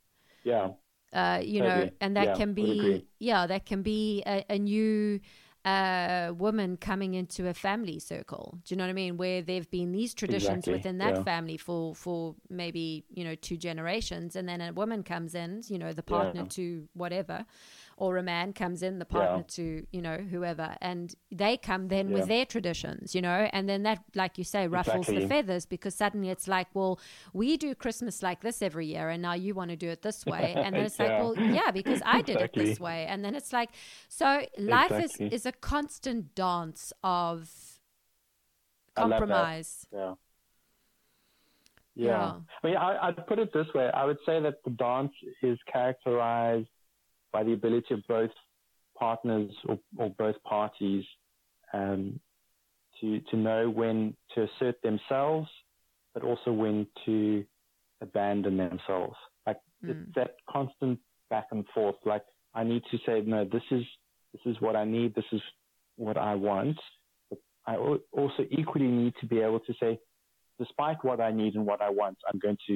yeah, 0.44 0.70
uh, 1.16 1.42
you 1.44 1.62
know, 1.64 1.90
and 2.02 2.18
that 2.18 2.24
Yeah, 2.26 2.36
can 2.36 2.54
be, 2.54 3.08
yeah, 3.20 3.48
that 3.48 3.66
can 3.66 3.84
be 3.84 4.24
a, 4.28 4.46
a 4.52 4.60
new 4.60 5.22
uh, 5.66 6.34
woman 6.38 6.78
coming 6.78 7.16
into 7.16 7.48
a 7.48 7.54
family 7.54 8.00
circle. 8.00 8.60
Do 8.66 8.74
you 8.76 8.78
know 8.78 8.86
what 8.86 8.92
I 8.92 8.94
mean? 8.94 9.18
Where 9.18 9.42
there've 9.42 9.72
been 9.72 9.94
these 9.94 10.14
traditions 10.14 10.68
Exactly, 10.68 10.70
within 10.70 11.00
that 11.00 11.18
yeah. 11.18 11.24
family 11.24 11.58
for 11.58 11.96
for 11.96 12.36
maybe 12.50 13.06
you 13.14 13.24
know 13.24 13.36
two 13.36 13.58
generations, 13.58 14.36
and 14.36 14.48
then 14.48 14.62
a 14.62 14.74
woman 14.74 15.04
comes 15.04 15.36
in, 15.36 15.64
you 15.68 15.80
know, 15.80 15.94
the 15.94 16.04
partner 16.04 16.44
Yeah. 16.44 16.50
to 16.50 16.88
whatever, 16.94 17.46
or 17.98 18.18
a 18.18 18.24
man 18.24 18.52
comes 18.52 18.84
in, 18.84 19.00
the 19.00 19.06
partner 19.06 19.44
to 19.44 19.86
you 19.92 20.02
know 20.02 20.18
whoever, 20.18 20.76
and 20.82 21.16
they 21.32 21.56
come 21.58 21.88
then 21.88 22.12
with 22.12 22.28
their 22.28 22.46
traditions, 22.46 23.16
you 23.16 23.22
know, 23.22 23.50
and 23.54 23.70
then 23.70 23.84
that, 23.84 24.04
like 24.16 24.38
you 24.38 24.44
say, 24.44 24.68
ruffles 24.68 25.08
the 25.08 25.28
feathers 25.28 25.66
because 25.66 25.96
suddenly 25.96 26.30
it's 26.30 26.48
like, 26.48 26.68
well, 26.74 27.00
we 27.34 27.56
do 27.58 27.74
Christmas 27.74 28.22
like 28.22 28.42
this 28.42 28.62
every 28.62 28.88
year, 28.88 29.10
and 29.10 29.22
now 29.22 29.34
you 29.34 29.54
want 29.54 29.70
to 29.72 29.78
do 29.78 29.90
it 29.90 30.02
this 30.02 30.26
way, 30.26 30.54
and 30.58 30.76
then 30.76 30.84
it's 30.86 31.00
like, 31.00 31.10
well, 31.10 31.36
yeah, 31.38 31.72
because 31.72 32.02
I 32.06 32.22
did 32.22 32.38
it 32.38 32.52
this 32.54 32.80
way, 32.80 33.06
and 33.06 33.24
then 33.24 33.34
it's 33.36 33.54
like, 33.54 33.70
so 34.10 34.46
life 34.58 34.92
Exactly. 34.92 35.28
is 35.28 35.34
is 35.42 35.46
a 35.46 35.52
constant 35.54 36.36
dance 36.36 36.92
of 37.04 37.50
I 38.98 39.02
love 39.06 39.10
that. 39.10 39.18
compromise. 39.20 39.88
yeah. 39.94 40.16
Yeah. 41.96 42.08
Yeah. 42.08 42.34
I 42.64 42.68
mean, 42.68 42.78
I, 42.78 43.08
I'd 43.08 43.28
put 43.28 43.40
it 43.40 43.54
this 43.54 43.68
way. 43.74 43.90
I 43.94 44.04
would 44.06 44.18
say 44.26 44.42
that 44.42 44.64
the 44.66 44.72
dance 44.72 45.14
is 45.42 45.58
characterized 45.72 46.68
by 47.36 47.44
the 47.44 47.54
ability 47.62 47.94
of 47.98 48.02
both 48.08 48.36
partners 48.98 49.52
or, 49.68 49.78
or 50.02 50.10
both 50.26 50.38
parties 50.44 51.04
um, 51.74 52.02
to, 52.98 53.20
to 53.30 53.36
know 53.48 53.62
when 53.82 54.16
to 54.34 54.38
assert 54.48 54.78
themselves, 54.90 55.50
but 56.14 56.24
also 56.24 56.50
when 56.64 56.88
to 57.06 57.44
abandon 58.08 58.56
themselves. 58.58 59.18
Like 59.46 59.60
Mm. 59.84 59.90
it's 59.90 60.16
that 60.16 60.32
constant 60.56 60.98
back 61.30 61.48
and 61.52 61.64
forth. 61.74 61.98
Like 62.06 62.26
I 62.60 62.64
need 62.64 62.84
to 62.92 62.98
say, 63.06 63.16
no, 63.34 63.40
this 63.56 63.68
is, 63.78 63.84
this 64.34 64.44
is 64.52 64.56
what 64.62 64.76
I 64.78 64.86
need. 64.86 65.10
This 65.14 65.32
is 65.38 65.42
what 65.98 66.18
I 66.18 66.34
want. 66.50 66.78
But 67.30 67.40
I 67.68 67.76
also 68.22 68.42
equally 68.60 68.92
need 69.02 69.14
to 69.20 69.26
be 69.34 69.40
able 69.48 69.60
to 69.70 69.74
say, 69.82 70.00
despite 70.64 71.00
what 71.04 71.20
I 71.20 71.32
need 71.32 71.56
and 71.56 71.66
what 71.66 71.82
I 71.82 71.90
want, 71.90 72.18
I'm 72.28 72.40
going 72.40 72.58
to 72.70 72.76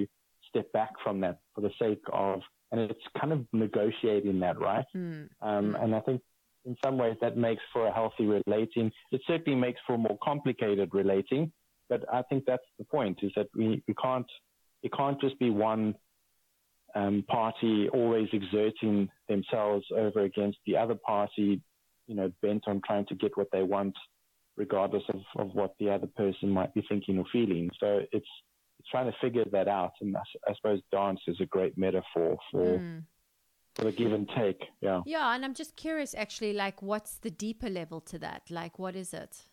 step 0.49 0.67
back 0.73 0.91
from 1.03 1.21
that 1.21 1.39
for 1.53 1.61
the 1.61 1.71
sake 1.79 2.03
of, 2.11 2.41
and 2.71 2.81
it's 2.81 2.99
kind 3.19 3.33
of 3.33 3.45
negotiating 3.53 4.39
that, 4.41 4.59
right? 4.59 4.85
Mm. 4.95 5.29
Um, 5.41 5.75
and 5.79 5.95
I 5.95 5.99
think 6.01 6.21
in 6.65 6.75
some 6.83 6.97
ways 6.97 7.15
that 7.21 7.37
makes 7.37 7.61
for 7.73 7.87
a 7.87 7.93
healthy 7.93 8.25
relating. 8.25 8.91
It 9.11 9.21
certainly 9.25 9.59
makes 9.59 9.79
for 9.87 9.93
a 9.95 9.97
more 9.97 10.17
complicated 10.23 10.89
relating, 10.93 11.51
but 11.87 12.03
I 12.11 12.21
think 12.23 12.43
that's 12.45 12.63
the 12.77 12.85
point 12.85 13.19
is 13.23 13.31
that 13.35 13.47
we, 13.55 13.81
we 13.87 13.93
can't, 13.95 14.27
it 14.83 14.91
can't 14.93 15.19
just 15.19 15.39
be 15.39 15.49
one 15.49 15.95
um, 16.95 17.23
party 17.27 17.89
always 17.93 18.27
exerting 18.33 19.09
themselves 19.27 19.85
over 19.95 20.21
against 20.21 20.57
the 20.65 20.77
other 20.77 20.95
party, 20.95 21.61
you 22.07 22.15
know, 22.15 22.31
bent 22.41 22.63
on 22.67 22.81
trying 22.85 23.05
to 23.07 23.15
get 23.15 23.37
what 23.37 23.47
they 23.51 23.63
want 23.63 23.95
regardless 24.57 25.03
of, 25.09 25.21
of 25.37 25.55
what 25.55 25.73
the 25.79 25.89
other 25.89 26.07
person 26.17 26.49
might 26.49 26.73
be 26.73 26.83
thinking 26.89 27.17
or 27.17 27.25
feeling. 27.31 27.69
So 27.79 28.01
it's 28.11 28.27
it's 28.79 28.89
trying 28.89 29.11
to 29.11 29.17
figure 29.21 29.45
that 29.51 29.67
out, 29.67 29.93
and 30.01 30.15
I, 30.15 30.21
I 30.47 30.53
suppose 30.55 30.79
dance 30.91 31.19
is 31.27 31.37
a 31.41 31.45
great 31.45 31.77
metaphor 31.77 32.37
for. 32.51 32.79
Mm. 32.79 33.03
For 33.75 33.85
the 33.85 33.91
give 33.91 34.11
and 34.11 34.27
take, 34.35 34.61
yeah. 34.81 35.01
Yeah, 35.05 35.33
and 35.33 35.45
I'm 35.45 35.53
just 35.53 35.75
curious, 35.77 36.13
actually, 36.15 36.53
like, 36.53 36.81
what's 36.81 37.17
the 37.19 37.29
deeper 37.29 37.69
level 37.69 38.01
to 38.01 38.19
that? 38.19 38.41
Like, 38.49 38.79
what 38.79 38.95
is 38.95 39.13
it? 39.13 39.43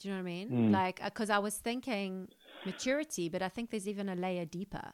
Do 0.00 0.08
you 0.08 0.14
know 0.14 0.22
what 0.22 0.28
I 0.28 0.32
mean? 0.32 0.50
Mm. 0.50 0.70
Like, 0.72 1.04
because 1.04 1.30
I 1.30 1.38
was 1.38 1.56
thinking 1.58 2.28
maturity, 2.64 3.28
but 3.28 3.42
I 3.42 3.48
think 3.48 3.70
there's 3.70 3.86
even 3.86 4.08
a 4.08 4.16
layer 4.16 4.44
deeper. 4.44 4.92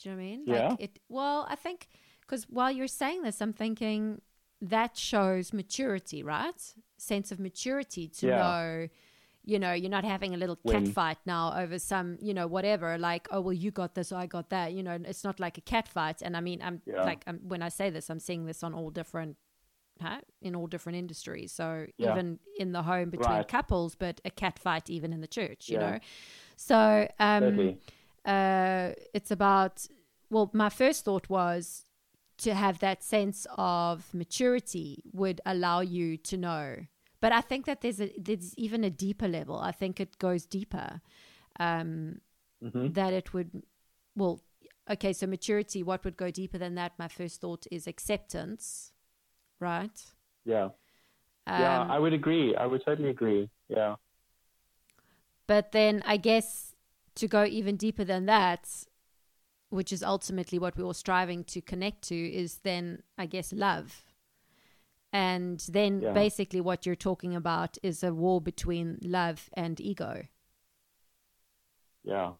Do 0.00 0.08
you 0.08 0.14
know 0.14 0.20
what 0.20 0.22
I 0.22 0.26
mean? 0.26 0.42
Yeah. 0.46 0.68
Like 0.68 0.80
it. 0.80 0.98
Well, 1.08 1.46
I 1.48 1.54
think 1.54 1.88
because 2.20 2.44
while 2.50 2.70
you're 2.70 2.88
saying 2.88 3.22
this, 3.22 3.40
I'm 3.40 3.52
thinking 3.52 4.20
that 4.60 4.96
shows 4.96 5.52
maturity, 5.52 6.22
right? 6.22 6.60
Sense 6.98 7.30
of 7.32 7.38
maturity 7.38 8.08
to 8.08 8.26
Yeah. 8.26 8.36
know. 8.38 8.88
You 9.48 9.58
know, 9.60 9.72
you're 9.72 9.90
not 9.98 10.04
having 10.04 10.34
a 10.34 10.36
little 10.36 10.56
cat 10.56 10.82
When- 10.82 10.86
fight 10.92 11.18
now 11.24 11.56
over 11.56 11.78
some, 11.78 12.18
you 12.20 12.34
know, 12.34 12.46
whatever. 12.48 12.98
Like, 12.98 13.28
oh 13.30 13.40
well, 13.40 13.52
you 13.52 13.70
got 13.70 13.94
this, 13.94 14.10
I 14.12 14.26
got 14.26 14.50
that. 14.50 14.72
You 14.72 14.82
know, 14.82 14.98
it's 15.04 15.22
not 15.24 15.38
like 15.38 15.56
a 15.56 15.60
cat 15.60 15.86
fight. 15.88 16.20
And 16.20 16.36
I 16.36 16.40
mean, 16.40 16.60
I'm 16.62 16.82
Yeah. 16.84 17.04
like, 17.04 17.22
I'm, 17.28 17.38
when 17.46 17.62
I 17.62 17.68
say 17.70 17.88
this, 17.90 18.10
I'm 18.10 18.18
seeing 18.18 18.46
this 18.46 18.62
on 18.64 18.74
all 18.74 18.90
different, 18.90 19.36
huh? 20.02 20.20
in 20.42 20.56
all 20.56 20.66
different 20.66 20.98
industries. 20.98 21.52
So 21.52 21.86
Yeah. 21.96 22.10
even 22.12 22.40
in 22.58 22.72
the 22.72 22.82
home 22.82 23.08
between 23.10 23.28
Right. 23.38 23.48
couples, 23.48 23.94
but 23.94 24.20
a 24.24 24.30
cat 24.30 24.58
fight 24.58 24.90
even 24.90 25.12
in 25.12 25.20
the 25.20 25.28
church. 25.28 25.68
You 25.68 25.78
Yeah. 25.78 25.90
know, 25.92 25.98
so 26.56 27.08
um, 27.20 27.78
uh, 28.24 28.92
it's 29.14 29.30
about 29.30 29.86
well 30.28 30.50
my 30.52 30.68
first 30.70 31.04
thought 31.04 31.28
was 31.30 31.86
to 32.38 32.52
have 32.54 32.80
that 32.80 33.02
sense 33.04 33.46
of 33.56 34.12
maturity 34.12 35.02
would 35.12 35.40
allow 35.46 35.80
you 35.80 36.16
to 36.16 36.36
know 36.36 36.86
but 37.20 37.32
i 37.32 37.40
think 37.40 37.66
that 37.66 37.80
there's 37.80 38.00
a 38.00 38.12
there's 38.18 38.54
even 38.56 38.84
a 38.84 38.90
deeper 38.90 39.28
level 39.28 39.58
i 39.58 39.72
think 39.72 40.00
it 40.00 40.18
goes 40.18 40.46
deeper 40.46 41.00
um, 41.60 42.20
hmm 42.62 42.88
that 42.88 43.12
it 43.12 43.32
would 43.34 43.62
well 44.16 44.40
okay 44.90 45.12
so 45.12 45.26
maturity 45.26 45.82
what 45.82 46.04
would 46.04 46.16
go 46.16 46.30
deeper 46.30 46.58
than 46.58 46.74
that 46.74 46.92
my 46.98 47.08
first 47.08 47.40
thought 47.40 47.66
is 47.70 47.86
acceptance 47.86 48.92
right 49.60 50.12
Yeah. 50.44 50.70
um, 51.46 51.58
yeah, 51.58 51.86
I 51.88 51.98
would 51.98 52.12
agree. 52.12 52.54
I 52.56 52.66
would 52.66 52.84
totally 52.84 53.10
agree. 53.10 53.50
Yeah. 53.68 53.96
But 55.46 55.72
then 55.72 56.02
I 56.06 56.16
guess 56.16 56.74
to 57.16 57.28
go 57.28 57.44
even 57.44 57.76
deeper 57.76 58.04
than 58.04 58.26
that, 58.26 58.68
which 59.70 59.92
is 59.92 60.02
ultimately 60.04 60.58
what 60.58 60.78
we're 60.78 60.84
all 60.86 60.94
striving 60.94 61.44
to 61.46 61.62
connect 61.62 62.02
to, 62.08 62.16
is 62.16 62.58
then 62.60 63.04
I 63.18 63.26
guess 63.26 63.52
love. 63.52 64.05
And 65.12 65.60
then 65.72 66.00
Yeah. 66.02 66.12
basically 66.12 66.60
what 66.60 66.84
you're 66.84 66.96
talking 66.96 67.34
about 67.34 67.78
is 67.82 68.02
a 68.02 68.12
war 68.12 68.40
between 68.40 68.98
love 69.02 69.48
and 69.54 69.80
ego. 69.80 70.26
Yeah. 72.04 72.32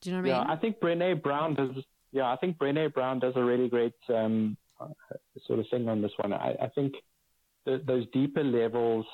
Do 0.00 0.10
you 0.10 0.16
know 0.16 0.22
what 0.22 0.28
Yeah, 0.28 0.38
I 0.38 0.40
mean? 0.42 0.50
I 0.50 0.56
think 0.56 0.80
Brene 0.80 1.22
Brown 1.22 1.54
does. 1.54 1.84
Yeah, 2.12 2.30
I 2.32 2.36
think 2.36 2.58
Brene 2.58 2.92
Brown 2.94 3.18
does 3.18 3.34
a 3.36 3.44
really 3.44 3.68
great 3.68 3.94
um, 4.08 4.56
uh, 4.80 4.88
sort 5.46 5.58
of 5.58 5.66
thing 5.70 5.88
on 5.88 6.00
this 6.00 6.12
one. 6.16 6.32
I, 6.32 6.54
I 6.62 6.68
think 6.74 6.94
th- 7.66 7.84
those 7.86 8.06
deeper 8.12 8.42
levels 8.44 9.06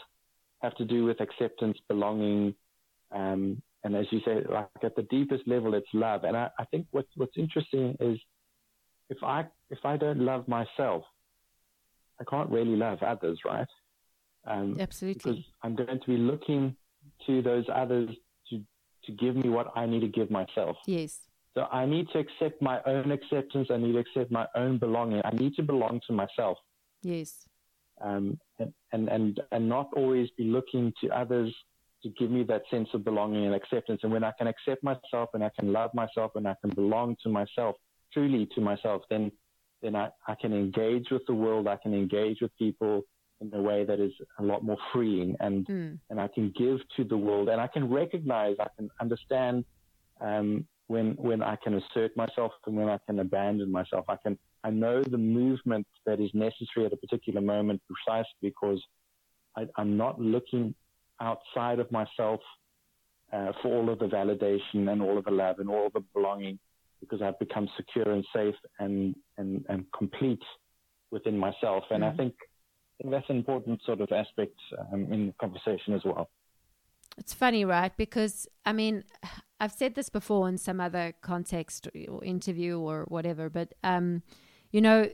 have 0.63 0.75
to 0.77 0.85
do 0.85 1.05
with 1.05 1.21
acceptance, 1.21 1.79
belonging, 1.89 2.55
um, 3.13 3.61
and 3.85 3.95
as 3.97 4.07
you 4.11 4.21
say, 4.25 4.43
like 4.49 4.69
at 4.83 4.97
the 4.97 5.03
deepest 5.05 5.47
level, 5.47 5.75
it's 5.75 5.89
love. 5.93 6.25
And 6.25 6.37
I, 6.37 6.51
I 6.59 6.65
think 6.67 6.87
what's 6.93 7.11
what's 7.17 7.37
interesting 7.37 7.97
is 8.01 8.19
if 9.11 9.23
I 9.23 9.47
if 9.71 9.85
I 9.85 9.97
don't 9.97 10.21
love 10.21 10.49
myself, 10.49 11.05
I 12.21 12.25
can't 12.25 12.51
really 12.51 12.77
love 12.77 13.03
others, 13.03 13.41
right? 13.45 13.67
Um, 14.47 14.73
because 14.75 14.83
Absolutely. 14.83 15.47
I'm 15.63 15.75
going 15.75 16.01
to 16.01 16.07
be 16.07 16.17
looking 16.17 16.77
to 17.27 17.43
those 17.43 17.65
others 17.75 18.11
to 18.51 18.61
to 19.05 19.13
give 19.13 19.37
me 19.37 19.49
what 19.49 19.73
I 19.77 19.87
need 19.87 20.01
to 20.01 20.09
give 20.09 20.31
myself. 20.31 20.77
Yes. 20.87 21.21
So 21.55 21.65
I 21.71 21.87
need 21.87 22.09
to 22.13 22.19
accept 22.19 22.61
my 22.61 22.81
own 22.85 23.11
acceptance. 23.13 23.69
I 23.71 23.77
need 23.77 23.93
to 23.93 23.99
accept 23.99 24.31
my 24.31 24.47
own 24.57 24.79
belonging. 24.79 25.23
I 25.25 25.31
need 25.31 25.55
to 25.55 25.63
belong 25.63 26.01
to 26.09 26.13
myself, 26.13 26.59
Yes. 27.03 27.47
um, 28.01 28.39
and, 28.59 28.73
and 28.93 29.09
and 29.09 29.41
and 29.53 29.69
not 29.69 29.89
always 29.97 30.29
be 30.37 30.45
looking 30.45 30.93
to 31.03 31.09
others 31.11 31.55
to 32.03 32.09
give 32.19 32.31
me 32.31 32.43
that 32.45 32.63
sense 32.71 32.89
of 32.93 33.05
belonging 33.05 33.47
and 33.47 33.55
acceptance. 33.55 34.01
And 34.03 34.13
when 34.13 34.25
I 34.25 34.33
can 34.37 34.47
accept 34.47 34.83
myself, 34.83 35.31
and 35.33 35.43
I 35.45 35.51
can 35.59 35.73
love 35.73 35.91
myself, 35.95 36.33
and 36.35 36.47
I 36.47 36.55
can 36.61 36.71
belong 36.71 37.17
to 37.23 37.29
myself, 37.29 37.77
truly 38.13 38.47
to 38.55 38.61
myself, 38.61 39.03
then 39.09 39.33
then 39.85 39.95
I, 39.95 40.09
I 40.27 40.35
can 40.35 40.53
engage 40.53 41.11
with 41.11 41.25
the 41.27 41.35
world. 41.35 41.69
I 41.69 41.77
can 41.77 41.95
engage 41.95 42.39
with 42.41 42.51
people 42.59 43.03
in 43.41 43.53
a 43.53 43.61
way 43.61 43.85
that 43.85 44.01
is 44.01 44.13
a 44.39 44.43
lot 44.43 44.65
more 44.65 44.79
freeing 44.93 45.37
and 45.41 45.67
Mm. 45.69 45.99
and 46.11 46.21
I 46.21 46.29
can 46.29 46.53
give 46.57 46.79
to 46.97 47.05
the 47.05 47.17
world, 47.17 47.49
and 47.49 47.61
I 47.61 47.67
can 47.67 47.85
recognize, 47.91 48.57
I 48.61 48.69
can 48.77 48.91
understand 49.01 49.65
um, 50.21 50.67
when 50.87 51.07
when 51.29 51.43
I 51.43 51.57
can 51.63 51.75
assert 51.75 52.17
myself 52.17 52.53
and 52.67 52.77
when 52.77 52.89
I 52.89 52.99
can 53.07 53.19
abandon 53.21 53.71
myself. 53.71 54.05
I 54.09 54.17
can 54.25 54.39
I 54.63 54.71
know 54.71 55.03
the 55.03 55.19
movement 55.41 55.87
that 56.07 56.21
is 56.21 56.31
necessary 56.33 56.87
at 56.87 56.93
a 56.93 56.97
particular 56.97 57.41
moment 57.41 57.83
precisely 57.91 58.41
because 58.51 58.81
I, 59.57 59.67
I'm 59.77 59.97
not 59.97 60.21
looking 60.21 60.75
outside 61.21 61.79
of 61.79 61.91
myself 61.93 62.41
uh, 63.33 63.53
for 63.61 63.69
all 63.77 63.91
of 63.91 63.99
the 63.99 64.07
validation 64.07 64.91
and 64.91 65.03
all 65.03 65.19
of 65.19 65.25
the 65.25 65.31
love 65.31 65.59
and 65.59 65.69
all 65.69 65.87
of 65.87 65.93
the 65.93 66.05
belonging 66.15 66.59
because 67.09 67.23
I've 67.23 67.39
become 67.39 67.69
secure 67.77 68.11
and 68.11 68.25
safe 68.35 68.55
and 68.79 69.15
and 69.39 69.65
and 69.69 69.87
complete 69.97 70.43
within 71.11 71.39
myself. 71.39 71.85
And 71.91 72.05
I 72.05 72.11
Mhm. 72.11 72.17
think 72.17 72.35
I 72.41 73.03
think 73.03 73.11
that's 73.15 73.31
an 73.31 73.37
important 73.37 73.83
sort 73.83 74.01
of 74.01 74.11
aspect 74.13 74.59
um, 74.93 75.13
in 75.13 75.27
the 75.29 75.33
conversation 75.41 75.95
as 75.95 76.05
well. 76.05 76.31
It's 77.17 77.35
funny, 77.35 77.65
right? 77.65 77.97
Because 77.97 78.49
I 78.65 78.73
mean, 78.73 79.05
I've 79.61 79.73
said 79.73 79.95
this 79.95 80.09
before 80.09 80.49
in 80.49 80.59
some 80.59 80.81
other 80.81 81.15
context 81.23 81.89
or 82.09 82.25
interview 82.25 82.79
or 82.79 83.05
whatever, 83.09 83.49
but 83.49 83.75
um, 83.83 84.23
you 84.71 84.81
know, 84.81 85.09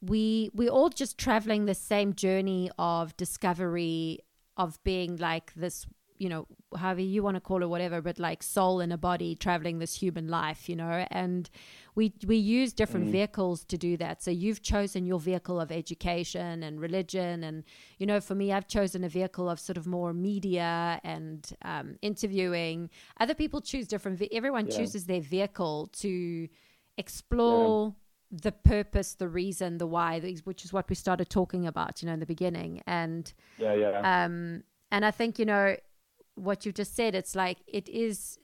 we 0.00 0.50
we 0.54 0.68
all 0.68 0.90
just 0.90 1.16
traveling 1.18 1.64
the 1.66 1.74
same 1.74 2.14
journey 2.14 2.70
of 2.78 3.16
discovery 3.16 4.18
of 4.56 4.82
being 4.84 5.16
like 5.16 5.54
this, 5.54 5.86
you 6.22 6.28
know, 6.28 6.46
however 6.76 7.00
you 7.00 7.20
want 7.26 7.34
to 7.34 7.40
call 7.40 7.62
it, 7.64 7.68
whatever, 7.74 8.00
but 8.00 8.18
like 8.18 8.42
soul 8.42 8.80
in 8.80 8.92
a 8.92 8.96
body 9.10 9.34
traveling 9.34 9.80
this 9.80 9.94
human 10.02 10.28
life, 10.28 10.68
you 10.68 10.76
know, 10.76 11.04
and 11.10 11.50
we 11.98 12.04
we 12.32 12.36
use 12.36 12.72
different 12.72 13.06
vehicles 13.18 13.64
to 13.72 13.76
do 13.76 13.96
that. 13.96 14.22
So 14.22 14.30
you've 14.30 14.62
chosen 14.62 15.04
your 15.04 15.18
vehicle 15.30 15.58
of 15.60 15.72
education 15.72 16.62
and 16.62 16.80
religion, 16.80 17.42
and 17.42 17.64
you 17.98 18.06
know, 18.06 18.20
for 18.20 18.36
me, 18.36 18.46
I've 18.52 18.68
chosen 18.68 19.02
a 19.04 19.08
vehicle 19.08 19.50
of 19.50 19.58
sort 19.58 19.76
of 19.76 19.86
more 19.86 20.12
media 20.14 21.00
and 21.02 21.40
um, 21.62 21.96
interviewing. 22.02 22.88
Other 23.18 23.34
people 23.34 23.60
choose 23.60 23.86
different. 23.88 24.18
Ve- 24.20 24.28
everyone 24.32 24.66
Yeah. 24.68 24.76
chooses 24.76 25.06
their 25.06 25.20
vehicle 25.20 25.88
to 26.04 26.48
explore 26.96 27.94
the 28.30 28.52
purpose, 28.52 29.14
the 29.14 29.28
reason, 29.28 29.78
the 29.78 29.86
why, 29.86 30.20
which 30.44 30.64
is 30.64 30.72
what 30.72 30.88
we 30.88 30.94
started 30.94 31.28
talking 31.28 31.66
about, 31.66 32.00
you 32.00 32.06
know, 32.06 32.14
in 32.14 32.20
the 32.20 32.26
beginning, 32.26 32.82
and 32.86 33.32
Yeah, 33.58 33.74
yeah, 33.74 34.24
um, 34.24 34.62
and 34.90 35.04
I 35.04 35.10
think 35.10 35.38
you 35.38 35.44
know 35.44 35.76
what 36.34 36.64
you 36.66 36.72
just 36.72 36.94
said. 36.96 37.14
It's 37.14 37.34
like 37.34 37.58
it 37.66 37.88
is. 37.88 38.38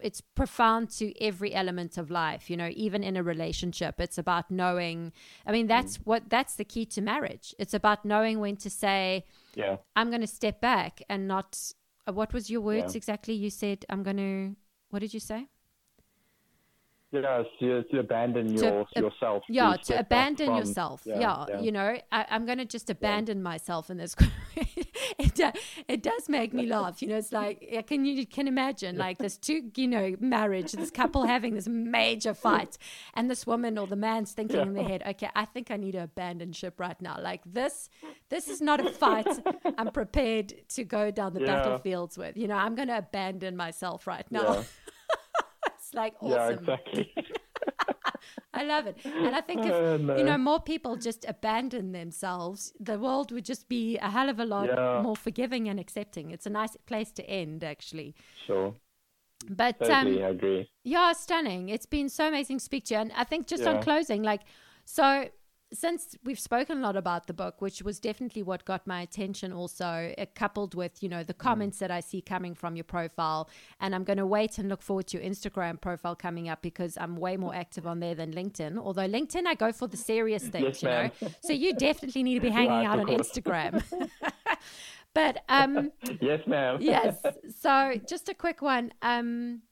It's 0.00 0.20
profound 0.20 0.90
to 0.98 1.12
every 1.20 1.52
element 1.52 1.98
of 1.98 2.08
life, 2.08 2.48
you 2.48 2.56
know, 2.56 2.70
even 2.72 3.02
in 3.02 3.16
a 3.16 3.22
relationship. 3.22 4.00
It's 4.00 4.16
about 4.16 4.48
knowing. 4.48 5.12
I 5.44 5.50
mean, 5.50 5.66
that's 5.66 5.96
what 5.96 6.30
that's 6.30 6.54
the 6.54 6.64
key 6.64 6.86
to 6.86 7.00
marriage. 7.00 7.52
It's 7.58 7.74
about 7.74 8.04
knowing 8.04 8.38
when 8.38 8.56
to 8.58 8.70
say, 8.70 9.24
yeah. 9.56 9.78
"I'm 9.96 10.10
going 10.10 10.20
to 10.20 10.26
step 10.28 10.60
back," 10.60 11.02
and 11.08 11.26
not. 11.26 11.58
uh, 12.06 12.12
What 12.12 12.32
was 12.32 12.48
your 12.48 12.60
words 12.60 12.94
Yeah. 12.94 12.98
exactly? 12.98 13.34
You 13.34 13.50
said, 13.50 13.84
"I'm 13.88 14.02
going 14.04 14.18
to." 14.18 14.56
What 14.90 15.00
did 15.00 15.12
you 15.12 15.20
say? 15.20 15.48
Yeah, 17.10 17.42
to, 17.60 17.82
to 17.84 17.98
abandon 18.00 18.52
your, 18.52 18.80
uh, 18.80 19.00
yourself. 19.00 19.42
yeah 19.48 19.76
to 19.84 19.98
abandon 19.98 20.48
from- 20.48 20.56
yourself. 20.58 21.02
yeah, 21.06 21.18
yeah, 21.20 21.46
yeah. 21.48 21.60
you 21.60 21.72
know 21.72 21.96
I, 22.12 22.26
i'm 22.30 22.44
going 22.44 22.58
to 22.58 22.64
just 22.66 22.90
abandon 22.90 23.42
myself 23.42 23.88
in 23.88 23.96
this 23.96 24.14
it, 25.18 25.40
it 25.88 26.02
does 26.02 26.28
make 26.28 26.52
me 26.52 26.66
laugh 26.66 27.00
you 27.00 27.08
know 27.08 27.16
it's 27.16 27.32
like 27.32 27.84
can 27.86 28.04
you 28.04 28.26
can 28.26 28.46
imagine 28.46 28.96
like 28.98 29.18
this 29.18 29.36
two 29.38 29.70
you 29.76 29.88
know 29.88 30.16
marriage 30.20 30.72
this 30.72 30.90
couple 30.90 31.26
having 31.26 31.54
this 31.54 31.66
major 31.66 32.34
fight 32.34 32.76
and 33.14 33.30
this 33.30 33.46
woman 33.46 33.78
or 33.78 33.86
the 33.86 33.96
man's 33.96 34.32
thinking 34.32 34.60
in 34.60 34.74
their 34.74 34.84
head 34.84 35.02
okay 35.06 35.30
i 35.34 35.44
think 35.44 35.70
i 35.70 35.76
need 35.76 35.92
to 35.92 36.02
abandon 36.02 36.52
ship 36.52 36.78
right 36.78 37.00
now. 37.00 37.16
Like 37.20 37.42
this 37.46 37.88
this 38.28 38.48
is 38.48 38.60
not 38.60 38.84
a 38.84 38.90
fight 38.90 39.26
i'm 39.78 39.90
prepared 39.92 40.52
to 40.68 40.84
go 40.84 41.10
down 41.10 41.32
the 41.32 41.40
battlefields 41.40 42.18
with 42.18 42.36
you 42.36 42.46
know 42.46 42.54
i'm 42.56 42.74
going 42.74 42.88
to 42.88 42.98
abandon 42.98 43.56
myself 43.56 44.06
right 44.06 44.30
now 44.30 44.64
Yeah. 45.94 46.00
like 46.00 46.14
Yeah, 46.22 46.34
awesome 46.36 46.58
exactly. 46.58 47.14
I 48.54 48.64
love 48.64 48.86
it. 48.86 48.96
And 49.04 49.34
I 49.36 49.40
think 49.40 49.64
if 49.64 49.72
Oh, 49.72 49.96
no. 49.98 50.16
you 50.16 50.24
know 50.24 50.38
more 50.38 50.60
people 50.60 50.96
just 50.96 51.24
abandon 51.28 51.92
themselves, 51.92 52.72
the 52.80 52.98
world 52.98 53.30
would 53.32 53.44
just 53.44 53.68
be 53.68 53.98
a 53.98 54.10
hell 54.10 54.28
of 54.28 54.40
a 54.40 54.44
lot 54.44 54.68
Yeah. 54.68 55.02
more 55.02 55.16
forgiving 55.16 55.68
and 55.68 55.78
accepting. 55.78 56.30
It's 56.30 56.46
a 56.46 56.50
nice 56.50 56.76
place 56.86 57.12
to 57.12 57.22
end 57.28 57.62
actually. 57.64 58.14
sure. 58.46 58.74
But 59.48 59.78
Totally, 59.78 60.22
um 60.22 60.24
I 60.24 60.30
agree. 60.30 60.70
yeah, 60.84 61.12
stunning. 61.12 61.68
It's 61.68 61.86
been 61.86 62.08
so 62.08 62.28
amazing 62.28 62.58
to 62.58 62.64
speak 62.64 62.86
to 62.86 62.94
you. 62.94 63.00
And 63.00 63.12
I 63.12 63.24
think 63.24 63.46
just 63.46 63.66
on 63.66 63.80
closing, 63.82 64.22
like 64.22 64.42
so 64.84 65.28
since 65.72 66.16
we've 66.24 66.38
spoken 66.38 66.78
a 66.78 66.80
lot 66.80 66.96
about 66.96 67.26
the 67.26 67.32
book, 67.32 67.60
which 67.60 67.82
was 67.82 68.00
definitely 68.00 68.42
what 68.42 68.64
got 68.64 68.86
my 68.86 69.02
attention, 69.02 69.52
also 69.52 70.14
uh, 70.16 70.24
coupled 70.34 70.74
with 70.74 71.02
you 71.02 71.08
know 71.08 71.22
the 71.22 71.34
mm. 71.34 71.38
comments 71.38 71.76
mm. 71.76 71.80
that 71.80 71.90
I 71.90 72.00
see 72.00 72.20
coming 72.20 72.54
from 72.54 72.76
your 72.76 72.84
profile, 72.84 73.48
and 73.80 73.94
I'm 73.94 74.04
going 74.04 74.16
to 74.18 74.26
wait 74.26 74.58
and 74.58 74.68
look 74.68 74.82
forward 74.82 75.08
to 75.08 75.18
your 75.18 75.28
Instagram 75.28 75.80
profile 75.80 76.14
coming 76.14 76.48
up 76.48 76.62
because 76.62 76.96
I'm 76.98 77.16
way 77.16 77.36
more 77.36 77.54
active 77.54 77.86
on 77.86 78.00
there 78.00 78.14
than 78.14 78.32
LinkedIn. 78.32 78.78
Although 78.78 79.08
LinkedIn, 79.08 79.46
I 79.46 79.54
go 79.54 79.72
for 79.72 79.86
the 79.88 79.96
serious 79.96 80.46
things, 80.46 80.82
yes, 80.82 80.82
you 80.82 80.88
know. 80.88 81.10
so 81.42 81.52
you 81.52 81.74
definitely 81.74 82.22
need 82.22 82.34
to 82.34 82.40
be 82.40 82.50
hanging 82.60 82.70
right, 82.70 82.86
out 82.86 83.00
on 83.00 83.06
course. 83.06 83.30
Instagram. 83.30 83.82
but 85.14 85.42
um, 85.48 85.92
yes, 86.20 86.46
ma'am. 86.46 86.78
yes. 86.80 87.20
So 87.60 88.00
just 88.08 88.28
a 88.28 88.34
quick 88.34 88.62
one. 88.62 88.92
Um, 89.02 89.62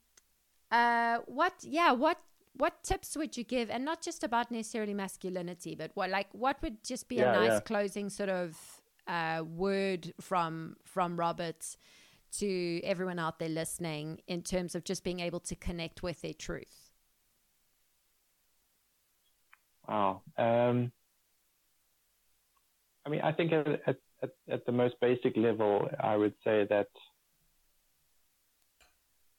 uh, 0.71 1.19
what? 1.25 1.53
Yeah, 1.63 1.93
what? 1.93 2.19
What 2.57 2.83
tips 2.83 3.15
would 3.15 3.37
you 3.37 3.43
give 3.43 3.69
and 3.69 3.85
not 3.85 4.01
just 4.01 4.23
about 4.23 4.51
necessarily 4.51 4.93
masculinity 4.93 5.75
but 5.75 5.91
what 5.93 6.09
like 6.09 6.27
what 6.31 6.61
would 6.61 6.83
just 6.83 7.07
be 7.07 7.17
yeah, 7.17 7.33
a 7.33 7.39
nice 7.39 7.51
yeah. 7.51 7.59
closing 7.61 8.09
sort 8.09 8.29
of 8.29 8.57
uh, 9.07 9.43
word 9.43 10.13
from 10.19 10.75
from 10.83 11.17
robert 11.17 11.75
to 12.31 12.81
everyone 12.83 13.19
out 13.19 13.39
there 13.39 13.49
listening 13.49 14.19
in 14.27 14.41
terms 14.41 14.75
of 14.75 14.83
just 14.83 15.03
being 15.03 15.19
able 15.19 15.39
to 15.39 15.55
connect 15.55 16.03
with 16.03 16.21
their 16.21 16.33
truth 16.33 16.91
wow 19.87 20.21
um, 20.37 20.91
i 23.05 23.09
mean 23.09 23.21
i 23.21 23.31
think 23.31 23.51
at, 23.53 23.95
at, 24.21 24.29
at 24.49 24.65
the 24.65 24.71
most 24.71 24.95
basic 24.99 25.37
level 25.37 25.87
i 26.01 26.15
would 26.15 26.33
say 26.43 26.65
that 26.69 26.87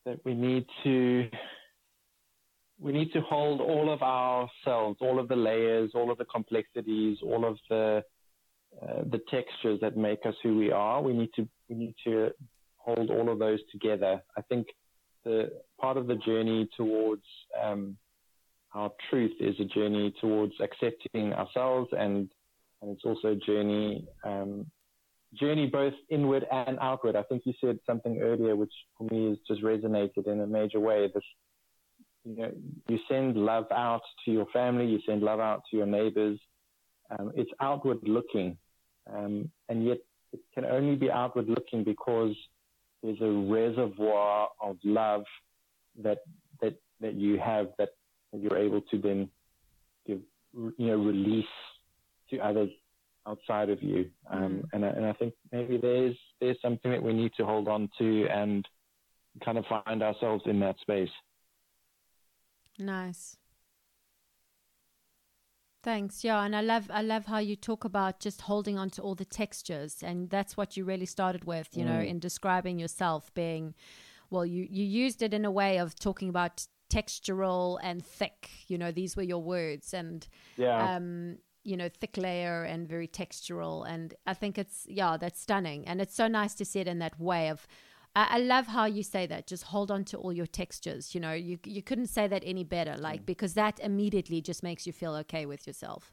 that 0.07 0.19
we 0.25 0.35
need 0.35 0.65
to 0.83 1.29
we 2.81 2.93
need 2.93 3.13
to 3.13 3.21
hold 3.21 3.61
all 3.61 3.93
of 3.93 4.03
ourselves, 4.03 4.99
all 5.01 5.19
of 5.19 5.29
the 5.29 5.37
layers, 5.37 5.93
all 5.95 6.11
of 6.11 6.19
the 6.19 6.25
complexities, 6.25 7.19
all 7.23 7.45
of 7.45 7.59
the 7.69 8.03
uh, 8.83 9.03
the 9.11 9.21
textures 9.31 9.81
that 9.81 9.97
make 9.97 10.25
us 10.27 10.35
who 10.43 10.57
we 10.57 10.71
are. 10.71 11.03
We 11.03 11.13
need 11.13 11.31
to 11.37 11.49
we 11.69 11.77
need 11.77 11.95
to 12.05 12.31
hold 12.77 13.11
all 13.11 13.31
of 13.31 13.39
those 13.39 13.61
together. 13.73 14.23
I 14.37 14.43
think 14.43 14.69
the 15.25 15.51
part 15.81 15.97
of 15.97 16.07
the 16.07 16.17
journey 16.17 16.69
towards 16.77 17.25
um, 17.61 17.97
our 18.75 18.91
truth 19.11 19.33
is 19.41 19.57
a 19.59 19.65
journey 19.65 20.15
towards 20.21 20.53
accepting 20.61 21.33
ourselves, 21.33 21.89
and 21.99 22.29
and 22.81 22.93
it's 22.93 23.05
also 23.05 23.29
a 23.29 23.37
journey 23.37 24.07
um, 24.25 24.67
journey 25.35 25.67
both 25.67 25.95
inward 26.11 26.47
and 26.51 26.79
outward. 26.81 27.17
I 27.17 27.23
think 27.25 27.43
you 27.45 27.55
said 27.61 27.79
something 27.87 28.21
earlier, 28.21 28.55
which 28.55 28.73
for 28.97 29.05
me 29.13 29.31
has 29.31 29.39
just 29.49 29.63
resonated 29.63 30.27
in 30.27 30.41
a 30.41 30.47
major 30.47 30.81
way. 30.81 31.11
This 31.13 31.25
you 32.29 32.37
know, 32.37 32.53
you 32.89 32.99
send 33.09 33.37
love 33.37 33.67
out 33.73 34.03
to 34.25 34.31
your 34.31 34.47
family, 34.47 34.87
you 34.87 35.01
send 35.07 35.23
love 35.23 35.41
out 35.41 35.63
to 35.71 35.77
your 35.77 35.87
neighbors. 35.87 36.39
Um, 37.11 37.33
it's 37.35 37.51
outward 37.61 37.99
looking, 38.03 38.59
um, 39.13 39.51
and 39.69 39.87
yet 39.87 39.99
it 40.33 40.41
can 40.55 40.67
only 40.67 40.95
be 40.95 41.11
outward 41.11 41.49
looking 41.49 41.85
because 41.85 42.35
there's 43.03 43.21
a 43.23 43.31
reservoir 43.31 44.51
of 44.61 44.77
love 44.85 45.25
that 46.03 46.19
that 46.61 46.75
that 47.01 47.15
you 47.15 47.39
have 47.39 47.69
that, 47.79 47.91
that 48.33 48.43
you're 48.43 48.59
able 48.59 48.83
to 48.83 48.99
then 48.99 49.31
give, 50.07 50.21
you 50.55 50.87
know, 50.87 50.97
release 50.97 51.47
to 52.31 52.39
others 52.41 52.71
outside 53.27 53.71
of 53.71 53.83
you. 53.83 54.11
Um, 54.31 54.41
mm. 54.41 54.65
and, 54.73 54.85
I, 54.85 54.89
and 54.89 55.07
I 55.07 55.13
think 55.15 55.35
maybe 55.51 55.79
there's 55.79 56.17
there's 56.41 56.61
something 56.61 56.91
that 56.91 57.03
we 57.03 57.15
need 57.15 57.33
to 57.39 57.47
hold 57.47 57.69
on 57.69 57.89
to 57.99 58.27
and 58.27 58.67
kind 59.45 59.57
of 59.57 59.65
find 59.67 60.03
ourselves 60.03 60.43
in 60.47 60.61
that 60.61 60.79
space. 60.81 61.11
Nice. 62.79 63.37
Thanks. 65.83 66.25
Yeah, 66.25 66.43
and 66.43 66.57
I 66.57 66.61
love 66.61 66.91
I 66.93 67.03
love 67.03 67.27
how 67.27 67.39
you 67.39 67.55
talk 67.57 67.85
about 67.85 68.21
just 68.21 68.43
holding 68.43 68.77
on 68.77 68.91
to 68.91 69.03
all 69.03 69.15
the 69.15 69.25
textures 69.25 70.03
and 70.03 70.29
that's 70.29 70.57
what 70.57 70.77
you 70.77 70.85
really 70.85 71.07
started 71.07 71.45
with, 71.45 71.69
you 71.73 71.85
mm. 71.85 71.89
know, 71.89 72.01
in 72.01 72.19
describing 72.19 72.79
yourself 72.79 73.33
being 73.35 73.75
well, 74.31 74.45
you 74.45 74.67
you 74.69 74.85
used 74.85 75.23
it 75.23 75.33
in 75.33 75.45
a 75.45 75.51
way 75.51 75.79
of 75.79 75.95
talking 75.95 76.29
about 76.29 76.67
textural 76.93 77.79
and 77.83 78.05
thick, 78.05 78.51
you 78.67 78.77
know, 78.77 78.91
these 78.91 79.17
were 79.17 79.23
your 79.23 79.43
words 79.43 79.95
and 79.95 80.27
yeah. 80.57 80.97
um 80.97 81.39
you 81.63 81.77
know, 81.77 81.89
thick 81.89 82.17
layer 82.17 82.65
and 82.65 82.89
very 82.89 83.07
textural 83.07 83.89
and 83.89 84.15
I 84.27 84.35
think 84.35 84.59
it's 84.59 84.85
yeah, 84.89 85.17
that's 85.17 85.41
stunning 85.41 85.87
and 85.87 86.01
it's 86.01 86.15
so 86.15 86.27
nice 86.27 86.55
to 86.57 86.65
see 86.65 86.81
it 86.81 86.89
in 86.89 86.99
that 86.99 87.21
way 87.21 87.51
of 87.51 87.69
I, 88.31 88.39
love 88.39 88.67
how 88.67 88.87
you 88.87 89.03
say 89.03 89.27
that. 89.27 89.47
Just 89.47 89.65
hold 89.65 89.91
on 89.91 90.05
to 90.07 90.17
all 90.17 90.33
your 90.33 90.47
textures. 90.47 91.15
You 91.15 91.21
know, 91.21 91.33
you 91.33 91.59
you 91.65 91.83
couldn't 91.83 92.07
say 92.09 92.27
that 92.27 92.43
any 92.45 92.65
better. 92.65 92.97
Like 92.97 93.23
mm. 93.23 93.27
because 93.27 93.55
that 93.55 93.79
immediately 93.81 94.41
just 94.41 94.63
makes 94.63 94.87
you 94.87 94.93
feel 94.93 95.15
okay 95.17 95.47
with 95.47 95.67
yourself. 95.67 96.13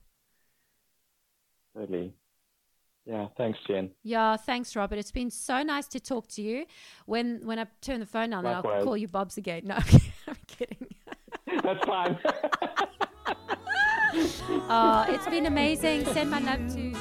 Totally. 1.76 2.14
Yeah, 3.06 3.28
thanks, 3.38 3.60
Jen. 3.68 3.92
Yeah, 4.04 4.36
thanks, 4.36 4.76
Robert. 4.76 4.98
It's 4.98 5.12
been 5.12 5.30
so 5.30 5.62
nice 5.62 5.88
to 5.90 6.00
talk 6.00 6.28
to 6.30 6.42
you. 6.42 6.66
When 7.06 7.42
when 7.46 7.60
I 7.60 7.68
turn 7.82 8.00
the 8.00 8.06
phone 8.06 8.34
on, 8.34 8.44
then 8.44 8.54
I'll 8.56 8.84
call 8.84 8.98
you 8.98 9.08
Bob's 9.08 9.38
again. 9.38 9.62
No, 9.66 9.76
I'm 10.28 10.38
kidding. 10.48 10.88
That's 11.64 11.86
fine. 11.86 12.18
oh, 14.70 15.06
it's 15.10 15.28
been 15.28 15.46
amazing. 15.46 16.06
Send 16.06 16.32
my 16.32 16.40
love 16.40 16.74
to 16.74 16.95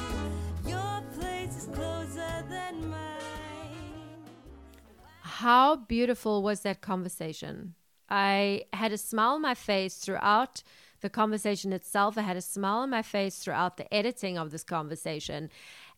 how 5.35 5.75
beautiful 5.75 6.41
was 6.41 6.61
that 6.61 6.79
conversation? 6.79 7.75
I 8.09 8.65
had 8.71 8.93
a 8.93 8.97
smile 8.97 9.33
on 9.33 9.41
my 9.41 9.53
face 9.53 9.95
throughout 9.97 10.63
the 11.01 11.09
conversation 11.09 11.73
itself. 11.73 12.17
I 12.17 12.21
had 12.21 12.37
a 12.37 12.41
smile 12.41 12.77
on 12.77 12.89
my 12.89 13.01
face 13.01 13.39
throughout 13.39 13.75
the 13.75 13.93
editing 13.93 14.37
of 14.37 14.51
this 14.51 14.63
conversation. 14.63 15.49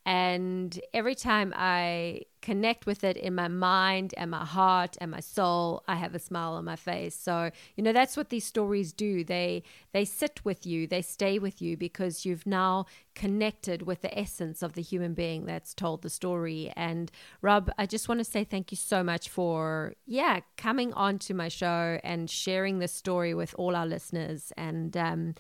And 0.10 0.80
every 0.94 1.16
time 1.16 1.54
I 1.54 2.22
connect 2.42 2.86
with 2.86 3.04
it 3.04 3.18
in 3.18 3.36
my 3.36 3.50
mind 3.50 4.14
and 4.16 4.32
my 4.32 4.46
heart 4.46 4.96
and 5.02 5.12
my 5.12 5.20
soul, 5.20 5.84
I 5.86 5.96
have 5.98 6.16
a 6.16 6.20
smile 6.20 6.54
on 6.54 6.64
my 6.64 6.78
face. 6.78 7.14
So, 7.14 7.52
you 7.76 7.84
know, 7.84 7.92
that's 7.92 8.16
what 8.16 8.30
these 8.30 8.46
stories 8.46 8.94
do. 8.94 9.26
They 9.26 9.64
they 9.92 10.06
sit 10.06 10.40
with 10.46 10.66
you, 10.66 10.88
they 10.88 11.02
stay 11.02 11.40
with 11.40 11.62
you 11.62 11.76
because 11.76 12.26
you've 12.26 12.48
now 12.48 12.86
connected 13.16 13.82
with 13.82 14.02
the 14.02 14.18
essence 14.18 14.64
of 14.64 14.74
the 14.74 14.82
human 14.82 15.14
being 15.14 15.46
that's 15.46 15.74
told 15.74 16.04
the 16.04 16.10
story. 16.10 16.72
And 16.78 17.12
Rob, 17.42 17.70
I 17.78 17.86
just 17.86 18.08
want 18.08 18.20
to 18.22 18.24
say 18.26 18.46
thank 18.46 18.72
you 18.72 18.78
so 18.78 19.04
much 19.04 19.28
for 19.28 19.94
yeah, 20.06 20.40
coming 20.56 20.94
on 20.94 21.20
to 21.20 21.34
my 21.34 21.50
show 21.50 22.00
and 22.02 22.30
sharing 22.30 22.80
this 22.80 22.94
story 22.94 23.34
with 23.34 23.54
all 23.58 23.76
our 23.76 23.86
listeners 23.86 24.54
and 24.56 24.96
um, 24.96 25.36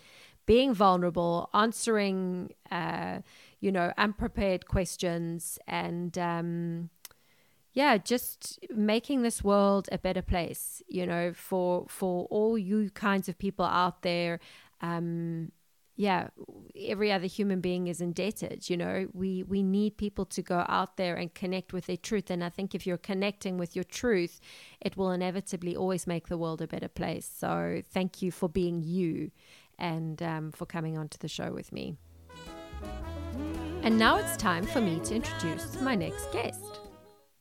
being 0.46 0.74
vulnerable, 0.74 1.50
answering 1.54 2.52
uh, 2.72 3.20
you 3.60 3.72
know, 3.72 3.92
unprepared 3.98 4.68
questions 4.68 5.60
and, 5.68 6.18
um, 6.18 6.90
yeah, 7.74 7.98
just 7.98 8.60
making 8.72 9.22
this 9.22 9.44
world 9.44 9.88
a 9.92 10.00
better 10.00 10.24
place, 10.24 10.82
you 10.88 11.06
know, 11.06 11.32
for 11.34 11.86
for 11.88 12.26
all 12.32 12.58
you 12.58 12.90
kinds 12.90 13.30
of 13.30 13.38
people 13.38 13.66
out 13.66 14.02
there. 14.02 14.40
Um, 14.82 15.52
yeah, 15.96 16.30
every 16.76 17.12
other 17.12 17.28
human 17.28 17.62
being 17.62 17.88
is 17.88 18.02
indebted. 18.02 18.68
You 18.68 18.78
know, 18.78 19.08
we 19.14 19.44
we 19.44 19.62
need 19.62 19.98
people 19.98 20.26
to 20.26 20.42
go 20.42 20.66
out 20.68 20.98
there 20.98 21.16
and 21.16 21.32
connect 21.34 21.72
with 21.72 21.86
their 21.86 21.98
truth. 21.98 22.32
And 22.32 22.44
I 22.44 22.50
think 22.50 22.74
if 22.74 22.88
you're 22.88 22.98
connecting 22.98 23.60
with 23.60 23.76
your 23.76 23.84
truth, 23.84 24.40
it 24.82 24.98
will 24.98 25.12
inevitably 25.12 25.76
always 25.76 26.08
make 26.08 26.30
the 26.30 26.38
world 26.38 26.62
a 26.64 26.68
better 26.68 26.88
place. 26.88 27.30
So 27.32 27.84
thank 27.94 28.24
you 28.24 28.32
for 28.32 28.50
being 28.50 28.82
you, 28.82 29.30
and 29.78 30.22
um, 30.24 30.52
for 30.52 30.66
coming 30.66 30.98
onto 30.98 31.20
the 31.20 31.28
show 31.28 31.52
with 31.52 31.72
me. 31.72 31.96
And 33.84 33.98
now 33.98 34.18
it's 34.18 34.36
time 34.36 34.66
for 34.66 34.82
me 34.82 35.00
to 35.06 35.16
introduce 35.16 35.80
my 35.82 35.96
next 35.96 36.32
guest. 36.34 36.80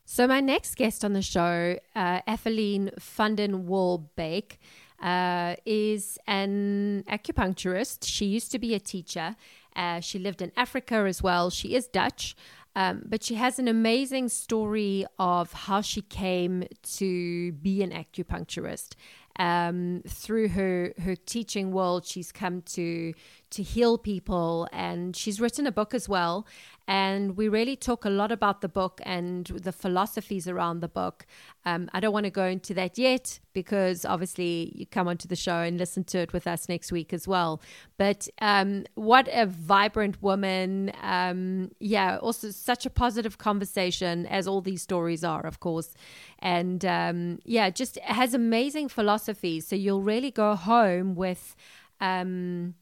So, 0.04 0.26
my 0.26 0.40
next 0.40 0.76
guest 0.76 1.04
on 1.04 1.12
the 1.12 1.22
show, 1.22 1.78
uh, 1.96 2.20
Etheline 2.26 2.90
Funden 3.00 3.66
Walbeek, 3.66 4.58
uh, 5.02 5.56
is 5.66 6.18
an 6.26 7.04
acupuncturist. 7.08 8.04
She 8.04 8.26
used 8.26 8.52
to 8.52 8.58
be 8.58 8.74
a 8.74 8.78
teacher. 8.80 9.34
Uh, 9.74 10.00
she 10.00 10.18
lived 10.18 10.40
in 10.40 10.52
Africa 10.56 11.04
as 11.08 11.22
well. 11.22 11.50
She 11.50 11.74
is 11.74 11.88
Dutch, 11.88 12.36
um, 12.76 13.02
but 13.06 13.22
she 13.24 13.34
has 13.34 13.58
an 13.58 13.68
amazing 13.68 14.28
story 14.28 15.04
of 15.18 15.52
how 15.52 15.80
she 15.80 16.02
came 16.02 16.64
to 16.82 17.52
be 17.52 17.82
an 17.82 17.90
acupuncturist 17.90 18.94
um, 19.38 20.02
through 20.06 20.48
her 20.48 20.94
her 21.02 21.14
teaching 21.14 21.72
world, 21.72 22.06
she's 22.06 22.32
come 22.32 22.62
to 22.62 23.12
to 23.50 23.62
heal 23.62 23.98
people, 23.98 24.68
and 24.72 25.14
she's 25.16 25.40
written 25.40 25.66
a 25.66 25.72
book 25.72 25.94
as 25.94 26.08
well. 26.08 26.46
And 26.88 27.36
we 27.36 27.48
really 27.48 27.74
talk 27.74 28.04
a 28.04 28.10
lot 28.10 28.30
about 28.30 28.60
the 28.60 28.68
book 28.68 29.00
and 29.04 29.46
the 29.46 29.72
philosophies 29.72 30.46
around 30.46 30.80
the 30.80 30.88
book. 30.88 31.26
Um, 31.64 31.90
I 31.92 31.98
don't 31.98 32.12
want 32.12 32.24
to 32.24 32.30
go 32.30 32.44
into 32.44 32.74
that 32.74 32.96
yet 32.96 33.40
because 33.52 34.04
obviously 34.04 34.72
you 34.76 34.86
come 34.86 35.08
onto 35.08 35.26
the 35.26 35.34
show 35.34 35.56
and 35.62 35.78
listen 35.78 36.04
to 36.04 36.18
it 36.18 36.32
with 36.32 36.46
us 36.46 36.68
next 36.68 36.92
week 36.92 37.12
as 37.12 37.26
well. 37.26 37.60
But 37.98 38.28
um, 38.40 38.84
what 38.94 39.28
a 39.32 39.46
vibrant 39.46 40.22
woman. 40.22 40.92
Um, 41.02 41.72
yeah, 41.80 42.18
also 42.18 42.50
such 42.52 42.86
a 42.86 42.90
positive 42.90 43.36
conversation, 43.36 44.24
as 44.26 44.46
all 44.46 44.60
these 44.60 44.82
stories 44.82 45.24
are, 45.24 45.44
of 45.44 45.58
course. 45.58 45.92
And 46.38 46.84
um, 46.84 47.40
yeah, 47.44 47.70
just 47.70 47.98
has 48.00 48.32
amazing 48.32 48.90
philosophies. 48.90 49.66
So 49.66 49.74
you'll 49.74 50.02
really 50.02 50.30
go 50.30 50.54
home 50.54 51.16
with. 51.16 51.56
Um, 52.00 52.74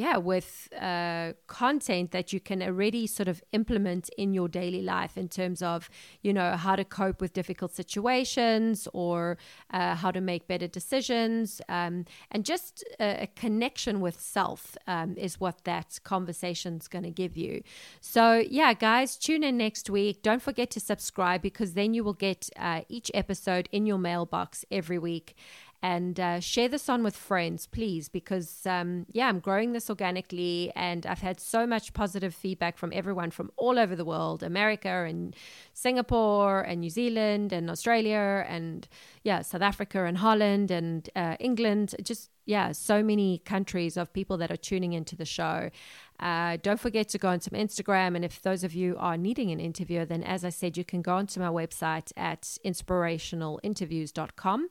yeah, 0.00 0.16
with 0.16 0.68
uh, 0.80 1.34
content 1.46 2.10
that 2.12 2.32
you 2.32 2.40
can 2.40 2.62
already 2.62 3.06
sort 3.06 3.28
of 3.28 3.42
implement 3.52 4.08
in 4.16 4.32
your 4.32 4.48
daily 4.48 4.80
life 4.80 5.18
in 5.18 5.28
terms 5.28 5.60
of, 5.60 5.90
you 6.22 6.32
know, 6.32 6.56
how 6.56 6.74
to 6.74 6.86
cope 6.86 7.20
with 7.20 7.34
difficult 7.34 7.74
situations 7.74 8.88
or 8.94 9.36
uh, 9.74 9.94
how 9.94 10.10
to 10.10 10.22
make 10.22 10.48
better 10.48 10.66
decisions. 10.66 11.60
Um, 11.68 12.06
and 12.30 12.46
just 12.46 12.82
a, 12.98 13.24
a, 13.24 13.26
connection 13.36 14.00
with 14.00 14.18
self 14.18 14.74
um, 14.86 15.18
is 15.18 15.38
what 15.38 15.64
that 15.64 15.98
conversation 16.02 16.78
is 16.78 16.88
going 16.88 17.04
to 17.04 17.10
give 17.10 17.36
you. 17.36 17.62
So, 18.00 18.42
yeah, 18.58 18.72
guys, 18.72 19.18
tune 19.18 19.44
in 19.44 19.58
next 19.58 19.90
week. 19.90 20.22
Don't 20.22 20.40
forget 20.40 20.70
to 20.70 20.80
subscribe 20.80 21.42
because 21.42 21.74
then 21.74 21.92
you 21.92 22.02
will 22.04 22.20
get 22.28 22.48
uh, 22.56 22.80
each 22.88 23.10
episode 23.12 23.68
in 23.70 23.84
your 23.84 23.98
mailbox 23.98 24.64
every 24.70 24.98
week 24.98 25.36
and 25.82 26.20
uh, 26.20 26.40
share 26.40 26.68
this 26.68 26.88
on 26.88 27.02
with 27.02 27.16
friends, 27.16 27.66
please, 27.66 28.08
because 28.08 28.66
um, 28.66 29.06
yeah, 29.12 29.28
I'm 29.28 29.40
growing 29.40 29.72
this 29.72 29.88
organically, 29.88 30.72
and 30.76 31.06
I've 31.06 31.20
had 31.20 31.40
so 31.40 31.66
much 31.66 31.94
positive 31.94 32.34
feedback 32.34 32.76
from 32.76 32.92
everyone 32.94 33.30
from 33.30 33.50
all 33.56 33.78
over 33.78 33.96
the 33.96 34.04
world, 34.04 34.42
America 34.42 35.06
and 35.08 35.34
Singapore 35.72 36.60
and 36.60 36.80
New 36.80 36.90
Zealand 36.90 37.52
and 37.52 37.70
Australia 37.70 38.44
and 38.48 38.86
yeah, 39.24 39.40
South 39.40 39.62
Africa 39.62 40.04
and 40.04 40.18
Holland 40.18 40.70
and 40.70 41.08
uh, 41.16 41.36
England, 41.40 41.94
just 42.02 42.30
yeah, 42.50 42.72
so 42.72 43.00
many 43.00 43.38
countries 43.38 43.96
of 43.96 44.12
people 44.12 44.36
that 44.38 44.50
are 44.50 44.56
tuning 44.56 44.92
into 44.92 45.14
the 45.14 45.24
show. 45.24 45.70
Uh, 46.18 46.56
don't 46.60 46.80
forget 46.80 47.08
to 47.10 47.16
go 47.16 47.28
onto 47.28 47.48
my 47.52 47.60
Instagram. 47.60 48.16
And 48.16 48.24
if 48.24 48.42
those 48.42 48.64
of 48.64 48.74
you 48.74 48.96
are 48.98 49.16
needing 49.16 49.52
an 49.52 49.60
interview, 49.60 50.04
then 50.04 50.24
as 50.24 50.44
I 50.44 50.48
said, 50.48 50.76
you 50.76 50.84
can 50.84 51.00
go 51.00 51.14
onto 51.14 51.38
my 51.38 51.46
website 51.46 52.10
at 52.16 52.58
inspirationalinterviews.com 52.64 54.68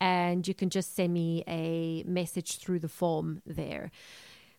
and 0.00 0.48
you 0.48 0.54
can 0.54 0.70
just 0.70 0.96
send 0.96 1.12
me 1.12 1.44
a 1.46 2.02
message 2.04 2.60
through 2.60 2.78
the 2.78 2.88
form 2.88 3.42
there. 3.44 3.90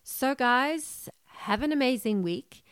So, 0.04 0.36
guys, 0.36 1.08
have 1.48 1.62
an 1.62 1.72
amazing 1.72 2.22
week 2.22 2.62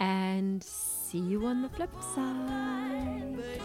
and 0.00 0.64
see 0.64 1.18
you 1.18 1.44
on 1.44 1.60
the 1.60 1.68
flip 1.68 1.92
side. 2.14 3.60